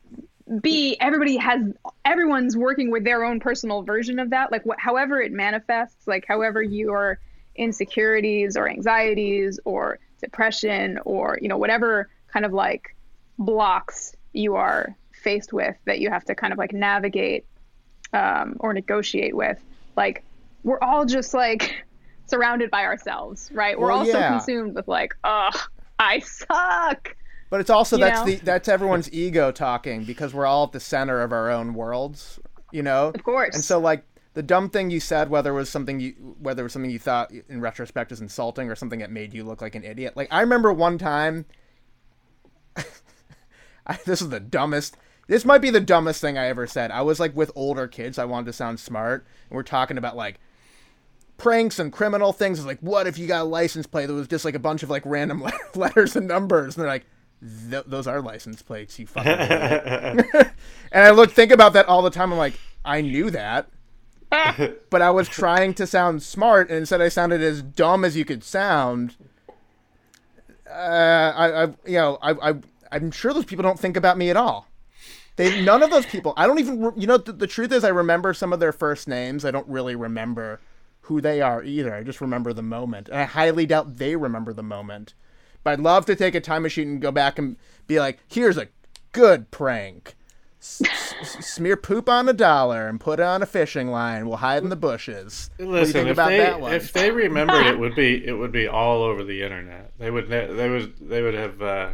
b 0.60 0.96
everybody 1.00 1.36
has 1.36 1.60
everyone's 2.04 2.56
working 2.56 2.90
with 2.90 3.02
their 3.04 3.24
own 3.24 3.40
personal 3.40 3.82
version 3.82 4.18
of 4.20 4.30
that 4.30 4.52
like 4.52 4.62
however 4.78 5.20
it 5.20 5.32
manifests 5.32 6.06
like 6.06 6.24
however 6.26 6.62
your 6.62 7.18
insecurities 7.56 8.56
or 8.56 8.68
anxieties 8.68 9.58
or 9.64 9.98
depression 10.20 10.98
or 11.04 11.38
you 11.42 11.48
know 11.48 11.56
whatever 11.58 12.08
kind 12.32 12.46
of 12.46 12.52
like 12.52 12.94
blocks 13.38 14.14
you 14.32 14.54
are 14.54 14.94
faced 15.12 15.52
with 15.52 15.74
that 15.84 15.98
you 15.98 16.10
have 16.10 16.24
to 16.24 16.34
kind 16.34 16.52
of 16.52 16.58
like 16.58 16.72
navigate 16.72 17.44
um, 18.12 18.56
or 18.60 18.72
negotiate 18.72 19.34
with 19.34 19.58
like 19.96 20.22
we're 20.62 20.78
all 20.80 21.04
just 21.04 21.34
like 21.34 21.84
surrounded 22.26 22.70
by 22.70 22.84
ourselves 22.84 23.50
right 23.52 23.78
we're 23.78 23.88
Well, 23.88 23.98
all 23.98 24.04
so 24.04 24.18
yeah. 24.18 24.28
consumed 24.30 24.74
with 24.76 24.86
like 24.86 25.14
oh 25.24 25.50
i 25.98 26.20
suck 26.20 27.16
But 27.50 27.60
it's 27.60 27.70
also 27.70 27.96
You 27.96 28.04
that's 28.04 28.20
know? 28.20 28.26
the 28.26 28.36
that's 28.36 28.68
everyone's 28.68 29.12
ego 29.12 29.52
talking 29.52 30.04
because 30.04 30.34
we're 30.34 30.46
all 30.46 30.64
at 30.64 30.72
the 30.72 30.80
center 30.80 31.20
of 31.22 31.32
our 31.32 31.50
own 31.50 31.74
worlds, 31.74 32.40
you 32.72 32.82
know. 32.82 33.08
of 33.14 33.22
course 33.22 33.54
And 33.54 33.64
so 33.64 33.78
like 33.78 34.04
the 34.34 34.42
dumb 34.42 34.68
thing 34.68 34.90
you 34.90 35.00
said, 35.00 35.30
whether 35.30 35.50
it 35.50 35.54
was 35.54 35.68
something 35.68 36.00
you 36.00 36.36
whether 36.40 36.62
it 36.62 36.64
was 36.64 36.72
something 36.72 36.90
you 36.90 36.98
thought 36.98 37.30
in 37.48 37.60
retrospect 37.60 38.12
is 38.12 38.20
insulting 38.20 38.68
or 38.70 38.74
something 38.74 38.98
that 38.98 39.10
made 39.10 39.32
you 39.32 39.44
look 39.44 39.62
like 39.62 39.74
an 39.74 39.84
idiot. 39.84 40.16
Like 40.16 40.28
I 40.30 40.40
remember 40.40 40.72
one 40.72 40.98
time 40.98 41.46
I, 43.86 43.98
this 44.04 44.20
is 44.20 44.28
the 44.30 44.40
dumbest 44.40 44.96
this 45.28 45.44
might 45.44 45.60
be 45.60 45.70
the 45.70 45.80
dumbest 45.80 46.20
thing 46.20 46.38
I 46.38 46.46
ever 46.46 46.66
said. 46.66 46.90
I 46.90 47.02
was 47.02 47.18
like 47.18 47.34
with 47.34 47.50
older 47.54 47.88
kids, 47.88 48.18
I 48.18 48.24
wanted 48.24 48.46
to 48.46 48.52
sound 48.52 48.78
smart, 48.78 49.26
and 49.50 49.56
we're 49.56 49.64
talking 49.64 49.98
about 49.98 50.16
like 50.16 50.38
pranks 51.36 51.78
and 51.78 51.92
criminal 51.92 52.32
things. 52.32 52.58
It's 52.58 52.66
like, 52.66 52.78
what 52.80 53.06
if 53.06 53.18
you 53.18 53.26
got 53.26 53.42
a 53.42 53.44
license 53.44 53.86
plate 53.86 54.06
that 54.06 54.14
was 54.14 54.28
just 54.28 54.44
like 54.44 54.54
a 54.54 54.60
bunch 54.60 54.82
of 54.82 54.90
like 54.90 55.02
random 55.04 55.44
letters 55.74 56.14
and 56.14 56.28
numbers? 56.28 56.76
And 56.76 56.84
they're 56.84 56.90
like, 56.90 57.06
"Th- 57.40 57.84
those 57.86 58.06
are 58.06 58.20
license 58.20 58.62
plates, 58.62 58.98
you 58.98 59.06
fucking 59.06 59.32
and 60.92 61.04
I 61.06 61.10
look 61.10 61.30
think 61.30 61.52
about 61.52 61.72
that 61.74 61.86
all 61.86 62.02
the 62.02 62.10
time. 62.10 62.32
I'm 62.32 62.38
like, 62.38 62.58
I 62.84 63.00
knew 63.00 63.30
that, 63.30 63.68
but 64.90 65.02
I 65.02 65.10
was 65.10 65.28
trying 65.28 65.74
to 65.74 65.86
sound 65.86 66.22
smart, 66.22 66.68
and 66.68 66.78
instead 66.78 67.00
I 67.00 67.08
sounded 67.08 67.42
as 67.42 67.62
dumb 67.62 68.04
as 68.04 68.16
you 68.16 68.24
could 68.24 68.44
sound. 68.44 69.16
Uh, 70.68 71.32
I, 71.36 71.62
I, 71.62 71.66
you 71.86 71.96
know, 71.98 72.18
I, 72.20 72.50
I, 72.50 72.54
I'm 72.90 73.10
sure 73.10 73.32
those 73.32 73.44
people 73.44 73.62
don't 73.62 73.78
think 73.78 73.96
about 73.96 74.18
me 74.18 74.30
at 74.30 74.36
all. 74.36 74.68
They, 75.36 75.62
none 75.62 75.82
of 75.82 75.90
those 75.90 76.06
people. 76.06 76.32
I 76.36 76.46
don't 76.46 76.58
even. 76.58 76.92
You 76.96 77.06
know, 77.06 77.18
the, 77.18 77.32
the 77.32 77.46
truth 77.46 77.70
is, 77.70 77.84
I 77.84 77.88
remember 77.88 78.32
some 78.34 78.52
of 78.52 78.60
their 78.60 78.72
first 78.72 79.06
names. 79.06 79.44
I 79.44 79.50
don't 79.50 79.68
really 79.68 79.94
remember 79.94 80.60
who 81.02 81.20
they 81.20 81.40
are 81.40 81.62
either. 81.62 81.94
I 81.94 82.02
just 82.02 82.20
remember 82.20 82.52
the 82.52 82.62
moment, 82.62 83.08
and 83.08 83.18
I 83.18 83.24
highly 83.24 83.66
doubt 83.66 83.98
they 83.98 84.16
remember 84.16 84.52
the 84.52 84.62
moment. 84.62 85.14
But 85.66 85.72
I'd 85.72 85.80
love 85.80 86.06
to 86.06 86.14
take 86.14 86.36
a 86.36 86.40
time 86.40 86.62
machine 86.62 86.88
and 86.90 87.00
go 87.02 87.10
back 87.10 87.40
and 87.40 87.56
be 87.88 87.98
like, 87.98 88.20
"Here's 88.28 88.56
a 88.56 88.68
good 89.10 89.50
prank." 89.50 90.14
S- 90.60 90.80
s- 90.84 91.14
s- 91.20 91.44
smear 91.44 91.76
poop 91.76 92.08
on 92.08 92.28
a 92.28 92.32
dollar 92.32 92.86
and 92.86 93.00
put 93.00 93.18
it 93.18 93.24
on 93.24 93.42
a 93.42 93.46
fishing 93.46 93.90
line. 93.90 94.28
We'll 94.28 94.36
hide 94.36 94.62
in 94.62 94.68
the 94.68 94.76
bushes. 94.76 95.50
what 95.56 95.64
do 95.64 95.64
you 95.64 95.70
Listen, 95.72 95.92
think 95.94 96.06
if 96.06 96.12
about 96.12 96.28
they 96.28 96.38
that 96.38 96.60
one? 96.60 96.72
if 96.72 96.92
they 96.92 97.10
remembered, 97.10 97.66
it 97.66 97.76
would 97.80 97.96
be 97.96 98.24
it 98.24 98.34
would 98.34 98.52
be 98.52 98.68
all 98.68 99.02
over 99.02 99.24
the 99.24 99.42
internet. 99.42 99.90
They 99.98 100.08
would 100.12 100.28
they 100.28 100.68
would 100.70 100.94
they 101.00 101.22
would 101.22 101.34
have 101.34 101.60
uh, 101.60 101.88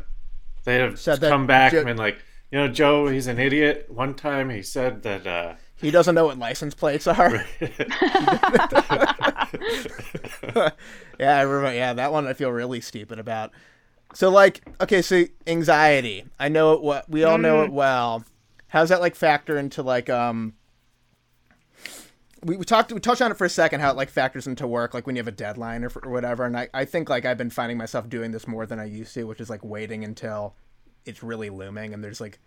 they 0.64 0.74
have 0.74 1.00
Said 1.00 1.22
that 1.22 1.30
come 1.30 1.46
back 1.46 1.72
Jo- 1.72 1.78
and 1.78 1.86
been 1.86 1.96
like, 1.96 2.18
you 2.50 2.58
know, 2.58 2.68
Joe, 2.68 3.06
he's 3.08 3.26
an 3.26 3.38
idiot. 3.38 3.86
One 3.88 4.12
time 4.12 4.50
he 4.50 4.60
said 4.60 5.02
that. 5.04 5.26
Uh, 5.26 5.54
He 5.76 5.90
doesn't 5.90 6.14
know 6.14 6.26
what 6.26 6.38
license 6.38 6.74
plates 6.74 7.06
are. 7.06 7.42
yeah, 11.18 11.38
I 11.38 11.42
remember. 11.42 11.74
Yeah, 11.74 11.92
that 11.94 12.12
one 12.12 12.26
I 12.26 12.32
feel 12.32 12.50
really 12.50 12.80
stupid 12.80 13.18
about. 13.18 13.52
So 14.14 14.30
like, 14.30 14.62
okay, 14.80 15.02
so 15.02 15.24
anxiety. 15.46 16.24
I 16.38 16.48
know 16.48 16.72
it. 16.72 16.82
What 16.82 17.08
we 17.08 17.24
all 17.24 17.38
know 17.38 17.62
it 17.62 17.72
well. 17.72 18.24
How's 18.68 18.88
that 18.90 19.00
like 19.00 19.14
factor 19.14 19.58
into 19.58 19.82
like 19.82 20.10
um? 20.10 20.54
We, 22.44 22.56
we 22.56 22.64
talked 22.64 22.92
we 22.92 22.98
touched 22.98 23.22
on 23.22 23.30
it 23.30 23.38
for 23.38 23.44
a 23.44 23.50
second 23.50 23.80
how 23.80 23.92
it 23.92 23.96
like 23.96 24.10
factors 24.10 24.48
into 24.48 24.66
work 24.66 24.94
like 24.94 25.06
when 25.06 25.14
you 25.14 25.20
have 25.20 25.28
a 25.28 25.30
deadline 25.30 25.84
or, 25.84 25.92
or 26.02 26.10
whatever 26.10 26.44
and 26.44 26.56
I, 26.56 26.68
I 26.74 26.84
think 26.84 27.08
like 27.08 27.24
I've 27.24 27.38
been 27.38 27.50
finding 27.50 27.78
myself 27.78 28.08
doing 28.08 28.32
this 28.32 28.48
more 28.48 28.66
than 28.66 28.80
I 28.80 28.84
used 28.86 29.14
to 29.14 29.22
which 29.28 29.40
is 29.40 29.48
like 29.48 29.64
waiting 29.64 30.02
until 30.02 30.56
it's 31.04 31.22
really 31.22 31.50
looming 31.50 31.94
and 31.94 32.02
there's 32.02 32.20
like 32.20 32.40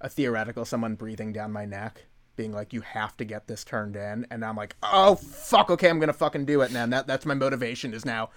a 0.00 0.08
theoretical 0.08 0.64
someone 0.64 0.94
breathing 0.94 1.32
down 1.32 1.50
my 1.50 1.64
neck 1.64 2.04
being 2.40 2.52
like 2.52 2.72
you 2.72 2.80
have 2.80 3.14
to 3.16 3.24
get 3.24 3.46
this 3.46 3.64
turned 3.64 3.96
in 3.96 4.26
and 4.30 4.44
i'm 4.44 4.56
like 4.56 4.74
oh 4.82 5.14
fuck 5.14 5.70
okay 5.70 5.90
i'm 5.90 6.00
gonna 6.00 6.12
fucking 6.12 6.46
do 6.46 6.62
it 6.62 6.72
and 6.74 6.92
that, 6.92 7.06
that's 7.06 7.26
my 7.26 7.34
motivation 7.34 7.92
is 7.92 8.04
now 8.04 8.30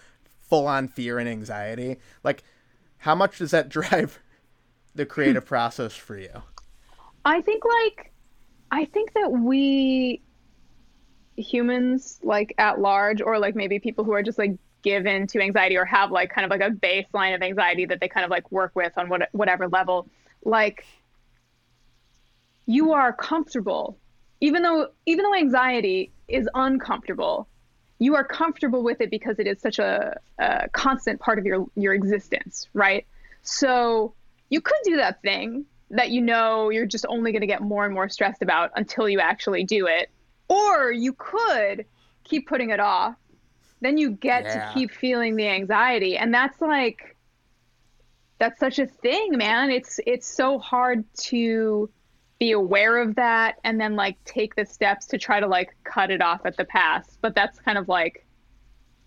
full 0.53 0.67
on 0.67 0.87
fear 0.87 1.17
and 1.17 1.27
anxiety. 1.27 1.97
Like 2.23 2.43
how 2.97 3.15
much 3.15 3.39
does 3.39 3.49
that 3.51 3.69
drive 3.77 4.19
the 4.93 5.05
creative 5.05 5.45
process 5.45 5.95
for 5.95 6.17
you? 6.17 6.43
I 7.25 7.41
think 7.41 7.63
like 7.65 8.11
I 8.71 8.85
think 8.85 9.13
that 9.13 9.31
we 9.31 10.21
humans 11.35 12.19
like 12.21 12.53
at 12.59 12.79
large 12.79 13.19
or 13.19 13.39
like 13.39 13.55
maybe 13.55 13.79
people 13.79 14.03
who 14.03 14.11
are 14.11 14.21
just 14.21 14.37
like 14.37 14.55
given 14.83 15.25
to 15.25 15.41
anxiety 15.41 15.75
or 15.75 15.85
have 15.85 16.11
like 16.11 16.29
kind 16.29 16.45
of 16.45 16.51
like 16.51 16.61
a 16.61 16.71
baseline 16.71 17.33
of 17.33 17.41
anxiety 17.41 17.85
that 17.85 17.99
they 17.99 18.07
kind 18.07 18.23
of 18.23 18.29
like 18.29 18.51
work 18.51 18.73
with 18.75 18.91
on 18.97 19.09
what, 19.09 19.29
whatever 19.31 19.67
level 19.67 20.07
like 20.43 20.85
you 22.65 22.93
are 22.93 23.13
comfortable. 23.13 23.97
Even 24.41 24.61
though 24.63 24.89
even 25.05 25.23
though 25.23 25.35
anxiety 25.35 26.11
is 26.27 26.49
uncomfortable 26.53 27.47
you 27.99 28.15
are 28.15 28.23
comfortable 28.23 28.83
with 28.83 28.99
it 29.01 29.09
because 29.09 29.39
it 29.39 29.47
is 29.47 29.61
such 29.61 29.79
a, 29.79 30.19
a 30.39 30.67
constant 30.73 31.19
part 31.19 31.39
of 31.39 31.45
your 31.45 31.65
your 31.75 31.93
existence 31.93 32.67
right? 32.73 33.05
So 33.43 34.13
you 34.49 34.61
could 34.61 34.79
do 34.83 34.97
that 34.97 35.21
thing 35.21 35.65
that 35.91 36.09
you 36.09 36.21
know 36.21 36.69
you're 36.69 36.85
just 36.85 37.05
only 37.07 37.31
going 37.31 37.41
to 37.41 37.47
get 37.47 37.61
more 37.61 37.85
and 37.85 37.93
more 37.93 38.09
stressed 38.09 38.41
about 38.41 38.71
until 38.75 39.07
you 39.07 39.19
actually 39.19 39.63
do 39.63 39.87
it. 39.87 40.09
Or 40.49 40.91
you 40.91 41.13
could 41.13 41.85
keep 42.23 42.47
putting 42.47 42.69
it 42.71 42.79
off. 42.79 43.15
Then 43.81 43.97
you 43.97 44.11
get 44.11 44.45
Yeah. 44.45 44.53
to 44.53 44.59
keep 44.73 44.91
feeling 44.91 45.35
the 45.35 45.47
anxiety. 45.47 46.17
And 46.17 46.33
that's 46.33 46.59
like 46.61 47.15
that's 48.39 48.59
such 48.59 48.79
a 48.79 48.87
thing 48.87 49.37
man. 49.37 49.69
It's 49.71 49.99
it's 50.05 50.27
so 50.27 50.59
hard 50.59 51.05
to 51.29 51.89
be 52.43 52.51
aware 52.51 52.97
of 52.97 53.15
that 53.15 53.57
and 53.63 53.79
then 53.79 53.95
like 53.95 54.17
take 54.25 54.55
the 54.55 54.65
steps 54.65 55.05
to 55.05 55.17
try 55.17 55.39
to 55.39 55.47
like 55.47 55.75
cut 55.85 56.11
it 56.11 56.21
off 56.21 56.45
at 56.45 56.57
the 56.57 56.65
pass. 56.65 57.17
But 57.21 57.35
that's 57.35 57.59
kind 57.59 57.77
of 57.77 57.87
like 57.87 58.25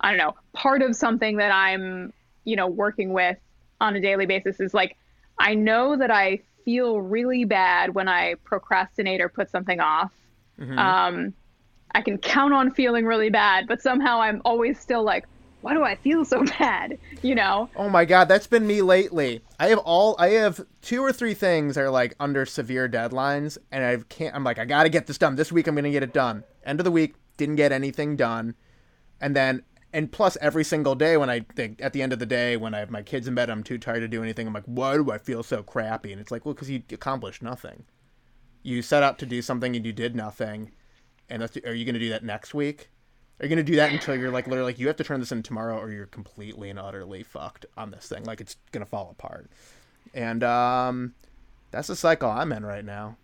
i 0.01 0.11
don't 0.11 0.19
know 0.19 0.35
part 0.53 0.83
of 0.83 0.95
something 0.95 1.37
that 1.37 1.51
i'm 1.51 2.13
you 2.45 2.57
know 2.57 2.67
working 2.67 3.13
with 3.13 3.37
on 3.81 3.97
a 3.97 4.01
daily 4.01 4.27
basis 4.27 4.61
is 4.61 4.75
like 4.75 4.97
i 5.39 5.55
know 5.55 5.97
that 5.97 6.11
i 6.11 6.39
feel 6.65 7.01
really 7.01 7.45
bad 7.45 7.95
when 7.95 8.09
i 8.09 8.35
procrastinate 8.45 9.21
or 9.21 9.29
put 9.29 9.51
something 9.51 9.81
off. 9.81 10.13
Um 10.59 11.33
i 11.95 12.03
can 12.03 12.19
count 12.19 12.53
on 12.53 12.71
feeling 12.73 13.05
really 13.07 13.31
bad 13.31 13.67
but 13.67 13.81
somehow 13.81 14.21
i'm 14.21 14.43
always 14.45 14.79
still 14.79 15.03
like 15.03 15.27
why 15.61 15.75
do 15.75 15.83
i 15.83 15.95
feel 15.97 16.25
so 16.25 16.45
bad 16.59 16.99
you 17.23 17.35
know 17.35 17.69
Oh 17.77 17.89
my 17.89 18.05
god, 18.05 18.29
that's 18.29 18.47
been 18.47 18.67
me 18.67 18.83
lately. 18.83 19.43
I 19.61 19.69
have 19.69 19.79
all 19.79 20.17
I 20.19 20.29
have 20.31 20.65
two 20.83 21.03
or 21.03 21.13
three 21.13 21.35
things 21.35 21.75
that 21.75 21.83
are 21.83 21.91
like 21.91 22.15
under 22.19 22.47
severe 22.47 22.89
deadlines 22.89 23.59
and 23.71 23.85
I 23.85 23.97
can't 24.09 24.35
I'm 24.35 24.45
like 24.45 24.59
I 24.59 24.65
got 24.65 24.85
to 24.85 24.89
get 24.89 25.07
this 25.07 25.19
done. 25.19 25.37
This 25.37 25.53
week 25.53 25.67
I'm 25.67 25.77
to 25.77 25.91
get 25.91 26.03
it 26.03 26.13
done. 26.13 26.45
End 26.65 26.81
of 26.81 26.85
the 26.85 26.91
week 26.91 27.15
didn't 27.37 27.57
get 27.57 27.73
anything 27.73 28.17
done. 28.17 28.55
And 29.21 29.37
then 29.37 29.63
and 29.93 30.11
plus 30.11 30.37
every 30.41 30.65
single 30.65 30.95
day 30.95 31.17
when 31.17 31.31
I 31.31 31.41
think 31.55 31.81
at 31.83 31.93
the 31.93 32.03
end 32.03 32.13
of 32.13 32.19
the 32.19 32.27
day 32.27 32.57
when 32.57 32.75
I 32.75 32.79
have 32.79 32.91
my 32.91 33.03
kids 33.03 33.29
in 33.29 33.35
bed 33.35 33.51
I'm 33.51 33.63
too 33.63 33.79
tired 33.79 34.01
to 34.01 34.09
do 34.09 34.23
anything. 34.23 34.47
I'm 34.47 34.55
like, 34.55 34.65
"Why 34.65 34.95
do 34.97 35.11
I 35.11 35.19
feel 35.19 35.43
so 35.43 35.63
crappy?" 35.63 36.13
And 36.13 36.21
it's 36.21 36.31
like, 36.31 36.45
"Well, 36.45 36.55
cuz 36.55 36.71
you 36.71 36.83
accomplished 36.93 37.43
nothing. 37.43 37.85
You 38.63 38.83
set 38.83 39.03
out 39.03 39.19
to 39.21 39.27
do 39.27 39.43
something 39.43 39.77
and 39.77 39.87
you 39.87 39.93
did 39.93 40.17
nothing. 40.17 40.73
And 41.29 41.43
that's, 41.43 41.57
are 41.59 41.75
you 41.75 41.85
going 41.85 41.95
to 41.95 42.01
do 42.01 42.11
that 42.11 42.25
next 42.25 42.55
week? 42.55 42.91
Are 43.39 43.45
you 43.45 43.49
gonna 43.51 43.63
do 43.63 43.77
that 43.77 43.93
until 43.93 44.17
you're 44.17 44.31
like 44.31 44.47
literally 44.47 44.73
like 44.73 44.79
you 44.79 44.87
have 44.87 44.97
to 44.97 45.05
turn 45.05 45.21
this 45.21 45.33
in 45.33 45.43
tomorrow 45.43 45.79
or 45.79 45.91
you're 45.91 46.07
completely 46.07 46.71
and 46.71 46.79
utterly 46.79 47.23
fucked 47.23 47.67
on 47.77 47.91
this 47.91 48.09
thing? 48.09 48.25
Like 48.25 48.41
it's 48.41 48.57
gonna 48.73 48.87
fall 48.87 49.11
apart. 49.11 49.51
And 50.15 50.43
um 50.43 51.15
that's 51.71 51.89
the 51.89 51.97
cycle 51.97 52.31
I'm 52.31 52.53
in 52.53 52.65
right 52.65 52.85
now. 52.85 53.17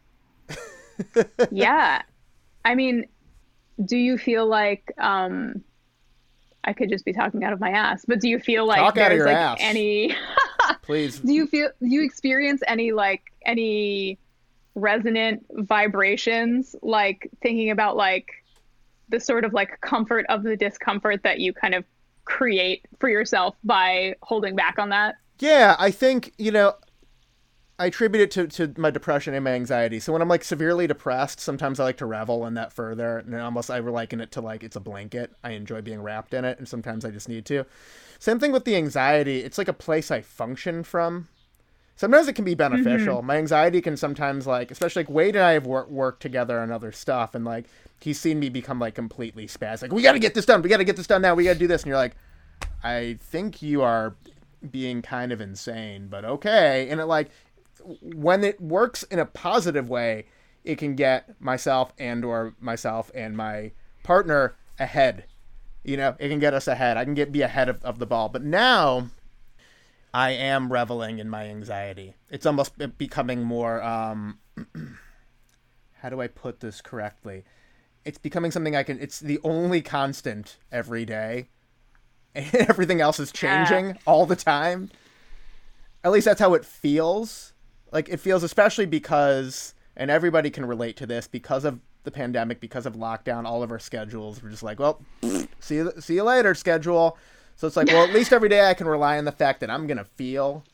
yeah 1.51 2.03
i 2.65 2.75
mean 2.75 3.07
do 3.85 3.97
you 3.97 4.19
feel 4.19 4.47
like 4.47 4.93
um 4.99 5.63
i 6.65 6.73
could 6.73 6.89
just 6.91 7.05
be 7.05 7.13
talking 7.13 7.43
out 7.45 7.53
of 7.53 7.61
my 7.61 7.71
ass 7.71 8.05
but 8.07 8.21
do 8.21 8.29
you 8.29 8.39
feel 8.39 8.67
like 8.67 8.79
Talk 8.79 8.95
there's 8.95 9.17
your 9.17 9.27
like 9.27 9.37
ass. 9.37 9.59
any 9.61 10.15
Please. 10.83 11.19
do 11.21 11.33
you 11.33 11.47
feel 11.47 11.71
do 11.81 11.89
you 11.89 12.05
experience 12.05 12.63
any 12.67 12.93
like 12.93 13.23
any 13.47 14.19
resonant 14.75 15.45
vibrations 15.51 16.77
like 16.83 17.31
thinking 17.41 17.71
about 17.71 17.97
like 17.97 18.42
the 19.13 19.21
sort 19.21 19.45
of 19.45 19.53
like 19.53 19.81
comfort 19.81 20.27
of 20.29 20.43
the 20.43 20.57
discomfort 20.57 21.23
that 21.23 21.39
you 21.39 21.53
kind 21.53 21.75
of 21.77 21.85
create 22.25 22.85
for 22.99 23.09
yourself 23.09 23.55
by 23.63 24.15
holding 24.23 24.57
back 24.57 24.79
on 24.79 24.89
that 24.89 25.15
Yeah, 25.39 25.77
I 25.79 25.91
think, 25.91 26.33
you 26.39 26.51
know, 26.51 26.75
I 27.79 27.87
attribute 27.87 28.23
it 28.23 28.31
to, 28.33 28.47
to 28.47 28.81
my 28.81 28.91
depression 28.91 29.35
and 29.35 29.43
my 29.43 29.55
anxiety. 29.55 29.99
So 29.99 30.13
when 30.13 30.23
I'm 30.23 30.29
like 30.29 30.45
severely 30.45 30.87
depressed, 30.87 31.41
sometimes 31.41 31.81
I 31.81 31.85
like 31.85 31.97
to 31.97 32.07
revel 32.07 32.47
in 32.47 32.55
that 32.55 32.73
further. 32.73 33.19
And 33.19 33.35
almost 33.35 33.73
I 33.73 33.81
liken 33.81 34.21
it 34.21 34.31
to 34.33 34.41
like 34.41 34.63
it's 34.63 34.77
a 34.77 34.81
blanket. 34.81 35.33
I 35.43 35.51
enjoy 35.51 35.81
being 35.81 36.01
wrapped 36.01 36.33
in 36.33 36.45
it, 36.45 36.59
and 36.59 36.69
sometimes 36.69 37.05
I 37.05 37.11
just 37.11 37.29
need 37.29 37.45
to. 37.47 37.67
Same 38.21 38.39
thing 38.39 38.53
with 38.53 38.65
the 38.65 38.77
anxiety. 38.77 39.41
It's 39.41 39.59
like 39.59 39.67
a 39.67 39.73
place 39.73 40.13
I 40.13 40.21
function 40.21 40.85
from. 40.85 41.27
Sometimes 42.03 42.27
it 42.27 42.33
can 42.33 42.45
be 42.45 42.57
mm-hmm. 42.57 42.83
beneficial. 42.83 43.23
My 43.23 43.37
anxiety 43.37 43.81
can 43.81 43.97
sometimes 43.97 44.45
like, 44.45 44.73
especially 44.73 45.05
like 45.05 45.11
Wade 45.11 45.37
and 45.37 45.45
I 45.45 45.53
have 45.53 45.67
wor- 45.67 45.87
worked 45.89 46.21
together 46.21 46.59
on 46.59 46.73
other 46.73 46.91
stuff, 46.91 47.37
and 47.37 47.45
like 47.45 47.67
he's 48.01 48.19
seen 48.19 48.41
me 48.41 48.49
become 48.49 48.81
like 48.81 48.97
completely 48.97 49.47
spaz. 49.47 49.83
Like 49.83 49.93
we 49.93 50.03
got 50.03 50.15
to 50.15 50.19
get 50.19 50.35
this 50.35 50.45
done. 50.45 50.63
We 50.63 50.69
got 50.69 50.79
to 50.79 50.85
get 50.85 50.97
this 50.97 51.07
done 51.07 51.23
now. 51.23 51.37
We 51.37 51.45
got 51.45 51.53
to 51.53 51.59
do 51.61 51.69
this, 51.69 51.83
and 51.83 51.91
you're 51.91 51.97
like, 51.97 52.17
I 52.83 53.19
think 53.21 53.63
you 53.63 53.83
are 53.83 54.17
being 54.69 55.01
kind 55.01 55.31
of 55.31 55.41
insane, 55.41 56.09
but 56.09 56.25
okay. 56.25 56.89
And 56.91 57.01
it 57.01 57.05
like 57.05 57.31
when 58.03 58.43
it 58.43 58.61
works 58.61 59.05
in 59.05 59.21
a 59.21 59.25
positive 59.25 59.89
way, 59.89 60.25
it 60.65 60.79
can 60.79 60.97
get 60.97 61.41
myself 61.41 61.93
and 62.01 62.25
or 62.25 62.57
myself 62.59 63.13
and 63.15 63.37
my 63.37 63.71
partner 64.03 64.57
ahead. 64.81 65.27
You 65.85 65.99
know, 65.99 66.17
it 66.19 66.31
can 66.31 66.41
get 66.41 66.53
us 66.53 66.67
ahead. 66.67 66.97
I 66.97 67.05
can 67.05 67.15
get 67.15 67.31
be 67.31 67.43
ahead 67.43 67.69
of, 67.69 67.81
of 67.85 68.01
the 68.01 68.07
ball. 68.07 68.29
But 68.29 68.43
now 68.43 69.07
I 70.15 70.31
am 70.31 70.73
reveling 70.73 71.19
in 71.19 71.29
my 71.29 71.47
anxiety. 71.47 72.15
It's 72.31 72.47
almost 72.47 72.73
becoming 72.99 73.43
more 73.43 73.83
um 73.83 74.39
how 76.01 76.09
do 76.09 76.21
I 76.21 76.27
put 76.27 76.61
this 76.61 76.81
correctly? 76.81 77.45
It's 78.05 78.19
becoming 78.19 78.51
something 78.51 78.77
I 78.77 78.83
can 78.83 78.99
it's 79.01 79.21
the 79.21 79.41
only 79.43 79.81
constant 79.83 80.59
every 80.71 81.05
day. 81.05 81.49
And 82.35 82.55
everything 82.55 83.03
else 83.03 83.21
is 83.21 83.31
changing 83.31 83.99
all 84.07 84.25
the 84.25 84.37
time. 84.37 84.89
At 86.03 86.13
least 86.13 86.25
that's 86.25 86.41
how 86.41 86.55
it 86.55 86.65
feels. 86.65 87.53
Like 87.93 88.09
it 88.09 88.21
feels 88.21 88.43
especially 88.43 88.87
because 88.87 89.75
and 89.97 90.11
everybody 90.11 90.49
can 90.49 90.65
relate 90.65 90.97
to 90.97 91.07
this 91.07 91.29
because 91.29 91.67
of 91.67 91.81
the 92.05 92.11
pandemic, 92.11 92.59
because 92.59 92.87
of 92.87 92.95
lockdown, 92.95 93.45
all 93.45 93.63
of 93.63 93.71
our 93.71 93.79
schedules. 93.79 94.43
We're 94.43 94.51
just 94.51 94.63
like, 94.63 94.81
well, 94.81 95.03
see 95.61 95.77
you 95.77 95.93
see 96.01 96.15
you 96.15 96.23
later 96.23 96.55
schedule. 96.55 97.19
So 97.57 97.67
it's 97.67 97.77
like, 97.77 97.89
well, 97.89 98.05
at 98.05 98.13
least 98.13 98.33
every 98.33 98.49
day 98.49 98.69
I 98.69 98.75
can 98.75 98.89
rely 98.89 99.19
on 99.19 99.25
the 99.25 99.33
fact 99.33 99.61
that 99.61 99.71
I'm 99.71 99.87
gonna 99.87 100.05
feel 100.05 100.65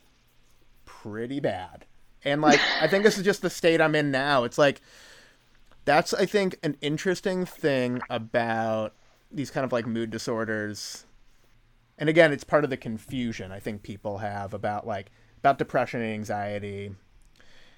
pretty 0.85 1.41
bad. 1.41 1.85
And 2.25 2.41
like 2.41 2.61
I 2.81 2.89
think 2.89 3.05
this 3.05 3.19
is 3.19 3.25
just 3.25 3.43
the 3.43 3.51
state 3.51 3.81
I'm 3.81 3.95
in 3.95 4.11
now. 4.11 4.45
It's 4.45 4.59
like 4.59 4.81
that's 5.85 6.13
I 6.13 6.27
think 6.27 6.59
an 6.63 6.77
interesting 6.81 7.45
thing 7.45 8.01
about 8.11 8.95
these 9.31 9.51
kind 9.51 9.65
of 9.65 9.73
like 9.73 9.87
mood 9.87 10.11
disorders. 10.11 11.05
And 11.99 12.09
again, 12.09 12.33
it's 12.33 12.45
part 12.45 12.65
of 12.65 12.71
the 12.71 12.77
confusion 12.77 13.53
I 13.53 13.61
think 13.61 13.83
people 13.83 14.19
have 14.19 14.55
about 14.55 14.87
like 14.87 15.11
about 15.39 15.59
depression 15.59 16.01
and 16.01 16.13
anxiety 16.13 16.95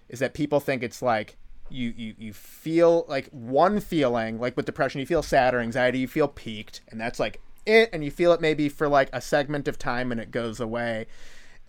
is 0.08 0.18
that 0.18 0.34
people 0.34 0.60
think 0.60 0.82
it's 0.82 1.02
like 1.02 1.36
you, 1.68 1.94
you 1.96 2.14
you 2.18 2.32
feel 2.32 3.04
like 3.08 3.28
one 3.28 3.80
feeling 3.80 4.40
like 4.40 4.56
with 4.56 4.66
depression 4.66 5.00
you 5.00 5.06
feel 5.06 5.22
sad 5.22 5.54
or 5.54 5.60
anxiety 5.60 6.00
you 6.00 6.08
feel 6.08 6.26
peaked 6.26 6.80
and 6.88 7.00
that's 7.00 7.20
like 7.20 7.40
it 7.66 7.90
and 7.92 8.04
you 8.04 8.10
feel 8.10 8.32
it 8.32 8.40
maybe 8.40 8.68
for 8.68 8.88
like 8.88 9.10
a 9.12 9.20
segment 9.20 9.68
of 9.68 9.78
time 9.78 10.10
and 10.12 10.20
it 10.20 10.30
goes 10.30 10.60
away 10.60 11.06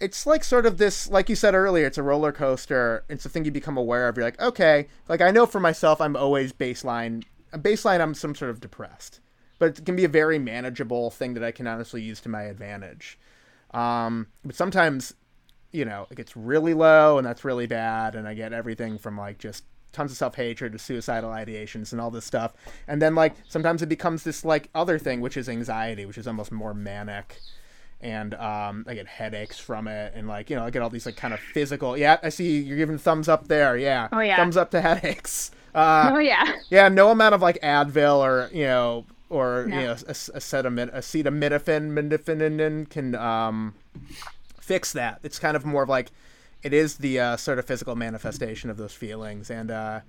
it's 0.01 0.25
like 0.25 0.43
sort 0.43 0.65
of 0.65 0.79
this, 0.79 1.09
like 1.09 1.29
you 1.29 1.35
said 1.35 1.53
earlier, 1.53 1.85
it's 1.85 1.99
a 1.99 2.03
roller 2.03 2.31
coaster. 2.31 3.05
It's 3.07 3.23
a 3.23 3.29
thing 3.29 3.45
you 3.45 3.51
become 3.51 3.77
aware 3.77 4.09
of. 4.09 4.17
You're 4.17 4.25
like, 4.25 4.41
okay, 4.41 4.87
like 5.07 5.21
I 5.21 5.29
know 5.29 5.45
for 5.45 5.59
myself, 5.59 6.01
I'm 6.01 6.15
always 6.15 6.51
baseline. 6.51 7.23
Baseline, 7.53 8.01
I'm 8.01 8.15
some 8.15 8.33
sort 8.33 8.49
of 8.49 8.59
depressed, 8.59 9.19
but 9.59 9.77
it 9.77 9.85
can 9.85 9.95
be 9.95 10.03
a 10.03 10.09
very 10.09 10.39
manageable 10.39 11.11
thing 11.11 11.35
that 11.35 11.43
I 11.43 11.51
can 11.51 11.67
honestly 11.67 12.01
use 12.01 12.19
to 12.21 12.29
my 12.29 12.43
advantage. 12.43 13.19
Um, 13.75 14.27
but 14.43 14.55
sometimes, 14.55 15.13
you 15.71 15.85
know, 15.85 16.07
it 16.09 16.17
gets 16.17 16.35
really 16.35 16.73
low, 16.73 17.19
and 17.19 17.27
that's 17.27 17.45
really 17.45 17.67
bad, 17.67 18.15
and 18.15 18.27
I 18.27 18.33
get 18.33 18.53
everything 18.53 18.97
from 18.97 19.19
like 19.19 19.37
just 19.37 19.65
tons 19.93 20.11
of 20.11 20.17
self 20.17 20.35
hatred 20.35 20.79
suicidal 20.79 21.29
ideations 21.29 21.91
and 21.91 21.99
all 22.01 22.11
this 22.11 22.25
stuff. 22.25 22.53
And 22.87 23.01
then 23.01 23.15
like 23.15 23.33
sometimes 23.47 23.81
it 23.81 23.89
becomes 23.89 24.23
this 24.23 24.43
like 24.45 24.69
other 24.75 24.97
thing, 24.99 25.21
which 25.21 25.37
is 25.37 25.47
anxiety, 25.49 26.05
which 26.05 26.17
is 26.17 26.27
almost 26.27 26.51
more 26.51 26.73
manic. 26.73 27.37
And 28.03 28.33
um, 28.33 28.83
I 28.87 28.95
get 28.95 29.05
headaches 29.05 29.59
from 29.59 29.87
it, 29.87 30.13
and 30.15 30.27
like 30.27 30.49
you 30.49 30.55
know, 30.55 30.65
I 30.65 30.71
get 30.71 30.81
all 30.81 30.89
these 30.89 31.05
like 31.05 31.15
kind 31.17 31.35
of 31.35 31.39
physical. 31.39 31.95
Yeah, 31.95 32.17
I 32.23 32.29
see 32.29 32.59
you're 32.59 32.77
giving 32.77 32.97
thumbs 32.97 33.29
up 33.29 33.47
there. 33.47 33.77
Yeah, 33.77 34.07
Oh, 34.11 34.21
yeah. 34.21 34.37
thumbs 34.37 34.57
up 34.57 34.71
to 34.71 34.81
headaches. 34.89 35.51
Uh, 35.75 36.09
oh 36.13 36.17
yeah. 36.17 36.51
yeah, 36.71 36.89
no 36.89 37.11
amount 37.11 37.35
of 37.35 37.41
like 37.43 37.59
Advil 37.61 38.17
or 38.17 38.49
you 38.51 38.63
know 38.65 39.05
or 39.29 39.65
No. 39.69 39.79
you 39.79 39.85
know 39.85 39.93
acetamin- 39.93 40.91
acetaminophen 40.95 42.89
can 42.89 43.15
um, 43.15 43.73
fix 44.59 44.93
that. 44.93 45.19
It's 45.23 45.39
kind 45.39 45.55
of 45.55 45.65
more 45.65 45.83
of 45.83 45.89
like 45.89 46.11
it 46.63 46.73
is 46.73 46.97
the 46.97 47.19
uh, 47.19 47.37
sort 47.37 47.59
of 47.59 47.65
physical 47.65 47.95
manifestation 47.95 48.69
of 48.69 48.77
those 48.77 48.93
feelings 48.93 49.49
and 49.49 49.71
uh, 49.71 49.99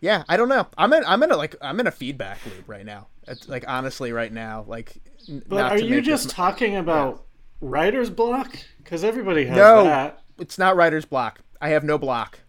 yeah, 0.00 0.24
I 0.28 0.36
don't 0.36 0.48
know. 0.48 0.66
I'm 0.76 0.92
in 0.92 1.04
I'm 1.06 1.22
in 1.22 1.30
a 1.30 1.36
like 1.36 1.54
I'm 1.62 1.78
in 1.80 1.86
a 1.86 1.90
feedback 1.92 2.38
loop 2.46 2.64
right 2.68 2.84
now. 2.84 3.06
It's 3.28 3.48
like 3.48 3.64
honestly 3.68 4.12
right 4.12 4.32
now 4.32 4.64
like 4.66 4.96
n- 5.28 5.42
But 5.48 5.72
are 5.72 5.78
you 5.78 5.90
make 5.96 6.04
this 6.04 6.24
just 6.24 6.30
talking 6.30 6.76
about 6.76 7.24
writer's 7.60 8.10
block? 8.10 8.56
Because 8.78 9.04
everybody 9.04 9.44
has 9.46 9.56
No. 9.56 9.84
that. 9.84 10.22
it's 10.38 10.58
not 10.58 10.74
writer's 10.76 11.04
block. 11.04 11.40
I 11.60 11.68
have 11.70 11.84
no 11.84 11.98
block. 11.98 12.40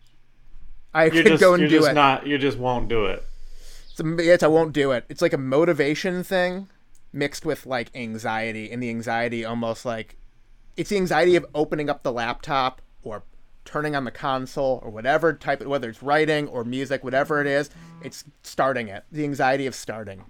I 0.95 1.05
You 1.05 1.11
could 1.11 1.25
just, 1.27 1.41
go 1.41 1.53
and 1.53 1.61
do 1.61 1.69
just 1.69 1.89
it. 1.89 1.93
not. 1.93 2.25
You 2.27 2.37
just 2.37 2.57
won't 2.57 2.87
do 2.87 3.05
it. 3.05 3.23
It's, 3.91 3.99
it's 3.99 4.43
I 4.43 4.47
won't 4.47 4.73
do 4.73 4.91
it. 4.91 5.05
It's 5.09 5.21
like 5.21 5.33
a 5.33 5.37
motivation 5.37 6.23
thing 6.23 6.67
mixed 7.11 7.45
with 7.45 7.65
like 7.67 7.89
anxiety, 7.95 8.71
and 8.71 8.81
the 8.81 8.89
anxiety 8.89 9.45
almost 9.45 9.85
like 9.85 10.17
it's 10.75 10.89
the 10.89 10.97
anxiety 10.97 11.35
of 11.35 11.45
opening 11.53 11.89
up 11.89 12.01
the 12.01 12.11
laptop 12.11 12.81
or 13.03 13.23
turning 13.65 13.95
on 13.95 14.03
the 14.03 14.11
console 14.11 14.79
or 14.83 14.89
whatever 14.89 15.33
type, 15.33 15.61
of 15.61 15.67
whether 15.67 15.89
it's 15.89 16.03
writing 16.03 16.47
or 16.47 16.63
music, 16.63 17.03
whatever 17.03 17.39
it 17.39 17.47
is. 17.47 17.69
It's 18.03 18.23
starting 18.41 18.87
it. 18.89 19.05
The 19.11 19.23
anxiety 19.23 19.65
of 19.67 19.75
starting 19.75 20.25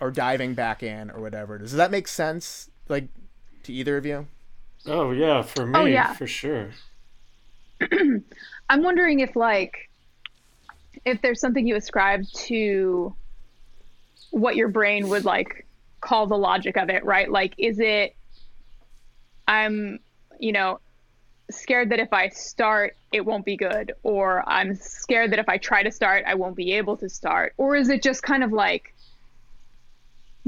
or 0.00 0.10
diving 0.10 0.54
back 0.54 0.82
in 0.82 1.10
or 1.10 1.20
whatever 1.20 1.56
it 1.56 1.62
is. 1.62 1.70
Does 1.72 1.76
that 1.78 1.90
make 1.90 2.08
sense? 2.08 2.70
Like 2.88 3.08
to 3.64 3.72
either 3.72 3.96
of 3.96 4.06
you? 4.06 4.26
Oh 4.86 5.10
yeah, 5.10 5.42
for 5.42 5.66
me, 5.66 5.78
Oh, 5.78 5.84
yeah. 5.84 6.14
for 6.14 6.26
sure. 6.26 6.70
I'm 7.92 8.82
wondering 8.82 9.20
if 9.20 9.36
like 9.36 9.90
if 11.04 11.20
there's 11.22 11.40
something 11.40 11.66
you 11.66 11.76
ascribe 11.76 12.24
to 12.34 13.14
what 14.30 14.56
your 14.56 14.68
brain 14.68 15.08
would 15.08 15.24
like 15.24 15.66
call 16.00 16.26
the 16.26 16.36
logic 16.38 16.76
of 16.76 16.88
it, 16.88 17.04
right? 17.04 17.30
Like 17.30 17.54
is 17.58 17.78
it 17.78 18.14
I'm, 19.46 19.98
you 20.38 20.52
know, 20.52 20.80
scared 21.50 21.90
that 21.90 21.98
if 21.98 22.12
I 22.12 22.28
start 22.28 22.96
it 23.12 23.24
won't 23.24 23.44
be 23.44 23.56
good 23.56 23.92
or 24.02 24.46
I'm 24.48 24.74
scared 24.74 25.32
that 25.32 25.38
if 25.38 25.48
I 25.48 25.56
try 25.58 25.82
to 25.82 25.90
start 25.90 26.24
I 26.26 26.34
won't 26.34 26.56
be 26.56 26.72
able 26.72 26.96
to 26.98 27.08
start 27.08 27.54
or 27.56 27.74
is 27.74 27.88
it 27.88 28.02
just 28.02 28.22
kind 28.22 28.44
of 28.44 28.52
like 28.52 28.94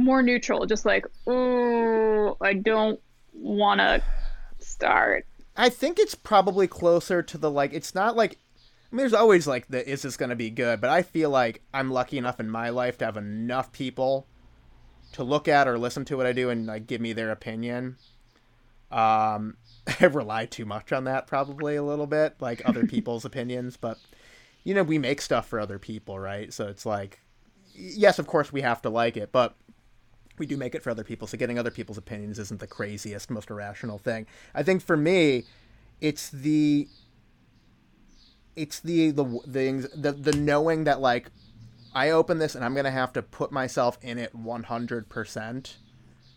more 0.00 0.22
neutral, 0.22 0.66
just 0.66 0.84
like, 0.84 1.06
"Oh, 1.26 2.36
I 2.40 2.54
don't 2.54 3.00
want 3.32 3.80
to 3.80 4.02
start." 4.58 5.26
I 5.56 5.68
think 5.68 5.98
it's 5.98 6.14
probably 6.14 6.66
closer 6.66 7.22
to 7.22 7.38
the 7.38 7.50
like. 7.50 7.72
It's 7.72 7.94
not 7.94 8.16
like. 8.16 8.38
I 8.92 8.96
mean, 8.96 9.02
there's 9.02 9.14
always 9.14 9.46
like 9.46 9.68
the 9.68 9.88
is 9.88 10.02
this 10.02 10.16
going 10.16 10.30
to 10.30 10.36
be 10.36 10.50
good, 10.50 10.80
but 10.80 10.90
I 10.90 11.02
feel 11.02 11.30
like 11.30 11.62
I'm 11.72 11.90
lucky 11.90 12.18
enough 12.18 12.40
in 12.40 12.50
my 12.50 12.70
life 12.70 12.98
to 12.98 13.04
have 13.04 13.16
enough 13.16 13.70
people 13.70 14.26
to 15.12 15.22
look 15.22 15.46
at 15.46 15.68
or 15.68 15.78
listen 15.78 16.04
to 16.06 16.16
what 16.16 16.26
I 16.26 16.32
do 16.32 16.50
and 16.50 16.66
like 16.66 16.86
give 16.86 17.00
me 17.00 17.12
their 17.12 17.30
opinion. 17.30 17.96
Um, 18.90 19.56
I 20.00 20.06
rely 20.06 20.46
too 20.46 20.64
much 20.64 20.92
on 20.92 21.04
that 21.04 21.26
probably 21.26 21.76
a 21.76 21.82
little 21.82 22.06
bit, 22.06 22.36
like 22.40 22.62
other 22.64 22.86
people's 22.86 23.24
opinions, 23.24 23.76
but 23.76 23.98
you 24.64 24.74
know 24.74 24.82
we 24.82 24.98
make 24.98 25.20
stuff 25.20 25.48
for 25.48 25.58
other 25.58 25.78
people, 25.78 26.18
right? 26.18 26.52
So 26.52 26.68
it's 26.68 26.86
like, 26.86 27.20
yes, 27.74 28.18
of 28.18 28.26
course 28.26 28.52
we 28.52 28.60
have 28.60 28.82
to 28.82 28.90
like 28.90 29.16
it, 29.16 29.32
but 29.32 29.54
we 30.38 30.46
do 30.46 30.56
make 30.56 30.74
it 30.74 30.82
for 30.82 30.90
other 30.90 31.04
people. 31.04 31.28
So 31.28 31.36
getting 31.36 31.58
other 31.58 31.70
people's 31.70 31.98
opinions 31.98 32.38
isn't 32.38 32.60
the 32.60 32.66
craziest, 32.66 33.30
most 33.30 33.50
irrational 33.50 33.98
thing. 33.98 34.26
I 34.54 34.62
think 34.62 34.82
for 34.82 34.96
me, 34.96 35.44
it's 36.00 36.30
the 36.30 36.88
it's 38.56 38.80
the 38.80 39.10
the 39.10 39.24
the 39.46 39.90
the, 39.94 40.12
the 40.12 40.32
knowing 40.32 40.84
that 40.84 41.00
like 41.00 41.30
I 41.94 42.10
open 42.10 42.38
this 42.38 42.54
and 42.54 42.64
I'm 42.64 42.74
gonna 42.74 42.90
have 42.90 43.12
to 43.14 43.22
put 43.22 43.52
myself 43.52 43.98
in 44.02 44.18
it 44.18 44.34
100 44.34 45.08
percent, 45.08 45.76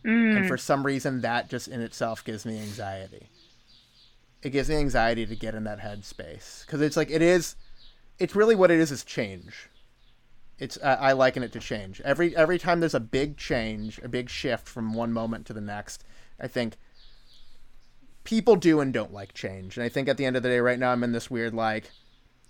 and 0.04 0.38
mm. 0.38 0.48
for 0.48 0.58
some 0.58 0.86
reason 0.86 1.22
that 1.22 1.50
just 1.50 1.68
in 1.68 1.82
itself 1.82 2.24
gives 2.24 2.46
me 2.46 2.60
anxiety. 2.60 3.30
It 4.44 4.52
gives 4.52 4.70
me 4.70 4.76
anxiety 4.76 5.26
to 5.26 5.36
get 5.36 5.56
in 5.56 5.64
that 5.64 5.80
headspace 5.80 6.66
because 6.66 6.82
it's 6.82 6.98
like 6.98 7.10
it 7.10 7.22
is, 7.22 7.56
it's 8.20 8.36
really 8.36 8.56
what 8.56 8.72
it 8.72 8.80
is 8.80 8.92
is 8.92 9.04
change. 9.04 9.70
It's 10.60 10.78
I, 10.84 10.94
I 10.94 11.12
liken 11.14 11.44
it 11.44 11.52
to 11.54 11.60
change. 11.60 12.02
Every 12.02 12.36
every 12.36 12.60
time 12.60 12.80
there's 12.80 12.94
a 12.94 13.00
big 13.00 13.38
change, 13.38 14.00
a 14.04 14.08
big 14.08 14.30
shift 14.30 14.68
from 14.68 14.94
one 14.94 15.12
moment 15.12 15.46
to 15.48 15.54
the 15.54 15.62
next, 15.62 16.04
I 16.40 16.48
think 16.48 16.76
people 18.24 18.56
do 18.56 18.80
and 18.80 18.94
don't 18.94 19.14
like 19.14 19.34
change. 19.34 19.78
And 19.78 19.84
I 19.84 19.90
think 19.90 20.08
at 20.08 20.18
the 20.18 20.26
end 20.26 20.36
of 20.36 20.44
the 20.44 20.50
day, 20.50 20.60
right 20.60 20.80
now, 20.80 20.92
I'm 20.92 21.04
in 21.04 21.12
this 21.12 21.32
weird 21.32 21.54
like, 21.54 21.92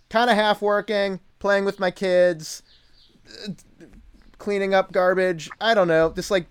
kind 0.10 0.30
of 0.30 0.36
half 0.36 0.62
working, 0.62 1.20
playing 1.40 1.66
with 1.66 1.80
my 1.80 1.92
kids, 1.92 2.64
uh, 3.48 3.52
cleaning 4.38 4.74
up 4.74 4.92
garbage. 4.92 5.50
I 5.62 5.74
don't 5.74 5.88
know, 5.88 6.12
just 6.12 6.32
like 6.32 6.48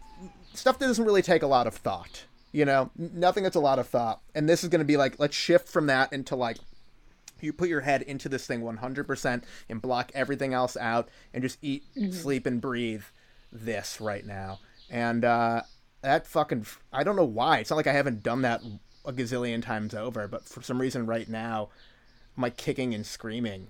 stuff 0.55 0.79
that 0.79 0.87
doesn't 0.87 1.05
really 1.05 1.23
take 1.23 1.43
a 1.43 1.47
lot 1.47 1.67
of 1.67 1.75
thought. 1.75 2.25
You 2.53 2.65
know, 2.67 2.91
nothing 2.97 3.43
that's 3.45 3.57
a 3.57 3.61
lot 3.61 3.79
of 3.79 3.89
thought. 3.89 4.21
And 4.35 4.49
this 4.49 4.63
is 4.63 4.69
going 4.69 4.81
to 4.81 4.85
be 4.85 4.97
like, 4.99 5.19
let's 5.19 5.35
shift 5.37 5.69
from 5.69 5.87
that 5.87 6.13
into 6.13 6.37
like 6.37 6.59
you 7.41 7.53
put 7.53 7.69
your 7.69 7.81
head 7.81 8.03
into 8.03 8.29
this 8.29 8.47
thing 8.47 8.61
100% 8.63 9.43
and 9.69 9.83
block 9.83 10.13
everything 10.15 10.55
else 10.55 10.77
out 10.77 11.09
and 11.35 11.43
just 11.43 11.59
eat, 11.63 11.83
sleep, 12.13 12.47
and 12.47 12.61
breathe 12.61 13.03
this 13.51 14.01
right 14.01 14.25
now. 14.25 14.61
And 14.91 15.25
uh, 15.25 15.63
that 16.03 16.27
fucking, 16.27 16.67
I 16.93 17.03
don't 17.03 17.17
know 17.17 17.25
why. 17.25 17.59
It's 17.59 17.71
not 17.71 17.77
like 17.77 17.87
I 17.89 17.93
haven't 17.95 18.23
done 18.23 18.43
that 18.43 18.63
a 19.05 19.13
gazillion 19.13 19.63
times 19.63 19.95
over, 19.95 20.29
but 20.29 20.45
for 20.45 20.63
some 20.63 20.81
reason 20.81 21.07
right 21.07 21.29
now, 21.29 21.71
I'm 22.37 22.43
like 22.43 22.57
kicking 22.57 22.95
and 22.95 23.05
screaming 23.05 23.69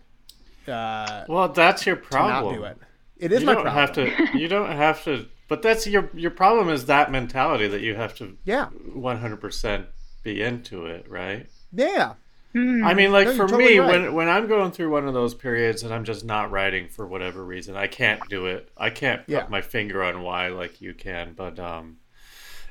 uh, 0.69 1.25
Well, 1.29 1.49
that's 1.49 1.87
your 1.87 1.97
to 1.97 2.03
problem. 2.03 2.55
not 2.55 2.59
do 2.59 2.65
it. 2.65 2.79
It 3.17 3.33
is 3.33 3.41
you 3.41 3.47
my 3.47 3.55
don't 3.55 3.63
problem. 3.63 4.09
have 4.09 4.33
to. 4.33 4.39
You 4.39 4.49
don't 4.49 4.71
have 4.73 5.03
to. 5.05 5.27
But 5.53 5.61
that's 5.61 5.87
your 5.87 6.09
your 6.15 6.31
problem 6.31 6.71
is 6.71 6.87
that 6.87 7.13
mentality 7.13 7.69
that 7.69 7.83
you 7.83 7.95
have 7.95 8.15
to 8.15 8.39
Yeah. 8.47 8.69
100% 8.97 9.85
be 10.23 10.41
into 10.41 10.87
it, 10.87 11.05
right? 11.11 11.47
Yeah. 11.71 12.15
I 12.55 12.95
mean, 12.95 13.13
like 13.13 13.27
No, 13.29 13.35
for 13.35 13.47
totally 13.47 13.73
me, 13.75 13.79
right. 13.81 13.91
when 14.01 14.15
when 14.15 14.29
I'm 14.31 14.47
going 14.49 14.73
through 14.73 14.91
one 14.91 15.07
of 15.07 15.13
those 15.13 15.35
periods 15.35 15.83
and 15.83 15.93
I'm 15.93 16.05
just 16.05 16.25
not 16.25 16.51
writing 16.51 16.89
for 16.89 17.07
whatever 17.07 17.45
reason, 17.45 17.77
I 17.77 17.87
can't 17.87 18.27
do 18.31 18.47
it. 18.47 18.71
I 18.79 18.89
can't 18.89 19.27
put 19.27 19.31
Yeah. 19.33 19.47
my 19.51 19.61
finger 19.61 20.03
on 20.03 20.23
why, 20.23 20.49
like 20.49 20.81
you 20.81 20.95
can. 20.95 21.35
But 21.37 21.59
um, 21.59 21.99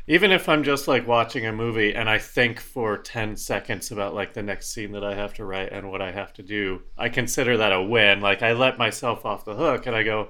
even 0.07 0.31
if 0.31 0.49
I'm 0.49 0.63
just 0.63 0.87
like 0.87 1.05
watching 1.07 1.45
a 1.45 1.51
movie 1.51 1.93
and 1.93 2.09
I 2.09 2.17
think 2.17 2.59
for 2.59 2.97
ten 2.97 3.35
seconds 3.37 3.91
about 3.91 4.15
like 4.15 4.33
the 4.33 4.41
next 4.41 4.73
scene 4.73 4.91
that 4.93 5.03
I 5.03 5.13
have 5.13 5.35
to 5.35 5.45
write 5.45 5.71
and 5.71 5.91
what 5.91 6.01
I 6.01 6.11
have 6.11 6.33
to 6.33 6.41
do, 6.41 6.81
I 6.97 7.09
consider 7.09 7.57
that 7.57 7.71
a 7.73 7.81
win. 7.83 8.21
Like 8.21 8.41
I 8.41 8.53
let 8.53 8.79
myself 8.79 9.23
off 9.23 9.45
the 9.45 9.53
hook 9.53 9.85
and 9.85 9.95
I 9.95 10.01
go, 10.01 10.29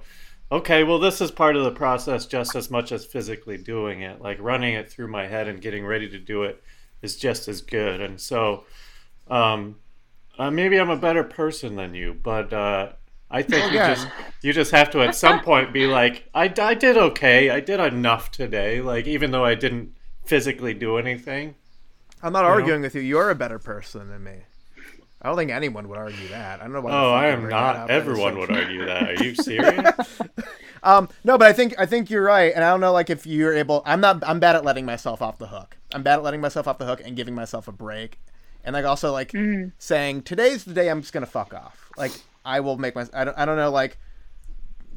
okay, 0.52 0.84
well 0.84 1.00
this 1.00 1.22
is 1.22 1.32
part 1.32 1.56
of 1.56 1.64
the 1.64 1.72
process 1.72 2.26
just 2.26 2.56
as 2.56 2.70
much 2.70 2.92
as 2.92 3.06
physically 3.06 3.58
doing 3.58 4.02
it. 4.02 4.22
Like 4.22 4.38
running 4.40 4.74
it 4.74 4.92
through 4.92 5.08
my 5.08 5.28
head 5.28 5.48
and 5.48 5.62
getting 5.62 5.86
ready 5.86 6.10
to 6.10 6.20
do 6.20 6.44
it 6.44 6.62
is 7.02 7.16
just 7.16 7.48
as 7.48 7.62
good. 7.62 8.02
And 8.02 8.20
so 8.20 8.66
um, 9.30 9.78
uh, 10.38 10.52
maybe 10.52 10.78
I'm 10.78 10.90
a 10.90 10.98
better 10.98 11.24
person 11.24 11.76
than 11.76 11.94
you, 11.96 12.18
but 12.22 12.52
uh, 12.52 12.90
I 13.30 13.42
think 13.42 13.72
you 13.72 13.80
just 13.80 14.08
you 14.42 14.54
just 14.54 14.72
have 14.72 14.90
to 14.92 15.02
at 15.02 15.16
some 15.16 15.40
point 15.42 15.72
be 15.74 15.88
like, 15.88 16.30
I, 16.34 16.54
I 16.60 16.74
did 16.74 16.98
okay, 16.98 17.50
I 17.50 17.60
did 17.60 17.80
enough 17.80 18.32
today. 18.32 18.82
Like 18.82 19.08
even 19.08 19.32
though 19.32 19.46
I 19.46 19.56
didn't 19.56 19.96
physically 20.26 20.74
do 20.74 20.98
anything. 20.98 21.56
I'm 22.24 22.34
not 22.34 22.44
know? 22.44 22.50
arguing 22.50 22.82
with 22.82 22.94
you. 22.94 23.02
You're 23.02 23.32
a 23.32 23.36
better 23.36 23.58
person 23.58 24.10
than 24.10 24.24
me. 24.24 24.42
I 25.22 25.28
don't 25.28 25.38
think 25.38 25.52
anyone 25.52 25.88
would 25.90 26.00
argue 26.00 26.30
that. 26.30 26.60
I 26.60 26.64
don't 26.64 26.74
know 26.74 26.82
why. 26.82 26.92
Oh, 26.92 27.12
I 27.12 27.28
am 27.28 27.42
bring 27.42 27.52
that 27.52 27.76
up. 27.76 27.76
not. 27.76 27.92
Everyone 27.92 28.40
would 28.40 28.50
argue 28.50 28.86
that. 28.86 29.04
Are 29.04 29.24
you 29.24 29.36
serious? 29.36 30.22
Um, 30.84 31.10
no, 31.24 31.38
but 31.38 31.48
I 31.48 31.54
think 31.54 31.76
I 31.78 31.86
think 31.86 32.10
you're 32.10 32.24
right, 32.24 32.52
and 32.54 32.64
I 32.64 32.70
don't 32.72 32.82
know 32.82 32.92
like 32.92 33.10
if 33.10 33.28
you're 33.28 33.54
able. 33.54 33.84
I'm 33.86 34.02
not. 34.02 34.24
I'm 34.26 34.40
bad 34.40 34.56
at 34.56 34.66
letting 34.66 34.86
myself 34.86 35.22
off 35.22 35.38
the 35.38 35.48
hook. 35.48 35.78
I'm 35.94 36.04
bad 36.04 36.16
at 36.16 36.24
letting 36.24 36.42
myself 36.42 36.68
off 36.68 36.78
the 36.78 36.86
hook 36.86 37.02
and 37.04 37.16
giving 37.16 37.36
myself 37.36 37.68
a 37.68 37.72
break, 37.72 38.20
and 38.64 38.74
like 38.74 38.86
also 38.86 39.12
like 39.12 39.34
saying 39.78 40.24
today's 40.24 40.64
the 40.64 40.74
day 40.74 40.90
I'm 40.90 41.02
just 41.02 41.14
gonna 41.14 41.26
fuck 41.26 41.54
off. 41.54 41.92
Like 41.98 42.12
I 42.44 42.60
will 42.62 42.78
make 42.78 42.96
my. 42.96 43.06
I 43.14 43.26
don't. 43.26 43.38
I 43.38 43.46
don't 43.46 43.58
know 43.58 43.72
like. 43.72 43.98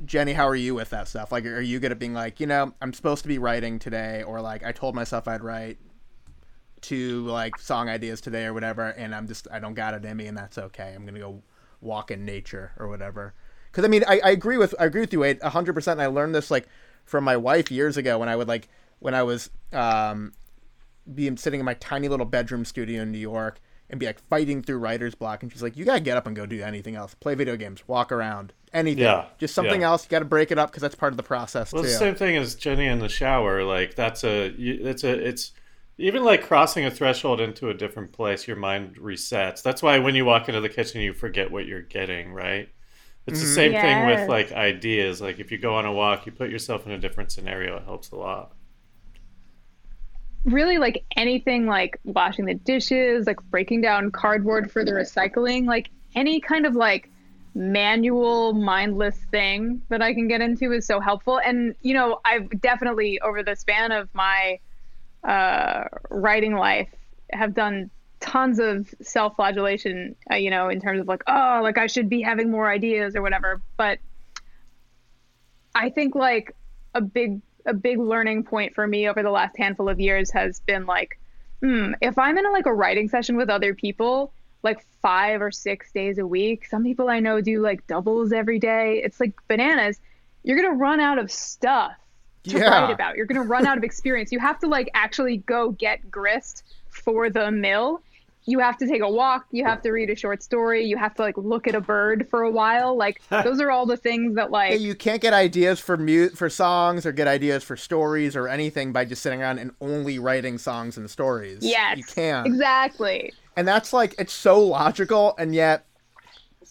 Jenny, 0.07 0.33
how 0.33 0.49
are 0.49 0.57
you 0.57 0.75
with 0.75 0.91
that 0.91 1.07
stuff? 1.07 1.31
Like, 1.31 1.47
are 1.47 1.61
you 1.61 1.79
good 1.79 1.93
at 1.93 2.01
being 2.01 2.15
like, 2.15 2.41
you 2.41 2.49
know, 2.49 2.75
I'm 2.83 2.93
supposed 2.93 3.23
to 3.23 3.29
be 3.29 3.39
writing 3.39 3.79
today, 3.79 4.25
or 4.25 4.41
like 4.41 4.65
I 4.65 4.73
told 4.73 4.97
myself 4.97 5.29
I'd 5.29 5.45
write 5.45 5.79
two 6.81 7.25
like 7.27 7.59
song 7.59 7.89
ideas 7.89 8.21
today 8.21 8.45
or 8.45 8.53
whatever, 8.53 8.89
and 8.91 9.15
I'm 9.15 9.29
just 9.29 9.47
I 9.53 9.61
don't 9.61 9.75
got 9.75 9.95
it 9.95 10.05
in 10.05 10.17
me, 10.17 10.27
and 10.27 10.37
that's 10.37 10.59
okay. 10.59 10.93
I'm 10.95 11.07
gonna 11.07 11.21
go 11.21 11.43
walk 11.81 12.11
in 12.11 12.25
nature 12.25 12.73
or 12.79 12.89
whatever. 12.89 13.35
Because 13.75 13.85
I 13.85 13.89
mean, 13.89 14.05
I, 14.07 14.21
I 14.23 14.31
agree 14.31 14.57
with 14.57 14.73
I 14.79 14.85
agree 14.85 15.01
with 15.01 15.13
you, 15.13 15.21
Wade, 15.21 15.43
hundred 15.43 15.73
percent. 15.73 15.99
I 15.99 16.07
learned 16.07 16.33
this 16.33 16.49
like 16.49 16.69
from 17.05 17.25
my 17.25 17.37
wife 17.37 17.73
years 17.73 17.97
ago 17.97 18.21
when 18.21 18.29
I 18.29 18.37
would 18.37 18.47
like 18.47 18.69
when 19.01 19.15
I 19.15 19.25
was 19.25 19.51
um 19.73 20.33
being 21.13 21.37
sitting 21.37 21.59
in 21.59 21.67
my 21.67 21.75
tiny 21.75 22.07
little 22.07 22.25
bedroom 22.25 22.65
studio 22.65 23.03
in 23.03 23.11
New 23.11 23.19
York 23.19 23.61
and 23.91 23.99
be 23.99 24.07
like 24.07 24.21
fighting 24.21 24.63
through 24.63 24.79
writer's 24.79 25.17
block, 25.17 25.43
and 25.43 25.51
she's 25.51 25.61
like, 25.61 25.77
"You 25.77 25.85
gotta 25.85 25.99
get 25.99 26.17
up 26.17 26.29
and 26.29 26.37
go 26.37 26.47
do 26.47 26.63
anything 26.63 26.95
else. 26.95 27.15
Play 27.15 27.35
video 27.35 27.57
games, 27.57 27.83
walk 27.89 28.13
around, 28.13 28.53
anything. 28.73 29.03
Yeah, 29.03 29.27
just 29.39 29.57
something 29.57 29.81
yeah. 29.81 29.89
else. 29.89 30.05
You 30.05 30.11
got 30.11 30.21
to 30.21 30.25
break 30.25 30.53
it 30.53 30.59
up 30.59 30.71
because 30.71 30.81
that's 30.81 30.95
part 30.95 31.13
of 31.13 31.17
the 31.17 31.25
process 31.25 31.73
Well, 31.73 31.83
too." 31.83 31.89
the 31.89 31.95
same 31.95 32.15
thing 32.15 32.37
as 32.37 32.55
Jenny 32.55 32.87
in 32.87 33.01
the 33.01 33.09
shower. 33.09 33.65
Like 33.65 33.97
that's 33.97 34.23
a, 34.23 34.55
it's 34.57 35.03
a, 35.03 35.11
it's 35.11 35.51
even 35.99 36.23
like 36.23 36.45
crossing 36.45 36.85
a 36.85 36.93
threshold 36.93 37.41
into 37.41 37.71
a 37.71 37.75
different 37.75 38.13
place. 38.13 38.47
Your 38.47 38.57
mind 38.57 38.99
resets. 38.99 39.63
That's 39.63 39.83
why 39.83 39.99
when 39.99 40.15
you 40.15 40.25
walk 40.25 40.49
into 40.49 40.61
the 40.61 40.69
kitchen, 40.69 41.01
you 41.01 41.13
forget 41.13 41.51
what 41.51 41.67
you're 41.67 41.83
getting. 41.83 42.33
Right. 42.33 42.69
It's 43.27 43.41
the 43.41 43.47
same 43.47 43.73
thing 43.73 44.07
with 44.07 44.29
like 44.29 44.53
ideas. 44.53 45.21
Like 45.21 45.39
if 45.41 45.51
you 45.51 45.59
go 45.59 45.75
on 45.75 45.87
a 45.87 45.93
walk, 45.93 46.27
you 46.27 46.33
put 46.33 46.51
yourself 46.51 46.87
in 46.87 46.93
a 46.93 46.99
different 46.99 47.33
scenario. 47.33 47.77
It 47.77 47.85
helps 47.85 48.11
a 48.11 48.17
lot. 48.17 48.53
really 50.45 50.79
like 50.79 51.05
anything 51.17 51.67
like 51.67 51.99
washing 52.05 52.45
the 52.45 52.55
dishes, 52.55 53.27
like 53.27 53.43
breaking 53.51 53.81
down 53.81 54.11
cardboard 54.11 54.71
for 54.71 54.85
the 54.85 54.93
recycling, 54.93 55.67
like 55.67 55.89
any 56.15 56.41
kind 56.41 56.67
of 56.67 56.75
like 56.75 57.11
manual 57.55 58.53
mindless 58.53 59.17
thing 59.31 59.81
that 59.89 60.03
I 60.03 60.13
can 60.13 60.29
get 60.29 60.41
into 60.41 60.73
is 60.73 60.87
so 60.87 61.01
helpful. 61.01 61.41
And 61.41 61.75
you 61.83 61.95
know, 61.95 62.21
I've 62.25 62.61
definitely 62.61 63.21
over 63.21 63.43
the 63.43 63.57
span 63.57 63.93
of 63.93 64.09
my 64.15 64.59
uh, 65.23 65.85
writing 66.11 66.55
life 66.55 66.91
have 67.31 67.55
done 67.55 67.91
tons 68.25 68.59
of 68.59 68.93
self-flagellation, 69.03 70.17
uh, 70.33 70.37
you 70.37 70.49
know, 70.49 70.71
in 70.71 70.81
terms 70.81 70.99
of 70.99 71.07
like, 71.07 71.23
oh, 71.27 71.61
like 71.63 71.77
I 71.77 71.87
should 71.87 72.09
be 72.09 72.23
having 72.23 72.51
more 72.51 72.71
ideas 72.71 73.15
or 73.15 73.21
whatever. 73.21 73.61
But 73.77 73.99
I 75.75 75.91
think 75.91 76.15
like 76.15 76.57
a 76.95 77.03
big 77.03 77.43
a 77.67 77.75
big 77.75 77.99
learning 77.99 78.45
point 78.45 78.75
for 78.75 78.87
me 78.87 79.09
over 79.09 79.23
the 79.23 79.31
last 79.31 79.57
handful 79.59 79.89
of 79.89 80.01
years 80.01 80.31
has 80.33 80.61
been 80.61 80.87
like, 80.87 81.19
hmm, 81.63 81.93
if 82.01 82.19
I'm 82.19 82.37
in 82.39 82.47
a, 82.47 82.51
like 82.51 82.67
a 82.67 82.73
writing 82.75 83.09
session 83.09 83.37
with 83.37 83.49
other 83.51 83.75
people, 83.75 84.33
like 84.63 84.85
five 85.03 85.43
or 85.43 85.51
six 85.51 85.93
days 85.93 86.19
a 86.19 86.27
week, 86.27 86.65
some 86.67 86.83
people 86.83 87.09
I 87.11 87.21
know 87.21 87.41
do 87.43 87.61
like 87.61 87.87
doubles 87.87 88.33
every 88.33 88.59
day. 88.59 89.03
It's 89.05 89.21
like 89.21 89.35
bananas. 89.49 89.99
You're 90.45 90.57
gonna 90.57 90.77
run 90.77 91.01
out 91.01 91.19
of 91.19 91.31
stuff 91.31 91.93
to 92.45 92.59
Yeah. 92.59 92.71
write 92.71 92.91
about. 92.91 93.17
You're 93.17 93.27
gonna 93.27 93.43
run 93.43 93.67
out 93.67 93.77
of 93.77 93.85
experience. 93.85 94.33
You 94.33 94.39
have 94.41 94.59
to 94.61 94.67
like 94.67 94.91
actually 94.95 95.39
go 95.39 95.73
get 95.73 96.11
grist 96.11 96.65
for 96.89 97.29
the 97.29 97.51
mill. 97.51 98.01
You 98.47 98.59
have 98.59 98.77
to 98.79 98.87
take 98.87 99.01
a 99.01 99.09
walk. 99.11 99.47
You 99.51 99.65
have 99.65 99.81
to 99.83 99.91
read 99.91 100.11
a 100.11 100.15
short 100.15 100.43
story. 100.43 100.85
You 100.85 100.99
have 100.99 101.15
to 101.15 101.23
like 101.23 101.37
look 101.39 101.67
at 101.67 101.75
a 101.75 101.81
bird 101.81 102.29
for 102.29 102.43
a 102.43 102.51
while. 102.51 102.97
Like 102.97 103.23
those 103.31 103.61
are 103.61 103.71
all 103.71 103.87
the 103.87 103.97
things 103.97 104.35
that 104.37 104.51
like 104.51 104.73
Yeah, 104.73 104.77
you 104.77 104.95
can't 104.95 105.23
get 105.23 105.33
ideas 105.33 105.81
for 105.81 105.97
mute 105.97 106.37
for 106.37 106.51
songs 106.51 107.07
or 107.07 107.13
get 107.13 107.27
ideas 107.27 107.65
for 107.65 107.77
stories 107.77 108.37
or 108.37 108.47
anything 108.49 108.93
by 108.93 109.05
just 109.07 109.23
sitting 109.23 109.41
around 109.41 109.59
and 109.59 109.71
only 109.81 110.19
writing 110.19 110.59
songs 110.59 110.97
and 110.97 111.11
stories. 111.11 111.59
Yes, 111.63 111.97
you 111.99 112.05
can't. 112.05 112.47
exactly. 112.47 113.33
And 113.57 113.67
that's 113.67 113.93
like 113.93 114.15
it's 114.19 114.33
so 114.33 114.61
logical, 114.61 115.35
and 115.39 115.55
yet 115.55 115.87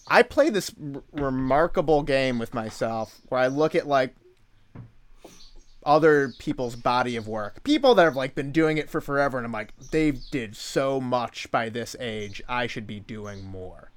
I 0.07 0.21
play 0.21 0.49
this 0.49 0.71
r- 0.95 1.01
remarkable 1.13 2.03
game 2.03 2.37
with 2.37 2.53
myself 2.53 3.21
where 3.29 3.39
I 3.39 3.47
look 3.47 3.73
at 3.73 3.87
like 3.87 4.15
other 5.85 6.33
people's 6.39 6.75
body 6.75 7.15
of 7.15 7.27
work, 7.27 7.63
people 7.63 7.95
that 7.95 8.03
have 8.03 8.15
like 8.15 8.35
been 8.35 8.51
doing 8.51 8.77
it 8.77 8.89
for 8.89 9.01
forever, 9.01 9.37
and 9.37 9.45
I'm 9.45 9.51
like, 9.51 9.73
they 9.91 10.11
did 10.11 10.55
so 10.55 10.99
much 11.01 11.49
by 11.51 11.69
this 11.69 11.95
age. 11.99 12.41
I 12.47 12.67
should 12.67 12.87
be 12.87 12.99
doing 12.99 13.43
more, 13.45 13.91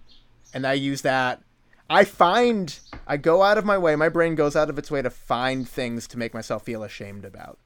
and 0.54 0.66
I 0.66 0.74
use 0.74 1.02
that. 1.02 1.42
I 1.88 2.04
find 2.04 2.78
I 3.06 3.16
go 3.16 3.42
out 3.42 3.58
of 3.58 3.64
my 3.64 3.78
way. 3.78 3.94
My 3.96 4.08
brain 4.08 4.34
goes 4.34 4.56
out 4.56 4.68
of 4.70 4.78
its 4.78 4.90
way 4.90 5.02
to 5.02 5.10
find 5.10 5.68
things 5.68 6.06
to 6.08 6.18
make 6.18 6.34
myself 6.34 6.64
feel 6.64 6.82
ashamed 6.82 7.24
about, 7.24 7.58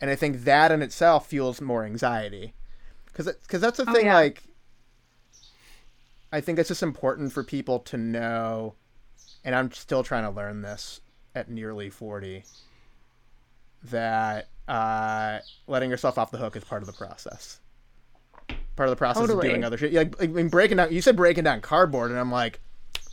and 0.00 0.10
I 0.10 0.14
think 0.16 0.44
that 0.44 0.70
in 0.72 0.82
itself 0.82 1.26
fuels 1.28 1.60
more 1.60 1.84
anxiety 1.84 2.52
because 3.06 3.26
because 3.26 3.60
that's 3.60 3.78
the 3.78 3.88
Oh, 3.88 3.92
thing 3.92 4.06
yeah. 4.06 4.14
like 4.14 4.42
i 6.32 6.40
think 6.40 6.58
it's 6.58 6.68
just 6.68 6.82
important 6.82 7.32
for 7.32 7.44
people 7.44 7.78
to 7.78 7.96
know 7.96 8.74
and 9.44 9.54
i'm 9.54 9.70
still 9.70 10.02
trying 10.02 10.24
to 10.24 10.30
learn 10.30 10.62
this 10.62 11.00
at 11.32 11.48
nearly 11.48 11.88
40 11.88 12.42
that 13.84 14.48
uh, 14.68 15.38
letting 15.66 15.90
yourself 15.90 16.18
off 16.18 16.30
the 16.30 16.38
hook 16.38 16.56
is 16.56 16.64
part 16.64 16.82
of 16.82 16.86
the 16.86 16.92
process 16.92 17.60
part 18.76 18.88
of 18.88 18.90
the 18.90 18.96
process 18.96 19.20
Totally. 19.20 19.46
of 19.46 19.52
doing 19.52 19.64
other 19.64 19.78
shit 19.78 19.92
like, 19.92 20.20
I 20.20 20.26
mean, 20.26 20.48
breaking 20.48 20.78
down 20.78 20.92
you 20.92 21.00
said 21.00 21.16
breaking 21.16 21.44
down 21.44 21.60
cardboard 21.60 22.10
and 22.10 22.18
i'm 22.18 22.32
like 22.32 22.60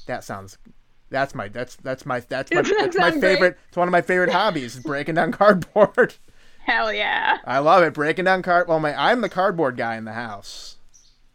that 0.07 0.23
sounds 0.23 0.57
that's 1.09 1.35
my 1.35 1.49
that's 1.49 1.75
that's 1.75 2.05
my 2.05 2.19
that's 2.21 2.51
my, 2.51 2.61
that's 2.79 2.95
my 2.95 3.09
sound 3.09 3.21
great? 3.21 3.33
favorite 3.33 3.57
it's 3.67 3.77
one 3.77 3.87
of 3.87 3.91
my 3.91 4.01
favorite 4.01 4.31
hobbies 4.31 4.75
is 4.75 4.83
breaking 4.83 5.15
down 5.15 5.31
cardboard 5.31 6.15
Hell 6.63 6.93
yeah. 6.93 7.39
I 7.45 7.59
love 7.59 7.83
it. 7.83 7.93
Breaking 7.93 8.25
down 8.25 8.41
card. 8.43 8.67
Well, 8.67 8.79
my 8.79 8.93
I'm 8.93 9.21
the 9.21 9.29
cardboard 9.29 9.77
guy 9.77 9.97
in 9.97 10.05
the 10.05 10.13
house. 10.13 10.77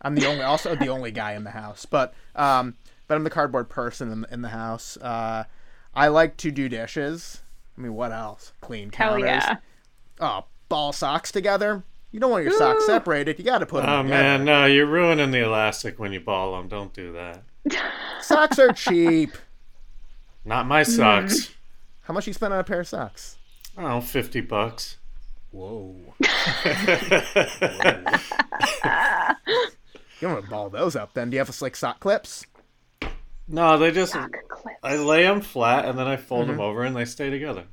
I'm 0.00 0.14
the 0.14 0.26
only, 0.26 0.42
also 0.42 0.76
the 0.76 0.88
only 0.88 1.10
guy 1.10 1.32
in 1.32 1.44
the 1.44 1.50
house, 1.50 1.84
but 1.84 2.14
um, 2.34 2.76
but 3.08 3.16
I'm 3.16 3.24
the 3.24 3.30
cardboard 3.30 3.68
person 3.68 4.12
in, 4.12 4.26
in 4.30 4.42
the 4.42 4.50
house. 4.50 4.96
Uh, 4.98 5.44
I 5.94 6.08
like 6.08 6.36
to 6.38 6.50
do 6.50 6.68
dishes. 6.68 7.42
I 7.76 7.80
mean, 7.80 7.94
what 7.94 8.12
else? 8.12 8.52
Clean 8.60 8.90
Hell 8.92 9.12
counters. 9.20 9.28
yeah. 9.28 9.56
Oh, 10.20 10.44
ball 10.68 10.92
socks 10.92 11.30
together. 11.30 11.84
You 12.12 12.20
don't 12.20 12.30
want 12.30 12.44
your 12.44 12.54
socks 12.54 12.86
separated. 12.86 13.38
You 13.38 13.44
got 13.44 13.58
to 13.58 13.66
put 13.66 13.82
them 13.82 13.90
Oh 13.90 14.02
together. 14.02 14.22
man, 14.22 14.44
no, 14.44 14.64
you're 14.64 14.86
ruining 14.86 15.32
the 15.32 15.44
elastic 15.44 15.98
when 15.98 16.12
you 16.12 16.20
ball 16.20 16.56
them. 16.56 16.68
Don't 16.68 16.94
do 16.94 17.12
that. 17.12 17.42
Socks 18.22 18.58
are 18.58 18.72
cheap. 18.72 19.32
Not 20.44 20.66
my 20.66 20.82
socks. 20.84 21.34
Mm. 21.48 21.52
How 22.02 22.14
much 22.14 22.26
you 22.26 22.32
spend 22.32 22.54
on 22.54 22.60
a 22.60 22.64
pair 22.64 22.80
of 22.80 22.88
socks? 22.88 23.36
I 23.76 24.00
fifty 24.00 24.40
bucks. 24.40 24.96
Whoa. 25.50 25.96
You 30.20 30.28
want 30.28 30.44
to 30.44 30.50
ball 30.50 30.70
those 30.70 30.96
up 30.96 31.12
then. 31.12 31.28
Do 31.28 31.34
you 31.34 31.40
have 31.40 31.60
like 31.60 31.76
sock 31.76 32.00
clips? 32.00 32.46
No, 33.48 33.78
they 33.78 33.90
just 33.90 34.16
I 34.82 34.96
lay 34.96 35.22
them 35.24 35.40
flat 35.40 35.84
and 35.84 35.98
then 35.98 36.06
I 36.06 36.16
fold 36.16 36.42
Mm-hmm. 36.48 36.52
them 36.52 36.60
over 36.60 36.82
and 36.84 36.96
they 36.96 37.04
stay 37.04 37.30
together. 37.30 37.64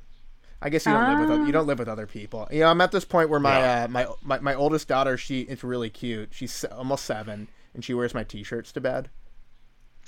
I 0.62 0.70
guess 0.70 0.86
you 0.86 0.92
don't 0.92 1.10
live 1.18 1.28
with 1.28 1.38
oth- 1.40 1.46
you 1.46 1.52
don't 1.52 1.66
live 1.66 1.78
with 1.78 1.88
other 1.88 2.06
people. 2.06 2.48
You 2.50 2.60
know, 2.60 2.68
I'm 2.68 2.80
at 2.80 2.90
this 2.92 3.04
point 3.04 3.28
where 3.28 3.40
my 3.40 3.58
Yeah. 3.58 3.84
uh, 3.84 3.88
my, 3.88 4.06
my 4.22 4.38
my 4.40 4.54
oldest 4.54 4.88
daughter, 4.88 5.16
she 5.18 5.42
it's 5.42 5.62
really 5.62 5.90
cute. 5.90 6.30
She's 6.32 6.64
almost 6.64 7.04
seven, 7.04 7.48
and 7.74 7.84
she 7.84 7.92
wears 7.92 8.14
my 8.14 8.24
t-shirts 8.24 8.72
to 8.72 8.80
bed. 8.80 9.10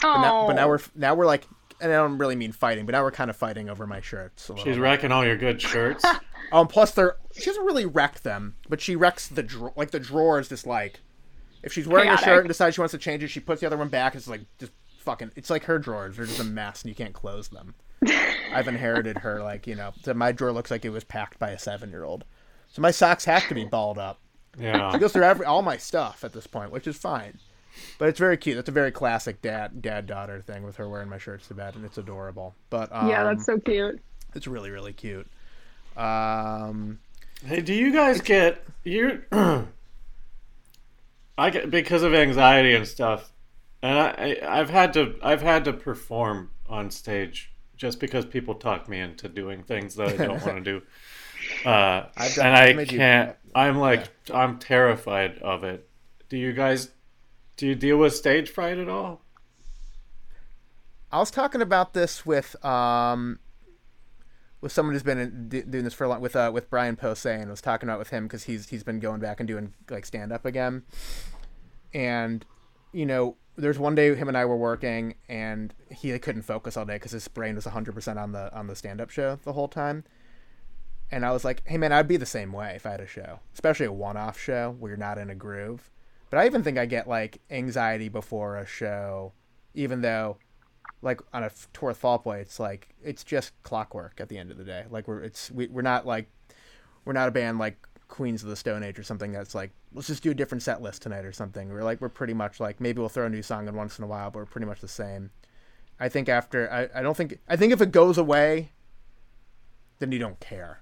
But 0.01 0.21
now, 0.21 0.47
but 0.47 0.55
now 0.55 0.65
Oh. 0.67 0.69
we're 0.69 0.79
now 0.95 1.15
we're 1.15 1.27
like, 1.27 1.47
and 1.81 1.93
I 1.93 1.97
don't 1.97 2.17
really 2.19 2.37
mean 2.37 2.53
fighting, 2.53 2.87
but 2.87 2.93
now 2.93 3.03
we're 3.03 3.11
kind 3.11 3.29
of 3.29 3.37
fighting 3.37 3.69
over 3.69 3.87
my 3.87 4.01
shirts. 4.01 4.49
A 4.49 4.57
She's 4.59 4.79
wrecking 4.79 5.13
all 5.13 5.25
your 5.27 5.37
good 5.37 5.61
shirts. 5.61 6.05
Oh, 6.53 6.61
and 6.61 6.71
plus 6.71 6.93
they're 6.93 7.17
she 7.37 7.47
doesn't 7.47 7.65
really 7.65 7.87
wreck 7.87 8.21
them, 8.21 8.55
but 8.69 8.81
she 8.81 8.95
wrecks 8.95 9.27
the 9.27 9.43
dra- 9.43 9.73
like 9.75 9.91
the 9.91 9.99
drawers. 9.99 10.49
Just 10.49 10.65
like 10.65 11.01
if 11.65 11.73
she's 11.73 11.89
wearing 11.89 12.09
a 12.09 12.17
shirt 12.17 12.39
and 12.43 12.47
decides 12.49 12.77
she 12.77 12.81
wants 12.81 12.93
to 12.93 12.99
change 12.99 13.25
it, 13.25 13.29
she 13.29 13.41
puts 13.41 13.63
the 13.63 13.67
other 13.67 13.77
one 13.77 13.89
back. 13.89 14.15
It's 14.15 14.29
like 14.29 14.43
just 14.61 14.71
fucking. 15.07 15.33
It's 15.37 15.49
like 15.49 15.65
her 15.65 15.79
drawers. 15.79 16.17
They're 16.17 16.27
just 16.27 16.41
a 16.41 16.45
mess, 16.45 16.83
and 16.83 16.91
you 16.91 16.95
can't 16.95 17.15
close 17.15 17.49
them. 17.49 17.75
I've 18.53 18.69
inherited 18.69 19.19
her 19.19 19.43
like 19.43 19.67
you 19.67 19.75
know. 19.75 19.93
So 20.03 20.13
my 20.13 20.33
drawer 20.33 20.53
looks 20.53 20.71
like 20.71 20.85
it 20.85 20.91
was 20.91 21.05
packed 21.05 21.39
by 21.39 21.51
a 21.51 21.59
seven 21.59 21.91
year 21.91 22.05
old. 22.05 22.25
So 22.69 22.83
my 22.83 22.91
socks 22.91 23.25
have 23.25 23.49
to 23.49 23.55
be 23.55 23.65
balled 23.65 23.99
up. 23.99 24.21
Yeah. 24.59 24.93
She 24.93 24.99
goes 24.99 25.13
through 25.15 25.23
every 25.25 25.47
all 25.47 25.63
my 25.63 25.79
stuff 25.79 26.23
at 26.25 26.35
this 26.35 26.47
point, 26.47 26.71
which 26.71 26.87
is 26.87 26.97
fine. 26.97 27.39
But 27.99 28.09
it's 28.11 28.19
very 28.19 28.37
cute. 28.37 28.57
That's 28.57 28.69
a 28.69 28.73
very 28.73 28.91
classic 28.93 29.41
dad 29.41 29.81
dad 29.81 30.07
daughter 30.07 30.43
thing 30.43 30.63
with 30.63 30.77
her 30.77 30.89
wearing 30.89 31.09
my 31.09 31.19
shirts 31.19 31.49
to 31.49 31.55
bed, 31.55 31.75
and 31.75 31.85
it's 31.85 31.97
adorable. 31.99 32.55
But 32.69 32.95
um, 32.95 33.09
yeah, 33.09 33.25
that's 33.25 33.47
so 33.47 33.59
cute. 33.59 34.01
it's 34.35 34.47
really 34.47 34.71
really 34.71 34.93
cute. 34.93 35.27
Um, 35.97 36.99
Hey, 37.45 37.61
do 37.61 37.75
you 37.75 37.93
guys 37.93 38.21
get 38.21 38.65
you? 38.83 39.23
I 41.39 41.51
get 41.51 41.71
because 41.71 42.03
of 42.03 42.15
anxiety 42.15 42.75
and 42.75 42.89
stuff, 42.89 43.31
and 43.87 43.99
I, 43.99 44.39
I 44.47 44.61
I've 44.61 44.71
had 44.71 44.93
to 44.95 45.15
I've 45.23 45.43
had 45.43 45.65
to 45.65 45.73
perform 45.73 46.51
on 46.69 46.91
stage 46.91 47.53
just 47.77 48.01
because 48.01 48.25
people 48.25 48.55
talk 48.55 48.89
me 48.89 48.99
into 49.01 49.29
doing 49.29 49.63
things 49.63 49.95
that 49.97 50.09
I 50.09 50.17
don't 50.27 50.45
want 50.45 50.65
to 50.65 50.81
do. 50.81 50.83
Uh, 51.69 52.07
I've 52.17 52.39
and 52.39 52.57
I 52.57 52.73
made 52.73 52.91
you- 52.93 52.99
can't. 52.99 53.37
I'm 53.55 53.79
like 53.79 54.09
I'm 54.33 54.59
terrified 54.59 55.39
of 55.39 55.65
it. 55.65 55.89
Do 56.29 56.37
you 56.37 56.53
guys? 56.53 56.91
Do 57.57 57.67
you 57.67 57.75
deal 57.75 57.97
with 57.97 58.15
stage 58.15 58.51
fright 58.51 58.77
at 58.79 58.89
all? 58.89 59.23
I 61.13 61.19
was 61.19 61.31
talking 61.31 61.63
about 61.63 61.95
this 61.95 62.27
with 62.27 62.63
um 62.65 63.39
with 64.61 64.73
someone 64.73 64.95
who's 64.95 65.03
been 65.03 65.19
in, 65.19 65.49
do- 65.49 65.63
doing 65.63 65.85
this 65.85 65.95
for 65.95 66.05
a 66.05 66.09
long 66.09 66.21
with 66.21 66.35
uh 66.37 66.51
with 66.53 66.69
Brian 66.69 66.97
Posehn. 66.97 67.37
and 67.41 67.47
I 67.47 67.51
was 67.51 67.61
talking 67.63 67.89
about 67.89 67.99
with 67.99 68.11
him 68.11 68.25
because 68.25 68.45
he's 68.45 68.69
he's 68.69 68.83
been 68.83 68.99
going 69.01 69.21
back 69.21 69.41
and 69.41 69.47
doing 69.47 69.73
like 69.89 70.05
stand 70.05 70.33
up 70.33 70.45
again. 70.45 70.83
And 71.95 72.45
you 72.93 73.07
know, 73.07 73.37
there's 73.57 73.79
one 73.79 73.95
day 73.95 74.15
him 74.15 74.29
and 74.29 74.37
I 74.37 74.45
were 74.45 74.57
working 74.57 75.15
and 75.29 75.73
he 75.91 76.17
couldn't 76.19 76.43
focus 76.43 76.77
all 76.77 76.85
day 76.85 76.95
because 76.95 77.13
his 77.13 77.27
brain 77.29 77.55
was 77.55 77.65
100% 77.65 78.17
on 78.17 78.33
the 78.33 78.55
on 78.55 78.67
the 78.67 78.77
stand 78.77 79.01
up 79.01 79.11
show 79.11 79.39
the 79.43 79.55
whole 79.55 79.69
time. 79.69 80.05
And 81.11 81.25
I 81.25 81.31
was 81.31 81.45
like, 81.45 81.63
hey 81.67 81.79
man, 81.79 81.93
I'd 81.93 82.09
be 82.09 82.17
the 82.17 82.27
same 82.27 82.53
way 82.53 82.75
if 82.77 82.85
I 82.85 82.93
had 82.93 83.01
a 83.01 83.07
show, 83.07 83.41
especially 83.55 83.87
a 83.87 83.93
one-off 83.93 84.39
show 84.39 84.77
where 84.79 84.91
you're 84.91 84.99
not 84.99 85.19
in 85.19 85.31
a 85.31 85.35
groove. 85.35 85.91
But 86.31 86.41
I 86.41 86.47
even 86.47 86.63
think 86.63 86.79
I 86.79 86.87
get 86.87 87.09
like 87.09 87.41
anxiety 87.51 88.09
before 88.09 88.57
a 88.57 88.67
show, 88.67 89.33
even 89.75 90.01
though, 90.03 90.39
like 91.03 91.21
on 91.33 91.45
a 91.45 91.51
tour 91.73 91.91
with 91.91 91.99
Fall 91.99 92.19
Boy, 92.19 92.39
it's 92.39 92.59
like 92.59 92.95
it's 93.03 93.23
just 93.23 93.53
clockwork 93.63 94.21
at 94.21 94.29
the 94.29 94.37
end 94.37 94.51
of 94.51 94.59
the 94.59 94.65
day. 94.65 94.85
Like 94.91 95.07
we're 95.07 95.23
it's 95.23 95.51
we, 95.51 95.69
we're 95.69 95.83
not 95.83 96.07
like 96.07 96.29
we're 97.05 97.13
not 97.13 97.29
a 97.29 97.33
band 97.33 97.59
like 97.59 97.79
Queens 98.09 98.43
of 98.43 98.49
the 98.49 98.57
Stone 98.57 98.83
Age 98.83 98.99
or 98.99 99.03
something 99.03 99.33
that's 99.33 99.55
like 99.55 99.71
let's 99.93 100.07
just 100.07 100.23
do 100.23 100.31
a 100.31 100.35
different 100.35 100.63
set 100.63 100.81
list 100.81 101.03
tonight 101.03 101.25
or 101.25 101.33
something. 101.33 101.69
We're 101.69 101.83
like 101.83 102.01
we're 102.01 102.09
pretty 102.09 102.35
much 102.35 102.61
like 102.61 102.81
maybe 102.81 103.01
we'll 103.01 103.09
throw 103.09 103.27
a 103.27 103.31
new 103.31 103.43
song 103.43 103.69
in 103.69 103.75
once 103.75 103.99
in 103.99 104.05
a 104.05 104.07
while, 104.07 104.31
but 104.31 104.39
we're 104.41 104.47
pretty 104.47 104.67
much 104.67 104.81
the 104.81 104.89
same. 104.89 105.31
I 105.99 106.09
think 106.09 106.29
after 106.29 106.71
I, 106.71 106.99
I 106.99 107.03
don't 107.03 107.17
think 107.17 107.39
I 107.49 107.57
think 107.57 107.73
if 107.73 107.81
it 107.81 107.91
goes 107.93 108.17
away, 108.19 108.71
then 109.99 110.13
you 110.13 110.19
don't 110.19 110.39
care. 110.41 110.81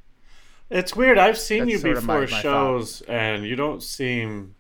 It's 0.71 0.97
weird. 0.97 1.19
I've 1.19 1.39
seen 1.39 1.67
That's 1.67 1.83
you 1.85 1.91
of 1.97 2.05
my- 2.05 2.21
before 2.21 2.37
my 2.37 2.41
shows, 2.43 3.03
and 3.03 3.45
you 3.45 3.55
don't 3.55 3.83
seem, 3.83 4.55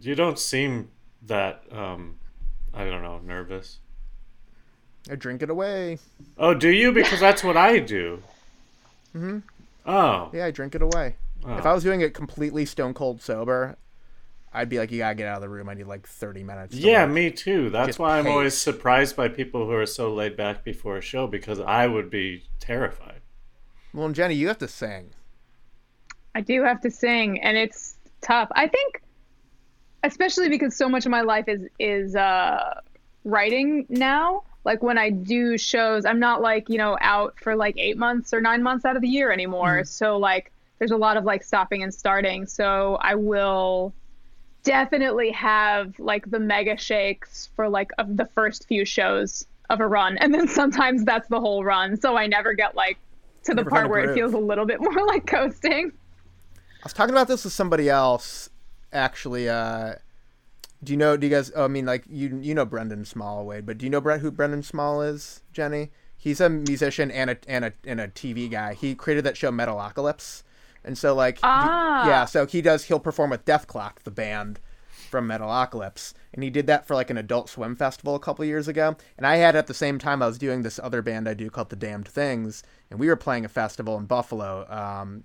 you 0.00 0.14
don't 0.14 0.38
seem 0.38 0.90
that. 1.26 1.62
um 1.70 2.18
I 2.74 2.84
don't 2.84 3.02
know, 3.02 3.18
nervous. 3.18 3.80
I 5.10 5.14
drink 5.16 5.42
it 5.42 5.50
away. 5.50 5.98
Oh, 6.38 6.54
do 6.54 6.68
you? 6.70 6.90
Because 6.92 7.20
that's 7.20 7.44
what 7.44 7.56
I 7.56 7.78
do. 7.80 8.22
Mm-hmm. 9.14 9.38
Oh. 9.84 10.30
Yeah, 10.32 10.46
I 10.46 10.50
drink 10.52 10.74
it 10.74 10.80
away. 10.80 11.16
Oh. 11.44 11.56
If 11.58 11.66
I 11.66 11.72
was 11.72 11.82
doing 11.82 12.00
it 12.00 12.14
completely 12.14 12.64
stone 12.64 12.94
cold 12.94 13.20
sober, 13.20 13.76
I'd 14.52 14.68
be 14.68 14.78
like, 14.78 14.90
you 14.92 14.98
gotta 14.98 15.14
get 15.14 15.26
out 15.28 15.36
of 15.36 15.42
the 15.42 15.48
room. 15.48 15.68
I 15.68 15.74
need 15.74 15.86
like 15.86 16.06
thirty 16.06 16.42
minutes. 16.42 16.74
to, 16.74 16.80
Yeah, 16.80 17.04
like- 17.04 17.12
me 17.12 17.30
too. 17.30 17.70
That's 17.70 17.88
Just 17.88 17.98
why 17.98 18.18
I'm 18.18 18.26
always 18.26 18.54
surprised 18.54 19.16
by 19.16 19.28
people 19.28 19.66
who 19.66 19.72
are 19.72 19.86
so 19.86 20.12
laid 20.12 20.36
back 20.36 20.64
before 20.64 20.96
a 20.98 21.00
show 21.00 21.26
because 21.26 21.58
I 21.60 21.86
would 21.86 22.10
be 22.10 22.44
terrified. 22.60 23.20
Well, 23.94 24.06
and 24.06 24.14
Jenny, 24.14 24.34
you 24.34 24.48
have 24.48 24.58
to 24.58 24.68
sing. 24.68 25.10
I 26.34 26.40
do 26.40 26.62
have 26.62 26.80
to 26.82 26.90
sing, 26.90 27.40
and 27.40 27.56
it's 27.56 27.96
tough. 28.22 28.48
I 28.52 28.66
think, 28.68 29.02
especially 30.02 30.48
because 30.48 30.74
so 30.76 30.88
much 30.88 31.04
of 31.06 31.10
my 31.10 31.22
life 31.22 31.46
is 31.48 31.62
is 31.78 32.16
uh, 32.16 32.80
writing 33.24 33.86
now. 33.88 34.44
Like 34.64 34.82
when 34.82 34.96
I 34.96 35.10
do 35.10 35.58
shows, 35.58 36.04
I'm 36.04 36.20
not 36.20 36.40
like 36.40 36.68
you 36.68 36.78
know 36.78 36.96
out 37.00 37.34
for 37.40 37.56
like 37.56 37.74
eight 37.78 37.96
months 37.98 38.32
or 38.32 38.40
nine 38.40 38.62
months 38.62 38.84
out 38.84 38.96
of 38.96 39.02
the 39.02 39.08
year 39.08 39.32
anymore. 39.32 39.84
So 39.84 40.18
like, 40.18 40.51
there's 40.82 40.90
a 40.90 40.96
lot 40.96 41.16
of 41.16 41.22
like 41.22 41.44
stopping 41.44 41.84
and 41.84 41.94
starting. 41.94 42.44
So 42.44 42.98
I 43.00 43.14
will 43.14 43.94
definitely 44.64 45.30
have 45.30 45.96
like 46.00 46.28
the 46.28 46.40
mega 46.40 46.76
shakes 46.76 47.50
for 47.54 47.68
like 47.68 47.92
of 47.98 48.16
the 48.16 48.24
first 48.34 48.66
few 48.66 48.84
shows 48.84 49.46
of 49.70 49.78
a 49.78 49.86
run, 49.86 50.18
and 50.18 50.34
then 50.34 50.48
sometimes 50.48 51.04
that's 51.04 51.28
the 51.28 51.38
whole 51.38 51.62
run. 51.62 52.00
So 52.00 52.16
I 52.16 52.26
never 52.26 52.52
get 52.52 52.74
like 52.74 52.98
to 53.44 53.54
the 53.54 53.64
part 53.64 53.90
where 53.90 54.10
it 54.10 54.14
feels 54.14 54.32
a 54.32 54.38
little 54.38 54.66
bit 54.66 54.80
more 54.80 55.06
like 55.06 55.24
coasting. 55.24 55.92
I 56.56 56.82
was 56.82 56.92
talking 56.92 57.14
about 57.14 57.28
this 57.28 57.44
with 57.44 57.52
somebody 57.52 57.88
else. 57.88 58.50
Actually, 58.92 59.48
uh, 59.48 59.94
do 60.82 60.92
you 60.92 60.96
know? 60.96 61.16
Do 61.16 61.28
you 61.28 61.32
guys? 61.32 61.52
Oh, 61.54 61.66
I 61.66 61.68
mean, 61.68 61.86
like 61.86 62.02
you 62.10 62.40
you 62.42 62.54
know 62.56 62.64
Brendan 62.64 63.04
Small, 63.04 63.46
Wade, 63.46 63.66
but 63.66 63.78
do 63.78 63.86
you 63.86 63.90
know 63.90 64.00
Brent, 64.00 64.20
who 64.20 64.32
Brendan 64.32 64.64
Small 64.64 65.00
is, 65.00 65.42
Jenny? 65.52 65.92
He's 66.16 66.40
a 66.40 66.48
musician 66.48 67.12
and 67.12 67.30
a 67.30 67.36
and 67.46 67.66
a 67.66 67.72
and 67.84 68.00
a 68.00 68.08
TV 68.08 68.50
guy. 68.50 68.74
He 68.74 68.96
created 68.96 69.22
that 69.22 69.36
show 69.36 69.52
Metalocalypse, 69.52 70.42
and 70.84 70.96
so 70.98 71.14
like 71.14 71.36
he- 71.36 71.40
Ah. 71.44 72.06
yeah, 72.06 72.24
so 72.24 72.46
he 72.46 72.60
does. 72.62 72.84
He'll 72.84 72.98
perform 73.00 73.30
with 73.30 73.44
Dethklok, 73.44 74.00
the 74.04 74.10
band 74.10 74.60
from 75.10 75.28
Metalocalypse, 75.28 76.14
and 76.32 76.42
he 76.42 76.48
did 76.50 76.66
that 76.66 76.86
for 76.86 76.94
like 76.94 77.10
an 77.10 77.18
Adult 77.18 77.50
Swim 77.50 77.76
festival 77.76 78.14
a 78.14 78.18
couple 78.20 78.44
years 78.44 78.66
ago. 78.68 78.96
And 79.18 79.26
I 79.26 79.36
had 79.36 79.54
at 79.54 79.66
the 79.66 79.74
same 79.74 79.98
time 79.98 80.22
I 80.22 80.26
was 80.26 80.38
doing 80.38 80.62
this 80.62 80.80
other 80.82 81.02
band 81.02 81.28
I 81.28 81.34
do 81.34 81.50
called 81.50 81.68
The 81.70 81.76
Damned 81.76 82.08
Things, 82.08 82.62
and 82.90 82.98
we 82.98 83.08
were 83.08 83.16
playing 83.16 83.44
a 83.44 83.48
festival 83.48 83.96
in 83.98 84.06
Buffalo. 84.06 84.66
Um, 84.70 85.24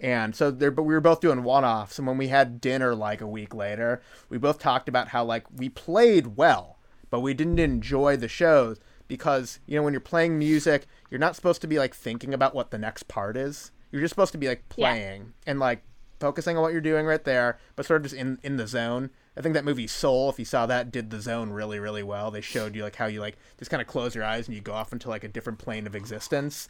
and 0.00 0.34
so 0.34 0.50
there, 0.50 0.70
but 0.70 0.84
we 0.84 0.94
were 0.94 1.00
both 1.02 1.20
doing 1.20 1.42
one-offs. 1.42 1.98
And 1.98 2.06
when 2.08 2.16
we 2.16 2.28
had 2.28 2.60
dinner 2.62 2.94
like 2.94 3.20
a 3.20 3.26
week 3.26 3.54
later, 3.54 4.00
we 4.30 4.38
both 4.38 4.58
talked 4.58 4.88
about 4.88 5.08
how 5.08 5.24
like 5.24 5.44
we 5.54 5.68
played 5.68 6.38
well, 6.38 6.78
but 7.10 7.20
we 7.20 7.34
didn't 7.34 7.58
enjoy 7.58 8.16
the 8.16 8.28
shows 8.28 8.78
because 9.08 9.60
you 9.66 9.76
know 9.76 9.82
when 9.82 9.92
you're 9.92 10.00
playing 10.00 10.38
music, 10.38 10.86
you're 11.10 11.20
not 11.20 11.36
supposed 11.36 11.60
to 11.60 11.66
be 11.66 11.78
like 11.78 11.94
thinking 11.94 12.32
about 12.32 12.54
what 12.54 12.70
the 12.70 12.78
next 12.78 13.08
part 13.08 13.36
is. 13.36 13.70
You're 13.90 14.00
just 14.02 14.10
supposed 14.12 14.32
to 14.32 14.38
be 14.38 14.48
like 14.48 14.62
Yeah. 14.76 14.90
playing 14.90 15.32
and 15.46 15.58
like 15.58 15.82
focusing 16.18 16.56
on 16.56 16.62
what 16.62 16.72
you're 16.72 16.80
doing 16.82 17.06
right 17.06 17.24
there, 17.24 17.58
but 17.76 17.86
sort 17.86 17.98
of 17.98 18.02
just 18.04 18.14
in 18.14 18.38
in 18.42 18.56
the 18.56 18.66
zone. 18.66 19.10
I 19.36 19.42
think 19.42 19.54
that 19.54 19.64
movie 19.64 19.86
Soul, 19.86 20.28
if 20.28 20.38
you 20.38 20.44
saw 20.44 20.66
that, 20.66 20.90
did 20.90 21.10
the 21.10 21.20
zone 21.20 21.50
really, 21.50 21.78
really 21.78 22.02
well. 22.02 22.30
They 22.30 22.40
showed 22.40 22.74
you 22.74 22.82
like 22.82 22.96
how 22.96 23.06
you 23.06 23.20
like 23.20 23.38
just 23.58 23.70
kind 23.70 23.80
of 23.80 23.86
close 23.86 24.14
your 24.14 24.24
eyes 24.24 24.48
and 24.48 24.54
you 24.54 24.60
go 24.60 24.72
off 24.72 24.92
into 24.92 25.08
like 25.08 25.24
a 25.24 25.28
different 25.28 25.58
plane 25.58 25.86
of 25.86 25.94
existence. 25.94 26.68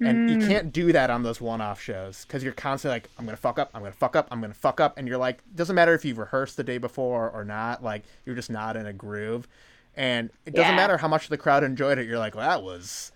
And 0.00 0.30
you 0.30 0.36
mm. 0.38 0.46
can't 0.46 0.72
do 0.72 0.92
that 0.92 1.10
on 1.10 1.24
those 1.24 1.40
one-off 1.40 1.82
shows 1.82 2.24
because 2.24 2.44
you're 2.44 2.52
constantly 2.52 2.94
like, 2.94 3.10
I'm 3.18 3.24
gonna 3.24 3.36
fuck 3.36 3.58
up, 3.58 3.70
I'm 3.74 3.82
gonna 3.82 3.92
fuck 3.92 4.14
up, 4.14 4.28
I'm 4.30 4.40
gonna 4.40 4.54
fuck 4.54 4.80
up, 4.80 4.96
and 4.96 5.08
you're 5.08 5.18
like, 5.18 5.42
doesn't 5.56 5.74
matter 5.74 5.92
if 5.92 6.04
you've 6.04 6.18
rehearsed 6.18 6.56
the 6.56 6.62
day 6.62 6.78
before 6.78 7.28
or 7.30 7.44
not, 7.44 7.82
like 7.82 8.04
you're 8.24 8.36
just 8.36 8.48
not 8.48 8.76
in 8.76 8.86
a 8.86 8.92
groove, 8.92 9.48
and 9.96 10.30
it 10.46 10.54
doesn't 10.54 10.70
Yeah. 10.70 10.76
matter 10.76 10.98
how 10.98 11.08
much 11.08 11.28
the 11.28 11.36
crowd 11.36 11.64
enjoyed 11.64 11.98
it. 11.98 12.06
You're 12.06 12.18
like, 12.18 12.36
well, 12.36 12.48
that 12.48 12.62
was 12.62 13.10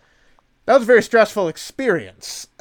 that 0.65 0.75
was 0.75 0.85
a 0.85 0.87
very 0.87 1.03
stressful 1.03 1.49
experience. 1.49 2.47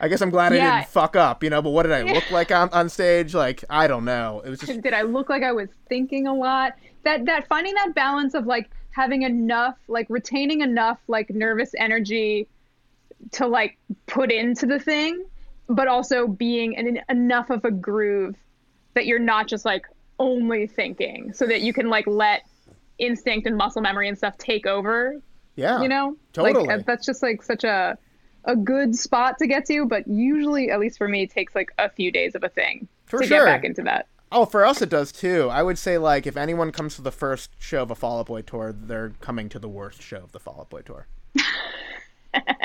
I 0.00 0.08
guess 0.08 0.20
I'm 0.20 0.30
glad 0.30 0.52
I 0.52 0.56
didn't 0.56 0.88
fuck 0.88 1.14
up, 1.14 1.44
you 1.44 1.50
know. 1.50 1.62
But 1.62 1.70
what 1.70 1.84
did 1.84 1.92
I 1.92 2.02
look 2.02 2.28
like 2.32 2.50
on, 2.50 2.68
on 2.70 2.88
stage? 2.88 3.32
Like 3.32 3.64
I 3.70 3.86
don't 3.86 4.04
know. 4.04 4.42
It 4.44 4.50
was 4.50 4.58
just 4.58 4.80
did 4.82 4.92
I 4.92 5.02
look 5.02 5.28
like 5.28 5.44
I 5.44 5.52
was 5.52 5.68
thinking 5.88 6.26
a 6.26 6.34
lot? 6.34 6.72
That 7.04 7.26
that 7.26 7.46
finding 7.46 7.74
that 7.74 7.94
balance 7.94 8.34
of 8.34 8.46
like 8.46 8.70
having 8.90 9.22
enough, 9.22 9.76
like 9.86 10.06
retaining 10.08 10.62
enough 10.62 10.98
like 11.06 11.30
nervous 11.30 11.74
energy 11.78 12.48
to 13.32 13.46
like 13.46 13.78
put 14.06 14.32
into 14.32 14.66
the 14.66 14.80
thing, 14.80 15.24
but 15.68 15.86
also 15.86 16.26
being 16.26 16.72
in 16.72 17.00
enough 17.08 17.50
of 17.50 17.64
a 17.64 17.70
groove 17.70 18.34
that 18.94 19.06
you're 19.06 19.20
not 19.20 19.46
just 19.46 19.64
like 19.64 19.86
only 20.18 20.66
thinking, 20.66 21.32
so 21.32 21.46
that 21.46 21.60
you 21.60 21.72
can 21.72 21.88
like 21.88 22.06
let 22.08 22.42
instinct 22.98 23.46
and 23.46 23.56
muscle 23.56 23.82
memory 23.82 24.08
and 24.08 24.16
stuff 24.16 24.36
take 24.38 24.66
over. 24.66 25.16
yeah, 25.56 25.82
You 25.82 25.88
know, 25.88 26.16
totally. 26.32 26.66
Like 26.66 26.86
that's 26.86 27.06
just 27.06 27.22
like 27.22 27.42
such 27.42 27.64
a 27.64 27.96
a 28.44 28.56
good 28.56 28.96
spot 28.96 29.38
to 29.38 29.46
get 29.46 29.64
to, 29.66 29.86
but 29.86 30.06
usually, 30.08 30.70
at 30.70 30.80
least 30.80 30.98
for 30.98 31.06
me, 31.06 31.22
it 31.22 31.30
takes 31.30 31.54
like 31.54 31.70
a 31.78 31.88
few 31.88 32.10
days 32.10 32.34
of 32.34 32.42
a 32.42 32.48
thing 32.48 32.88
For 33.06 33.20
to 33.20 33.26
sure. 33.26 33.38
get 33.38 33.44
back 33.44 33.64
into 33.64 33.82
that. 33.82 34.06
Oh, 34.32 34.46
for 34.46 34.64
us 34.64 34.80
it 34.80 34.88
does 34.88 35.12
too. 35.12 35.48
I 35.50 35.62
would 35.62 35.78
say 35.78 35.98
like 35.98 36.26
if 36.26 36.36
anyone 36.36 36.72
comes 36.72 36.96
to 36.96 37.02
the 37.02 37.12
first 37.12 37.50
show 37.58 37.82
of 37.82 37.90
a 37.90 37.94
Fall 37.94 38.20
Out 38.20 38.26
Boy 38.26 38.42
tour, 38.42 38.74
they're 38.76 39.10
coming 39.20 39.48
to 39.50 39.58
the 39.58 39.68
worst 39.68 40.00
show 40.02 40.16
of 40.18 40.32
the 40.32 40.40
Fall 40.40 40.56
Out 40.60 40.70
Boy 40.70 40.80
tour. 40.80 41.06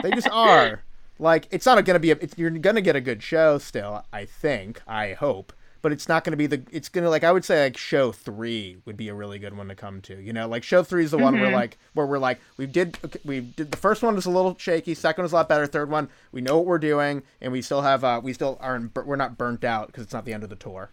they 0.03 0.11
just 0.11 0.29
are. 0.29 0.83
Like 1.19 1.47
it's 1.51 1.65
not 1.65 1.83
gonna 1.83 1.99
be. 1.99 2.11
A, 2.11 2.17
it's, 2.21 2.37
you're 2.37 2.49
gonna 2.51 2.81
get 2.81 2.95
a 2.95 3.01
good 3.01 3.21
show 3.21 3.57
still. 3.57 4.03
I 4.13 4.25
think. 4.25 4.81
I 4.87 5.13
hope. 5.13 5.51
But 5.81 5.91
it's 5.91 6.09
not 6.09 6.23
gonna 6.23 6.37
be 6.37 6.47
the. 6.47 6.63
It's 6.71 6.89
gonna 6.89 7.09
like 7.09 7.23
I 7.23 7.31
would 7.31 7.45
say 7.45 7.63
like 7.63 7.77
show 7.77 8.11
three 8.11 8.77
would 8.85 8.97
be 8.97 9.09
a 9.09 9.13
really 9.13 9.39
good 9.39 9.55
one 9.55 9.67
to 9.67 9.75
come 9.75 10.01
to. 10.01 10.19
You 10.21 10.33
know, 10.33 10.47
like 10.47 10.63
show 10.63 10.83
three 10.83 11.03
is 11.03 11.11
the 11.11 11.17
one 11.17 11.39
where 11.39 11.51
like 11.51 11.77
where 11.93 12.05
we're 12.05 12.17
like 12.17 12.39
we 12.57 12.65
did 12.65 12.97
okay, 13.05 13.19
we 13.23 13.41
did 13.41 13.71
the 13.71 13.77
first 13.77 14.01
one 14.03 14.15
was 14.15 14.25
a 14.25 14.31
little 14.31 14.55
shaky. 14.57 14.93
Second 14.93 15.23
was 15.23 15.31
a 15.31 15.35
lot 15.35 15.47
better. 15.49 15.67
Third 15.67 15.89
one 15.89 16.09
we 16.31 16.41
know 16.41 16.57
what 16.57 16.65
we're 16.65 16.79
doing 16.79 17.23
and 17.41 17.51
we 17.51 17.61
still 17.61 17.81
have 17.81 18.03
uh 18.03 18.19
we 18.23 18.33
still 18.33 18.57
aren't 18.59 18.93
we're 19.05 19.15
not 19.15 19.37
burnt 19.37 19.63
out 19.63 19.87
because 19.87 20.03
it's 20.03 20.13
not 20.13 20.25
the 20.25 20.33
end 20.33 20.43
of 20.43 20.49
the 20.49 20.55
tour. 20.55 20.89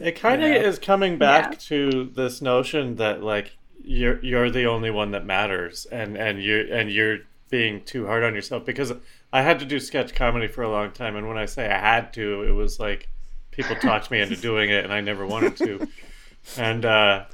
It 0.00 0.12
kind 0.20 0.42
of 0.42 0.48
Yeah. 0.50 0.56
is 0.62 0.78
coming 0.78 1.18
back 1.18 1.52
Yeah. 1.52 1.58
to 1.68 2.04
this 2.14 2.40
notion 2.42 2.96
that 2.96 3.22
like 3.22 3.56
you're 3.84 4.24
you're 4.24 4.50
the 4.50 4.64
only 4.66 4.90
one 4.90 5.10
that 5.10 5.26
matters, 5.26 5.86
and 5.92 6.16
and 6.16 6.42
you 6.42 6.66
and 6.72 6.90
you're 6.90 7.18
being 7.50 7.82
too 7.84 8.06
hard 8.06 8.24
on 8.24 8.34
yourself 8.34 8.64
because 8.64 8.92
I 9.32 9.42
had 9.42 9.58
to 9.58 9.66
do 9.66 9.78
sketch 9.78 10.14
comedy 10.14 10.46
for 10.48 10.62
a 10.62 10.70
long 10.70 10.92
time, 10.92 11.14
and 11.16 11.28
when 11.28 11.36
I 11.36 11.44
say 11.44 11.66
I 11.70 11.78
had 11.78 12.12
to, 12.14 12.42
it 12.44 12.52
was 12.52 12.80
like 12.80 13.08
people 13.54 13.76
talked 13.76 14.10
me 14.10 14.20
into 14.20 14.36
doing 14.40 14.70
it, 14.70 14.84
and 14.84 14.92
I 14.92 15.00
never 15.00 15.26
wanted 15.26 15.56
to, 15.58 15.88
and 16.56 16.84
uh, 16.84 17.24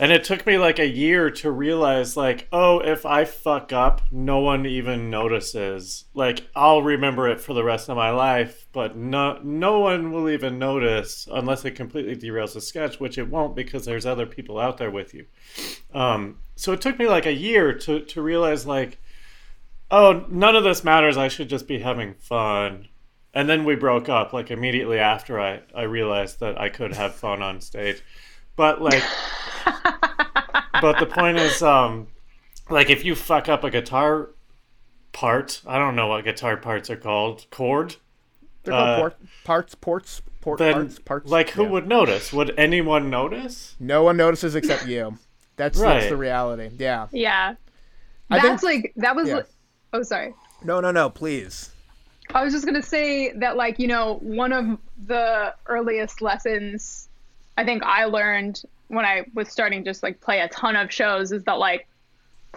and 0.00 0.12
it 0.12 0.22
took 0.22 0.46
me 0.46 0.58
like 0.58 0.78
a 0.78 0.86
year 0.86 1.28
to 1.28 1.50
realize 1.50 2.16
like 2.16 2.46
oh 2.52 2.78
if 2.80 3.04
I 3.04 3.24
fuck 3.24 3.72
up, 3.72 4.02
no 4.12 4.38
one 4.38 4.64
even 4.64 5.10
notices. 5.10 6.04
Like 6.14 6.48
I'll 6.54 6.82
remember 6.82 7.28
it 7.28 7.40
for 7.40 7.52
the 7.52 7.64
rest 7.64 7.88
of 7.88 7.96
my 7.96 8.10
life, 8.10 8.66
but 8.72 8.96
no 8.96 9.40
no 9.42 9.80
one 9.80 10.12
will 10.12 10.28
even 10.28 10.58
notice 10.58 11.26
unless 11.32 11.64
it 11.64 11.72
completely 11.72 12.16
derails 12.16 12.54
the 12.54 12.60
sketch, 12.60 13.00
which 13.00 13.18
it 13.18 13.28
won't 13.28 13.56
because 13.56 13.84
there's 13.84 14.06
other 14.06 14.26
people 14.26 14.58
out 14.58 14.78
there 14.78 14.90
with 14.90 15.14
you. 15.14 15.26
Um, 15.92 16.38
so 16.54 16.72
it 16.72 16.80
took 16.80 16.98
me 16.98 17.08
like 17.08 17.26
a 17.26 17.32
year 17.32 17.72
to 17.72 18.00
to 18.00 18.22
realize 18.22 18.66
like 18.66 18.98
oh 19.90 20.26
none 20.28 20.54
of 20.54 20.64
this 20.64 20.84
matters. 20.84 21.16
I 21.16 21.28
should 21.28 21.48
just 21.48 21.66
be 21.66 21.80
having 21.80 22.14
fun. 22.14 22.88
And 23.34 23.48
then 23.48 23.64
we 23.64 23.76
broke 23.76 24.08
up 24.08 24.32
like 24.32 24.50
immediately 24.50 24.98
after 24.98 25.38
I 25.40 25.60
I 25.74 25.82
realized 25.82 26.40
that 26.40 26.60
I 26.60 26.68
could 26.68 26.94
have 26.94 27.14
fun 27.14 27.42
on 27.42 27.60
stage. 27.60 28.02
But 28.56 28.80
like 28.82 29.02
but 30.80 30.98
the 30.98 31.06
point 31.06 31.38
is 31.38 31.62
um 31.62 32.08
like 32.70 32.90
if 32.90 33.04
you 33.04 33.14
fuck 33.14 33.48
up 33.48 33.64
a 33.64 33.70
guitar 33.70 34.30
part, 35.12 35.62
I 35.66 35.78
don't 35.78 35.96
know 35.96 36.06
what 36.08 36.24
guitar 36.24 36.56
parts 36.56 36.90
are 36.90 36.96
called, 36.96 37.46
chord, 37.50 37.96
They're 38.64 38.72
called 38.72 38.88
Uh, 38.88 38.98
port, 39.00 39.16
parts, 39.44 39.74
ports, 39.74 40.22
port, 40.40 40.58
then 40.58 40.74
parts, 40.74 40.98
parts. 41.00 41.30
like 41.30 41.50
who 41.50 41.64
yeah. 41.64 41.70
would 41.70 41.86
notice? 41.88 42.32
Would 42.32 42.54
anyone 42.58 43.10
notice? 43.10 43.74
No 43.80 44.02
one 44.02 44.16
notices 44.16 44.54
except 44.54 44.86
you. 44.86 45.18
That's 45.56 45.78
that's 45.78 46.08
the 46.08 46.16
reality. 46.16 46.70
Yeah. 46.78 47.08
Yeah. 47.12 47.54
I 48.30 48.40
That's 48.40 48.62
think- 48.62 48.84
like 48.84 48.92
that 48.96 49.16
was 49.16 49.28
yeah. 49.28 49.36
like, 49.36 49.48
oh 49.92 50.02
sorry. 50.02 50.34
No, 50.62 50.80
no, 50.80 50.90
no, 50.90 51.08
please. 51.10 51.70
I 52.34 52.44
was 52.44 52.52
just 52.52 52.66
gonna 52.66 52.82
say 52.82 53.32
that, 53.32 53.56
like, 53.56 53.78
you 53.78 53.86
know, 53.86 54.18
one 54.22 54.52
of 54.52 54.78
the 55.06 55.54
earliest 55.66 56.20
lessons 56.20 57.08
I 57.56 57.64
think 57.64 57.82
I 57.82 58.04
learned 58.04 58.62
when 58.88 59.04
I 59.04 59.24
was 59.34 59.48
starting 59.48 59.84
just 59.84 60.02
like 60.02 60.20
play 60.20 60.40
a 60.40 60.48
ton 60.48 60.76
of 60.76 60.92
shows 60.92 61.32
is 61.32 61.42
that, 61.44 61.58
like, 61.58 61.88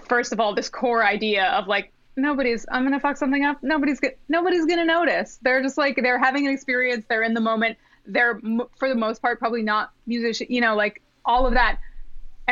first 0.07 0.31
of 0.31 0.39
all, 0.39 0.53
this 0.53 0.69
core 0.69 1.03
idea 1.05 1.45
of 1.51 1.67
like 1.67 1.91
nobody's 2.15 2.65
I'm 2.71 2.83
gonna 2.83 2.99
fuck 2.99 3.17
something 3.17 3.43
up. 3.45 3.61
Nobody's 3.63 3.99
go- 3.99 4.11
nobody's 4.29 4.65
gonna 4.65 4.85
notice. 4.85 5.39
They're 5.41 5.61
just 5.61 5.77
like 5.77 5.99
they're 6.01 6.19
having 6.19 6.47
an 6.47 6.53
experience. 6.53 7.05
They're 7.07 7.23
in 7.23 7.33
the 7.33 7.41
moment. 7.41 7.77
They're 8.05 8.39
for 8.77 8.89
the 8.89 8.95
most 8.95 9.21
part 9.21 9.39
probably 9.39 9.63
not 9.63 9.91
musician. 10.05 10.47
You 10.49 10.61
know, 10.61 10.75
like 10.75 11.01
all 11.25 11.45
of 11.45 11.53
that. 11.53 11.77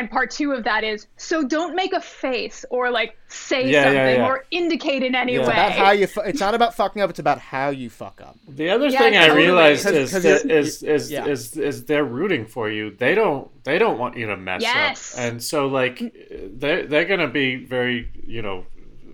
And 0.00 0.10
part 0.10 0.30
two 0.30 0.52
of 0.52 0.64
that 0.64 0.82
is 0.82 1.06
so 1.18 1.42
don't 1.46 1.74
make 1.74 1.92
a 1.92 2.00
face 2.00 2.64
or 2.70 2.90
like 2.90 3.18
say 3.28 3.64
Yeah, 3.68 3.70
yeah, 3.70 3.84
something 3.84 4.20
yeah. 4.22 4.26
or 4.26 4.44
indicate 4.50 5.02
in 5.02 5.14
any 5.14 5.34
Yeah. 5.34 5.40
way. 5.40 5.44
It's 5.44 5.52
About 5.52 5.72
how 5.72 5.90
you. 5.90 6.06
Fu- 6.06 6.22
it's 6.22 6.40
not 6.40 6.54
about 6.54 6.74
fucking 6.74 7.02
up. 7.02 7.10
It's 7.10 7.18
about 7.18 7.38
how 7.38 7.68
you 7.68 7.90
fuck 7.90 8.22
up. 8.22 8.38
The 8.48 8.70
other 8.70 8.86
Yeah, 8.88 8.98
thing 8.98 9.16
I 9.18 9.26
totally. 9.28 9.42
realized 9.46 9.84
'Cause- 9.84 9.94
is 9.94 10.12
'cause 10.12 10.22
that 10.22 10.44
you're- 10.46 10.58
is 10.58 10.82
is, 10.82 11.10
yeah. 11.12 11.26
is 11.26 11.54
is 11.54 11.84
they're 11.84 12.04
rooting 12.04 12.46
for 12.46 12.70
you. 12.70 12.92
They 12.96 13.14
don't 13.14 13.50
they 13.64 13.78
don't 13.78 13.98
want 13.98 14.16
you 14.16 14.26
to 14.28 14.38
mess 14.38 14.62
Yes. 14.62 15.14
up, 15.14 15.20
and 15.20 15.42
so 15.42 15.66
like 15.68 16.00
they're 16.32 16.86
they're 16.86 17.04
gonna 17.04 17.28
be 17.28 17.56
very 17.56 18.08
you 18.26 18.40
know 18.40 18.64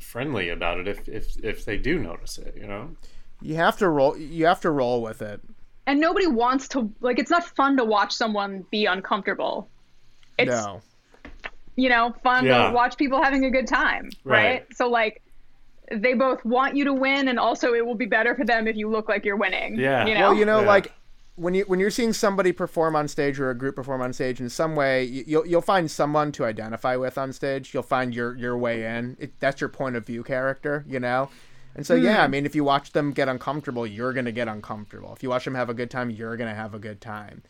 friendly 0.00 0.50
about 0.50 0.78
it 0.78 0.86
if 0.86 1.08
if 1.08 1.26
if 1.44 1.64
they 1.64 1.76
do 1.78 1.98
notice 1.98 2.38
it. 2.38 2.54
You 2.56 2.68
know. 2.68 2.90
You 3.42 3.56
have 3.56 3.76
to 3.78 3.88
roll. 3.88 4.16
You 4.16 4.46
have 4.46 4.60
to 4.60 4.70
roll 4.70 5.02
with 5.02 5.20
it. 5.20 5.40
and 5.88 6.00
nobody 6.00 6.26
wants 6.26 6.66
to 6.68 6.90
like 7.00 7.18
it's 7.18 7.30
not 7.30 7.44
fun 7.44 7.76
to 7.76 7.84
watch 7.84 8.12
someone 8.12 8.64
be 8.70 8.86
uncomfortable. 8.86 9.68
It's 10.38 10.50
no. 10.50 10.80
you 11.76 11.88
know, 11.88 12.14
fun 12.22 12.44
Yeah. 12.46 12.68
to 12.68 12.74
watch 12.74 12.96
people 12.96 13.22
having 13.22 13.44
a 13.44 13.50
good 13.50 13.66
time, 13.66 14.10
right? 14.24 14.44
Right. 14.44 14.66
So 14.76 14.88
like 14.88 15.22
they 15.90 16.14
both 16.14 16.44
want 16.44 16.76
you 16.76 16.84
to 16.84 16.92
win 16.92 17.28
and 17.28 17.38
also 17.38 17.72
it 17.74 17.84
will 17.86 17.94
be 17.94 18.06
better 18.06 18.34
for 18.34 18.44
them 18.44 18.66
if 18.66 18.76
you 18.76 18.88
look 18.90 19.08
like 19.08 19.24
you're 19.24 19.36
winning. 19.36 19.76
Yeah. 19.78 20.06
You 20.06 20.14
know? 20.14 20.20
Well, 20.20 20.34
you 20.34 20.44
know, 20.44 20.60
Yeah. 20.60 20.66
like 20.66 20.92
when 21.36 21.54
you 21.54 21.64
when 21.66 21.78
you're 21.78 21.90
seeing 21.90 22.12
somebody 22.14 22.50
perform 22.50 22.96
on 22.96 23.08
stage 23.08 23.38
or 23.38 23.50
a 23.50 23.54
group 23.54 23.76
perform 23.76 24.00
on 24.00 24.12
stage 24.12 24.40
in 24.40 24.48
some 24.48 24.74
way, 24.74 25.04
you- 25.04 25.24
you'll 25.26 25.46
you'll 25.46 25.60
find 25.62 25.90
someone 25.90 26.32
to 26.32 26.44
identify 26.44 26.96
with 26.96 27.18
on 27.18 27.32
stage. 27.32 27.74
You'll 27.74 27.82
find 27.82 28.14
your 28.14 28.34
your 28.36 28.56
way 28.56 28.84
in. 28.84 29.16
It, 29.20 29.38
that's 29.38 29.60
your 29.60 29.68
point 29.68 29.96
of 29.96 30.06
view 30.06 30.22
character, 30.22 30.84
you 30.88 30.98
know. 30.98 31.28
And 31.74 31.86
so 31.86 31.94
yeah, 31.94 32.22
I 32.22 32.24
hmm. 32.24 32.32
mean, 32.32 32.46
if 32.46 32.54
you 32.54 32.64
watch 32.64 32.92
them 32.92 33.12
get 33.12 33.28
uncomfortable, 33.28 33.86
you're 33.86 34.14
gonna 34.14 34.32
get 34.32 34.48
uncomfortable. 34.48 35.12
If 35.14 35.22
you 35.22 35.28
watch 35.28 35.44
them 35.44 35.54
have 35.54 35.68
a 35.68 35.74
good 35.74 35.90
time, 35.90 36.08
you're 36.08 36.36
gonna 36.38 36.54
have 36.54 36.74
a 36.74 36.78
good 36.78 37.02
time. 37.02 37.42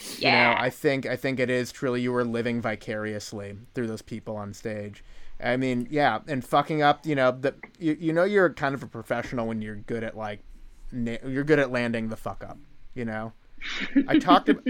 You 0.00 0.28
yeah. 0.28 0.50
know, 0.50 0.60
I 0.60 0.70
think 0.70 1.06
I 1.06 1.16
think 1.16 1.38
it 1.40 1.50
is 1.50 1.72
truly 1.72 2.02
you 2.02 2.12
were 2.12 2.24
living 2.24 2.60
vicariously 2.60 3.56
through 3.74 3.86
those 3.86 4.02
people 4.02 4.36
on 4.36 4.52
stage. 4.52 5.04
I 5.42 5.56
mean, 5.56 5.88
yeah, 5.90 6.20
and 6.26 6.44
fucking 6.44 6.82
up, 6.82 7.04
you 7.06 7.14
know, 7.14 7.32
that 7.40 7.56
you, 7.78 7.96
you 7.98 8.12
know 8.12 8.24
you're 8.24 8.50
kind 8.50 8.74
of 8.74 8.82
a 8.82 8.86
professional 8.86 9.46
when 9.46 9.62
you're 9.62 9.76
good 9.76 10.04
at 10.04 10.16
like 10.16 10.40
na- 10.92 11.18
you're 11.26 11.44
good 11.44 11.58
at 11.58 11.70
landing 11.70 12.08
the 12.08 12.16
fuck 12.16 12.44
up, 12.44 12.58
you 12.94 13.04
know. 13.04 13.32
I 14.08 14.18
talked 14.18 14.48
ab- 14.48 14.64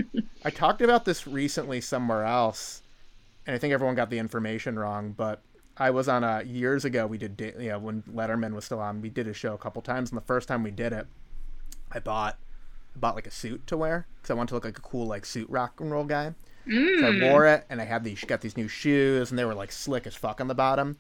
I 0.45 0.51
talked 0.51 0.81
about 0.81 1.05
this 1.05 1.27
recently 1.27 1.81
somewhere 1.81 2.25
else, 2.25 2.83
and 3.47 3.55
I 3.55 3.59
think 3.59 3.73
everyone 3.73 3.95
got 3.95 4.11
the 4.11 4.19
information 4.19 4.79
wrong, 4.79 5.13
but 5.17 5.41
I 5.77 5.91
was 5.91 6.09
on 6.09 6.23
a 6.23 6.43
years 6.43 6.85
ago 6.85 7.07
we 7.07 7.19
did 7.19 7.55
you 7.59 7.71
know 7.71 7.79
when 7.79 8.03
Letterman 8.03 8.55
was 8.55 8.65
still 8.65 8.81
on, 8.81 9.01
we 9.01 9.11
did 9.11 9.27
a 9.27 9.35
show 9.35 9.55
a 9.55 9.59
couple 9.59 9.83
times 9.83 10.11
and 10.11 10.17
the 10.17 10.25
first 10.25 10.49
time 10.49 10.63
we 10.63 10.71
did 10.71 10.93
it, 10.93 11.07
I 11.91 11.99
bought 11.99 12.39
bought 12.97 13.15
like 13.15 13.27
a 13.27 13.31
suit 13.31 13.67
to 13.69 13.77
wear 13.77 14.07
because 14.17 14.31
I 14.31 14.35
wanted 14.35 14.49
to 14.49 14.55
look 14.55 14.65
like 14.65 14.79
a 14.79 14.83
cool 14.83 15.07
like 15.07 15.25
suit 15.27 15.49
rock 15.51 15.81
and 15.81 15.91
roll 15.91 16.05
guy. 16.05 16.35
So 16.67 16.73
I 17.07 17.21
wore 17.31 17.47
it, 17.47 17.67
and 17.69 17.79
I 17.81 17.85
had 17.85 18.05
these 18.05 18.25
got 18.25 18.41
these 18.41 18.57
new 18.57 18.69
shoes, 18.69 19.29
and 19.31 19.39
they 19.39 19.45
were 19.45 19.55
like 19.55 19.71
slick 19.71 20.07
as 20.07 20.15
fuck 20.15 20.41
on 20.41 20.49
the 20.49 20.55
bottom. 20.55 20.97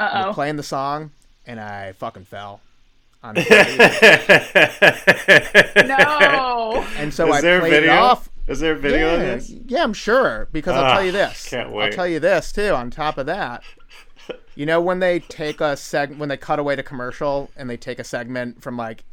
Uh 0.00 0.24
oh. 0.26 0.32
playing 0.32 0.56
the 0.56 0.62
song, 0.64 1.12
and 1.46 1.60
I 1.60 1.92
fucking 1.92 2.24
fell. 2.24 2.60
On 3.22 3.34
No. 5.76 6.84
and 6.98 7.12
so 7.14 7.28
is 7.28 7.34
I 7.36 7.40
there 7.40 7.58
a 7.58 7.60
played 7.60 7.70
video? 7.72 7.92
it 7.92 7.98
off. 7.98 8.28
Is 8.48 8.60
there 8.60 8.72
a 8.74 8.78
video 8.78 9.14
of 9.14 9.20
yeah, 9.20 9.34
this? 9.36 9.50
yeah, 9.66 9.82
I'm 9.82 9.92
sure 9.92 10.48
because 10.52 10.74
I'll 10.76 10.92
tell 10.96 11.04
you 11.04 11.10
Ah, 11.10 11.28
this. 11.28 11.48
can't 11.48 11.70
wait. 11.72 11.86
I'll 11.86 11.92
tell 11.92 12.06
you 12.06 12.20
this 12.20 12.52
too. 12.52 12.70
On 12.70 12.90
top 12.90 13.18
of 13.18 13.26
that, 13.26 13.62
you 14.54 14.66
know 14.66 14.80
when 14.80 15.00
they 15.00 15.18
take 15.20 15.60
a 15.60 15.74
seg 15.74 16.16
when 16.16 16.28
they 16.28 16.36
cut 16.36 16.58
away 16.58 16.76
to 16.76 16.82
commercial 16.82 17.50
and 17.56 17.68
they 17.68 17.76
take 17.76 17.98
a 17.98 18.04
segment 18.04 18.62
from 18.62 18.76
like 18.76 19.04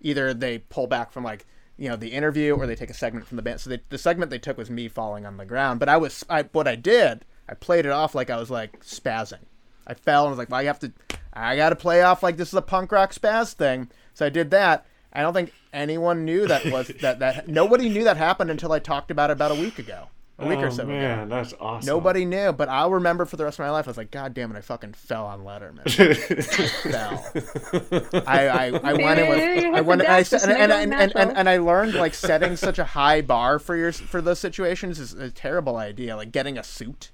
either 0.00 0.34
they 0.34 0.58
pull 0.58 0.86
back 0.86 1.10
from 1.12 1.24
like 1.24 1.46
you 1.76 1.88
know 1.88 1.96
the 1.96 2.12
interview 2.12 2.54
or 2.54 2.66
they 2.66 2.74
take 2.74 2.90
a 2.90 2.94
segment 2.94 3.26
from 3.26 3.36
the 3.36 3.42
band. 3.42 3.60
So 3.60 3.70
they, 3.70 3.80
the 3.88 3.98
segment 3.98 4.30
they 4.30 4.38
took 4.38 4.58
was 4.58 4.70
me 4.70 4.88
falling 4.88 5.26
on 5.26 5.36
the 5.36 5.44
ground, 5.44 5.80
but 5.80 5.88
I 5.88 5.96
was 5.96 6.24
I 6.28 6.42
what 6.52 6.68
I 6.68 6.76
did 6.76 7.24
I 7.48 7.54
played 7.54 7.86
it 7.86 7.92
off 7.92 8.14
like 8.14 8.30
I 8.30 8.38
was 8.38 8.50
like 8.50 8.82
spazzing. 8.84 9.44
I 9.86 9.94
fell 9.94 10.24
and 10.24 10.30
was 10.30 10.38
like, 10.38 10.50
well, 10.50 10.60
I 10.60 10.64
have 10.64 10.78
to, 10.80 10.92
I 11.32 11.56
got 11.56 11.70
to 11.70 11.76
play 11.76 12.02
off 12.02 12.22
like 12.22 12.36
this 12.36 12.48
is 12.48 12.54
a 12.54 12.62
punk 12.62 12.92
rock 12.92 13.12
spaz 13.12 13.52
thing. 13.52 13.90
So 14.14 14.24
I 14.24 14.30
did 14.30 14.50
that. 14.52 14.86
I 15.12 15.20
don't 15.20 15.34
think 15.34 15.52
anyone 15.72 16.24
knew 16.24 16.46
that 16.46 16.64
was 16.66 16.88
that 17.02 17.18
that 17.18 17.48
nobody 17.48 17.90
knew 17.90 18.04
that 18.04 18.16
happened 18.16 18.50
until 18.50 18.72
I 18.72 18.78
talked 18.78 19.10
about 19.10 19.28
it 19.28 19.34
about 19.34 19.50
a 19.50 19.60
week 19.60 19.78
ago, 19.78 20.08
a 20.42 20.48
week 20.48 20.58
oh, 20.58 20.64
or 20.64 20.70
so 20.70 20.82
ago. 20.82 20.92
man, 20.92 21.28
that's 21.28 21.54
awesome. 21.60 21.86
Nobody 21.86 22.24
knew, 22.24 22.52
but 22.52 22.68
I'll 22.68 22.90
remember 22.90 23.24
for 23.24 23.36
the 23.36 23.44
rest 23.44 23.58
of 23.58 23.64
my 23.64 23.70
life. 23.70 23.86
I 23.86 23.90
was 23.90 23.96
like, 23.96 24.10
God 24.10 24.34
damn 24.34 24.50
it, 24.54 24.58
I 24.58 24.60
fucking 24.60 24.92
fell 24.94 25.26
on 25.26 25.40
Letterman. 25.44 25.88
fell. 26.92 28.22
I, 28.26 28.48
I, 28.48 28.66
I 28.82 28.92
went 28.94 29.20
in 29.20 29.26
Yeah, 29.26 29.68
with 29.68 29.74
I 29.76 29.80
went 29.80 30.02
and 30.02 30.10
I 30.10 30.18
and, 30.18 30.32
and, 30.52 30.72
and, 30.72 30.94
and, 30.94 31.12
and, 31.16 31.36
and 31.38 31.48
I 31.48 31.58
learned 31.58 31.94
like 31.94 32.14
setting 32.28 32.56
such 32.56 32.78
a 32.78 32.84
high 32.84 33.20
bar 33.20 33.58
for 33.58 33.76
your 33.76 33.92
for 33.92 34.20
those 34.20 34.38
situations 34.38 34.98
is 34.98 35.14
a 35.14 35.30
terrible 35.30 35.76
idea. 35.76 36.16
Like 36.16 36.32
getting 36.32 36.58
a 36.58 36.64
suit. 36.64 37.10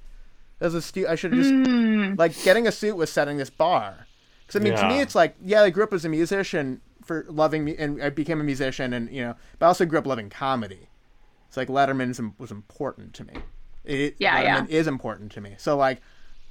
That 0.59 0.66
was 0.66 0.74
a 0.74 0.82
stu- 0.82 1.06
I 1.09 1.14
should 1.14 1.32
have 1.32 1.42
just 1.42 1.55
Hmm. 1.55 2.14
like 2.18 2.40
getting 2.42 2.66
a 2.66 2.72
suit 2.72 2.96
was 2.96 3.10
setting 3.10 3.36
this 3.36 3.50
bar. 3.50 4.06
Because 4.46 4.60
I 4.60 4.64
mean, 4.64 4.74
to 4.76 4.88
me, 4.88 5.00
it's 5.00 5.14
like 5.14 5.36
yeah, 5.44 5.62
I 5.62 5.70
grew 5.70 5.84
up 5.84 5.92
as 5.92 6.05
a 6.05 6.09
musician 6.09 6.80
for 7.05 7.24
loving 7.28 7.64
me, 7.64 7.76
and 7.78 8.02
I 8.02 8.10
became 8.10 8.40
a 8.40 8.44
musician, 8.44 8.92
and 8.92 9.10
you 9.10 9.22
know, 9.22 9.34
but 9.59 9.66
I 9.66 9.68
also 9.68 9.84
grew 9.86 9.98
up 9.98 10.06
loving 10.06 10.30
comedy. 10.30 10.88
It's 11.48 11.56
like 11.56 11.68
Letterman's 11.68 12.18
im- 12.18 12.34
was 12.38 12.50
important 12.50 13.14
to 13.14 13.24
me. 13.24 13.32
It, 13.84 14.16
Yeah, 14.18 14.40
yeah. 14.42 14.66
Is 14.68 14.86
important 14.86 15.32
to 15.32 15.40
me. 15.40 15.54
So 15.58 15.76
like 15.76 16.00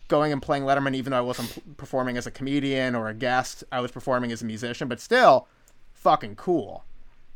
going 0.08 0.32
and 0.32 0.42
playing 0.42 0.64
Letterman, 0.64 0.96
even 0.96 1.12
though 1.12 1.18
I 1.18 1.22
wasn't 1.22 1.78
performing 1.78 2.18
as 2.18 2.26
a 2.28 2.32
comedian 2.32 2.96
or 2.96 3.08
a 3.10 3.14
guest, 3.14 3.64
I 3.72 3.80
was 3.82 3.92
performing 3.92 4.32
as 4.32 4.42
a 4.42 4.46
musician, 4.46 4.88
but 4.88 5.00
still, 5.00 5.48
fucking 5.94 6.36
cool. 6.36 6.84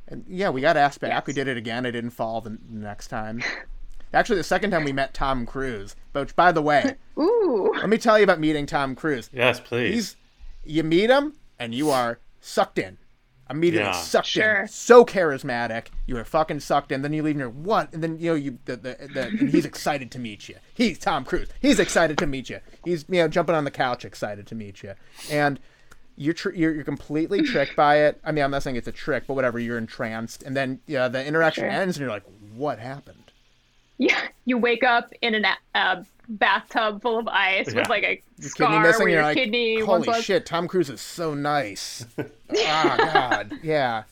And 0.08 0.26
yeah, 0.28 0.50
we 0.50 0.62
got 0.62 0.76
asked 0.78 1.00
back. 1.00 1.12
Yes. 1.12 1.28
We 1.28 1.34
did 1.34 1.48
it 1.48 1.58
again. 1.58 1.86
I 1.86 1.92
didn't 1.92 2.10
fall 2.12 2.42
the 2.42 2.58
next 2.70 3.08
time. 3.10 3.44
Actually, 4.14 4.38
the 4.38 4.44
second 4.44 4.72
time 4.72 4.84
we 4.84 4.92
met 4.92 5.14
Tom 5.14 5.46
Cruise. 5.46 5.96
Which, 6.14 6.36
by 6.36 6.52
the 6.52 6.62
way, 6.62 6.96
Ooh. 7.20 7.72
let 7.78 7.88
me 7.88 7.98
tell 7.98 8.18
you 8.18 8.24
about 8.26 8.40
meeting 8.40 8.66
Tom 8.66 8.96
Cruise. 8.96 9.30
yes, 9.32 9.60
please. 9.60 9.94
He's 9.94 10.16
you 10.64 10.84
meet 10.84 11.10
him 11.10 11.34
and 11.60 11.74
you 11.74 11.90
are 11.90 12.20
sucked 12.42 12.78
in. 12.80 12.98
Immediately 13.52 13.90
Yeah. 13.90 13.92
sucked 14.02 14.28
Sure. 14.28 14.62
in. 14.62 14.68
So 14.68 15.06
charismatic. 15.06 15.88
You 16.08 16.18
are 16.18 16.24
fucking 16.24 16.62
sucked 16.62 16.92
in. 16.92 17.02
Then 17.04 17.14
you 17.14 17.22
leave 17.22 17.34
and 17.36 17.40
you're 17.42 17.50
what? 17.50 17.94
And 17.94 18.02
then 18.02 18.18
you 18.20 18.30
know 18.32 18.36
you 18.36 18.58
the, 18.66 18.76
the, 18.78 19.10
the 19.14 19.22
and 19.40 19.50
he's 19.50 19.66
excited 19.66 20.10
to 20.12 20.20
meet 20.20 20.50
you. 20.50 20.56
He's 20.74 20.98
Tom 20.98 21.26
Cruise. 21.26 21.50
He's 21.62 21.80
excited 21.80 22.18
to 22.20 22.26
meet 22.28 22.50
you. 22.50 22.60
He's 22.84 23.06
you 23.10 23.18
know 23.22 23.28
jumping 23.28 23.54
on 23.56 23.64
the 23.66 23.72
couch 23.72 24.06
excited 24.06 24.48
to 24.48 24.56
meet 24.56 24.82
you. 24.82 24.94
And 25.30 25.60
you're 26.16 26.34
tr- 26.34 26.52
you're, 26.52 26.74
you're 26.74 26.84
completely 26.84 27.42
tricked 27.42 27.76
by 27.76 27.98
it. 28.00 28.20
I 28.24 28.32
mean, 28.32 28.44
I'm 28.44 28.52
not 28.52 28.64
saying 28.64 28.76
it's 28.76 28.88
a 28.88 28.92
trick, 28.92 29.24
but 29.28 29.34
whatever. 29.34 29.60
You're 29.60 29.78
entranced, 29.78 30.44
and 30.44 30.56
then 30.56 30.80
yeah, 30.88 31.08
the 31.08 31.26
interaction 31.26 31.64
Sure. 31.64 31.70
ends, 31.72 31.98
and 31.98 32.02
you're 32.02 32.12
like, 32.12 32.26
"What 32.54 32.80
happened?" 32.80 33.31
Yeah. 34.02 34.20
You 34.46 34.58
wake 34.58 34.84
up 34.84 35.14
in 35.22 35.36
a 35.46 35.56
uh, 35.76 36.04
bathtub 36.28 37.04
full 37.04 37.20
of 37.20 37.28
ice 37.28 37.72
Yeah. 37.72 37.82
with 37.82 37.90
like 37.90 38.04
a 38.04 38.22
Your 38.40 38.50
scar 38.50 38.70
kidney 38.70 38.88
missing. 38.88 39.00
where 39.04 39.10
You're 39.10 39.20
your 39.20 39.24
like, 39.24 39.38
kidney 39.38 39.76
"Holy 39.80 39.88
once 39.88 40.08
was. 40.08 40.24
shit, 40.26 40.46
Tom 40.48 40.68
Cruise 40.68 40.90
is 40.90 41.00
so 41.00 41.36
nice." 41.36 42.06
ah, 42.68 42.96
God, 42.98 43.54
yeah. 43.62 44.04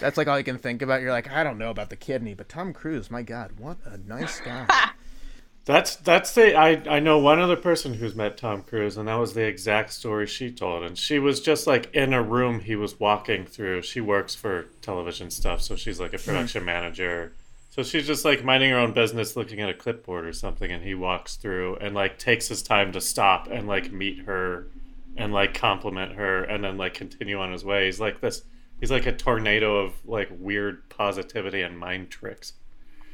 That's 0.00 0.16
like 0.16 0.26
all 0.26 0.38
you 0.38 0.42
can 0.44 0.56
think 0.58 0.80
about. 0.80 1.02
You're 1.02 1.12
like, 1.12 1.30
I 1.30 1.44
don't 1.44 1.58
know 1.58 1.70
about 1.70 1.90
the 1.90 1.96
kidney, 1.96 2.32
but 2.34 2.48
Tom 2.48 2.72
Cruise, 2.72 3.10
my 3.10 3.22
God, 3.22 3.52
what 3.58 3.76
a 3.84 3.98
nice 3.98 4.40
guy. 4.40 4.66
That's 5.66 5.96
that's 5.96 6.32
the 6.32 6.56
I 6.56 6.82
I 6.88 6.98
know 6.98 7.18
one 7.18 7.38
other 7.38 7.54
person 7.56 7.92
who's 7.92 8.14
met 8.14 8.38
Tom 8.38 8.62
Cruise, 8.62 8.96
and 8.96 9.06
that 9.06 9.16
was 9.16 9.34
the 9.34 9.42
exact 9.44 9.92
story 9.92 10.26
she 10.26 10.50
told. 10.50 10.82
And 10.82 10.96
she 10.96 11.18
was 11.18 11.42
just 11.42 11.66
like 11.66 11.94
in 11.94 12.14
a 12.14 12.22
room 12.22 12.60
he 12.60 12.74
was 12.74 12.98
walking 12.98 13.44
through. 13.44 13.82
She 13.82 14.00
works 14.00 14.34
for 14.34 14.64
television 14.80 15.30
stuff, 15.30 15.60
so 15.60 15.76
she's 15.76 16.00
like 16.00 16.14
a 16.14 16.18
production 16.18 16.64
manager. 16.64 17.32
So 17.78 17.84
she's 17.84 18.06
just 18.08 18.24
like 18.24 18.42
minding 18.44 18.70
her 18.70 18.76
own 18.76 18.92
business, 18.92 19.36
looking 19.36 19.60
at 19.60 19.68
a 19.68 19.74
clipboard 19.74 20.26
or 20.26 20.32
something, 20.32 20.70
and 20.72 20.82
he 20.82 20.94
walks 20.96 21.36
through 21.36 21.76
and 21.76 21.94
like 21.94 22.18
takes 22.18 22.48
his 22.48 22.60
time 22.62 22.90
to 22.92 23.00
stop 23.00 23.46
and 23.48 23.68
like 23.68 23.92
meet 23.92 24.24
her 24.24 24.72
and 25.16 25.32
like 25.32 25.54
compliment 25.54 26.12
her 26.16 26.42
and 26.44 26.64
then 26.64 26.76
like 26.76 26.94
continue 26.94 27.38
on 27.38 27.52
his 27.52 27.64
way. 27.64 27.86
He's 27.86 28.00
like 28.00 28.20
this. 28.20 28.42
He's 28.80 28.90
like 28.90 29.06
a 29.06 29.12
tornado 29.16 29.76
of 29.78 29.94
like 30.04 30.28
weird 30.32 30.88
positivity 30.90 31.62
and 31.62 31.78
mind 31.78 32.10
tricks. 32.10 32.54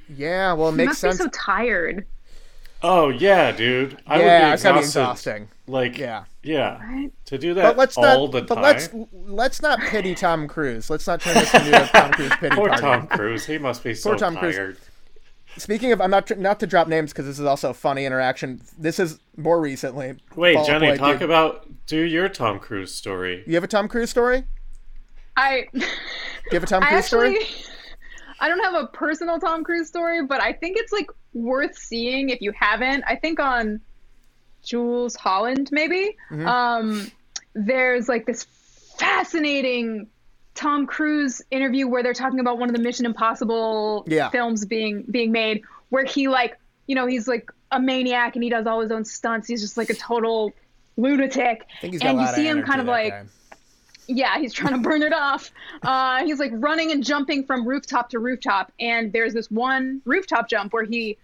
yeah, 0.09 0.53
well, 0.55 0.69
it 0.71 0.73
You 0.73 0.77
makes 0.77 0.89
must 0.89 1.01
sense. 1.01 1.19
be 1.19 1.25
so 1.25 1.29
tired. 1.33 2.07
Oh 2.83 3.09
yeah, 3.09 3.53
dude. 3.53 4.01
I 4.07 4.21
yeah, 4.21 4.23
would 4.23 4.35
be 4.41 4.53
it's 4.53 4.63
gotta 4.63 4.75
be 4.75 4.81
exhausting. 4.81 5.51
Like 5.67 5.99
Yeah. 5.99 6.27
Yeah. 6.45 6.79
Right? 6.83 7.11
To 7.27 7.39
do 7.39 7.55
that 7.55 7.63
But 7.63 7.77
let's 7.77 7.97
all 7.97 8.29
not. 8.29 8.33
the 8.33 8.43
But 8.43 8.55
time. 8.55 8.63
let's 8.63 8.89
let's 9.13 9.63
not 9.63 9.81
pity 9.81 10.15
Tom 10.15 10.47
Cruise. 10.49 10.91
Let's 10.91 11.07
not 11.07 11.21
turn 11.21 11.35
this 11.35 11.53
into 11.55 11.83
a 11.83 11.87
Tom 11.89 12.13
Cruise 12.13 12.33
pity 12.41 12.55
Poor 12.57 12.69
party. 12.69 12.83
Tom 12.83 13.07
Cruise. 13.09 13.47
He 13.47 13.59
must 13.59 13.83
be 13.83 13.95
so 13.95 14.11
Poor 14.11 14.19
Tom 14.19 14.37
Cruise. 14.37 14.57
tired. 14.57 14.77
speaking 15.57 15.93
of, 15.93 16.01
I'm 16.01 16.11
not 16.11 16.37
not 16.39 16.61
to 16.61 16.67
drop 16.67 16.89
names 16.89 17.13
because 17.13 17.27
this 17.27 17.39
is 17.39 17.47
also 17.47 17.71
a 17.71 17.75
funny 17.75 18.05
interaction. 18.05 18.61
This 18.79 18.99
is 18.99 19.19
more 19.37 19.61
recently. 19.61 20.15
Wait, 20.37 20.55
Fall 20.55 20.63
Out 20.63 20.67
Jenny, 20.67 20.89
Boy 20.89 20.97
talk 20.97 21.19
did- 21.19 21.23
about 21.25 21.67
do 21.87 21.99
your 21.99 22.29
Tom 22.29 22.59
Cruise 22.59 22.95
story. 22.95 23.43
You 23.47 23.55
have 23.55 23.65
a 23.65 23.69
Tom 23.69 23.89
Cruise 23.89 24.11
story? 24.11 24.45
I 25.37 25.67
Do 25.73 25.81
you 25.81 25.87
have 26.53 26.63
a 26.63 26.67
Tom 26.67 26.83
I 26.85 26.89
Cruise 26.89 27.05
actually 27.05 27.35
story? 27.45 27.65
I 28.41 28.49
don't 28.49 28.61
have 28.61 28.75
a 28.75 28.87
personal 28.89 29.39
Tom 29.39 29.65
Cruise 29.65 29.89
story, 29.89 30.25
but 30.27 30.41
I 30.41 30.53
think 30.53 30.77
it's 30.79 30.93
like 30.93 31.07
worth 31.33 31.77
seeing 31.79 32.29
if 32.31 32.41
you 32.41 32.53
haven't. 32.59 33.03
I 33.07 33.17
think 33.17 33.41
on 33.41 33.81
Jools 34.65 35.15
Holland 35.17 35.69
maybe. 35.73 36.17
Mm-hmm. 36.31 36.47
Um 36.47 37.11
there's 37.55 38.09
like 38.09 38.27
this 38.27 38.45
fascinating 38.99 40.09
Tom 40.55 40.87
Cruise 40.87 41.43
interview 41.51 41.87
where 41.89 42.03
they're 42.03 42.15
talking 42.15 42.41
about 42.41 42.59
one 42.59 42.69
of 42.69 42.75
the 42.77 42.83
Mission 42.83 43.07
Impossible 43.07 44.05
Yeah. 44.07 44.31
films 44.31 44.65
being 44.65 45.03
being 45.11 45.33
made 45.33 45.63
where 45.89 46.05
he 46.05 46.29
like, 46.29 46.59
you 46.87 46.95
know, 46.95 47.07
he's 47.07 47.27
like 47.29 47.51
a 47.71 47.81
maniac 47.81 48.35
and 48.37 48.43
he 48.45 48.51
does 48.51 48.67
all 48.67 48.81
his 48.81 48.91
own 48.93 49.05
stunts. 49.05 49.49
He's 49.49 49.61
just 49.61 49.77
like 49.77 49.91
a 49.91 49.95
total 49.95 50.53
lunatic. 50.97 51.67
I 51.79 51.81
think 51.81 51.95
he's 51.95 52.03
got 52.03 52.11
and 52.11 52.21
you 52.21 52.27
see 52.29 52.47
him 52.47 52.63
kind 52.63 52.81
of 52.81 52.87
like 52.87 53.11
guy. 53.13 53.25
yeah, 54.07 54.39
he's 54.39 54.53
trying 54.53 54.75
to 54.75 54.81
burn 54.89 55.03
it 55.03 55.13
off. 55.13 55.51
Uh, 55.83 56.25
he's 56.25 56.39
like 56.39 56.53
running 56.55 56.93
and 56.93 57.05
jumping 57.05 57.45
from 57.45 57.67
rooftop 57.69 58.09
to 58.09 58.19
rooftop. 58.19 58.73
And 58.81 59.13
there's 59.13 59.35
this 59.35 59.51
one 59.51 60.01
rooftop 60.07 60.49
jump 60.49 60.73
where 60.73 60.85
he 60.85 61.19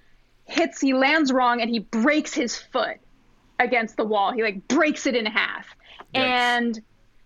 hits, 0.44 0.80
he 0.82 0.92
lands 0.92 1.32
wrong 1.32 1.62
and 1.62 1.70
he 1.70 1.78
breaks 1.78 2.34
his 2.34 2.58
foot 2.58 2.98
against 3.60 3.96
the 3.96 4.04
wall. 4.04 4.32
He 4.32 4.42
like 4.42 4.66
breaks 4.66 5.06
it 5.06 5.14
in 5.14 5.26
half. 5.26 5.66
And 6.12 6.80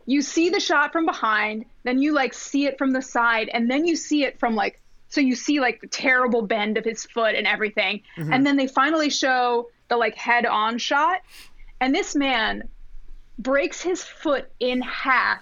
you 0.04 0.20
see 0.20 0.50
the 0.50 0.60
shot 0.60 0.92
from 0.92 1.06
behind, 1.06 1.64
then 1.84 1.98
you 1.98 2.12
like 2.12 2.34
see 2.34 2.66
it 2.66 2.76
from 2.76 2.90
the 2.90 3.00
side, 3.00 3.48
and 3.48 3.70
then 3.70 3.86
you 3.86 3.96
see 3.96 4.24
it 4.24 4.38
from 4.38 4.54
like, 4.54 4.78
so 5.08 5.22
you 5.22 5.34
see 5.34 5.60
like 5.60 5.80
the 5.80 5.86
terrible 5.86 6.42
bend 6.42 6.76
of 6.76 6.84
his 6.84 7.06
foot 7.06 7.34
and 7.34 7.46
everything. 7.46 8.02
Mm-hmm. 8.18 8.32
And 8.32 8.46
then 8.46 8.56
they 8.56 8.66
finally 8.66 9.08
show 9.08 9.70
the 9.88 9.96
like 9.96 10.16
head 10.16 10.44
on 10.44 10.76
shot. 10.76 11.20
And 11.80 11.94
this 11.94 12.14
man 12.14 12.68
breaks 13.38 13.80
his 13.80 14.02
foot 14.02 14.50
in 14.60 14.82
half 14.82 15.40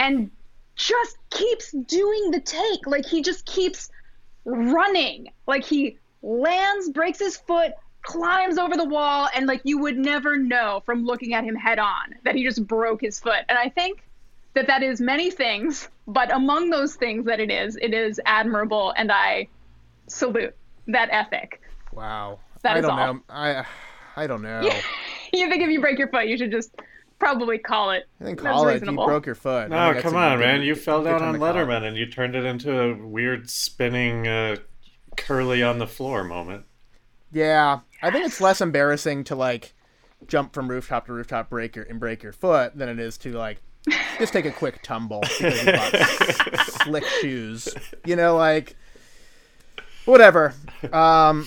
and 0.00 0.30
just 0.74 1.16
keeps 1.30 1.70
doing 1.70 2.30
the 2.32 2.40
take. 2.40 2.86
Like 2.86 3.06
he 3.06 3.22
just 3.22 3.46
keeps 3.46 3.90
running. 4.44 5.28
Like 5.46 5.64
he 5.64 5.98
lands, 6.22 6.88
breaks 6.88 7.18
his 7.18 7.36
foot, 7.36 7.72
climbs 8.04 8.58
over 8.58 8.76
the 8.76 8.84
wall, 8.84 9.28
and 9.34 9.46
like 9.46 9.60
you 9.64 9.78
would 9.78 9.96
never 9.98 10.36
know 10.36 10.82
from 10.86 11.04
looking 11.04 11.34
at 11.34 11.44
him 11.44 11.54
head 11.56 11.78
on 11.78 12.14
that 12.24 12.34
he 12.34 12.44
just 12.44 12.66
broke 12.66 13.00
his 13.00 13.18
foot. 13.18 13.40
And 13.48 13.58
I 13.58 13.68
think 13.68 14.06
that 14.54 14.66
that 14.68 14.82
is 14.82 15.00
many 15.00 15.30
things, 15.30 15.88
but 16.06 16.32
among 16.32 16.70
those 16.70 16.94
things 16.94 17.24
that 17.26 17.40
it 17.40 17.50
is, 17.50 17.76
it 17.76 17.92
is 17.92 18.20
admirable, 18.26 18.92
and 18.96 19.10
I 19.10 19.48
salute 20.06 20.54
that 20.86 21.08
ethic. 21.10 21.60
Wow. 21.92 22.38
That 22.62 22.76
I 22.76 22.78
is 22.78 22.82
don't 22.86 22.98
all. 22.98 23.14
know. 23.14 23.20
I 23.28 23.64
I 24.16 24.26
don't 24.26 24.42
know. 24.42 24.70
You 25.32 25.48
think 25.50 25.64
if 25.64 25.68
you 25.70 25.80
break 25.80 25.98
your 25.98 26.06
foot, 26.06 26.28
you 26.28 26.38
should 26.38 26.52
just 26.52 26.70
probably 27.18 27.58
call 27.58 27.90
it. 27.90 28.04
I 28.20 28.24
think 28.24 28.38
call 28.38 28.68
it. 28.68 28.84
You 28.84 28.92
broke 28.92 29.26
your 29.26 29.34
foot. 29.34 29.68
No, 29.68 29.86
think 29.86 29.94
that's 29.96 30.02
come 30.04 30.14
on, 30.16 30.38
good- 30.38 30.44
man. 30.44 30.62
You 30.62 30.76
fell 30.76 31.02
down 31.02 31.22
on 31.22 31.32
to 31.32 31.38
call 31.40 31.48
it. 31.48 31.54
Letterman 31.56 31.82
and 31.82 31.96
you 31.96 32.06
turned 32.06 32.36
it 32.36 32.44
into 32.44 32.72
a 32.80 32.94
weird 32.94 33.50
spinning 33.50 34.28
uh, 34.28 34.54
curly 35.16 35.60
on 35.64 35.78
the 35.80 35.88
floor 35.88 36.22
moment. 36.22 36.66
Yeah, 37.32 37.80
I 38.04 38.10
think 38.10 38.26
it's 38.26 38.40
less 38.40 38.60
embarrassing 38.60 39.24
to 39.24 39.34
like 39.34 39.72
jump 40.26 40.52
from 40.52 40.68
rooftop 40.68 41.06
to 41.06 41.12
rooftop, 41.12 41.48
break 41.48 41.74
your 41.74 41.86
and 41.86 41.98
break 41.98 42.22
your 42.22 42.32
foot 42.32 42.76
than 42.76 42.90
it 42.90 42.98
is 42.98 43.16
to 43.18 43.32
like 43.32 43.62
just 44.18 44.32
take 44.32 44.44
a 44.44 44.50
quick 44.50 44.82
tumble 44.82 45.20
because 45.20 45.64
you 45.64 45.72
bought 45.72 46.66
slick 46.82 47.04
shoes. 47.22 47.74
You 48.04 48.16
know, 48.16 48.36
like 48.36 48.76
whatever. 50.04 50.52
Um, 50.92 51.46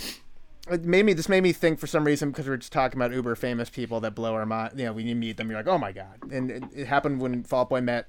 it 0.70 0.84
made 0.84 1.06
me. 1.06 1.14
This 1.14 1.30
made 1.30 1.44
me 1.44 1.54
think 1.54 1.78
for 1.80 1.86
some 1.86 2.04
reason 2.04 2.32
because 2.32 2.48
we 2.48 2.54
are 2.54 2.58
just 2.58 2.74
talking 2.74 2.98
about 2.98 3.14
uber 3.14 3.36
famous 3.36 3.70
people 3.70 4.00
that 4.02 4.16
blow 4.16 4.34
our 4.34 4.46
mind. 4.48 4.74
You 4.80 4.86
know, 4.86 4.94
when 4.94 5.06
you 5.06 5.16
meet 5.16 5.38
them, 5.38 5.50
you're 5.52 5.60
like, 5.60 5.68
oh 5.68 5.78
my 5.78 5.92
god. 5.92 6.32
And 6.32 6.50
it, 6.50 6.64
it 6.76 6.88
happened 6.88 7.22
when 7.22 7.44
Fall 7.44 7.62
Out 7.62 7.70
Boy 7.70 7.82
met 7.82 8.08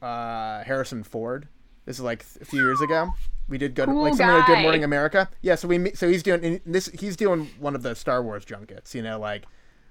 uh, 0.00 0.64
Harrison 0.64 1.02
Ford. 1.04 1.46
This 1.84 1.96
is 1.96 2.02
like 2.02 2.24
a 2.40 2.44
few 2.44 2.60
years 2.60 2.80
ago. 2.80 3.12
We 3.52 3.58
did 3.58 3.74
good, 3.74 3.84
Cool 3.84 4.00
like 4.00 4.14
something 4.14 4.34
like 4.34 4.46
Good. 4.46 4.62
Morning 4.62 4.82
America. 4.82 5.28
Yeah, 5.42 5.56
so 5.56 5.68
we 5.68 5.92
so 5.92 6.08
he's 6.08 6.22
doing 6.22 6.62
this. 6.64 6.86
He's 6.86 7.16
doing 7.16 7.50
one 7.60 7.74
of 7.74 7.82
the 7.82 7.94
Star 7.94 8.22
Wars 8.22 8.46
junkets. 8.46 8.94
You 8.94 9.02
know, 9.02 9.20
like 9.20 9.44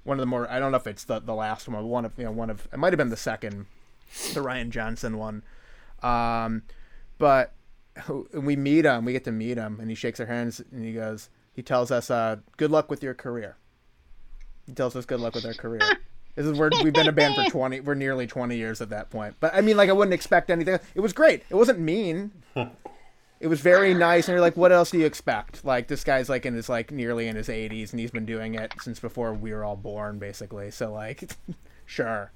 one 0.03 0.17
of 0.17 0.19
the 0.19 0.25
more. 0.25 0.49
I 0.49 0.57
don't 0.57 0.71
know 0.71 0.77
if 0.77 0.88
it's 0.88 1.03
the 1.03 1.19
the 1.19 1.35
last 1.35 1.69
one. 1.69 1.88
One 1.88 2.03
of 2.03 2.13
you 2.17 2.23
know 2.23 2.31
one 2.31 2.49
of 2.49 2.67
it 2.73 2.79
might 2.79 2.91
have 2.91 2.97
been 2.97 3.09
the 3.09 3.15
second, 3.15 3.67
the 4.33 4.39
Rian 4.39 4.71
Johnson 4.71 5.19
one. 5.19 5.43
Um, 6.01 6.63
but 7.19 7.53
we 8.33 8.55
meet 8.55 8.83
him. 8.85 9.05
We 9.05 9.11
get 9.11 9.25
to 9.25 9.31
meet 9.31 9.57
him, 9.57 9.79
and 9.79 9.91
he 9.91 9.95
shakes 9.95 10.19
our 10.19 10.25
hands 10.25 10.59
and 10.71 10.83
he 10.83 10.93
goes. 10.93 11.29
He 11.53 11.61
tells 11.61 11.91
us, 11.91 12.09
uh, 12.09 12.38
"Good 12.57 12.71
luck 12.71 12.89
with 12.89 13.03
your 13.03 13.13
career." 13.13 13.57
He 14.65 14.73
tells 14.73 14.95
us, 14.95 15.05
"Good 15.05 15.19
luck 15.19 15.35
with 15.35 15.45
our 15.45 15.53
career." 15.53 15.81
This 16.33 16.45
is 16.45 16.57
where 16.57 16.69
we've 16.81 16.93
been 16.93 17.09
a 17.09 17.11
band 17.11 17.35
for 17.35 17.43
twenty. 17.51 17.81
We're 17.81 17.93
nearly 17.93 18.25
twenty 18.25 18.55
years 18.55 18.79
at 18.79 18.89
that 18.91 19.09
point. 19.09 19.35
But 19.41 19.53
I 19.53 19.59
mean, 19.59 19.75
like, 19.75 19.89
I 19.89 19.91
wouldn't 19.91 20.13
expect 20.13 20.49
anything. 20.49 20.79
It 20.95 21.01
was 21.01 21.11
great. 21.11 21.43
It 21.49 21.55
wasn't 21.55 21.79
mean. 21.79 22.31
It 23.41 23.47
was 23.47 23.59
very 23.59 23.93
nice, 23.95 24.27
and 24.27 24.34
you're 24.34 24.41
like, 24.41 24.55
what 24.55 24.72
else 24.72 24.91
do 24.91 24.99
you 24.99 25.05
expect? 25.05 25.65
Like, 25.65 25.88
this 25.88 26.03
guy's 26.03 26.30
like 26.30 26.45
in 26.45 26.53
his 26.53 26.69
like 26.69 26.91
nearly 26.91 27.27
in 27.27 27.35
his 27.35 27.47
80s, 27.47 27.89
and 27.91 27.99
he's 27.99 28.11
been 28.11 28.26
doing 28.26 28.53
it 28.53 28.72
since 28.81 28.99
before 28.99 29.34
we 29.34 29.51
were 29.51 29.63
all 29.65 29.76
born, 29.76 30.19
basically. 30.19 30.69
So 30.69 30.93
like, 30.93 31.30
sure. 31.85 32.31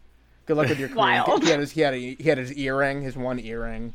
Good 0.48 0.58
luck 0.58 0.68
with 0.70 0.80
your 0.80 0.88
career. 0.90 0.98
Wild. 0.98 1.44
He 1.44 1.50
had 1.52 1.60
his 1.60 1.72
he 1.72 1.82
had 1.82 1.94
a, 1.94 1.98
he 2.16 2.24
had 2.24 2.40
his 2.40 2.52
earring, 2.54 3.04
his 3.04 3.16
one 3.16 3.40
earring. 3.40 3.94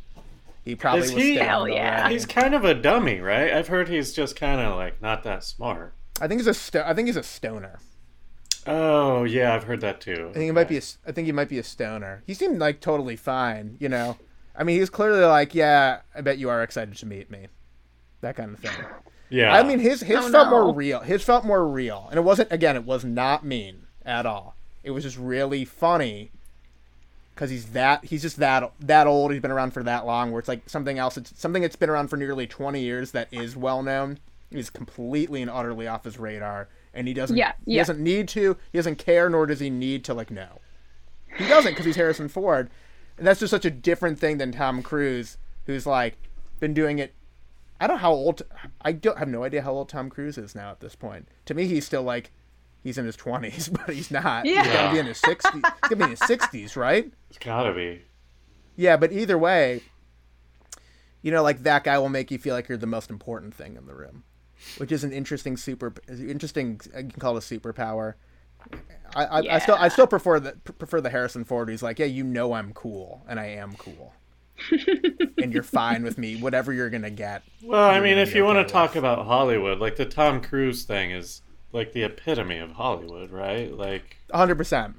He 0.65 0.77
probably 0.77 1.07
Is 1.07 1.12
was 1.12 1.23
he- 1.23 1.35
Hell 1.37 1.66
yeah. 1.69 2.01
already. 2.01 2.15
He's 2.15 2.27
kind 2.27 2.55
of 2.55 2.65
a 2.65 2.74
dummy, 2.74 3.19
right? 3.20 3.53
I've 3.53 3.69
heard 3.69 3.89
he's 3.89 4.12
just 4.12 4.37
kind 4.37 4.61
of 4.61 4.77
like 4.77 5.03
not 5.03 5.24
that 5.24 5.43
smart. 5.43 5.95
I 6.20 6.28
think 6.28 6.41
he's 6.41 6.47
a 6.47 6.55
sto- 6.55 6.85
I 6.87 6.95
think 6.95 7.07
he's 7.09 7.16
a 7.16 7.23
stoner. 7.24 7.81
Oh 8.66 9.24
yeah, 9.24 9.55
I've 9.55 9.65
heard 9.65 9.81
that 9.81 10.01
too. 10.01 10.28
I 10.31 10.32
think 10.35 10.45
he 10.45 10.51
might 10.53 10.69
be. 10.69 10.77
A, 10.77 10.82
I 11.07 11.12
think 11.12 11.27
he 11.27 11.32
might 11.32 11.49
be 11.49 11.59
a 11.59 11.62
stoner. 11.65 12.23
He 12.27 12.35
seemed 12.35 12.59
like 12.59 12.81
totally 12.81 13.16
fine. 13.16 13.77
You 13.81 13.89
know. 13.89 14.16
I 14.61 14.62
mean, 14.62 14.78
he's 14.78 14.91
clearly 14.91 15.24
like, 15.24 15.55
"Yeah, 15.55 16.01
I 16.15 16.20
bet 16.20 16.37
you 16.39 16.51
are 16.51 16.62
excited 16.62 16.95
to 16.95 17.07
meet 17.07 17.31
me," 17.31 17.47
that 18.20 18.37
kind 18.37 18.53
of 18.53 18.61
thing. 18.61 18.70
Yeah, 19.31 19.55
I 19.55 19.62
mean, 19.62 19.78
his 19.78 20.03
his 20.03 20.19
Oh, 20.19 20.31
felt 20.31 20.51
no. 20.51 20.65
more 20.65 20.74
real. 20.74 21.01
His 21.01 21.23
felt 21.24 21.45
more 21.47 21.66
real, 21.66 22.07
and 22.11 22.19
it 22.19 22.23
wasn't. 22.23 22.53
Again, 22.53 22.77
it 22.77 22.85
was 22.85 23.05
not 23.05 23.45
mean 23.45 23.87
at 24.05 24.27
all. 24.27 24.55
It 24.85 24.91
was 24.91 25.05
just 25.05 25.16
really 25.16 25.65
funny 25.65 26.31
because 27.35 27.49
he's 27.49 27.66
that 27.73 28.05
he's 28.05 28.20
just 28.23 28.37
that 28.37 28.70
that 28.81 29.07
old. 29.07 29.32
He's 29.32 29.41
been 29.41 29.51
around 29.51 29.73
for 29.73 29.82
that 29.82 30.05
long. 30.05 30.31
Where 30.31 30.41
it's 30.41 30.49
like 30.49 30.69
something 30.69 30.99
else. 30.99 31.16
It's 31.16 31.32
something 31.41 31.62
that's 31.62 31.77
been 31.77 31.89
around 31.91 32.09
for 32.09 32.16
nearly 32.19 32.47
twenty 32.47 32.82
years 32.82 33.12
that 33.12 33.28
is 33.32 33.57
well 33.57 33.82
known. 33.82 34.19
Is 34.51 34.69
completely 34.69 35.41
and 35.43 35.51
utterly 35.51 35.87
off 35.87 36.05
his 36.05 36.19
radar, 36.19 36.69
and 36.93 37.07
he 37.09 37.15
doesn't. 37.15 37.37
Yeah, 37.37 37.53
he 37.65 37.77
yeah. 37.77 37.82
doesn't 37.82 38.01
need 38.03 38.28
to. 38.31 38.57
He 38.73 38.78
doesn't 38.78 38.97
care, 38.97 39.31
nor 39.31 39.47
does 39.47 39.61
he 39.61 39.70
need 39.70 40.05
to 40.05 40.12
like 40.12 40.31
know. 40.31 40.61
He 41.37 41.47
doesn't 41.47 41.70
because 41.73 41.87
he's 41.87 41.95
Harrison 41.95 42.28
Ford, 42.28 42.69
and 43.21 43.27
that's 43.29 43.39
just 43.39 43.51
such 43.53 43.65
a 43.67 43.71
different 43.71 44.19
thing 44.19 44.39
than 44.39 44.51
Tom 44.51 44.83
Cruise, 44.83 45.37
who's 45.67 45.87
like 45.87 46.17
been 46.59 46.75
doing 46.75 46.99
it. 46.99 47.15
I 47.79 47.87
don't 47.87 47.97
know 47.97 48.01
how 48.03 48.13
old. 48.13 48.43
I 48.83 48.93
don't 48.93 49.19
have 49.19 49.29
no 49.29 49.45
idea 49.45 49.63
how 49.63 49.73
old 49.73 49.89
Tom 49.91 50.11
Cruise 50.11 50.37
is 50.39 50.55
now 50.55 50.71
at 50.71 50.81
this 50.81 50.97
point. 50.97 51.29
To 51.45 51.55
me, 51.55 51.67
he's 51.67 51.85
still 51.87 52.03
like 52.03 52.31
he's 52.83 52.99
in 52.99 53.05
his 53.07 53.17
twenties, 53.17 53.69
but 53.87 53.91
he's 53.95 54.11
not. 54.11 54.45
He's 54.47 54.57
Yeah. 54.57 54.73
gonna 54.73 54.93
be 54.95 54.99
in 54.99 55.07
his 55.07 55.19
sixties. 55.19 55.53
He's 55.63 55.63
gonna 55.83 55.97
be 55.97 56.05
in 56.05 56.11
his 56.11 56.19
sixties, 56.21 56.77
right? 56.77 57.13
it's 57.29 57.39
gotta 57.39 57.73
be. 57.73 58.03
Yeah, 58.77 58.97
but 58.97 59.13
either 59.13 59.37
way, 59.39 59.83
you 61.23 61.31
know, 61.31 61.43
like 61.43 61.63
that 61.65 61.85
guy 61.85 61.99
will 61.99 62.09
make 62.09 62.31
you 62.31 62.39
feel 62.39 62.55
like 62.55 62.69
you're 62.69 62.79
the 62.79 62.87
most 62.87 63.11
important 63.11 63.55
thing 63.55 63.77
in 63.77 63.87
the 63.87 63.95
room, 63.95 64.25
which 64.79 64.91
is 64.91 65.05
an 65.05 65.13
interesting 65.13 65.57
super, 65.59 65.93
interesting. 66.09 66.81
I 66.95 67.01
can 67.03 67.11
call 67.13 67.37
it 67.37 67.45
a 67.53 67.61
superpower. 67.61 68.15
I, 69.15 69.24
I, 69.24 69.39
I 69.57 69.59
still 69.59 69.74
I 69.74 69.89
still 69.89 70.07
prefer 70.07 70.39
the 70.41 70.53
prefer 70.53 71.01
the 71.01 71.11
Harrison 71.11 71.45
Ford. 71.45 71.69
Who's 71.69 71.82
like, 71.82 71.99
yeah, 71.99 72.07
you 72.07 72.23
know, 72.24 72.53
I'm 72.53 72.73
cool, 72.73 73.24
and 73.28 73.41
I 73.41 73.47
am 73.47 73.74
cool, 73.74 74.12
and 75.43 75.53
you're 75.53 75.62
fine 75.65 76.03
with 76.05 76.16
me, 76.16 76.37
whatever 76.41 76.73
you're 76.73 76.91
gonna 76.91 77.11
get. 77.11 77.43
Well, 77.62 77.91
I 77.91 77.99
mean, 78.01 78.19
if 78.19 78.35
you 78.35 78.45
want 78.45 78.66
to 78.66 78.73
talk 78.73 78.95
about 78.97 79.27
Hollywood, 79.27 79.78
like 79.81 79.97
the 79.97 80.07
Tom 80.07 80.41
Cruise 80.41 80.85
thing 80.85 81.11
is 81.11 81.43
like 81.73 81.93
the 81.93 82.05
epitome 82.05 82.59
of 82.59 82.73
Hollywood, 82.73 83.31
right? 83.31 83.73
Like, 83.73 84.16
100 84.31 84.55
percent 84.57 84.97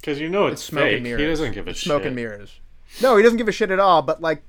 because 0.00 0.20
you 0.20 0.28
know 0.28 0.46
it's, 0.46 0.62
smoke 0.62 0.92
and 0.92 1.02
mirrors. 1.02 1.20
He 1.20 1.26
doesn't 1.26 1.52
give 1.52 1.66
a 1.66 1.70
It's 1.70 1.80
shit. 1.80 1.86
smoke 1.86 2.04
and 2.04 2.14
mirrors. 2.14 2.60
No, 3.02 3.16
he 3.16 3.22
doesn't 3.22 3.38
give 3.38 3.48
a 3.48 3.52
shit 3.52 3.70
at 3.70 3.80
all. 3.80 4.02
But 4.02 4.20
like, 4.20 4.42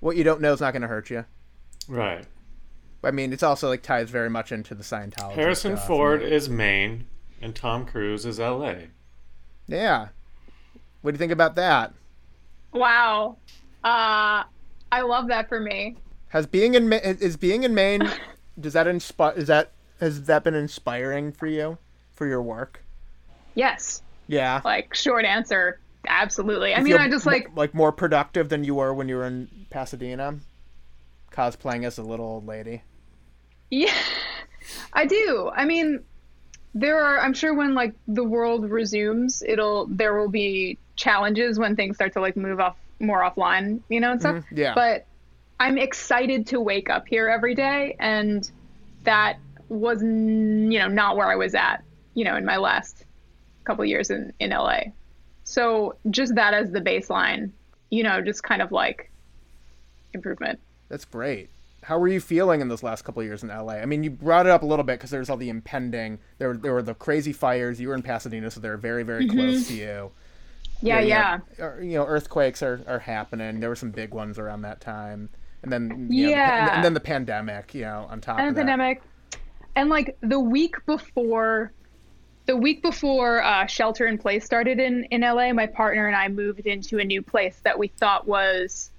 what 0.00 0.16
you 0.16 0.24
don't 0.24 0.40
know 0.40 0.52
is 0.52 0.60
not 0.60 0.72
gonna 0.72 0.88
hurt 0.88 1.10
you. 1.10 1.24
Right. 1.88 2.24
I 3.02 3.10
mean, 3.10 3.32
it's 3.32 3.42
also 3.42 3.68
like 3.68 3.82
ties 3.82 4.08
very 4.10 4.30
much 4.30 4.50
into 4.52 4.74
the 4.74 4.82
Scientology. 4.82 5.32
Harrison 5.32 5.76
stuff. 5.76 5.86
Ford 5.86 6.22
is 6.22 6.48
Maine, 6.48 7.04
and 7.44 7.54
Tom 7.54 7.84
Cruise 7.84 8.24
is 8.24 8.40
L.A. 8.40 8.88
Yeah. 9.68 10.08
What 11.02 11.10
do 11.10 11.14
you 11.14 11.18
think 11.18 11.30
about 11.30 11.56
that? 11.56 11.92
Wow. 12.72 13.36
Uh, 13.84 14.44
I 14.90 15.02
love 15.02 15.28
that 15.28 15.50
for 15.50 15.60
me. 15.60 15.96
Has 16.28 16.46
being 16.46 16.74
in 16.74 16.88
Ma- 16.88 16.96
is 17.02 17.36
being 17.36 17.62
in 17.62 17.74
Maine? 17.74 18.10
does 18.60 18.72
that 18.72 18.86
inspire? 18.86 19.34
Is 19.34 19.46
that 19.48 19.72
has 20.00 20.24
that 20.24 20.42
been 20.42 20.54
inspiring 20.54 21.32
for 21.32 21.46
you 21.46 21.76
for 22.12 22.26
your 22.26 22.42
work? 22.42 22.82
Yes. 23.54 24.02
Yeah. 24.26 24.62
Like 24.64 24.94
short 24.94 25.26
answer, 25.26 25.78
absolutely. 26.08 26.74
I 26.74 26.80
mean, 26.80 26.96
I 26.96 27.10
just 27.10 27.26
mo- 27.26 27.32
like 27.32 27.50
like 27.54 27.74
more 27.74 27.92
productive 27.92 28.48
than 28.48 28.64
you 28.64 28.76
were 28.76 28.94
when 28.94 29.06
you 29.06 29.16
were 29.16 29.26
in 29.26 29.66
Pasadena, 29.68 30.38
cosplaying 31.30 31.84
as 31.84 31.98
a 31.98 32.02
little 32.02 32.24
old 32.24 32.46
lady. 32.46 32.82
Yeah, 33.70 33.94
I 34.94 35.04
do. 35.04 35.50
I 35.54 35.66
mean, 35.66 36.02
there 36.74 37.02
are. 37.02 37.20
I'm 37.20 37.34
sure 37.34 37.54
when 37.54 37.74
like 37.74 37.94
the 38.08 38.24
world 38.24 38.68
resumes, 38.68 39.42
it'll 39.46 39.86
there 39.86 40.18
will 40.18 40.28
be 40.28 40.78
challenges 40.96 41.58
when 41.58 41.76
things 41.76 41.96
start 41.96 42.12
to 42.14 42.20
like 42.20 42.36
move 42.36 42.60
off 42.60 42.76
more 43.00 43.22
offline, 43.22 43.80
you 43.88 44.00
know, 44.00 44.12
and 44.12 44.20
stuff. 44.20 44.36
Mhm, 44.36 44.58
yeah. 44.58 44.74
But 44.74 45.06
I'm 45.60 45.78
excited 45.78 46.48
to 46.48 46.60
wake 46.60 46.90
up 46.90 47.06
here 47.06 47.28
every 47.28 47.54
day, 47.54 47.96
and 47.98 48.48
that 49.04 49.38
was 49.68 50.02
you 50.02 50.78
know 50.78 50.88
not 50.88 51.16
where 51.16 51.30
I 51.30 51.36
was 51.36 51.54
at, 51.54 51.82
you 52.14 52.24
know, 52.24 52.36
in 52.36 52.44
my 52.44 52.56
last 52.56 53.04
couple 53.64 53.84
years 53.84 54.10
in 54.10 54.32
in 54.40 54.50
LA. 54.50 54.80
So 55.44 55.96
just 56.10 56.34
that 56.34 56.54
as 56.54 56.70
the 56.70 56.80
baseline, 56.80 57.50
you 57.90 58.02
know, 58.02 58.20
just 58.20 58.42
kind 58.42 58.62
of 58.62 58.72
like 58.72 59.10
improvement. 60.12 60.58
That's 60.88 61.04
great. 61.04 61.50
How 61.84 61.98
were 61.98 62.08
you 62.08 62.20
feeling 62.20 62.60
in 62.60 62.68
those 62.68 62.82
last 62.82 63.02
couple 63.02 63.20
of 63.20 63.26
years 63.26 63.42
in 63.42 63.48
LA? 63.48 63.74
I 63.74 63.86
mean, 63.86 64.02
you 64.02 64.10
brought 64.10 64.46
it 64.46 64.50
up 64.50 64.62
a 64.62 64.66
little 64.66 64.84
bit 64.84 64.98
because 64.98 65.10
there's 65.10 65.30
all 65.30 65.36
the 65.36 65.48
impending. 65.48 66.18
There 66.38 66.48
were 66.48 66.56
there 66.56 66.72
were 66.72 66.82
the 66.82 66.94
crazy 66.94 67.32
fires. 67.32 67.80
You 67.80 67.88
were 67.88 67.94
in 67.94 68.02
Pasadena, 68.02 68.50
so 68.50 68.60
they're 68.60 68.76
very 68.76 69.02
very 69.02 69.28
close 69.28 69.68
to 69.68 69.74
you. 69.74 69.84
Mm-hmm. 69.84 70.86
Yeah, 70.86 71.00
you 71.00 71.08
yeah. 71.08 71.38
know, 71.58 71.64
or, 71.64 71.82
you 71.82 71.94
know, 71.94 72.04
earthquakes 72.04 72.62
are, 72.62 72.82
are 72.86 72.98
happening. 72.98 73.60
There 73.60 73.70
were 73.70 73.76
some 73.76 73.90
big 73.90 74.12
ones 74.12 74.38
around 74.38 74.62
that 74.62 74.80
time, 74.80 75.30
and 75.62 75.72
then 75.72 76.08
you 76.10 76.24
know, 76.24 76.28
the 76.28 76.36
Yeah. 76.36 76.74
and 76.74 76.84
then 76.84 76.94
the 76.94 77.00
pandemic. 77.00 77.74
You 77.74 77.82
know, 77.82 78.06
on 78.10 78.20
top 78.20 78.38
and 78.38 78.48
of 78.48 78.54
the 78.54 78.60
pandemic 78.60 79.02
and 79.76 79.88
like 79.88 80.16
the 80.20 80.40
week 80.40 80.76
before 80.86 81.72
the 82.46 82.56
week 82.56 82.82
before 82.82 83.42
uh, 83.42 83.66
shelter 83.66 84.06
in 84.06 84.18
place 84.18 84.44
started 84.44 84.78
in 84.78 85.04
in 85.04 85.22
la 85.22 85.52
my 85.52 85.66
partner 85.66 86.06
and 86.06 86.16
i 86.16 86.28
moved 86.28 86.66
into 86.66 86.98
a 86.98 87.04
new 87.04 87.22
place 87.22 87.58
that 87.64 87.78
we 87.78 87.88
thought 87.88 88.26
was 88.26 88.90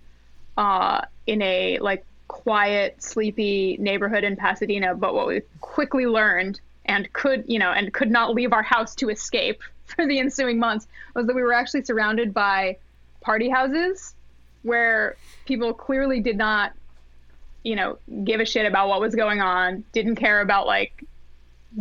uh, 0.57 1.02
in 1.28 1.41
a 1.41 1.78
like 1.80 2.06
quiet 2.27 3.02
sleepy 3.02 3.77
neighborhood 3.80 4.23
in 4.23 4.35
pasadena 4.35 4.95
but 4.95 5.14
what 5.14 5.27
we 5.27 5.41
quickly 5.61 6.06
learned 6.07 6.60
and 6.85 7.11
could 7.14 7.43
you 7.47 7.60
know 7.60 7.72
and 7.72 7.93
could 7.93 8.10
not 8.10 8.34
leave 8.34 8.52
our 8.53 8.64
house 8.64 8.95
to 8.95 9.10
escape 9.10 9.61
for 9.85 10.07
the 10.07 10.19
ensuing 10.19 10.57
months 10.60 10.88
was 11.15 11.27
that 11.27 11.35
we 11.35 11.43
were 11.43 11.53
actually 11.53 11.84
surrounded 11.84 12.34
by 12.34 12.76
party 13.22 13.49
houses 13.49 14.15
where 14.64 15.18
people 15.45 15.73
clearly 15.73 16.19
did 16.19 16.38
not 16.38 16.73
you 17.65 17.76
know, 17.76 17.97
give 18.23 18.39
a 18.39 18.45
shit 18.45 18.65
about 18.68 18.88
what 18.89 19.02
was 19.02 19.15
going 19.15 19.41
on, 19.41 19.84
didn't 19.91 20.15
care 20.18 20.39
about 20.39 20.68
like 20.68 21.03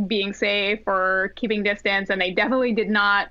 being 0.06 0.32
safe 0.32 0.80
or 0.86 1.32
keeping 1.36 1.62
distance, 1.62 2.08
and 2.10 2.20
they 2.20 2.30
definitely 2.30 2.72
did 2.72 2.88
not 2.88 3.28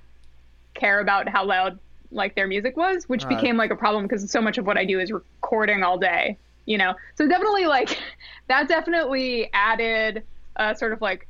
care 0.76 1.00
about 1.00 1.28
how 1.28 1.44
loud 1.46 1.80
like 2.12 2.36
their 2.36 2.48
music 2.48 2.78
was, 2.78 3.06
which 3.10 3.24
Right. 3.24 3.28
became 3.28 3.58
like 3.58 3.72
a 3.72 3.76
problem 3.76 4.06
because 4.06 4.30
so 4.32 4.40
much 4.40 4.60
of 4.60 4.68
what 4.68 4.78
I 4.78 4.86
do 4.86 5.00
is 5.00 5.12
recording 5.12 5.82
all 5.82 5.98
day, 5.98 6.38
you 6.66 6.78
know. 6.78 6.94
So 7.16 7.28
definitely 7.28 7.66
like 7.66 7.98
that 8.48 8.68
definitely 8.68 9.50
added 9.54 10.24
a 10.56 10.76
sort 10.76 10.94
of 10.94 11.02
like 11.02 11.28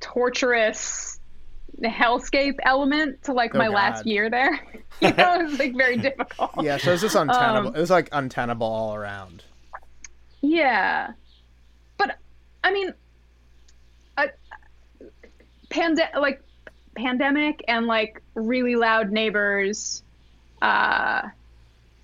torturous 0.00 1.18
hellscape 1.82 2.56
element 2.62 3.22
to 3.24 3.32
like 3.32 3.54
Oh, 3.54 3.58
my 3.58 3.66
God. 3.66 3.74
last 3.74 4.06
year 4.06 4.30
there. 4.30 4.52
you 5.00 5.12
know, 5.12 5.40
it 5.40 5.46
was 5.50 5.58
like 5.58 5.76
very 5.76 5.96
difficult. 5.98 6.50
Yeah, 6.62 6.78
so 6.78 6.90
it 6.90 6.92
was 6.94 7.00
just 7.02 7.16
untenable. 7.16 7.68
Um, 7.68 7.76
it 7.76 7.80
was 7.80 7.90
like 7.90 8.08
untenable 8.12 8.66
all 8.66 8.94
around. 8.94 9.42
Yeah, 10.40 11.12
but 11.98 12.16
I 12.62 12.72
mean, 12.72 12.94
a 14.16 14.26
pande- 15.70 16.14
like 16.14 16.42
pandemic 16.94 17.64
and 17.68 17.86
like 17.86 18.22
really 18.34 18.76
loud 18.76 19.10
neighbors, 19.10 20.02
uh, 20.62 21.22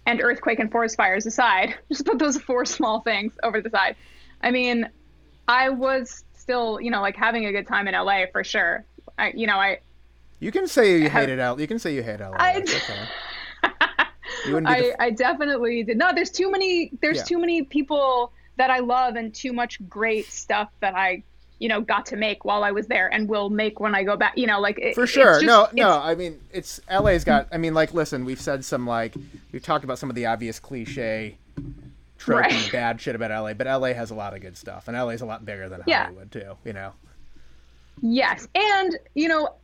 and 0.06 0.20
earthquake 0.20 0.58
and 0.58 0.70
forest 0.70 0.96
fires 0.96 1.26
aside, 1.26 1.74
just 1.88 2.04
put 2.04 2.18
those 2.18 2.36
four 2.38 2.64
small 2.64 3.00
things 3.00 3.32
over 3.42 3.60
the 3.60 3.70
side. 3.70 3.96
I 4.42 4.50
mean, 4.50 4.88
I 5.48 5.68
was 5.70 6.24
still, 6.34 6.80
you 6.80 6.90
know, 6.90 7.00
like 7.00 7.16
having 7.16 7.46
a 7.46 7.52
good 7.52 7.66
time 7.66 7.86
in 7.88 7.94
LA 7.94 8.24
for 8.32 8.42
sure. 8.44 8.84
I, 9.18 9.32
you 9.36 9.46
know, 9.46 9.56
I, 9.56 9.78
You 10.40 10.50
can 10.50 10.66
say 10.66 11.00
you 11.00 11.08
hated 11.10 11.38
L. 11.38 11.60
You 11.60 11.66
can 11.66 11.78
say 11.78 11.94
you 11.94 12.02
hate 12.02 12.20
LA. 12.20 12.36
I- 12.38 12.58
okay. 12.62 13.08
You 14.46 14.54
wouldn't 14.54 14.74
be 14.76 14.92
I, 14.92 15.06
I 15.06 15.10
definitely 15.10 15.84
did. 15.84 15.98
No, 15.98 16.12
there's 16.12 16.30
too 16.30 16.50
many. 16.50 16.90
There's 17.00 17.18
Yeah. 17.18 17.22
too 17.24 17.38
many 17.38 17.62
people 17.62 18.32
that 18.56 18.70
I 18.70 18.78
love, 18.80 19.14
and 19.14 19.32
too 19.32 19.52
much 19.52 19.78
great 19.88 20.26
stuff 20.26 20.68
that 20.80 20.94
I, 20.96 21.22
you 21.62 21.68
know, 21.68 21.80
got 21.80 22.05
to 22.06 22.16
make 22.16 22.44
while 22.44 22.64
I 22.64 22.72
was 22.72 22.89
there, 22.89 23.06
and 23.14 23.28
will 23.28 23.48
make 23.48 23.78
when 23.78 23.94
I 23.94 24.02
go 24.02 24.16
back. 24.16 24.36
You 24.36 24.47
know, 24.48 24.59
like 24.60 24.78
it, 24.80 24.94
For 24.97 25.06
sure. 25.06 25.34
just- 25.34 25.44
no, 25.47 25.68
no. 25.72 25.90
I 25.98 26.14
mean, 26.16 26.40
it's 26.52 26.80
LA's 26.90 27.22
got. 27.24 27.47
I 27.52 27.56
mean, 27.59 27.72
like, 27.72 27.94
listen, 27.94 28.24
we've 28.24 28.40
said 28.40 28.64
some 28.64 28.86
like 28.86 29.14
we've 29.52 29.62
talked 29.62 29.84
about 29.84 29.98
some 29.98 30.10
of 30.10 30.16
the 30.16 30.26
obvious 30.26 30.59
cliche, 30.59 31.36
tropey 32.18 32.40
Right. 32.40 32.68
bad 32.72 33.01
shit 33.01 33.14
about 33.14 33.30
LA, 33.30 33.55
but 33.55 33.66
LA 33.68 33.94
has 33.94 34.10
a 34.10 34.14
lot 34.14 34.34
of 34.34 34.40
good 34.40 34.56
stuff, 34.56 34.89
and 34.89 34.97
LA's 34.97 35.20
a 35.22 35.26
lot 35.26 35.44
bigger 35.47 35.68
than 35.68 35.82
Yeah. 35.86 36.05
Hollywood 36.06 36.32
too. 36.32 36.56
You 36.64 36.72
know. 36.72 36.93
Yes, 38.01 38.48
and 38.55 38.98
you 39.14 39.28
know, 39.28 39.55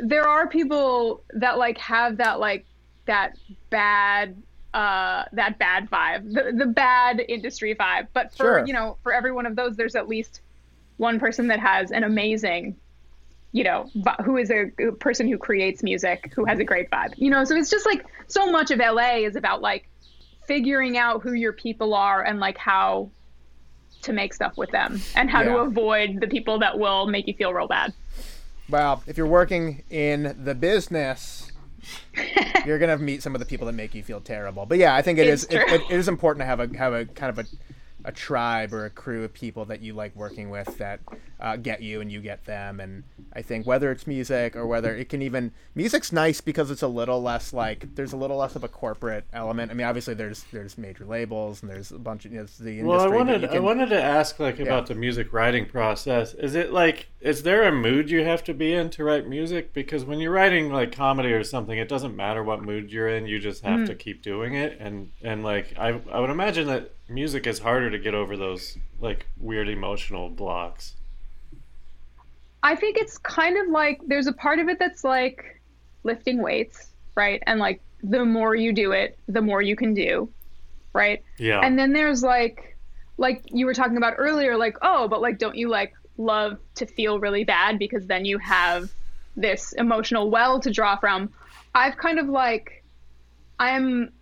there 0.00 0.26
are 0.26 0.48
people 0.48 1.22
that 1.34 1.56
like 1.58 1.78
have 1.78 2.16
that 2.16 2.40
like 2.40 2.64
that 3.06 3.36
bad 3.70 4.34
uh 4.74 5.24
that 5.32 5.58
bad 5.58 5.88
vibe 5.90 6.30
the, 6.34 6.52
the 6.54 6.66
bad 6.66 7.22
industry 7.26 7.74
vibe 7.74 8.06
but 8.12 8.30
for 8.32 8.36
Sure. 8.58 8.66
you 8.66 8.74
know 8.74 8.98
for 9.02 9.14
every 9.14 9.32
one 9.32 9.46
of 9.46 9.56
those 9.56 9.76
there's 9.76 9.94
at 9.96 10.08
least 10.08 10.42
one 10.98 11.18
person 11.18 11.48
that 11.48 11.58
has 11.60 11.90
an 11.90 12.04
amazing 12.04 12.76
you 13.52 13.64
know 13.64 13.90
who 14.24 14.36
is 14.36 14.50
a, 14.50 14.70
person 15.00 15.26
who 15.26 15.38
creates 15.38 15.82
music 15.82 16.32
who 16.36 16.44
has 16.44 16.58
a 16.58 16.64
great 16.64 16.90
vibe 16.90 17.14
you 17.16 17.30
know? 17.30 17.44
So 17.44 17.56
it's 17.56 17.70
just 17.70 17.86
like 17.86 18.04
so 18.26 18.52
much 18.52 18.70
of 18.70 18.78
la 18.78 19.16
is 19.16 19.36
about 19.36 19.62
like 19.62 19.88
figuring 20.46 20.98
out 20.98 21.22
who 21.22 21.32
your 21.32 21.52
people 21.52 21.94
are 21.94 22.22
and 22.22 22.40
like 22.40 22.58
how 22.58 23.10
to 24.02 24.12
make 24.12 24.32
stuff 24.32 24.56
with 24.56 24.70
them 24.70 25.00
and 25.14 25.30
how 25.30 25.42
to 25.42 25.58
avoid 25.58 26.20
the 26.20 26.26
people 26.26 26.58
that 26.60 26.78
will 26.78 27.06
make 27.06 27.26
you 27.26 27.34
feel 27.34 27.52
real 27.52 27.66
bad. 27.66 27.92
Well, 28.68 29.02
if 29.06 29.16
you're 29.16 29.26
working 29.26 29.82
in 29.90 30.36
the 30.44 30.54
business, 30.54 31.50
you're 32.66 32.78
gonna 32.78 32.98
meet 32.98 33.22
some 33.22 33.34
of 33.34 33.38
the 33.40 33.46
people 33.46 33.66
that 33.66 33.72
make 33.72 33.94
you 33.94 34.02
feel 34.02 34.20
terrible. 34.20 34.66
But 34.66 34.78
yeah, 34.78 34.94
I 34.94 35.02
think 35.02 35.18
it 35.18 35.26
it's 35.26 35.44
is, 35.44 35.50
it, 35.50 35.70
it 35.70 35.90
is 35.90 36.08
important 36.08 36.42
to 36.42 36.46
have 36.46 36.60
a 36.60 36.76
have 36.76 36.92
a 36.92 37.04
kind 37.06 37.30
of 37.30 37.38
a 37.38 37.48
a 38.08 38.12
tribe 38.12 38.72
or 38.72 38.86
a 38.86 38.90
crew 38.90 39.22
of 39.22 39.34
people 39.34 39.66
that 39.66 39.82
you 39.82 39.92
like 39.92 40.16
working 40.16 40.48
with 40.48 40.78
that 40.78 40.98
uh, 41.40 41.56
get 41.56 41.82
you 41.82 42.00
and 42.00 42.10
you 42.10 42.20
get 42.20 42.44
them. 42.44 42.80
And 42.80 43.04
I 43.32 43.42
think 43.42 43.66
whether 43.66 43.90
it's 43.90 44.06
music 44.06 44.56
or 44.56 44.66
whether 44.66 44.94
it 44.94 45.08
can 45.08 45.22
even 45.22 45.52
music's 45.74 46.12
nice 46.12 46.40
because 46.40 46.70
it's 46.70 46.82
a 46.82 46.88
little 46.88 47.22
less 47.22 47.52
like 47.52 47.94
there's 47.94 48.12
a 48.12 48.16
little 48.16 48.38
less 48.38 48.56
of 48.56 48.64
a 48.64 48.68
corporate 48.68 49.24
element. 49.32 49.70
I 49.70 49.74
mean, 49.74 49.86
obviously 49.86 50.14
there's 50.14 50.44
there's 50.52 50.76
major 50.76 51.04
labels 51.04 51.62
and 51.62 51.70
there's 51.70 51.92
a 51.92 51.98
bunch 51.98 52.24
of 52.24 52.32
you 52.32 52.38
know, 52.38 52.46
the 52.58 52.80
industry. 52.80 52.84
Well, 52.84 53.00
I 53.00 53.08
wanted 53.08 53.42
you 53.42 53.48
I 53.48 53.58
wanted 53.60 53.88
to 53.90 54.02
ask 54.02 54.38
like 54.40 54.58
about 54.58 54.86
the 54.86 54.94
music 54.94 55.32
writing 55.32 55.66
process. 55.66 56.34
Is 56.34 56.54
it 56.54 56.72
like 56.72 57.08
is 57.20 57.42
there 57.42 57.64
a 57.64 57.72
mood 57.72 58.10
you 58.10 58.24
have 58.24 58.42
to 58.44 58.54
be 58.54 58.72
in 58.72 58.90
to 58.90 59.04
write 59.04 59.28
music? 59.28 59.72
Because 59.72 60.04
when 60.04 60.18
you're 60.18 60.32
writing 60.32 60.72
like 60.72 60.92
comedy 60.92 61.32
or 61.32 61.44
something, 61.44 61.78
it 61.78 61.88
doesn't 61.88 62.16
matter 62.16 62.42
what 62.42 62.62
mood 62.62 62.90
you're 62.90 63.08
in. 63.08 63.26
You 63.26 63.38
just 63.38 63.64
have 63.64 63.86
to 63.86 63.94
keep 63.94 64.22
doing 64.22 64.54
it. 64.54 64.76
And 64.80 65.10
and 65.22 65.44
like 65.44 65.74
I 65.78 66.00
I 66.10 66.20
would 66.20 66.30
imagine 66.30 66.66
that 66.68 66.92
music 67.08 67.46
is 67.46 67.60
harder 67.60 67.90
to 67.90 67.98
get 67.98 68.14
over 68.14 68.36
those 68.36 68.76
like 69.00 69.26
weird 69.38 69.68
emotional 69.68 70.28
blocks. 70.28 70.94
I 72.68 72.74
think 72.74 72.98
it's 72.98 73.16
kind 73.16 73.56
of 73.56 73.68
like 73.68 74.02
there's 74.06 74.26
a 74.26 74.32
part 74.34 74.58
of 74.58 74.68
it 74.68 74.78
that's 74.78 75.02
like 75.02 75.58
lifting 76.02 76.42
weights, 76.42 76.90
right? 77.14 77.42
And 77.46 77.58
like 77.58 77.80
the 78.02 78.26
more 78.26 78.54
you 78.54 78.74
do 78.74 78.92
it, 78.92 79.18
the 79.26 79.40
more 79.40 79.62
you 79.62 79.74
can 79.74 79.94
do, 79.94 80.28
right? 80.92 81.24
Yeah. 81.38 81.60
And 81.60 81.78
then 81.78 81.94
there's 81.94 82.22
like 82.22 82.76
like 83.16 83.42
you 83.46 83.64
were 83.64 83.72
talking 83.72 83.96
about 83.96 84.16
earlier 84.18 84.58
like 84.58 84.76
oh, 84.82 85.08
but 85.08 85.22
like 85.22 85.38
don't 85.38 85.56
you 85.56 85.70
like 85.70 85.94
love 86.18 86.58
to 86.74 86.84
feel 86.84 87.18
really 87.18 87.42
bad 87.42 87.78
because 87.78 88.06
then 88.06 88.26
you 88.26 88.36
have 88.36 88.92
this 89.34 89.72
emotional 89.72 90.28
well 90.28 90.60
to 90.60 90.70
draw 90.70 90.96
from. 90.96 91.30
I've 91.74 91.96
kind 91.96 92.18
of 92.18 92.28
like 92.28 92.84
I'm 93.58 94.12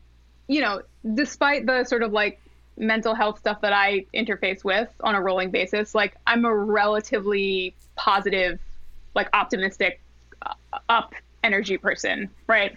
you 0.47 0.61
know, 0.61 0.83
despite 1.15 1.67
the 1.67 1.83
sort 1.83 2.05
of 2.05 2.13
like 2.13 2.41
mental 2.77 3.17
health 3.17 3.41
stuff 3.41 3.63
that 3.63 3.73
I 3.73 4.07
interface 4.15 4.63
with 4.63 4.89
on 5.01 5.17
a 5.17 5.21
rolling 5.21 5.51
basis, 5.51 5.97
like 5.97 6.15
I'm 6.29 6.45
a 6.45 6.55
relatively 6.55 7.75
positive, 8.07 8.59
like 9.15 9.29
optimistic, 9.33 10.01
uh, 10.43 10.55
up 10.89 11.13
energy 11.43 11.77
person, 11.77 12.31
right? 12.47 12.73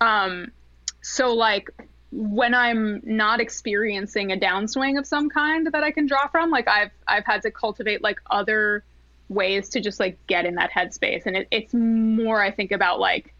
Um, 0.00 0.50
so 1.02 1.32
like 1.34 1.70
when 2.10 2.52
I'm 2.52 3.00
not 3.04 3.40
experiencing 3.40 4.32
a 4.32 4.36
downswing 4.36 4.98
of 4.98 5.06
some 5.06 5.30
kind 5.30 5.66
that 5.68 5.84
I 5.84 5.92
can 5.92 6.06
draw 6.06 6.26
from, 6.26 6.50
like 6.50 6.66
I've 6.68 6.90
I've 7.06 7.24
had 7.24 7.42
to 7.42 7.50
cultivate 7.50 8.02
like 8.02 8.18
other 8.30 8.82
ways 9.28 9.68
to 9.70 9.80
just 9.80 9.98
like 10.00 10.18
get 10.26 10.44
in 10.44 10.56
that 10.56 10.70
headspace, 10.72 11.26
and 11.26 11.36
it, 11.36 11.46
it's 11.50 11.72
more 11.72 12.42
I 12.42 12.50
think 12.50 12.72
about 12.72 12.98
like 13.00 13.32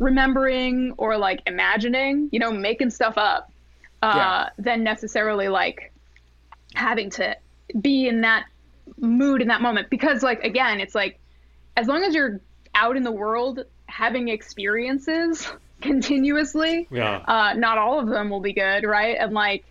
remembering 0.00 0.92
or 0.98 1.16
like 1.16 1.40
imagining, 1.46 2.28
you 2.32 2.40
know, 2.40 2.50
making 2.50 2.90
stuff 2.90 3.14
up, 3.16 3.50
uh, 4.02 4.12
Yeah. 4.16 4.48
than 4.58 4.82
necessarily 4.82 5.48
like 5.48 5.92
having 6.74 7.10
to 7.10 7.36
be 7.80 8.08
in 8.08 8.22
that 8.22 8.44
mood 9.00 9.42
in 9.42 9.48
that 9.48 9.62
moment. 9.62 9.90
Because 9.90 10.22
like 10.22 10.44
again, 10.44 10.80
it's 10.80 10.94
like 10.94 11.18
as 11.76 11.86
long 11.86 12.02
as 12.04 12.14
you're 12.14 12.40
out 12.74 12.96
in 12.96 13.02
the 13.02 13.12
world 13.12 13.64
having 13.86 14.28
experiences 14.28 15.48
continuously, 15.80 16.86
yeah. 16.90 17.16
uh, 17.26 17.54
not 17.54 17.78
all 17.78 17.98
of 17.98 18.08
them 18.08 18.30
will 18.30 18.40
be 18.40 18.52
good, 18.52 18.84
right? 18.84 19.16
And 19.18 19.32
like, 19.32 19.64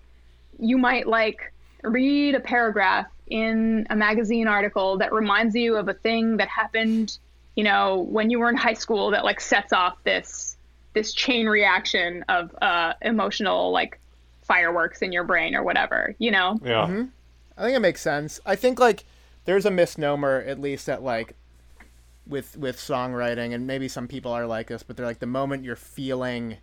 you 0.59 0.77
might 0.77 1.07
like 1.07 1.53
read 1.83 2.35
a 2.35 2.39
paragraph 2.39 3.07
in 3.27 3.87
a 3.89 3.95
magazine 3.95 4.47
article 4.47 4.97
that 4.97 5.13
reminds 5.13 5.55
you 5.55 5.75
of 5.77 5.87
a 5.87 5.93
thing 5.93 6.37
that 6.37 6.47
happened, 6.47 7.17
you 7.55 7.63
know, 7.63 7.99
when 8.09 8.29
you 8.29 8.39
were 8.39 8.49
in 8.49 8.57
high 8.57 8.73
school 8.73 9.11
that 9.11 9.23
like 9.23 9.39
sets 9.39 9.71
off 9.71 10.03
this 10.03 10.57
this 10.93 11.13
chain 11.13 11.45
reaction 11.45 12.25
of 12.27 12.53
uh, 12.61 12.93
emotional 13.01 13.71
like 13.71 13.99
fireworks 14.41 15.03
in 15.03 15.11
your 15.11 15.23
brain 15.23 15.55
or 15.55 15.63
whatever, 15.63 16.15
you 16.17 16.31
know? 16.31 16.59
Yeah. 16.63 17.03
I 17.57 17.63
think 17.63 17.77
it 17.77 17.81
makes 17.81 18.01
sense. 18.01 18.39
I 18.45 18.55
think 18.55 18.79
like 18.79 19.05
there's 19.49 19.65
a 19.65 19.71
misnomer 19.71 20.43
at 20.45 20.61
least 20.61 20.85
that 20.85 21.01
like 21.01 21.33
with 22.27 22.55
with 22.55 22.77
songwriting 22.77 23.55
and 23.55 23.65
maybe 23.65 23.87
some 23.87 24.07
people 24.07 24.31
are 24.31 24.45
like 24.45 24.67
this, 24.67 24.83
but 24.83 24.95
they're 24.95 25.07
like 25.07 25.17
the 25.17 25.25
moment 25.25 25.63
you're 25.63 25.75
feeling 25.75 26.57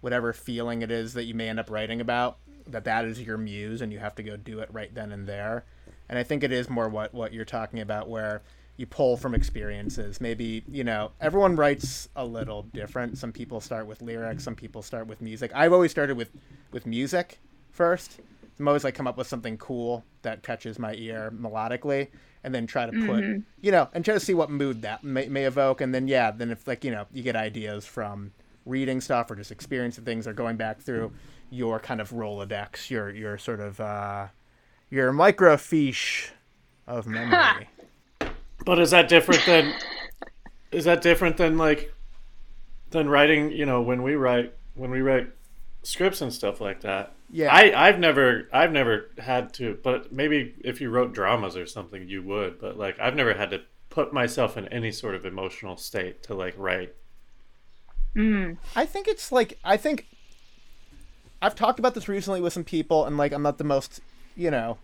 whatever 0.00 0.32
feeling 0.32 0.82
it 0.82 0.90
is 0.90 1.14
that 1.14 1.22
you 1.22 1.34
may 1.34 1.48
end 1.48 1.60
up 1.60 1.70
writing 1.70 2.00
about, 2.00 2.38
that 2.66 2.82
that 2.82 3.04
is 3.04 3.20
your 3.20 3.38
muse 3.38 3.80
and 3.80 3.92
you 3.92 4.00
have 4.00 4.16
to 4.16 4.24
go 4.24 4.36
do 4.36 4.58
it 4.58 4.68
right 4.72 4.92
then 4.92 5.12
and 5.12 5.28
there. 5.28 5.64
And 6.08 6.18
I 6.18 6.24
think 6.24 6.42
it 6.42 6.50
is 6.50 6.68
more 6.68 6.88
what 6.88 7.14
what 7.14 7.32
you're 7.32 7.44
talking 7.44 7.78
about 7.78 8.08
where 8.08 8.42
you 8.76 8.86
pull 8.86 9.16
from 9.16 9.36
experiences. 9.36 10.20
Maybe, 10.20 10.64
you 10.66 10.82
know, 10.82 11.12
everyone 11.20 11.54
writes 11.54 12.08
a 12.16 12.26
little 12.26 12.62
different. 12.62 13.18
Some 13.18 13.30
people 13.30 13.60
start 13.60 13.86
with 13.86 14.02
lyrics, 14.02 14.42
some 14.42 14.56
people 14.56 14.82
start 14.82 15.06
with 15.06 15.22
music. 15.22 15.52
I've 15.54 15.72
always 15.72 15.92
started 15.92 16.16
with 16.16 16.32
with 16.72 16.86
music 16.86 17.38
first. 17.70 18.18
I'm 18.58 18.68
always 18.68 18.84
like 18.84 18.94
come 18.94 19.06
up 19.06 19.16
with 19.16 19.26
something 19.26 19.56
cool 19.58 20.04
that 20.22 20.42
catches 20.42 20.78
my 20.78 20.94
ear 20.94 21.32
melodically, 21.34 22.08
and 22.44 22.54
then 22.54 22.66
try 22.66 22.86
to 22.86 23.06
put, 23.06 23.22
you 23.60 23.70
know, 23.70 23.88
and 23.92 24.04
try 24.04 24.14
to 24.14 24.20
see 24.20 24.34
what 24.34 24.50
mood 24.50 24.82
that 24.82 25.04
may, 25.04 25.28
may 25.28 25.44
evoke. 25.44 25.80
And 25.80 25.94
then 25.94 26.08
yeah, 26.08 26.30
then 26.30 26.50
if 26.50 26.66
like 26.66 26.84
you 26.84 26.90
know 26.90 27.06
you 27.12 27.22
get 27.22 27.36
ideas 27.36 27.86
from 27.86 28.32
reading 28.66 29.00
stuff 29.00 29.30
or 29.30 29.36
just 29.36 29.50
experiencing 29.52 30.04
things 30.04 30.26
or 30.26 30.32
going 30.32 30.56
back 30.56 30.80
through 30.80 31.12
your 31.50 31.78
kind 31.78 32.00
of 32.00 32.10
Rolodex, 32.10 32.90
your 32.90 33.10
your 33.10 33.38
sort 33.38 33.60
of 33.60 33.80
uh, 33.80 34.28
your 34.90 35.12
microfiche 35.12 36.30
of 36.86 37.06
memory. 37.06 37.68
But 38.64 38.78
is 38.78 38.90
that 38.90 39.08
different 39.08 39.44
than 39.46 39.74
is 40.70 40.84
that 40.84 41.02
different 41.02 41.36
than 41.36 41.58
like 41.58 41.94
than 42.90 43.08
writing, 43.08 43.50
you 43.52 43.66
know, 43.66 43.80
when 43.82 44.02
we 44.02 44.14
write 44.14 44.54
when 44.74 44.90
we 44.90 45.00
write 45.00 45.28
scripts 45.82 46.20
and 46.20 46.32
stuff 46.32 46.60
like 46.60 46.80
that? 46.80 47.12
Yeah. 47.34 47.52
I 47.52 47.88
I've 47.88 47.98
never 47.98 48.48
I've 48.52 48.72
never 48.72 49.10
had 49.18 49.54
to, 49.54 49.78
but 49.82 50.12
maybe 50.12 50.54
if 50.62 50.80
you 50.82 50.90
wrote 50.90 51.14
dramas 51.14 51.56
or 51.56 51.64
something 51.66 52.06
you 52.06 52.22
would, 52.22 52.60
but 52.60 52.76
like 52.76 53.00
I've 53.00 53.16
never 53.16 53.32
had 53.32 53.50
to 53.50 53.62
put 53.88 54.12
myself 54.12 54.56
in 54.58 54.68
any 54.68 54.92
sort 54.92 55.14
of 55.14 55.24
emotional 55.24 55.76
state 55.78 56.22
to 56.24 56.34
like 56.34 56.54
write. 56.58 56.94
Mm. 58.14 58.58
I 58.76 58.84
think 58.84 59.08
it's 59.08 59.32
like 59.32 59.58
I 59.64 59.78
think 59.78 60.06
I've 61.40 61.54
talked 61.54 61.78
about 61.78 61.94
this 61.94 62.08
recently 62.08 62.40
with 62.42 62.52
some 62.52 62.64
people, 62.64 63.06
and 63.06 63.16
like 63.16 63.32
I'm 63.32 63.42
not 63.42 63.56
the 63.58 63.64
most, 63.64 64.00
you 64.36 64.50
know, 64.50 64.76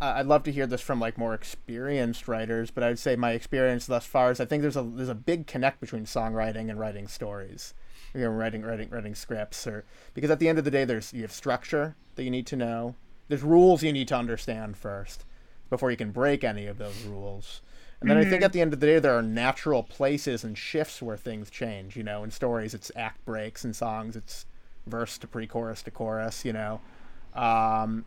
I- 0.00 0.20
I'd 0.20 0.26
love 0.26 0.42
to 0.44 0.52
hear 0.52 0.66
this 0.66 0.80
from 0.80 0.98
like 1.00 1.16
more 1.16 1.32
experienced 1.34 2.26
writers, 2.28 2.70
but 2.72 2.82
I'd 2.82 2.98
say 2.98 3.14
my 3.14 3.30
experience 3.32 3.86
thus 3.86 4.04
far 4.04 4.32
is 4.32 4.40
I 4.40 4.44
think 4.46 4.62
there's 4.62 4.76
a 4.76 4.82
there's 4.82 5.08
a 5.08 5.14
big 5.14 5.46
connect 5.46 5.80
between 5.80 6.04
songwriting 6.06 6.68
and 6.70 6.78
writing 6.80 7.06
stories, 7.06 7.72
you 8.14 8.22
know, 8.22 8.30
writing 8.30 8.62
writing 8.62 8.88
writing 8.90 9.14
scripts, 9.14 9.66
or 9.66 9.84
because 10.14 10.30
at 10.30 10.38
the 10.38 10.48
end 10.48 10.58
of 10.58 10.64
the 10.64 10.70
day, 10.70 10.84
there's 10.84 11.12
you 11.12 11.22
have 11.22 11.32
structure 11.32 11.94
that 12.14 12.24
you 12.24 12.30
need 12.30 12.46
to 12.46 12.56
know, 12.56 12.94
there's 13.28 13.42
rules 13.42 13.82
you 13.82 13.92
need 13.92 14.08
to 14.08 14.16
understand 14.16 14.76
first 14.76 15.24
before 15.70 15.90
you 15.90 15.96
can 15.96 16.10
break 16.10 16.42
any 16.42 16.66
of 16.66 16.78
those 16.78 17.02
rules. 17.04 17.60
And 18.00 18.08
then 18.08 18.16
I 18.16 18.24
think 18.24 18.42
at 18.42 18.52
the 18.52 18.60
end 18.60 18.72
of 18.72 18.78
the 18.78 18.86
day, 18.86 19.00
there 19.00 19.18
are 19.18 19.22
natural 19.22 19.82
places 19.82 20.44
and 20.44 20.56
shifts 20.56 21.02
where 21.02 21.16
things 21.16 21.50
change. 21.50 21.96
You 21.96 22.04
know, 22.04 22.22
in 22.22 22.30
stories, 22.30 22.72
it's 22.72 22.92
act 22.94 23.24
breaks. 23.24 23.64
In 23.64 23.72
songs, 23.72 24.14
it's 24.14 24.46
verse 24.86 25.18
to 25.18 25.26
pre-chorus 25.26 25.82
to 25.82 25.90
chorus. 25.90 26.44
You 26.44 26.52
know, 26.52 26.80
um, 27.34 28.04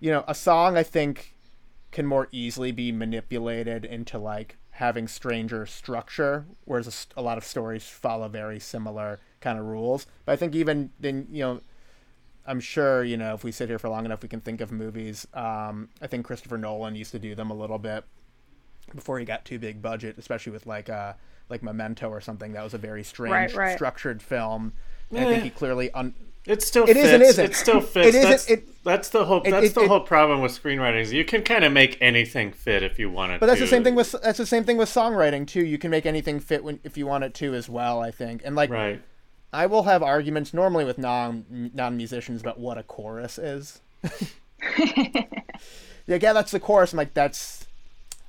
you 0.00 0.10
know, 0.10 0.24
a 0.28 0.34
song 0.34 0.76
I 0.76 0.82
think 0.82 1.34
can 1.92 2.06
more 2.06 2.28
easily 2.30 2.72
be 2.72 2.92
manipulated 2.92 3.84
into 3.84 4.18
like 4.18 4.56
having 4.72 5.08
stranger 5.08 5.64
structure, 5.66 6.46
whereas 6.64 7.06
a 7.16 7.22
lot 7.22 7.38
of 7.38 7.44
stories 7.44 7.84
follow 7.84 8.28
very 8.28 8.58
similar 8.58 9.20
kind 9.42 9.58
of 9.58 9.66
rules. 9.66 10.06
But 10.24 10.32
I 10.32 10.36
think 10.36 10.54
even 10.54 10.90
then, 10.98 11.26
you 11.30 11.42
know, 11.42 11.60
I'm 12.46 12.60
sure 12.60 13.04
you 13.04 13.16
know 13.16 13.34
if 13.34 13.44
we 13.44 13.52
sit 13.52 13.68
here 13.68 13.78
for 13.78 13.88
long 13.88 14.04
enough, 14.04 14.22
we 14.22 14.28
can 14.28 14.40
think 14.40 14.60
of 14.60 14.72
movies. 14.72 15.26
Um, 15.34 15.90
I 16.00 16.06
think 16.06 16.24
Christopher 16.26 16.56
Nolan 16.58 16.96
used 16.96 17.12
to 17.12 17.18
do 17.18 17.34
them 17.34 17.50
a 17.50 17.54
little 17.54 17.78
bit 17.78 18.04
before 18.94 19.18
he 19.18 19.24
got 19.24 19.44
too 19.44 19.58
big 19.58 19.80
budget, 19.82 20.16
especially 20.18 20.52
with 20.52 20.66
like 20.66 20.88
uh 20.88 21.12
like 21.48 21.62
Memento 21.62 22.08
or 22.08 22.20
something. 22.20 22.52
That 22.52 22.64
was 22.64 22.74
a 22.74 22.78
very 22.78 23.04
strange 23.04 23.32
Right, 23.32 23.54
right. 23.54 23.74
structured 23.76 24.22
film. 24.22 24.72
And 25.10 25.18
I 25.20 25.24
think 25.24 25.40
Eh. 25.40 25.44
he 25.44 25.50
clearly 25.50 25.90
un- 25.92 26.14
It 26.46 26.62
still 26.62 26.84
It 26.84 26.94
fits. 26.94 26.98
is 27.06 27.12
and 27.12 27.22
isn't. 27.22 27.44
It 27.44 27.54
still 27.54 27.80
fits. 27.80 28.08
It 28.08 28.14
isn't- 28.16 28.30
that's, 28.30 28.50
it- 28.50 28.84
that's 28.84 29.08
the 29.10 29.24
whole. 29.26 29.42
That's 29.42 29.66
it- 29.66 29.74
the 29.74 29.82
it- 29.82 29.88
whole 29.88 30.00
problem 30.00 30.40
with 30.40 30.50
screenwriting. 30.60 31.00
Is 31.02 31.12
you 31.12 31.24
can 31.24 31.42
kind 31.42 31.62
of 31.64 31.72
make 31.72 31.96
anything 32.00 32.50
fit 32.52 32.82
if 32.82 32.98
you 32.98 33.08
want 33.10 33.32
it. 33.32 33.38
But 33.40 33.46
that's 33.46 33.58
to. 33.60 33.64
the 33.66 33.70
same 33.70 33.84
thing 33.84 33.94
with 33.94 34.12
that's 34.22 34.38
the 34.38 34.46
same 34.46 34.64
thing 34.64 34.78
with 34.78 34.88
songwriting 34.88 35.46
too. 35.46 35.64
You 35.64 35.78
can 35.78 35.90
make 35.92 36.06
anything 36.06 36.40
fit 36.40 36.64
when 36.64 36.80
if 36.82 36.96
you 36.96 37.06
want 37.06 37.22
it 37.22 37.34
to 37.34 37.54
as 37.54 37.68
well. 37.68 38.00
I 38.00 38.10
think, 38.10 38.42
and 38.44 38.56
like 38.56 38.70
right. 38.70 39.00
I 39.52 39.66
will 39.66 39.84
have 39.84 40.02
arguments 40.02 40.54
normally 40.54 40.84
with 40.84 40.98
non 40.98 41.70
non 41.74 41.96
musicians 41.96 42.40
about 42.40 42.58
what 42.58 42.78
a 42.78 42.82
chorus 42.82 43.38
is. 43.38 43.80
yeah, 44.78 45.24
yeah, 46.06 46.32
that's 46.32 46.52
the 46.52 46.60
chorus. 46.60 46.92
I'm 46.92 46.96
like, 46.96 47.14
that's 47.14 47.66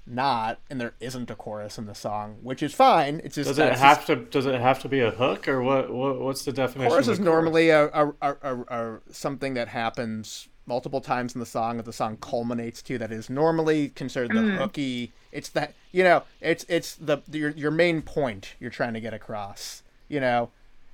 not, 0.06 0.60
and 0.70 0.82
there 0.82 0.94
isn't 1.00 1.32
a 1.32 1.36
chorus 1.36 1.78
in 1.78 1.86
the 1.86 1.95
song, 1.95 2.38
which 2.41 2.62
is 2.62 2.74
fine. 2.74 3.22
It's 3.24 3.36
just 3.36 3.48
Does 3.50 3.60
it 3.60 3.62
that's 3.62 3.80
have 3.80 4.06
to? 4.08 4.18
Does 4.18 4.45
it 4.45 4.60
have 4.60 4.82
to 4.82 4.90
be 4.90 5.00
a 5.00 5.12
hook, 5.12 5.48
or 5.48 5.62
what? 5.62 5.91
what 5.91 6.20
what's 6.20 6.44
the 6.44 6.52
definition? 6.52 6.90
chorus 6.91 7.08
of 7.08 7.14
is 7.14 7.20
chorus? 7.20 7.26
normally 7.26 7.70
a, 7.70 7.86
a, 7.86 8.14
a, 8.22 8.36
a, 8.41 8.62
a 8.62 9.00
something 9.12 9.54
that 9.54 9.70
happens 9.70 10.50
multiple 10.66 11.02
times 11.02 11.36
in 11.36 11.40
the 11.40 11.45
song 11.45 11.78
that 11.78 11.86
the 11.86 11.94
song 11.94 12.18
culminates 12.18 12.82
to 12.82 12.98
that 12.98 13.12
is 13.12 13.30
normally 13.30 13.90
considered 13.90 14.30
the 14.30 14.40
mm. 14.40 14.58
hooky 14.58 15.12
it's 15.32 15.50
that 15.50 15.74
you 15.91 16.04
know 16.04 16.24
it's 16.40 16.66
it's 16.70 16.95
the 16.95 17.18
your, 17.30 17.50
your 17.50 17.70
main 17.70 18.02
point 18.02 18.56
you're 18.62 18.72
trying 18.72 18.94
to 18.94 19.02
get 19.02 19.14
across 19.14 19.84
you 20.08 20.22
know 20.22 20.50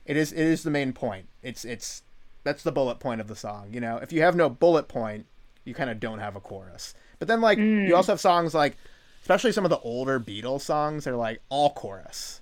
it 0.09 0.17
is 0.17 0.33
it 0.33 0.41
is 0.41 0.63
the 0.63 0.71
main 0.71 0.91
point. 0.91 1.27
It's 1.41 1.63
it's 1.63 2.03
that's 2.43 2.63
the 2.63 2.71
bullet 2.71 2.99
point 2.99 3.21
of 3.21 3.27
the 3.27 3.35
song 3.35 3.69
you 3.71 3.79
know? 3.79 3.97
If 3.97 4.11
you 4.11 4.21
have 4.23 4.35
no 4.35 4.49
bullet 4.49 4.87
point 4.87 5.25
you 5.63 5.73
kind 5.73 5.89
of 5.89 5.99
don't 5.99 6.19
have 6.19 6.35
a 6.35 6.39
chorus. 6.39 6.93
But 7.19 7.27
then 7.27 7.41
like 7.41 7.57
you 7.59 7.63
mm. 7.63 7.95
also 7.95 8.11
have 8.13 8.19
songs 8.19 8.53
like 8.53 8.77
especially 9.21 9.51
some 9.51 9.65
of 9.65 9.69
the 9.69 9.79
older 9.79 10.19
beatles 10.19 10.61
songs 10.61 11.05
they're 11.05 11.15
like 11.15 11.41
all 11.49 11.71
chorus. 11.73 12.41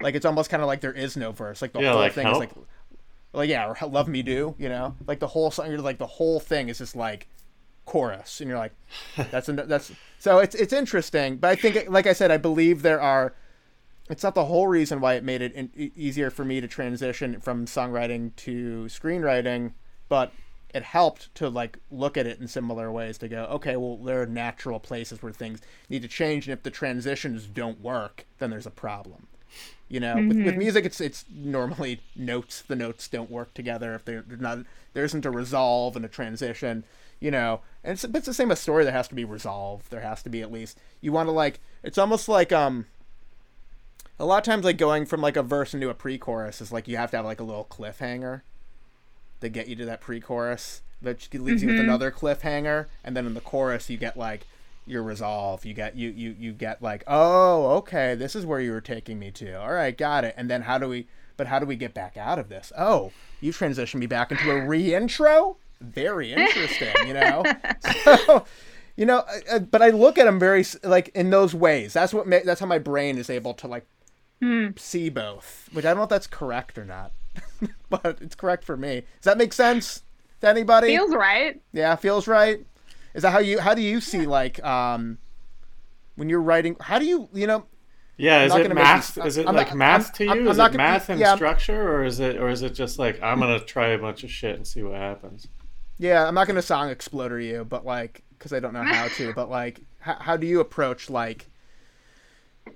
Like 0.00 0.14
it's 0.14 0.26
almost 0.26 0.50
kind 0.50 0.62
of 0.62 0.66
like 0.66 0.80
there 0.80 0.92
is 0.92 1.16
no 1.16 1.32
verse. 1.32 1.62
Like 1.62 1.72
the 1.72 1.80
Yeah, 1.80 1.92
whole 1.92 2.00
like 2.00 2.12
thing 2.12 2.26
Help. 2.26 2.42
is 2.42 2.48
like 2.56 2.66
like 3.32 3.50
yeah, 3.50 3.66
or 3.68 3.88
love 3.88 4.08
me 4.08 4.22
do, 4.22 4.54
you 4.58 4.68
know, 4.68 4.96
like 5.06 5.20
the 5.20 5.26
whole 5.28 5.50
song, 5.50 5.70
you're 5.70 5.80
like 5.80 5.98
the 5.98 6.06
whole 6.06 6.40
thing 6.40 6.68
is 6.68 6.78
just 6.78 6.96
like 6.96 7.28
chorus, 7.84 8.40
and 8.40 8.48
you're 8.48 8.58
like, 8.58 8.72
that's 9.30 9.48
an, 9.48 9.62
that's 9.66 9.92
so 10.18 10.38
it's 10.38 10.54
it's 10.54 10.72
interesting, 10.72 11.36
but 11.36 11.50
I 11.50 11.54
think 11.54 11.88
like 11.90 12.06
I 12.06 12.12
said, 12.12 12.30
I 12.30 12.36
believe 12.36 12.82
there 12.82 13.00
are. 13.00 13.34
It's 14.08 14.22
not 14.22 14.34
the 14.34 14.46
whole 14.46 14.66
reason 14.66 15.00
why 15.00 15.14
it 15.14 15.24
made 15.24 15.42
it 15.42 15.52
in, 15.52 15.70
easier 15.96 16.30
for 16.30 16.44
me 16.44 16.60
to 16.60 16.68
transition 16.68 17.40
from 17.40 17.66
songwriting 17.66 18.34
to 18.36 18.86
screenwriting, 18.88 19.72
but 20.08 20.32
it 20.74 20.82
helped 20.82 21.34
to 21.36 21.48
like 21.48 21.78
look 21.90 22.16
at 22.16 22.26
it 22.26 22.40
in 22.40 22.48
similar 22.48 22.90
ways 22.92 23.18
to 23.18 23.28
go, 23.28 23.44
okay, 23.44 23.76
well 23.76 23.96
there 23.96 24.22
are 24.22 24.26
natural 24.26 24.80
places 24.80 25.22
where 25.22 25.32
things 25.32 25.60
need 25.88 26.02
to 26.02 26.08
change, 26.08 26.46
and 26.46 26.52
if 26.52 26.62
the 26.62 26.70
transitions 26.70 27.46
don't 27.46 27.80
work, 27.80 28.26
then 28.38 28.50
there's 28.50 28.66
a 28.66 28.70
problem. 28.70 29.26
You 29.88 30.00
know, 30.00 30.16
with, 30.16 30.44
with 30.44 30.56
music, 30.56 30.84
it's 30.84 31.00
it's 31.00 31.24
normally 31.34 32.02
notes. 32.14 32.60
The 32.60 32.76
notes 32.76 33.08
don't 33.08 33.30
work 33.30 33.54
together 33.54 33.94
if 33.94 34.04
they're, 34.04 34.22
not. 34.28 34.58
There 34.92 35.04
isn't 35.04 35.24
a 35.24 35.30
resolve 35.30 35.96
and 35.96 36.04
a 36.04 36.08
transition. 36.08 36.84
You 37.20 37.30
know, 37.30 37.62
and 37.82 37.94
it's, 37.94 38.04
it's 38.04 38.26
the 38.26 38.34
same 38.34 38.50
with 38.50 38.58
story 38.58 38.84
that 38.84 38.92
has 38.92 39.08
to 39.08 39.14
be 39.14 39.24
resolved. 39.24 39.90
There 39.90 40.02
has 40.02 40.22
to 40.24 40.28
be 40.28 40.42
at 40.42 40.52
least. 40.52 40.78
You 41.00 41.12
want 41.12 41.28
to 41.28 41.32
like. 41.32 41.60
It's 41.82 41.96
almost 41.96 42.28
like 42.28 42.52
um. 42.52 42.84
A 44.20 44.26
lot 44.26 44.38
of 44.38 44.44
times, 44.44 44.64
like 44.64 44.78
going 44.78 45.06
from 45.06 45.20
like 45.20 45.36
a 45.36 45.42
verse 45.42 45.74
into 45.74 45.90
a 45.90 45.94
pre-chorus 45.94 46.60
is 46.60 46.72
like 46.72 46.88
you 46.88 46.96
have 46.96 47.10
to 47.12 47.16
have 47.18 47.26
like 47.26 47.40
a 47.40 47.44
little 47.44 47.64
cliffhanger 47.64 48.42
to 49.40 49.48
get 49.48 49.68
you 49.68 49.76
to 49.76 49.84
that 49.84 50.00
pre-chorus 50.00 50.82
that 51.00 51.32
leaves 51.32 51.62
you 51.62 51.68
with 51.68 51.76
mm-hmm. 51.76 51.84
another 51.84 52.10
cliffhanger, 52.10 52.86
and 53.04 53.16
then 53.16 53.26
in 53.26 53.34
the 53.34 53.40
chorus 53.40 53.88
you 53.88 53.96
get 53.96 54.16
like 54.16 54.46
your 54.88 55.02
resolve. 55.02 55.64
You 55.64 55.74
get 55.74 55.96
you 55.96 56.08
you 56.10 56.34
you 56.38 56.52
get 56.52 56.82
like, 56.82 57.04
oh, 57.06 57.76
okay, 57.76 58.14
this 58.14 58.34
is 58.34 58.44
where 58.44 58.60
you 58.60 58.72
were 58.72 58.80
taking 58.80 59.18
me 59.18 59.30
to. 59.32 59.52
All 59.52 59.72
right, 59.72 59.96
got 59.96 60.24
it. 60.24 60.34
And 60.36 60.50
then 60.50 60.62
how 60.62 60.78
do 60.78 60.88
we? 60.88 61.06
But 61.36 61.46
how 61.46 61.60
do 61.60 61.66
we 61.66 61.76
get 61.76 61.94
back 61.94 62.16
out 62.16 62.38
of 62.38 62.48
this? 62.48 62.72
Oh, 62.76 63.12
you 63.40 63.52
transitioned 63.52 64.00
me 64.00 64.06
back 64.06 64.32
into 64.32 64.50
a 64.50 64.66
re-intro. 64.66 65.56
Very 65.80 66.32
interesting, 66.32 67.06
you 67.06 67.14
know. 67.14 67.44
So, 68.04 68.44
you 68.96 69.06
know, 69.06 69.24
but 69.70 69.80
I 69.80 69.90
look 69.90 70.18
at 70.18 70.24
them 70.24 70.40
very 70.40 70.64
like 70.82 71.08
in 71.14 71.30
those 71.30 71.54
ways. 71.54 71.92
That's 71.92 72.12
what 72.12 72.26
ma- 72.26 72.40
that's 72.44 72.58
how 72.58 72.66
my 72.66 72.80
brain 72.80 73.16
is 73.16 73.30
able 73.30 73.54
to 73.54 73.68
like 73.68 73.86
see 74.76 75.08
both. 75.08 75.68
Which 75.72 75.84
I 75.84 75.88
don't 75.88 75.98
know 75.98 76.02
if 76.04 76.08
that's 76.08 76.26
correct 76.26 76.78
or 76.78 76.84
not, 76.84 77.12
but 77.90 78.18
it's 78.20 78.34
correct 78.34 78.64
for 78.64 78.76
me. 78.76 79.02
Does 79.20 79.24
that 79.24 79.38
make 79.38 79.52
sense 79.52 80.02
to 80.40 80.48
anybody? 80.48 80.88
Feels 80.88 81.14
right. 81.14 81.60
Yeah, 81.72 81.96
feels 81.96 82.26
right. 82.28 82.64
Is 83.14 83.22
that 83.22 83.30
how 83.32 83.38
you 83.40 83.58
how 83.58 83.74
do 83.74 83.82
you 83.82 84.00
see 84.00 84.26
like 84.26 84.62
um 84.64 85.18
when 86.16 86.28
you're 86.28 86.42
writing 86.42 86.76
how 86.80 86.98
do 86.98 87.04
you 87.06 87.28
you 87.32 87.46
know 87.46 87.64
Yeah, 88.16 88.44
is 88.44 88.54
it 88.54 88.58
gonna 88.62 88.74
make 88.74 88.84
math? 88.84 89.16
you- 89.16 89.22
Is 89.24 89.36
it 89.38 89.48
I'm 89.48 89.56
like 89.56 89.68
not- 89.68 89.76
math 89.76 90.04
I'm- 90.06 90.12
to 90.14 90.24
you? 90.24 90.30
I'm- 90.30 90.38
I'm 90.42 90.48
is 90.48 90.56
not 90.58 90.70
it 90.70 90.76
gonna- 90.76 90.90
math 90.90 91.08
and 91.08 91.20
yeah, 91.20 91.34
structure, 91.34 91.92
or 91.94 92.04
is 92.04 92.20
it, 92.20 92.36
or 92.36 92.48
is 92.48 92.62
it 92.62 92.70
just 92.74 92.98
like 92.98 93.20
I'm 93.22 93.40
gonna 93.40 93.60
try 93.60 93.88
a 93.88 93.98
bunch 93.98 94.24
of 94.24 94.30
shit 94.30 94.54
and 94.56 94.66
see 94.66 94.82
what 94.82 94.94
happens? 94.96 95.48
Yeah, 95.98 96.26
I'm 96.28 96.34
not 96.34 96.46
gonna 96.46 96.62
song 96.62 96.90
exploder 96.90 97.40
you, 97.40 97.64
but 97.64 97.84
like, 97.84 98.22
because 98.38 98.52
I 98.52 98.60
don't 98.60 98.72
know 98.72 98.84
how 98.84 99.08
to. 99.08 99.32
But 99.34 99.50
like, 99.50 99.80
how, 99.98 100.14
how 100.14 100.36
do 100.36 100.46
you 100.46 100.60
approach 100.60 101.10
like, 101.10 101.48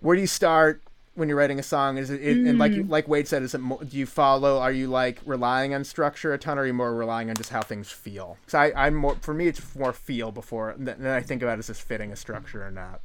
where 0.00 0.16
do 0.16 0.20
you 0.22 0.26
start 0.26 0.81
when 1.14 1.28
you're 1.28 1.38
writing 1.38 1.58
a 1.58 1.62
song? 1.62 1.98
Is 1.98 2.10
it, 2.10 2.22
it 2.22 2.38
and 2.46 2.58
like 2.58 2.72
Mm. 2.72 2.88
like 2.90 3.08
Wade 3.08 3.28
said, 3.28 3.42
is 3.42 3.54
it 3.54 3.60
mo- 3.60 3.80
do 3.86 3.96
you 3.96 4.06
follow? 4.06 4.58
Are 4.58 4.72
you 4.72 4.88
like 4.88 5.20
relying 5.24 5.74
on 5.74 5.84
structure 5.84 6.32
a 6.32 6.38
ton, 6.38 6.58
or 6.58 6.62
are 6.62 6.66
you 6.66 6.74
more 6.74 6.94
relying 6.94 7.30
on 7.30 7.36
just 7.36 7.50
how 7.50 7.62
things 7.62 7.90
feel? 7.90 8.38
Because 8.40 8.54
I 8.54 8.86
I'm 8.86 8.94
more 8.94 9.16
for 9.20 9.34
me, 9.34 9.46
it's 9.48 9.74
more 9.76 9.92
feel 9.92 10.32
before 10.32 10.74
then 10.78 10.96
then 10.98 11.14
I 11.14 11.20
think 11.20 11.42
about 11.42 11.58
is 11.58 11.66
this 11.66 11.80
fitting 11.80 12.12
a 12.12 12.16
structure 12.16 12.64
or 12.66 12.70
not. 12.70 13.00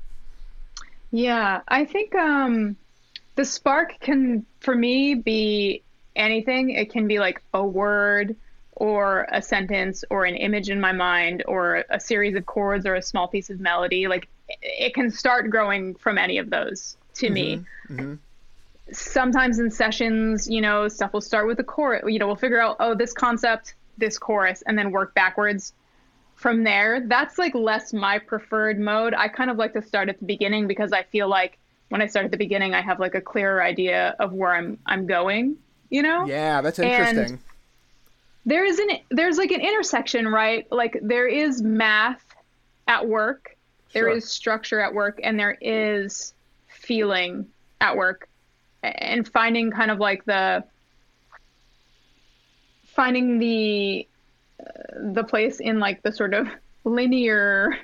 Yeah, 1.12 1.62
I 1.68 1.86
think 1.86 2.14
um, 2.16 2.76
the 3.36 3.46
spark 3.46 4.00
can, 4.02 4.46
for 4.60 4.76
me, 4.76 5.16
be 5.16 5.82
anything. 6.16 6.72
It 6.72 6.92
can 6.92 7.08
be 7.08 7.20
like 7.20 7.42
a 7.54 7.66
word 7.66 8.36
or 8.74 9.26
a 9.32 9.42
sentence 9.42 10.04
or 10.10 10.26
an 10.26 10.36
image 10.36 10.70
in 10.70 10.80
my 10.82 10.92
mind 10.92 11.44
or 11.48 11.86
a 11.90 12.00
series 12.00 12.36
of 12.36 12.46
chords 12.46 12.86
or 12.86 12.96
a 12.96 13.02
small 13.02 13.28
piece 13.28 13.50
of 13.50 13.60
melody. 13.60 14.08
Like 14.08 14.28
it 14.62 14.94
can 14.94 15.10
start 15.10 15.50
growing 15.50 15.96
from 15.96 16.18
any 16.18 16.38
of 16.38 16.50
those 16.50 16.98
to 17.18 17.30
me. 17.30 17.58
Mm-hmm. 17.90 18.00
Mm-hmm. 18.00 18.14
Sometimes 18.94 19.60
in 19.60 19.70
sessions, 19.70 20.48
you 20.50 20.62
know, 20.62 20.88
stuff 20.88 21.12
will 21.14 21.22
start 21.22 21.46
with 21.48 21.60
a 21.60 21.64
chorus. 21.64 22.04
You 22.08 22.20
know, 22.20 22.28
we'll 22.28 22.36
figure 22.38 22.62
out, 22.62 22.78
oh, 22.80 22.96
this 22.96 23.12
concept, 23.12 23.76
this 23.98 24.18
chorus, 24.18 24.62
and 24.66 24.78
then 24.78 24.92
work 24.92 25.14
backwards 25.14 25.74
from 26.36 26.64
there 26.64 27.00
that's 27.08 27.40
like 27.40 27.56
less 27.56 27.94
my 27.94 28.20
preferred 28.20 28.80
mode 28.80 29.16
i 29.16 29.28
kind 29.28 29.50
of 29.50 29.58
like 29.58 29.74
to 29.74 29.82
start 29.82 30.08
at 30.08 30.20
the 30.20 30.26
beginning 30.26 30.68
because 30.68 30.94
i 30.94 31.02
feel 31.02 31.28
like 31.28 31.58
when 31.90 32.00
i 32.00 32.06
start 32.06 32.26
at 32.26 32.30
the 32.32 32.38
beginning 32.38 32.76
i 32.76 32.80
have 32.80 33.00
like 33.00 33.16
a 33.16 33.22
clearer 33.22 33.60
idea 33.64 34.16
of 34.20 34.34
where 34.34 34.54
i'm 34.54 34.78
i'm 34.86 35.08
going 35.08 35.56
you 35.90 36.04
know 36.04 36.28
Yeah, 36.28 36.62
that's 36.62 36.78
And- 36.78 36.88
interesting. 37.18 37.40
there 38.46 38.64
is 38.66 38.78
an 38.78 38.90
there's 39.10 39.40
like 39.40 39.50
an 39.50 39.62
intersection 39.62 40.28
right 40.28 40.72
like 40.72 41.00
there 41.02 41.26
is 41.28 41.64
math 41.64 42.24
at 42.88 43.08
work 43.08 43.58
There 43.94 44.08
is 44.08 44.26
Sure. 44.26 44.30
structure 44.30 44.80
at 44.80 44.94
work 44.94 45.20
and 45.24 45.40
there 45.40 45.58
is 45.60 46.36
feeling 46.88 47.48
at 47.82 47.96
work 47.98 48.30
and 48.82 49.28
finding 49.28 49.72
kind 49.72 49.92
of 49.92 50.00
like 50.00 50.24
the 50.26 50.64
finding 52.86 53.38
the 53.40 54.08
uh, 54.60 55.12
the 55.14 55.24
place 55.24 55.60
in 55.60 55.80
like 55.80 56.02
the 56.02 56.12
sort 56.12 56.34
of 56.34 56.48
linear 56.84 57.78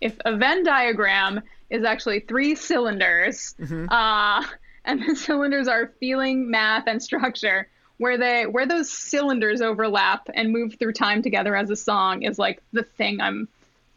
if 0.00 0.16
a 0.24 0.36
venn 0.36 0.64
diagram 0.64 1.40
is 1.70 1.84
actually 1.84 2.20
three 2.20 2.54
cylinders 2.54 3.54
uh, 3.90 4.44
and 4.84 5.02
the 5.06 5.16
cylinders 5.26 5.68
are 5.68 5.92
feeling 6.00 6.50
math 6.50 6.84
and 6.86 7.02
structure 7.02 7.68
where 7.98 8.18
they 8.18 8.46
where 8.46 8.66
those 8.66 8.90
cylinders 8.90 9.60
overlap 9.60 10.28
and 10.34 10.52
move 10.52 10.74
through 10.78 10.92
time 10.92 11.22
together 11.22 11.54
as 11.54 11.70
a 11.70 11.76
song 11.76 12.22
is 12.22 12.38
like 12.38 12.60
the 12.72 12.82
thing 12.82 13.20
i'm 13.20 13.48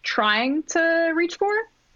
trying 0.03 0.63
to 0.63 1.11
reach 1.15 1.35
for 1.37 1.51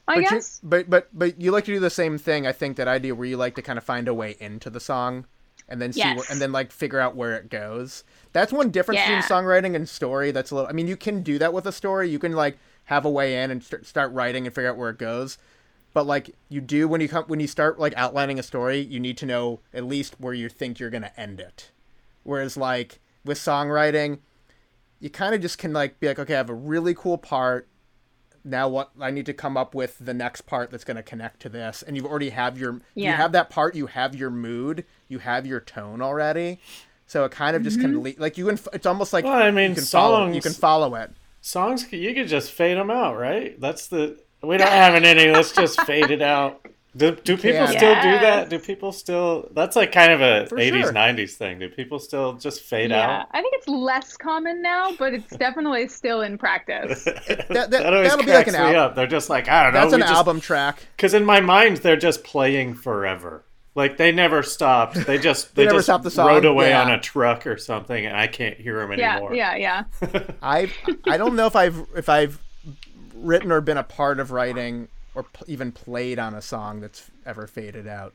i 0.08 0.22
but 0.22 0.32
you, 0.32 0.42
but 0.64 0.90
but 0.90 1.10
but 1.14 1.42
you 1.42 1.52
like 1.52 1.66
to 1.66 1.74
do 1.74 1.80
the 1.80 1.90
same 1.90 2.18
thing. 2.18 2.46
I 2.46 2.52
think 2.52 2.78
that 2.78 2.88
idea 2.88 3.16
where 3.16 3.28
you 3.28 3.38
like 3.38 3.56
to 3.56 3.62
kind 3.62 3.78
of 3.78 3.84
find 3.84 4.08
a 4.08 4.14
way 4.14 4.36
into 4.40 4.70
the 4.70 4.80
song, 4.80 5.26
and 5.68 5.82
then 5.82 5.94
see 5.94 6.00
Yes. 6.00 6.18
where, 6.18 6.26
and 6.30 6.40
then 6.40 6.52
like 6.52 6.72
figure 6.72 7.00
out 7.00 7.16
where 7.16 7.36
it 7.36 7.50
goes. 7.50 8.04
That's 8.34 8.54
one 8.54 8.70
difference 8.70 9.00
Yeah. 9.00 9.20
between 9.22 9.24
songwriting 9.38 9.76
and 9.76 9.88
story. 9.90 10.32
That's 10.32 10.52
a 10.52 10.56
little. 10.56 10.70
I 10.70 10.74
mean, 10.74 10.88
you 10.88 10.98
can 10.98 11.24
do 11.24 11.38
that 11.40 11.54
with 11.54 11.66
a 11.66 11.72
story. 11.72 12.10
You 12.10 12.20
can 12.20 12.34
like 12.34 12.58
have 12.86 13.04
a 13.06 13.10
way 13.10 13.42
in 13.42 13.50
and 13.50 13.64
start, 13.64 13.86
start 13.88 14.12
writing 14.12 14.46
and 14.46 14.54
figure 14.54 14.70
out 14.70 14.78
where 14.78 14.92
it 14.92 15.00
goes. 15.00 15.38
But 15.94 16.06
like 16.06 16.36
you 16.50 16.62
do 16.62 16.88
when 16.88 17.02
you 17.02 17.08
come 17.10 17.24
when 17.26 17.40
you 17.40 17.48
start 17.48 17.80
like 17.80 17.94
outlining 17.96 18.38
a 18.38 18.44
story, 18.44 18.80
you 18.80 19.00
need 19.00 19.18
to 19.20 19.26
know 19.26 19.62
at 19.74 19.86
least 19.86 20.16
where 20.20 20.34
you 20.34 20.50
think 20.50 20.80
you're 20.80 20.90
gonna 20.92 21.14
end 21.18 21.40
it. 21.40 21.72
Whereas 22.24 22.58
like 22.58 23.00
with 23.24 23.38
songwriting, 23.40 24.20
you 25.00 25.10
kind 25.10 25.34
of 25.34 25.42
just 25.42 25.58
can 25.58 25.74
like 25.74 26.00
be 26.00 26.08
like, 26.08 26.20
okay, 26.20 26.34
I 26.36 26.38
have 26.38 26.50
a 26.50 26.54
really 26.54 26.94
cool 26.94 27.18
part 27.18 27.68
now 28.46 28.70
what 28.70 28.92
I 29.02 29.12
need 29.12 29.26
to 29.26 29.34
come 29.34 29.58
up 29.58 29.74
with 29.76 29.98
the 30.00 30.14
next 30.14 30.42
part 30.42 30.70
that's 30.72 30.84
going 30.84 30.98
to 30.98 31.04
connect 31.04 31.42
to 31.42 31.50
this 31.50 31.82
and 31.82 31.96
you've 31.98 32.06
already 32.06 32.30
have 32.30 32.58
your 32.58 32.80
you 32.94 33.12
have 33.12 33.32
that 33.34 33.50
part 33.50 33.76
you 33.76 33.88
have 33.88 34.16
your 34.16 34.30
mood 34.30 34.86
you 35.08 35.20
have 35.20 35.46
your 35.46 35.60
tone 35.60 36.02
already 36.02 36.60
so 37.08 37.26
it 37.26 37.32
kind 37.32 37.56
of 37.56 37.64
just 37.64 37.78
Mm-hmm. 37.80 37.92
can 37.94 38.04
le- 38.04 38.14
like 38.22 38.38
you 38.38 38.46
can 38.46 38.60
it's 38.72 38.86
almost 38.86 39.12
like 39.14 39.26
Well, 39.26 39.34
I 39.34 39.52
mean, 39.52 39.72
you 39.72 39.76
can 39.76 39.84
follow 39.84 40.32
you 40.32 40.42
can 40.42 40.54
follow 40.54 40.96
it 40.96 41.12
Songs, 41.42 41.92
you 41.94 42.14
could 42.16 42.28
just 42.28 42.52
fade 42.52 42.76
them 42.76 42.90
out, 42.90 43.20
right? 43.20 43.60
That's 43.62 43.86
the. 43.86 44.18
We 44.42 44.58
don't 44.58 44.68
have 44.68 44.96
an 44.96 45.06
ending. 45.06 45.32
Let's 45.32 45.52
just 45.52 45.80
fade 45.82 46.10
it 46.10 46.24
out. 46.24 46.66
Do, 46.98 47.14
do 47.14 47.36
people 47.36 47.52
Yeah. 47.54 47.66
still 47.72 47.96
do 47.96 48.20
that? 48.20 48.50
Do 48.50 48.58
people 48.58 48.92
still? 48.94 49.50
That's 49.54 49.76
like 49.76 49.92
kind 49.92 50.14
of 50.14 50.22
a 50.22 50.48
For 50.48 50.56
80s, 50.58 50.82
sure. 50.84 50.94
90s 50.94 51.32
thing. 51.34 51.60
Do 51.60 51.68
people 51.70 52.00
still 52.00 52.34
just 52.34 52.62
fade 52.62 52.92
yeah 52.92 53.20
out? 53.22 53.28
i 53.32 53.42
think 53.42 53.54
it's 53.58 53.68
less 53.68 54.16
common 54.16 54.62
now 54.62 54.92
but 54.98 55.14
it's 55.14 55.36
definitely 55.38 55.88
still 55.90 56.22
in 56.22 56.38
practice 56.38 57.04
that, 57.04 57.48
that, 57.50 57.70
That 57.72 57.94
always 57.94 58.10
that'll 58.10 58.26
be 58.26 58.32
like 58.32 58.46
cracks 58.46 58.58
an 58.58 58.62
me 58.72 58.76
album 58.76 58.82
up. 58.92 58.96
They're 58.96 59.08
just 59.08 59.30
like, 59.30 59.50
I 59.50 59.64
don't 59.64 59.74
know. 59.74 59.82
that's 59.82 59.94
an 59.94 60.00
just- 60.02 60.14
album 60.14 60.40
track 60.40 60.80
Because 60.96 61.14
in 61.14 61.26
my 61.26 61.42
mind, 61.42 61.78
they're 61.78 61.98
just 61.98 62.24
playing 62.24 62.76
forever. 62.76 63.44
Like 63.76 63.98
they 63.98 64.14
never 64.14 64.42
stopped. 64.42 64.96
They 65.06 65.18
just 65.18 65.54
they, 65.56 65.66
never 65.66 65.80
just 65.80 65.88
stopped 65.88 66.06
the 66.06 66.12
song, 66.12 66.28
rode 66.28 66.46
away 66.46 66.70
yeah. 66.70 66.82
on 66.84 66.92
a 66.92 67.00
truck 67.00 67.46
or 67.46 67.58
something, 67.58 68.06
and 68.06 68.16
I 68.16 68.28
can't 68.28 68.58
hear 68.58 68.80
them 68.80 68.94
anymore. 68.94 69.34
yeah 69.36 69.52
anymore. 69.52 69.60
yeah 69.62 69.84
yeah 70.02 70.24
I 70.42 70.72
I 71.06 71.18
don't 71.18 71.36
know 71.36 71.46
if 71.48 71.58
I've 71.58 71.86
if 71.94 72.08
I've 72.08 72.40
written 73.14 73.52
or 73.52 73.60
been 73.60 73.78
a 73.78 73.84
part 73.84 74.22
of 74.22 74.32
writing 74.32 74.88
or 75.16 75.24
p- 75.24 75.46
even 75.48 75.72
played 75.72 76.20
on 76.20 76.36
a 76.36 76.42
song 76.42 76.82
that's 76.82 77.10
ever 77.26 77.48
faded 77.48 77.88
out. 77.88 78.14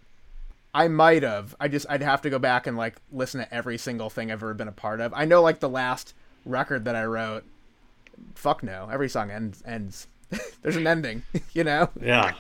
I 0.73 0.87
might 0.89 1.23
have. 1.23 1.57
I 1.59 1.69
just 1.69 1.87
I'd 1.89 2.03
have 2.03 2.23
to 2.23 2.31
go 2.31 2.39
back 2.39 2.67
and 2.67 2.77
like 2.77 2.97
listen 3.11 3.41
to 3.41 3.53
every 3.53 3.79
single 3.79 4.11
thing 4.11 4.31
I've 4.31 4.39
ever 4.43 4.55
been 4.55 4.69
a 4.69 4.73
part 4.73 5.01
of. 5.01 5.13
I 5.17 5.25
know 5.25 5.43
like 5.43 5.61
the 5.61 5.69
last 5.69 6.15
record 6.45 6.85
that 6.85 6.95
I 6.95 7.05
wrote. 7.05 7.45
Fuck 8.35 8.63
no. 8.63 8.89
Every 8.93 9.09
song 9.09 9.31
ends 9.31 9.63
ends. 9.67 10.07
There's 10.63 10.77
an 10.77 10.87
ending, 10.87 11.23
you 11.53 11.65
know. 11.65 11.89
Yeah. 12.01 12.35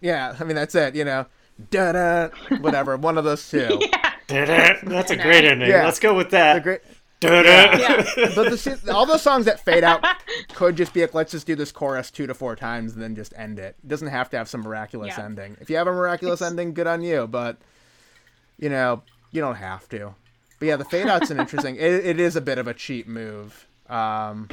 Yeah, 0.00 0.34
I 0.40 0.44
mean 0.44 0.56
that's 0.56 0.74
it, 0.74 0.96
you 0.96 1.04
know. 1.04 1.26
Da 1.70 1.92
da, 1.92 2.28
whatever. 2.58 2.96
One 2.96 3.16
of 3.16 3.24
those 3.24 3.48
two. 3.48 3.80
yeah. 4.28 4.80
That's 4.82 5.10
a 5.12 5.16
great 5.16 5.44
ending. 5.44 5.70
Yeah. 5.70 5.84
Let's 5.84 6.00
go 6.00 6.14
with 6.14 6.30
that. 6.30 6.64
The 6.64 6.80
great. 7.20 7.44
Da-da. 7.44 8.34
But 8.34 8.50
the, 8.50 8.92
all 8.92 9.06
those 9.06 9.22
songs 9.22 9.46
that 9.46 9.60
fade 9.60 9.84
out 9.84 10.04
could 10.54 10.76
just 10.76 10.92
be 10.92 11.00
like, 11.02 11.14
let's 11.14 11.32
just 11.32 11.46
do 11.46 11.54
this 11.54 11.72
chorus 11.72 12.10
two 12.10 12.26
to 12.26 12.34
four 12.34 12.56
times 12.56 12.94
and 12.94 13.02
then 13.02 13.14
just 13.14 13.32
end 13.36 13.58
it. 13.58 13.76
It 13.82 13.88
doesn't 13.88 14.08
have 14.08 14.30
to 14.30 14.38
have 14.38 14.48
some 14.48 14.62
miraculous 14.62 15.14
Yeah. 15.16 15.24
ending. 15.24 15.56
If 15.60 15.70
you 15.70 15.76
have 15.76 15.86
a 15.86 15.92
miraculous 15.92 16.42
ending, 16.42 16.74
good 16.74 16.86
on 16.86 17.02
you. 17.02 17.26
But 17.26 17.58
you 18.58 18.68
know, 18.68 19.02
you 19.30 19.40
don't 19.40 19.56
have 19.56 19.88
to. 19.90 20.14
But 20.58 20.66
yeah, 20.68 20.76
the 20.76 20.84
fade 20.84 21.06
out's 21.06 21.30
an 21.30 21.38
interesting. 21.38 21.76
It, 21.76 22.06
it 22.06 22.20
is 22.20 22.36
a 22.36 22.40
bit 22.40 22.58
of 22.58 22.66
a 22.66 22.74
cheap 22.74 23.06
move. 23.06 23.66
Um, 23.88 24.48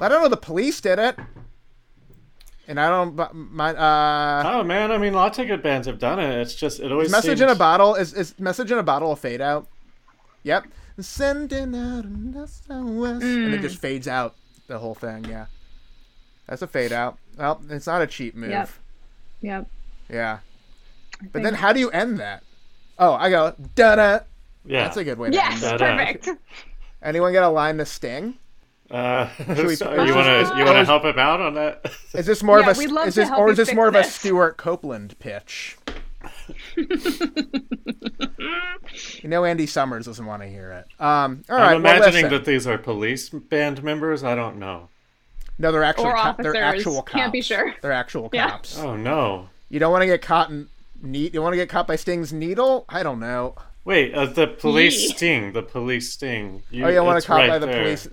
I 0.00 0.08
don't 0.08 0.22
know. 0.22 0.28
The 0.28 0.36
police 0.36 0.80
did 0.80 0.98
it, 0.98 1.18
and 2.68 2.78
I 2.78 2.88
don't. 2.88 3.16
but 3.16 3.34
My 3.34 3.74
uh, 3.74 4.42
Oh 4.46 4.62
man, 4.62 4.92
I 4.92 4.98
mean, 4.98 5.12
lots 5.12 5.38
of 5.38 5.46
good 5.46 5.62
bands 5.62 5.86
have 5.86 5.98
done 5.98 6.20
it. 6.20 6.38
It's 6.40 6.54
just 6.54 6.80
it 6.80 6.92
always 6.92 7.10
message 7.10 7.38
seems... 7.38 7.40
in 7.40 7.48
a 7.48 7.54
bottle 7.54 7.94
is 7.94 8.12
is 8.14 8.38
message 8.38 8.70
in 8.70 8.78
a 8.78 8.82
bottle 8.82 9.12
a 9.12 9.16
fade 9.16 9.40
out. 9.40 9.66
Yep. 10.44 10.66
Sending 11.00 11.74
out 11.74 12.04
an 12.04 12.34
SOS. 12.46 13.22
And 13.22 13.54
it 13.54 13.60
just 13.60 13.78
fades 13.78 14.06
out 14.06 14.34
the 14.68 14.78
whole 14.78 14.94
thing, 14.94 15.24
yeah. 15.24 15.46
That's 16.46 16.62
a 16.62 16.66
fade 16.66 16.92
out. 16.92 17.18
Well, 17.36 17.60
it's 17.68 17.86
not 17.86 18.02
a 18.02 18.06
cheap 18.06 18.34
move. 18.34 18.50
Yep. 18.50 18.68
yep 19.40 19.66
Yeah. 20.08 20.38
But 21.32 21.42
then 21.42 21.54
how 21.54 21.72
do 21.72 21.80
you 21.80 21.90
end 21.90 22.18
that? 22.18 22.42
Oh, 22.98 23.14
I 23.14 23.30
go 23.30 23.54
da 23.74 23.96
da. 23.96 24.18
Yeah. 24.64 24.84
That's 24.84 24.96
a 24.96 25.04
good 25.04 25.18
way 25.18 25.30
to 25.30 25.34
yes 25.34 25.62
end 25.62 25.74
it. 25.74 25.78
Da-da. 25.78 25.96
perfect 25.96 26.28
Anyone 27.02 27.32
got 27.32 27.44
a 27.44 27.48
line 27.50 27.76
to 27.78 27.86
sting? 27.86 28.34
Uh, 28.90 29.28
we- 29.48 29.74
so 29.76 29.92
you 30.04 30.14
want 30.14 30.26
to 30.48 30.54
you 30.56 30.64
want 30.64 30.76
to 30.78 30.84
help 30.84 31.04
him 31.04 31.18
out 31.18 31.40
on 31.40 31.54
that? 31.54 31.90
Is 32.14 32.26
this 32.26 32.42
more 32.42 32.60
Yeah, 32.60 32.70
of 32.70 32.76
a 32.76 32.78
we'd 32.78 32.90
love 32.90 33.08
is 33.08 33.14
to 33.14 33.20
this 33.20 33.28
help 33.30 33.40
or 33.40 33.50
is 33.50 33.56
this 33.56 33.68
fix 33.68 33.76
more 33.76 33.88
of 33.88 33.94
a 33.94 33.98
this. 33.98 34.14
Stewart 34.14 34.56
Copeland 34.56 35.18
pitch? 35.18 35.76
You 39.22 39.28
know 39.28 39.44
Andy 39.44 39.66
Summers 39.66 40.06
doesn't 40.06 40.24
want 40.26 40.42
to 40.42 40.48
hear 40.48 40.70
it. 40.72 40.86
Um 41.02 41.42
all 41.48 41.56
right, 41.56 41.74
I'm 41.74 41.82
well, 41.82 41.96
imagining 41.96 42.24
listen. 42.24 42.30
that 42.30 42.44
these 42.44 42.66
are 42.66 42.78
police 42.78 43.28
band 43.30 43.82
members. 43.82 44.22
I 44.24 44.34
don't 44.34 44.58
know. 44.58 44.88
No, 45.58 45.70
they're 45.72 45.84
actually 45.84 46.06
Or 46.06 46.12
co- 46.14 46.34
they're 46.42 46.56
officers. 46.56 46.56
actual 46.56 47.02
cops. 47.02 47.12
Can't 47.12 47.32
be 47.32 47.40
sure. 47.42 47.74
They're 47.80 47.92
actual 47.92 48.28
Yeah. 48.32 48.50
cops. 48.50 48.78
Oh 48.78 48.96
no. 48.96 49.48
You 49.68 49.78
don't 49.80 49.92
want 49.92 50.02
to 50.02 50.06
get 50.06 50.22
caught 50.22 50.50
in 50.50 50.68
neat. 51.02 51.34
You 51.34 51.42
want 51.42 51.52
to 51.52 51.56
get 51.56 51.68
caught 51.68 51.86
by 51.86 51.96
Sting's 51.96 52.32
needle? 52.32 52.84
I 52.88 53.02
don't 53.02 53.20
know. 53.20 53.54
Wait, 53.84 54.14
uh, 54.14 54.26
the 54.26 54.46
police 54.46 55.00
Yee. 55.02 55.08
sting. 55.08 55.52
The 55.52 55.62
police 55.62 56.12
sting. 56.12 56.62
You, 56.70 56.86
Oh, 56.86 56.88
you 56.88 57.02
want 57.02 57.18
it's 57.18 57.26
to 57.26 57.32
caught 57.32 57.40
right 57.40 57.48
by 57.50 57.58
the 57.58 57.66
there. 57.66 57.82
police? 57.82 58.08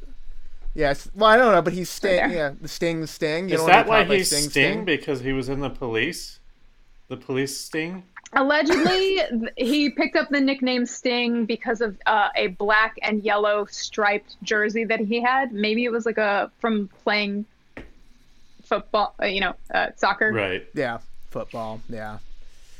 Yes. 0.74 1.10
Well, 1.16 1.30
I 1.30 1.38
don't 1.38 1.52
know, 1.54 1.62
but 1.62 1.74
he's 1.74 1.90
Sting. 1.90 2.16
there. 2.16 2.30
Yeah, 2.30 2.52
the 2.60 2.68
Sting, 2.68 3.02
the 3.02 3.08
Sting. 3.08 3.50
You 3.50 3.56
Is 3.56 3.62
don't 3.62 3.70
that 3.70 3.88
why 3.88 4.04
he's 4.06 4.28
Sting, 4.28 4.50
sting? 4.50 4.74
Sting? 4.74 4.86
Because 4.86 5.20
he 5.22 5.34
was 5.34 5.50
in 5.50 5.60
the 5.60 5.70
police. 5.70 6.40
The 7.10 7.18
police 7.18 7.58
sting. 7.58 8.04
Allegedly, 8.34 9.20
he 9.58 9.90
picked 9.90 10.16
up 10.16 10.30
the 10.30 10.40
nickname 10.40 10.86
Sting 10.86 11.46
because 11.46 11.82
of 11.82 11.98
uh, 12.06 12.30
a 12.36 12.48
black 12.48 12.98
and 13.02 13.22
yellow 13.24 13.66
striped 13.66 14.42
jersey 14.44 14.84
that 14.86 15.00
he 15.00 15.22
had. 15.22 15.52
Maybe 15.52 15.84
it 15.84 15.92
was 15.92 16.06
like 16.06 16.18
a 16.18 16.50
from 16.60 16.90
playing 17.04 17.46
football, 18.64 19.14
uh, 19.22 19.26
you 19.26 19.42
know, 19.42 19.56
uh, 19.74 19.88
soccer. 19.98 20.32
Right. 20.32 20.66
Yeah, 20.74 21.00
football. 21.30 21.82
Yeah, 21.90 22.14
I 22.14 22.20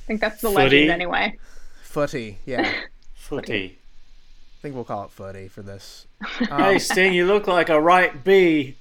think 0.08 0.22
that's 0.22 0.42
the 0.42 0.50
Footy? 0.50 0.58
legend 0.86 0.92
anyway. 0.92 1.38
footy. 1.84 2.38
Yeah, 2.46 2.72
Footy. 3.16 3.78
I 3.78 4.62
think 4.62 4.76
we'll 4.76 4.84
call 4.84 5.06
it 5.06 5.12
footy 5.12 5.48
for 5.48 5.64
this. 5.64 6.06
Hey 6.50 6.78
Sting, 6.80 7.14
you 7.14 7.26
look 7.26 7.48
like 7.48 7.70
a 7.70 7.82
right 7.82 8.24
bee 8.24 8.76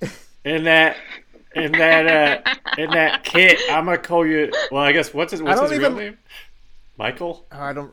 in 0.44 0.64
that 0.64 0.96
in 1.54 1.72
that 1.72 2.44
uh 2.46 2.54
in 2.78 2.90
that 2.92 3.24
kit. 3.24 3.58
I'm 3.70 3.86
gonna 3.86 3.98
call 3.98 4.26
you. 4.26 4.52
Well, 4.70 4.82
I 4.82 4.92
guess 4.92 5.12
what's 5.14 5.32
his 5.32 5.42
what's 5.42 5.60
don't 5.60 5.70
his 5.70 5.78
real 5.78 5.94
name? 5.94 6.18
Michael. 6.96 7.46
Oh, 7.52 7.60
I 7.60 7.72
don't. 7.72 7.92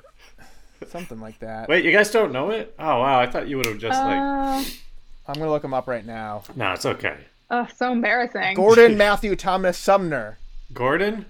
Something 0.88 1.20
like 1.20 1.40
that. 1.40 1.68
Wait, 1.68 1.84
you 1.84 1.92
guys 1.92 2.12
don't 2.12 2.32
know 2.32 2.52
it? 2.52 2.74
Oh 2.78 3.00
wow, 3.00 3.20
I 3.20 3.26
thought 3.28 3.48
you 3.48 3.58
would 3.58 3.66
have 3.66 3.80
just 3.80 4.00
like. 4.00 4.18
Uh, 4.20 4.64
I'm 5.28 5.34
gonna 5.34 5.50
look 5.50 5.64
him 5.64 5.74
up 5.74 5.88
right 5.88 6.06
now. 6.06 6.44
No, 6.56 6.74
it's 6.74 6.86
okay. 6.86 7.18
oh, 7.50 7.68
so 7.76 7.92
embarrassing. 7.92 8.56
Gordon 8.56 8.96
Matthew 8.98 9.36
Thomas 9.36 9.78
Sumner. 9.78 10.38
Gordon. 10.74 11.26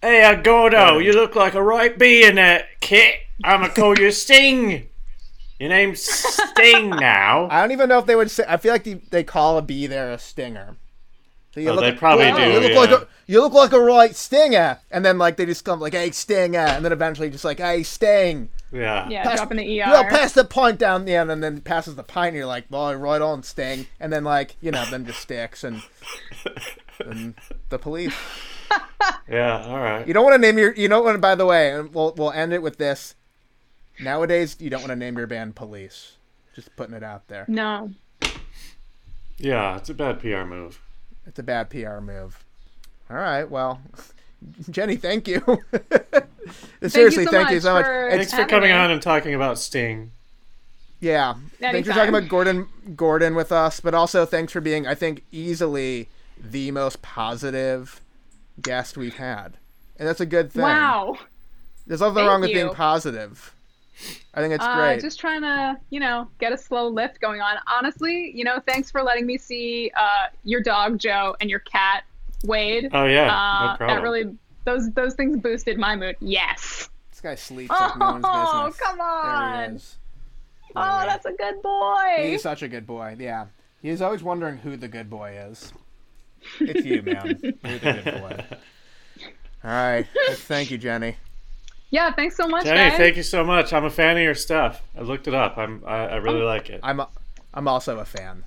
Hey, 0.00 0.22
uh, 0.24 0.34
Gordo, 0.34 0.98
you 0.98 1.12
look 1.12 1.36
like 1.36 1.54
a 1.54 1.62
right 1.62 1.96
bee 1.96 2.24
in 2.24 2.34
that 2.36 2.66
kit. 2.80 3.16
I'm 3.44 3.60
gonna 3.60 3.72
call 3.72 3.98
you 3.98 4.10
Sting. 4.10 4.88
Your 5.58 5.68
name's 5.68 6.02
Sting 6.02 6.90
now. 6.98 7.48
I 7.50 7.60
don't 7.60 7.70
even 7.72 7.88
know 7.88 7.98
if 7.98 8.06
they 8.06 8.16
would 8.16 8.30
say. 8.30 8.44
I 8.48 8.56
feel 8.56 8.72
like 8.72 8.84
they, 8.84 8.94
they 8.94 9.22
call 9.24 9.58
a 9.58 9.62
bee 9.62 9.86
there 9.86 10.10
a 10.12 10.18
stinger. 10.18 10.76
So 11.54 11.60
you 11.60 11.68
Oh, 11.70 11.80
they 11.80 11.92
probably 11.92 12.26
"Wow, 12.26 12.36
do, 12.38 12.42
You 12.50 12.60
look 12.60 12.70
yeah. 12.72 12.78
like 12.78 12.90
a 12.90 13.06
you 13.26 13.40
look 13.40 13.52
like 13.52 13.72
a 13.72 13.80
right 13.80 14.14
stinger, 14.16 14.78
and 14.90 15.04
then 15.04 15.18
like 15.18 15.36
they 15.36 15.44
just 15.46 15.64
come 15.64 15.80
like, 15.80 15.92
"Hey, 15.92 16.10
stinger," 16.10 16.58
and 16.58 16.84
then 16.84 16.92
eventually 16.92 17.28
just 17.30 17.44
like, 17.44 17.58
"Hey, 17.58 17.82
sting." 17.82 18.48
Yeah. 18.72 19.06
Yeah, 19.10 19.22
Pass- 19.22 19.36
dropping 19.36 19.58
the 19.58 19.80
ER. 19.82 19.84
Well, 19.90 20.04
pass 20.04 20.32
the 20.32 20.44
pint 20.44 20.78
down 20.78 21.04
the 21.04 21.14
end, 21.14 21.30
and 21.30 21.42
then 21.42 21.60
passes 21.60 21.94
the 21.94 22.02
pint. 22.02 22.28
And 22.28 22.36
you're 22.38 22.46
like, 22.46 22.64
"Well, 22.70 22.94
right 22.94 23.20
on, 23.20 23.42
sting," 23.42 23.86
and 24.00 24.10
then 24.12 24.24
like 24.24 24.56
you 24.62 24.70
know, 24.70 24.84
then 24.90 25.04
just 25.04 25.20
sticks 25.20 25.62
and, 25.62 25.82
and 27.04 27.34
the 27.68 27.78
police. 27.78 28.14
Yeah. 29.28 29.62
All 29.66 29.78
right. 29.80 30.06
You 30.08 30.14
don't 30.14 30.24
want 30.24 30.34
to 30.34 30.40
name 30.40 30.56
your. 30.56 30.72
You 30.74 30.88
don't 30.88 31.04
want 31.04 31.16
to. 31.16 31.20
By 31.20 31.34
the 31.34 31.44
way, 31.46 31.70
and 31.72 31.92
we'll 31.94 32.14
we'll 32.16 32.32
end 32.32 32.54
it 32.54 32.62
with 32.62 32.78
this. 32.78 33.14
Nowadays, 34.00 34.56
you 34.58 34.70
don't 34.70 34.80
want 34.80 34.90
to 34.90 34.96
name 34.96 35.18
your 35.18 35.26
band 35.26 35.54
Police. 35.54 36.12
Just 36.54 36.74
putting 36.76 36.94
it 36.94 37.02
out 37.02 37.28
there. 37.28 37.44
no. 37.48 37.90
Yeah, 39.38 39.76
it's 39.76 39.88
a 39.90 39.94
bad 39.94 40.20
PR 40.20 40.44
move. 40.44 40.80
It's 41.26 41.38
a 41.38 41.42
bad 41.42 41.70
PR 41.70 41.98
move. 42.00 42.44
All 43.10 43.16
right. 43.16 43.44
Well, 43.48 43.80
Jenny, 44.70 44.96
thank 44.96 45.28
you. 45.28 45.42
Seriously, 46.86 47.24
so 47.24 47.30
thank 47.30 47.50
you 47.50 47.60
so 47.60 47.74
much. 47.74 47.84
for- 47.84 48.08
It's, 48.08 48.16
Thanks 48.16 48.34
for 48.34 48.44
coming 48.44 48.70
me. 48.70 48.76
on 48.76 48.90
and 48.90 49.00
talking 49.00 49.34
about 49.34 49.58
Sting. 49.58 50.10
yeah. 51.00 51.34
Thanks 51.60 51.88
for 51.88 51.94
talking 51.94 52.08
about 52.14 52.28
Gordon 52.28 52.68
Gordon 52.96 53.34
with 53.34 53.52
us, 53.52 53.80
but 53.80 53.94
also 53.94 54.26
thanks 54.26 54.52
for 54.52 54.60
being, 54.60 54.86
I 54.86 54.94
think, 54.94 55.22
easily 55.30 56.08
the 56.42 56.70
most 56.72 57.02
positive 57.02 58.00
guest 58.60 58.96
we've 58.96 59.16
had, 59.16 59.56
and 59.96 60.08
that's 60.08 60.20
a 60.20 60.26
good 60.26 60.52
thing. 60.52 60.62
Wow. 60.62 61.16
There's 61.86 62.00
nothing 62.00 62.16
Thank 62.16 62.28
wrong 62.28 62.40
with 62.40 62.50
you. 62.50 62.56
being 62.56 62.74
positive. 62.74 63.54
I 64.34 64.40
think 64.40 64.54
it's 64.54 64.64
Uh, 64.64 64.74
great. 64.76 65.00
just 65.00 65.20
trying 65.20 65.42
to, 65.42 65.78
you 65.90 66.00
know, 66.00 66.28
get 66.40 66.52
a 66.52 66.58
slow 66.58 66.88
lift 66.88 67.20
going 67.20 67.40
on. 67.40 67.56
Honestly, 67.70 68.32
you 68.34 68.44
know, 68.44 68.60
thanks 68.66 68.90
for 68.90 69.02
letting 69.02 69.26
me 69.26 69.36
see 69.38 69.90
uh, 69.96 70.28
your 70.44 70.60
dog 70.62 70.98
Joe 70.98 71.36
and 71.40 71.48
your 71.50 71.60
cat 71.60 72.04
Wade. 72.44 72.88
Oh 72.92 73.04
yeah, 73.04 73.26
uh, 73.26 73.72
no 73.72 73.76
problem. 73.76 73.96
that 73.96 74.02
really 74.02 74.36
those 74.64 74.90
those 74.92 75.14
things 75.14 75.36
boosted 75.38 75.78
my 75.78 75.94
mood. 75.96 76.16
Yes. 76.20 76.88
This 77.10 77.20
guy 77.20 77.34
sleeps 77.36 77.70
like 77.70 77.96
no 77.98 78.06
one's 78.12 78.24
business. 78.24 78.48
Oh, 78.52 78.66
business. 78.66 78.80
come 78.86 78.96
There 78.98 79.06
on. 79.06 79.70
he 79.70 79.76
is. 79.76 79.96
Oh, 80.74 81.04
that's 81.06 81.26
a 81.26 81.32
good 81.32 81.62
boy. 81.62 82.16
He's 82.30 82.42
such 82.42 82.62
a 82.62 82.68
good 82.68 82.86
boy. 82.86 83.16
Yeah. 83.18 83.46
He's 83.82 84.00
always 84.00 84.22
wondering 84.22 84.56
who 84.58 84.76
the 84.76 84.88
good 84.88 85.10
boy 85.10 85.36
is. 85.50 85.72
It's 86.60 86.84
you, 86.86 87.02
man. 87.02 87.38
You're 87.42 87.52
the 87.78 88.02
good 88.02 88.04
boy. 88.20 88.44
All 89.64 89.70
right. 89.70 90.06
Thank 90.30 90.70
you, 90.70 90.78
Jenny. 90.78 91.16
Yeah, 91.92 92.10
thanks 92.10 92.36
so 92.36 92.48
much, 92.48 92.64
Jenny, 92.64 92.88
guys. 92.88 92.96
thank 92.96 93.16
you 93.18 93.22
so 93.22 93.44
much. 93.44 93.74
I'm 93.74 93.84
a 93.84 93.90
fan 93.90 94.16
of 94.16 94.22
your 94.22 94.34
stuff. 94.34 94.82
I 94.98 95.02
looked 95.02 95.28
it 95.28 95.34
up. 95.34 95.58
I'm 95.58 95.84
I, 95.86 96.06
I 96.06 96.16
really 96.16 96.40
like 96.40 96.70
it. 96.70 96.80
I'm 96.82 97.00
a, 97.00 97.08
I'm 97.52 97.68
also 97.68 97.98
a 97.98 98.04
fan. 98.06 98.44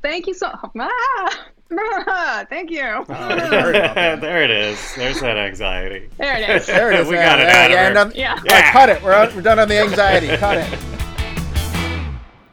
Thank 0.00 0.28
you 0.28 0.34
so 0.34 0.46
ah, 0.78 2.46
Thank 2.48 2.70
you. 2.70 2.78
Sorry 3.08 3.72
there 4.20 4.44
it 4.44 4.50
is. 4.52 4.94
There's 4.94 5.20
that 5.20 5.36
anxiety. 5.36 6.08
There 6.18 6.36
it 6.36 6.48
is. 6.48 6.66
There 6.66 6.92
it 6.92 7.00
is. 7.00 7.08
we 7.08 7.16
yeah, 7.16 7.26
got 7.26 7.40
it 7.40 7.42
yeah, 7.42 7.64
of 7.64 7.70
yeah, 7.72 7.88
her. 7.88 7.94
none- 7.94 8.12
Yeah. 8.14 8.34
All 8.34 8.44
right, 8.44 8.72
cut 8.72 8.88
it. 8.90 9.02
We're, 9.02 9.14
on, 9.14 9.34
we're 9.34 9.42
done 9.42 9.58
on 9.58 9.66
the 9.66 9.80
anxiety. 9.80 10.28
Cut 10.36 10.58
it. 10.58 10.78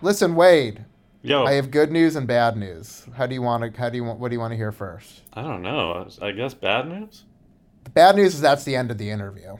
Listen, 0.01 0.33
Wade. 0.33 0.85
Yo, 1.21 1.43
I 1.43 1.51
have 1.53 1.69
good 1.69 1.91
news 1.91 2.15
and 2.15 2.25
bad 2.25 2.57
news. 2.57 3.05
How 3.15 3.27
do 3.27 3.35
you 3.35 3.43
want 3.43 3.75
to? 3.75 3.79
How 3.79 3.89
do 3.89 3.97
you 3.97 4.05
want? 4.05 4.19
What 4.19 4.29
do 4.29 4.35
you 4.35 4.39
want 4.39 4.53
to 4.53 4.57
hear 4.57 4.71
first? 4.71 5.21
I 5.33 5.43
don't 5.43 5.61
know. 5.61 6.07
I 6.21 6.31
guess 6.31 6.53
bad 6.55 6.87
news. 6.87 7.25
The 7.83 7.89
bad 7.91 8.15
news 8.15 8.33
is 8.35 8.41
that's 8.41 8.63
the 8.63 8.75
end 8.75 8.89
of 8.89 8.97
the 8.97 9.09
interview. 9.09 9.57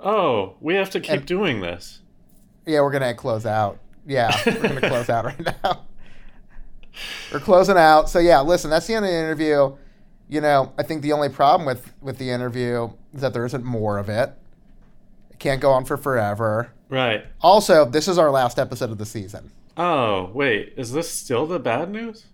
Oh, 0.00 0.54
we 0.60 0.74
have 0.74 0.90
to 0.90 1.00
keep 1.00 1.10
And- 1.12 1.26
doing 1.26 1.60
this. 1.60 2.00
Yeah, 2.66 2.80
we're 2.80 2.90
gonna 2.92 3.14
close 3.14 3.46
out. 3.46 3.78
Yeah, 4.06 4.36
we're 4.44 4.60
gonna 4.60 4.80
close 4.88 5.08
out 5.08 5.24
right 5.24 5.40
now. 5.64 5.82
We're 7.32 7.40
closing 7.40 7.76
out. 7.76 8.08
So 8.08 8.18
yeah, 8.18 8.40
listen, 8.40 8.70
that's 8.70 8.86
the 8.86 8.94
end 8.94 9.04
of 9.04 9.10
the 9.10 9.16
interview. 9.16 9.76
You 10.28 10.40
know, 10.40 10.72
I 10.78 10.82
think 10.82 11.02
the 11.02 11.12
only 11.12 11.28
problem 11.28 11.66
with 11.66 11.92
with 12.00 12.18
the 12.18 12.30
interview 12.30 12.90
is 13.14 13.20
that 13.20 13.32
there 13.32 13.44
isn't 13.46 13.64
more 13.64 13.98
of 13.98 14.08
it. 14.08 14.32
It 15.30 15.38
can't 15.38 15.60
go 15.60 15.70
on 15.70 15.84
for 15.84 15.96
forever. 15.96 16.72
Right. 16.88 17.24
Also, 17.40 17.84
this 17.84 18.08
is 18.08 18.18
our 18.18 18.30
last 18.30 18.58
episode 18.58 18.90
of 18.90 18.98
the 18.98 19.06
season. 19.06 19.50
Oh, 19.76 20.30
wait. 20.32 20.72
Is 20.76 20.92
this 20.92 21.10
still 21.10 21.46
the 21.46 21.58
bad 21.58 21.90
news? 21.90 22.26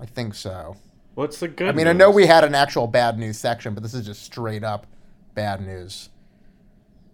I 0.00 0.06
think 0.06 0.34
so. 0.34 0.76
What's 1.14 1.40
the 1.40 1.48
good 1.48 1.68
I 1.68 1.72
mean, 1.72 1.86
I 1.86 1.92
know 1.92 2.10
we 2.10 2.26
had 2.26 2.44
an 2.44 2.54
actual 2.54 2.86
bad 2.86 3.18
news 3.18 3.38
section, 3.38 3.74
but 3.74 3.82
this 3.82 3.94
is 3.94 4.04
just 4.06 4.22
straight 4.22 4.64
up 4.64 4.86
bad 5.34 5.60
news. 5.64 6.08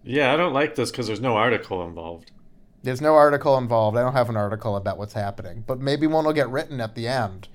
Yeah, 0.03 0.33
I 0.33 0.37
don't 0.37 0.53
like 0.53 0.75
this 0.75 0.91
because 0.91 1.07
there's 1.07 1.21
no 1.21 1.35
article 1.35 1.85
involved. 1.85 2.31
There's 2.83 3.01
no 3.01 3.15
article 3.15 3.57
involved. 3.57 3.95
I 3.97 4.01
don't 4.01 4.13
have 4.13 4.29
an 4.29 4.37
article 4.37 4.75
about 4.75 4.97
what's 4.97 5.13
happening, 5.13 5.63
but 5.67 5.79
maybe 5.79 6.07
one 6.07 6.25
will 6.25 6.33
get 6.33 6.49
written 6.49 6.81
at 6.81 6.95
the 6.95 7.07
end 7.07 7.47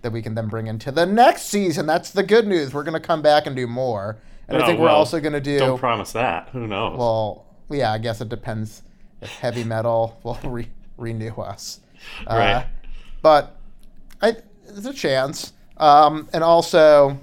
that 0.00 0.10
we 0.12 0.22
can 0.22 0.34
then 0.34 0.48
bring 0.48 0.66
into 0.66 0.90
the 0.90 1.04
next 1.04 1.42
season. 1.42 1.86
That's 1.86 2.10
the 2.10 2.22
good 2.22 2.46
news. 2.46 2.72
We're 2.72 2.82
going 2.84 3.00
to 3.00 3.06
come 3.06 3.20
back 3.22 3.46
and 3.46 3.54
do 3.54 3.66
more. 3.66 4.18
And 4.48 4.56
I 4.58 4.62
Oh, 4.62 4.66
think 4.66 4.80
we're 4.80 4.88
also 4.88 5.20
going 5.20 5.32
to 5.34 5.40
do 5.40 5.58
Don't 5.58 5.78
promise 5.78 6.12
that. 6.12 6.48
Who 6.50 6.66
knows? 6.66 6.98
well, 6.98 7.46
yeah, 7.70 7.92
I 7.92 7.98
guess 7.98 8.20
it 8.20 8.28
depends 8.28 8.82
if 9.20 9.30
heavy 9.38 9.64
metal 9.64 10.18
will 10.24 10.38
re- 10.44 10.70
renew 10.96 11.32
us. 11.34 11.80
Uh, 12.26 12.34
Right. 12.36 12.66
But 13.22 13.56
I, 14.22 14.36
there's 14.66 14.86
a 14.86 14.92
chance. 14.92 15.52
Um, 15.78 16.28
and 16.32 16.44
also, 16.44 17.18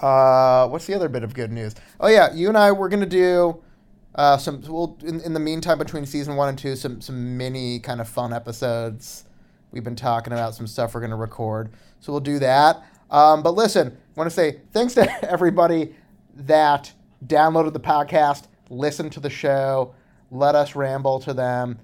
uh, 0.00 0.68
what's 0.68 0.86
the 0.86 0.94
other 0.94 1.08
bit 1.08 1.22
of 1.22 1.34
good 1.34 1.52
news? 1.52 1.74
Oh 1.98 2.08
yeah, 2.08 2.32
you 2.34 2.48
and 2.48 2.58
I 2.58 2.72
we're 2.72 2.88
gonna 2.88 3.06
do 3.06 3.62
uh, 4.14 4.36
some. 4.36 4.62
We'll 4.62 4.98
in, 5.04 5.20
in 5.20 5.34
the 5.34 5.40
meantime 5.40 5.78
between 5.78 6.06
season 6.06 6.36
one 6.36 6.48
and 6.48 6.58
two, 6.58 6.76
some 6.76 7.00
some 7.00 7.36
mini 7.36 7.78
kind 7.78 8.00
of 8.00 8.08
fun 8.08 8.32
episodes. 8.32 9.24
We've 9.70 9.84
been 9.84 9.96
talking 9.96 10.32
about 10.32 10.54
some 10.54 10.66
stuff 10.66 10.94
we're 10.94 11.00
gonna 11.00 11.16
record, 11.16 11.70
so 12.00 12.12
we'll 12.12 12.20
do 12.20 12.38
that. 12.38 12.84
Um, 13.10 13.42
but 13.42 13.54
listen, 13.54 13.88
I 13.88 14.20
want 14.20 14.30
to 14.30 14.34
say 14.34 14.60
thanks 14.72 14.94
to 14.94 15.24
everybody 15.30 15.94
that 16.34 16.92
downloaded 17.24 17.72
the 17.72 17.80
podcast, 17.80 18.44
listened 18.68 19.12
to 19.12 19.20
the 19.20 19.30
show, 19.30 19.94
let 20.30 20.54
us 20.54 20.74
ramble 20.74 21.20
to 21.20 21.32
them. 21.32 21.78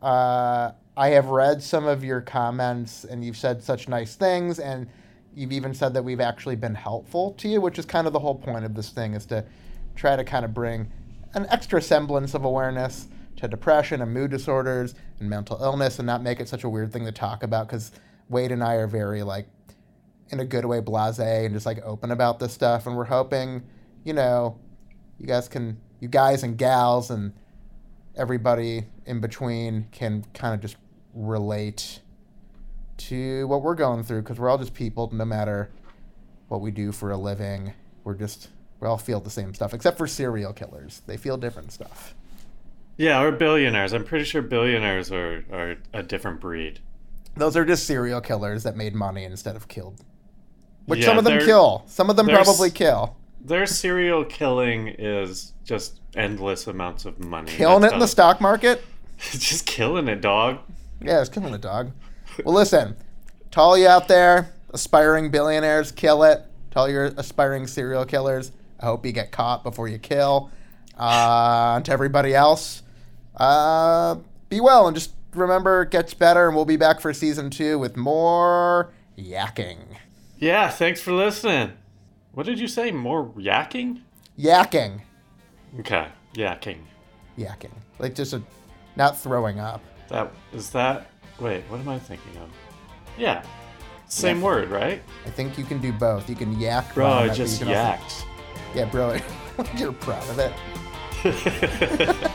Uh, 0.00 0.72
I 0.96 1.08
have 1.10 1.26
read 1.26 1.62
some 1.62 1.86
of 1.86 2.04
your 2.04 2.20
comments, 2.20 3.04
and 3.04 3.24
you've 3.24 3.36
said 3.36 3.62
such 3.62 3.88
nice 3.88 4.14
things, 4.16 4.58
and 4.58 4.88
you've 5.38 5.52
even 5.52 5.72
said 5.72 5.94
that 5.94 6.04
we've 6.04 6.20
actually 6.20 6.56
been 6.56 6.74
helpful 6.74 7.32
to 7.34 7.48
you, 7.48 7.60
which 7.60 7.78
is 7.78 7.86
kind 7.86 8.06
of 8.06 8.12
the 8.12 8.18
whole 8.18 8.34
point 8.34 8.64
of 8.64 8.74
this 8.74 8.90
thing, 8.90 9.14
is 9.14 9.24
to 9.26 9.44
try 9.94 10.16
to 10.16 10.24
kind 10.24 10.44
of 10.44 10.52
bring 10.52 10.90
an 11.34 11.46
extra 11.50 11.80
semblance 11.80 12.34
of 12.34 12.44
awareness 12.44 13.08
to 13.36 13.46
depression 13.46 14.02
and 14.02 14.12
mood 14.12 14.30
disorders 14.30 14.94
and 15.20 15.30
mental 15.30 15.62
illness, 15.62 15.98
and 15.98 16.06
not 16.06 16.22
make 16.22 16.40
it 16.40 16.48
such 16.48 16.64
a 16.64 16.68
weird 16.68 16.92
thing 16.92 17.04
to 17.04 17.12
talk 17.12 17.42
about. 17.42 17.68
Because 17.68 17.92
Wade 18.28 18.50
and 18.52 18.62
I 18.64 18.74
are 18.74 18.88
very 18.88 19.22
like 19.22 19.46
in 20.30 20.40
a 20.40 20.44
good 20.44 20.64
way 20.64 20.80
blasé 20.80 21.46
and 21.46 21.54
just 21.54 21.66
like 21.66 21.82
open 21.84 22.10
about 22.10 22.38
this 22.38 22.52
stuff 22.52 22.86
and 22.86 22.96
we're 22.96 23.04
hoping 23.04 23.62
you 24.04 24.12
know 24.12 24.58
you 25.18 25.26
guys 25.26 25.48
can 25.48 25.78
you 26.00 26.08
guys 26.08 26.42
and 26.42 26.58
gals 26.58 27.10
and 27.10 27.32
everybody 28.16 28.84
in 29.06 29.20
between 29.20 29.86
can 29.90 30.24
kind 30.34 30.54
of 30.54 30.60
just 30.60 30.76
relate 31.14 32.00
to 32.98 33.46
what 33.48 33.62
we're 33.62 33.74
going 33.74 34.02
through 34.02 34.22
because 34.22 34.38
we're 34.38 34.48
all 34.48 34.58
just 34.58 34.74
people 34.74 35.08
no 35.12 35.24
matter 35.24 35.70
what 36.48 36.60
we 36.60 36.70
do 36.70 36.92
for 36.92 37.10
a 37.10 37.16
living 37.16 37.72
we're 38.04 38.14
just 38.14 38.48
we 38.80 38.88
all 38.88 38.98
feel 38.98 39.20
the 39.20 39.30
same 39.30 39.54
stuff 39.54 39.72
except 39.72 39.96
for 39.96 40.06
serial 40.06 40.52
killers 40.52 41.02
they 41.06 41.16
feel 41.16 41.36
different 41.36 41.72
stuff 41.72 42.14
yeah, 43.00 43.22
or 43.22 43.30
billionaires. 43.30 43.92
I'm 43.92 44.02
pretty 44.02 44.24
sure 44.24 44.42
billionaires 44.42 45.12
are, 45.12 45.44
are 45.52 45.76
a 45.92 46.02
different 46.02 46.40
breed. 46.40 46.80
those 47.36 47.56
are 47.56 47.64
just 47.64 47.86
serial 47.86 48.20
killers 48.20 48.64
that 48.64 48.76
made 48.76 48.94
money 48.94 49.22
instead 49.24 49.54
of 49.54 49.68
killed 49.68 50.04
which 50.86 51.00
Yeah, 51.00 51.06
some 51.06 51.18
of 51.18 51.24
them 51.24 51.38
kill 51.40 51.84
some 51.86 52.10
of 52.10 52.16
them 52.16 52.26
probably 52.26 52.70
kill 52.70 53.16
Their 53.40 53.66
serial 53.66 54.24
killing 54.24 54.88
is 54.88 55.52
just 55.64 56.00
endless 56.16 56.66
amounts 56.66 57.04
of 57.04 57.20
money. 57.20 57.52
killing 57.52 57.82
That's 57.82 57.92
it 57.92 57.96
in 57.96 58.00
the 58.00 58.08
stock 58.08 58.40
market 58.40 58.84
just 59.32 59.66
killing 59.66 60.08
it, 60.08 60.20
dog. 60.20 60.60
Yeah, 61.00 61.20
it's 61.20 61.28
killing 61.28 61.52
the 61.52 61.58
dog. 61.58 61.92
Well, 62.44 62.54
listen, 62.54 62.96
to 63.50 63.60
all 63.60 63.76
you 63.76 63.88
out 63.88 64.08
there, 64.08 64.52
aspiring 64.70 65.30
billionaires, 65.30 65.92
kill 65.92 66.22
it. 66.24 66.42
To 66.72 66.78
all 66.80 66.88
your 66.88 67.06
aspiring 67.16 67.66
serial 67.66 68.04
killers, 68.04 68.52
I 68.78 68.86
hope 68.86 69.04
you 69.06 69.12
get 69.12 69.32
caught 69.32 69.62
before 69.62 69.88
you 69.88 69.98
kill. 69.98 70.50
Uh, 70.98 71.74
and 71.76 71.84
to 71.86 71.92
everybody 71.92 72.34
else, 72.34 72.82
Uh, 73.36 74.16
be 74.48 74.60
well 74.60 74.88
and 74.88 74.96
just 74.96 75.12
remember 75.32 75.82
it 75.82 75.90
gets 75.92 76.12
better, 76.12 76.48
and 76.48 76.56
we'll 76.56 76.64
be 76.64 76.76
back 76.76 77.00
for 77.00 77.14
season 77.14 77.50
two 77.50 77.78
with 77.78 77.96
more 77.96 78.90
yakking. 79.16 79.78
Yeah, 80.38 80.68
thanks 80.70 81.00
for 81.00 81.12
listening. 81.12 81.72
What 82.32 82.46
did 82.46 82.58
you 82.58 82.66
say? 82.66 82.90
More 82.90 83.26
yakking? 83.36 84.00
Yakking. 84.38 85.00
Okay, 85.78 86.08
yakking. 86.34 86.78
Yakking. 87.38 87.72
Like 88.00 88.14
just 88.16 88.32
a, 88.32 88.42
not 88.96 89.16
throwing 89.18 89.60
up. 89.60 89.82
That 90.08 90.32
is 90.52 90.70
that. 90.70 91.06
Wait, 91.40 91.62
what 91.68 91.80
am 91.80 91.88
I 91.88 91.98
thinking 91.98 92.36
of? 92.38 92.48
Yeah, 93.16 93.42
same 94.06 94.38
Yeah. 94.38 94.44
word, 94.44 94.70
right? 94.70 95.02
I 95.26 95.30
think 95.30 95.56
you 95.58 95.64
can 95.64 95.78
do 95.80 95.92
both. 95.92 96.28
You 96.28 96.34
can 96.36 96.58
yak. 96.58 96.94
Bro, 96.94 97.06
I 97.06 97.28
just 97.28 97.60
can 97.60 97.68
also- 97.68 98.24
yeah, 98.74 98.84
bro. 98.86 99.16
You're 99.76 99.92
proud 99.92 100.28
of 100.28 100.38
it. 100.38 100.52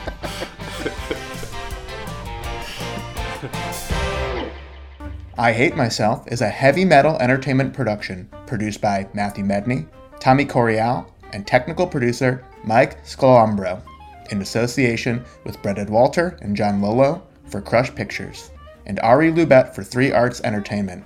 I 5.36 5.52
Hate 5.52 5.76
Myself 5.76 6.26
is 6.30 6.40
a 6.40 6.48
heavy 6.48 6.84
metal 6.84 7.16
entertainment 7.18 7.74
production 7.74 8.28
produced 8.46 8.80
by 8.80 9.08
Matthew 9.14 9.44
Medney, 9.44 9.86
Tommy 10.20 10.44
Coriale, 10.44 11.06
and 11.32 11.46
technical 11.46 11.86
producer 11.86 12.44
Mike 12.62 13.04
Scalambro 13.04 13.82
in 14.30 14.40
association 14.40 15.24
with 15.44 15.60
Brendan 15.62 15.90
Walter 15.90 16.38
and 16.40 16.56
John 16.56 16.80
Lolo 16.80 17.26
for 17.46 17.60
Crush 17.60 17.92
Pictures 17.94 18.50
and 18.86 19.00
Ari 19.00 19.32
Lubet 19.32 19.74
for 19.74 19.82
Three 19.82 20.12
Arts 20.12 20.40
Entertainment. 20.42 21.04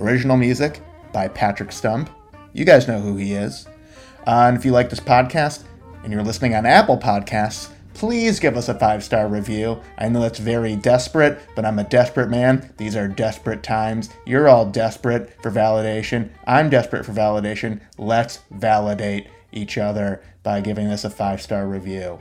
Original 0.00 0.36
music 0.36 0.80
by 1.12 1.28
Patrick 1.28 1.72
Stump. 1.72 2.10
You 2.52 2.64
guys 2.64 2.88
know 2.88 3.00
who 3.00 3.16
he 3.16 3.34
is. 3.34 3.66
Uh, 4.26 4.46
and 4.48 4.56
if 4.56 4.64
you 4.64 4.72
like 4.72 4.90
this 4.90 5.00
podcast 5.00 5.64
and 6.02 6.12
you're 6.12 6.22
listening 6.22 6.54
on 6.54 6.66
Apple 6.66 6.98
Podcasts, 6.98 7.70
please 7.94 8.40
give 8.40 8.56
us 8.56 8.68
a 8.68 8.78
five 8.78 9.04
star 9.04 9.28
review. 9.28 9.80
I 9.98 10.08
know 10.08 10.20
that's 10.20 10.38
very 10.38 10.76
desperate, 10.76 11.40
but 11.54 11.64
I'm 11.64 11.78
a 11.78 11.84
desperate 11.84 12.30
man. 12.30 12.72
These 12.76 12.96
are 12.96 13.08
desperate 13.08 13.62
times. 13.62 14.10
You're 14.26 14.48
all 14.48 14.66
desperate 14.66 15.40
for 15.42 15.50
validation. 15.50 16.30
I'm 16.46 16.70
desperate 16.70 17.04
for 17.04 17.12
validation. 17.12 17.80
Let's 17.98 18.40
validate 18.50 19.28
each 19.52 19.78
other 19.78 20.22
by 20.42 20.60
giving 20.60 20.88
us 20.88 21.04
a 21.04 21.10
five 21.10 21.40
star 21.42 21.66
review. 21.66 22.18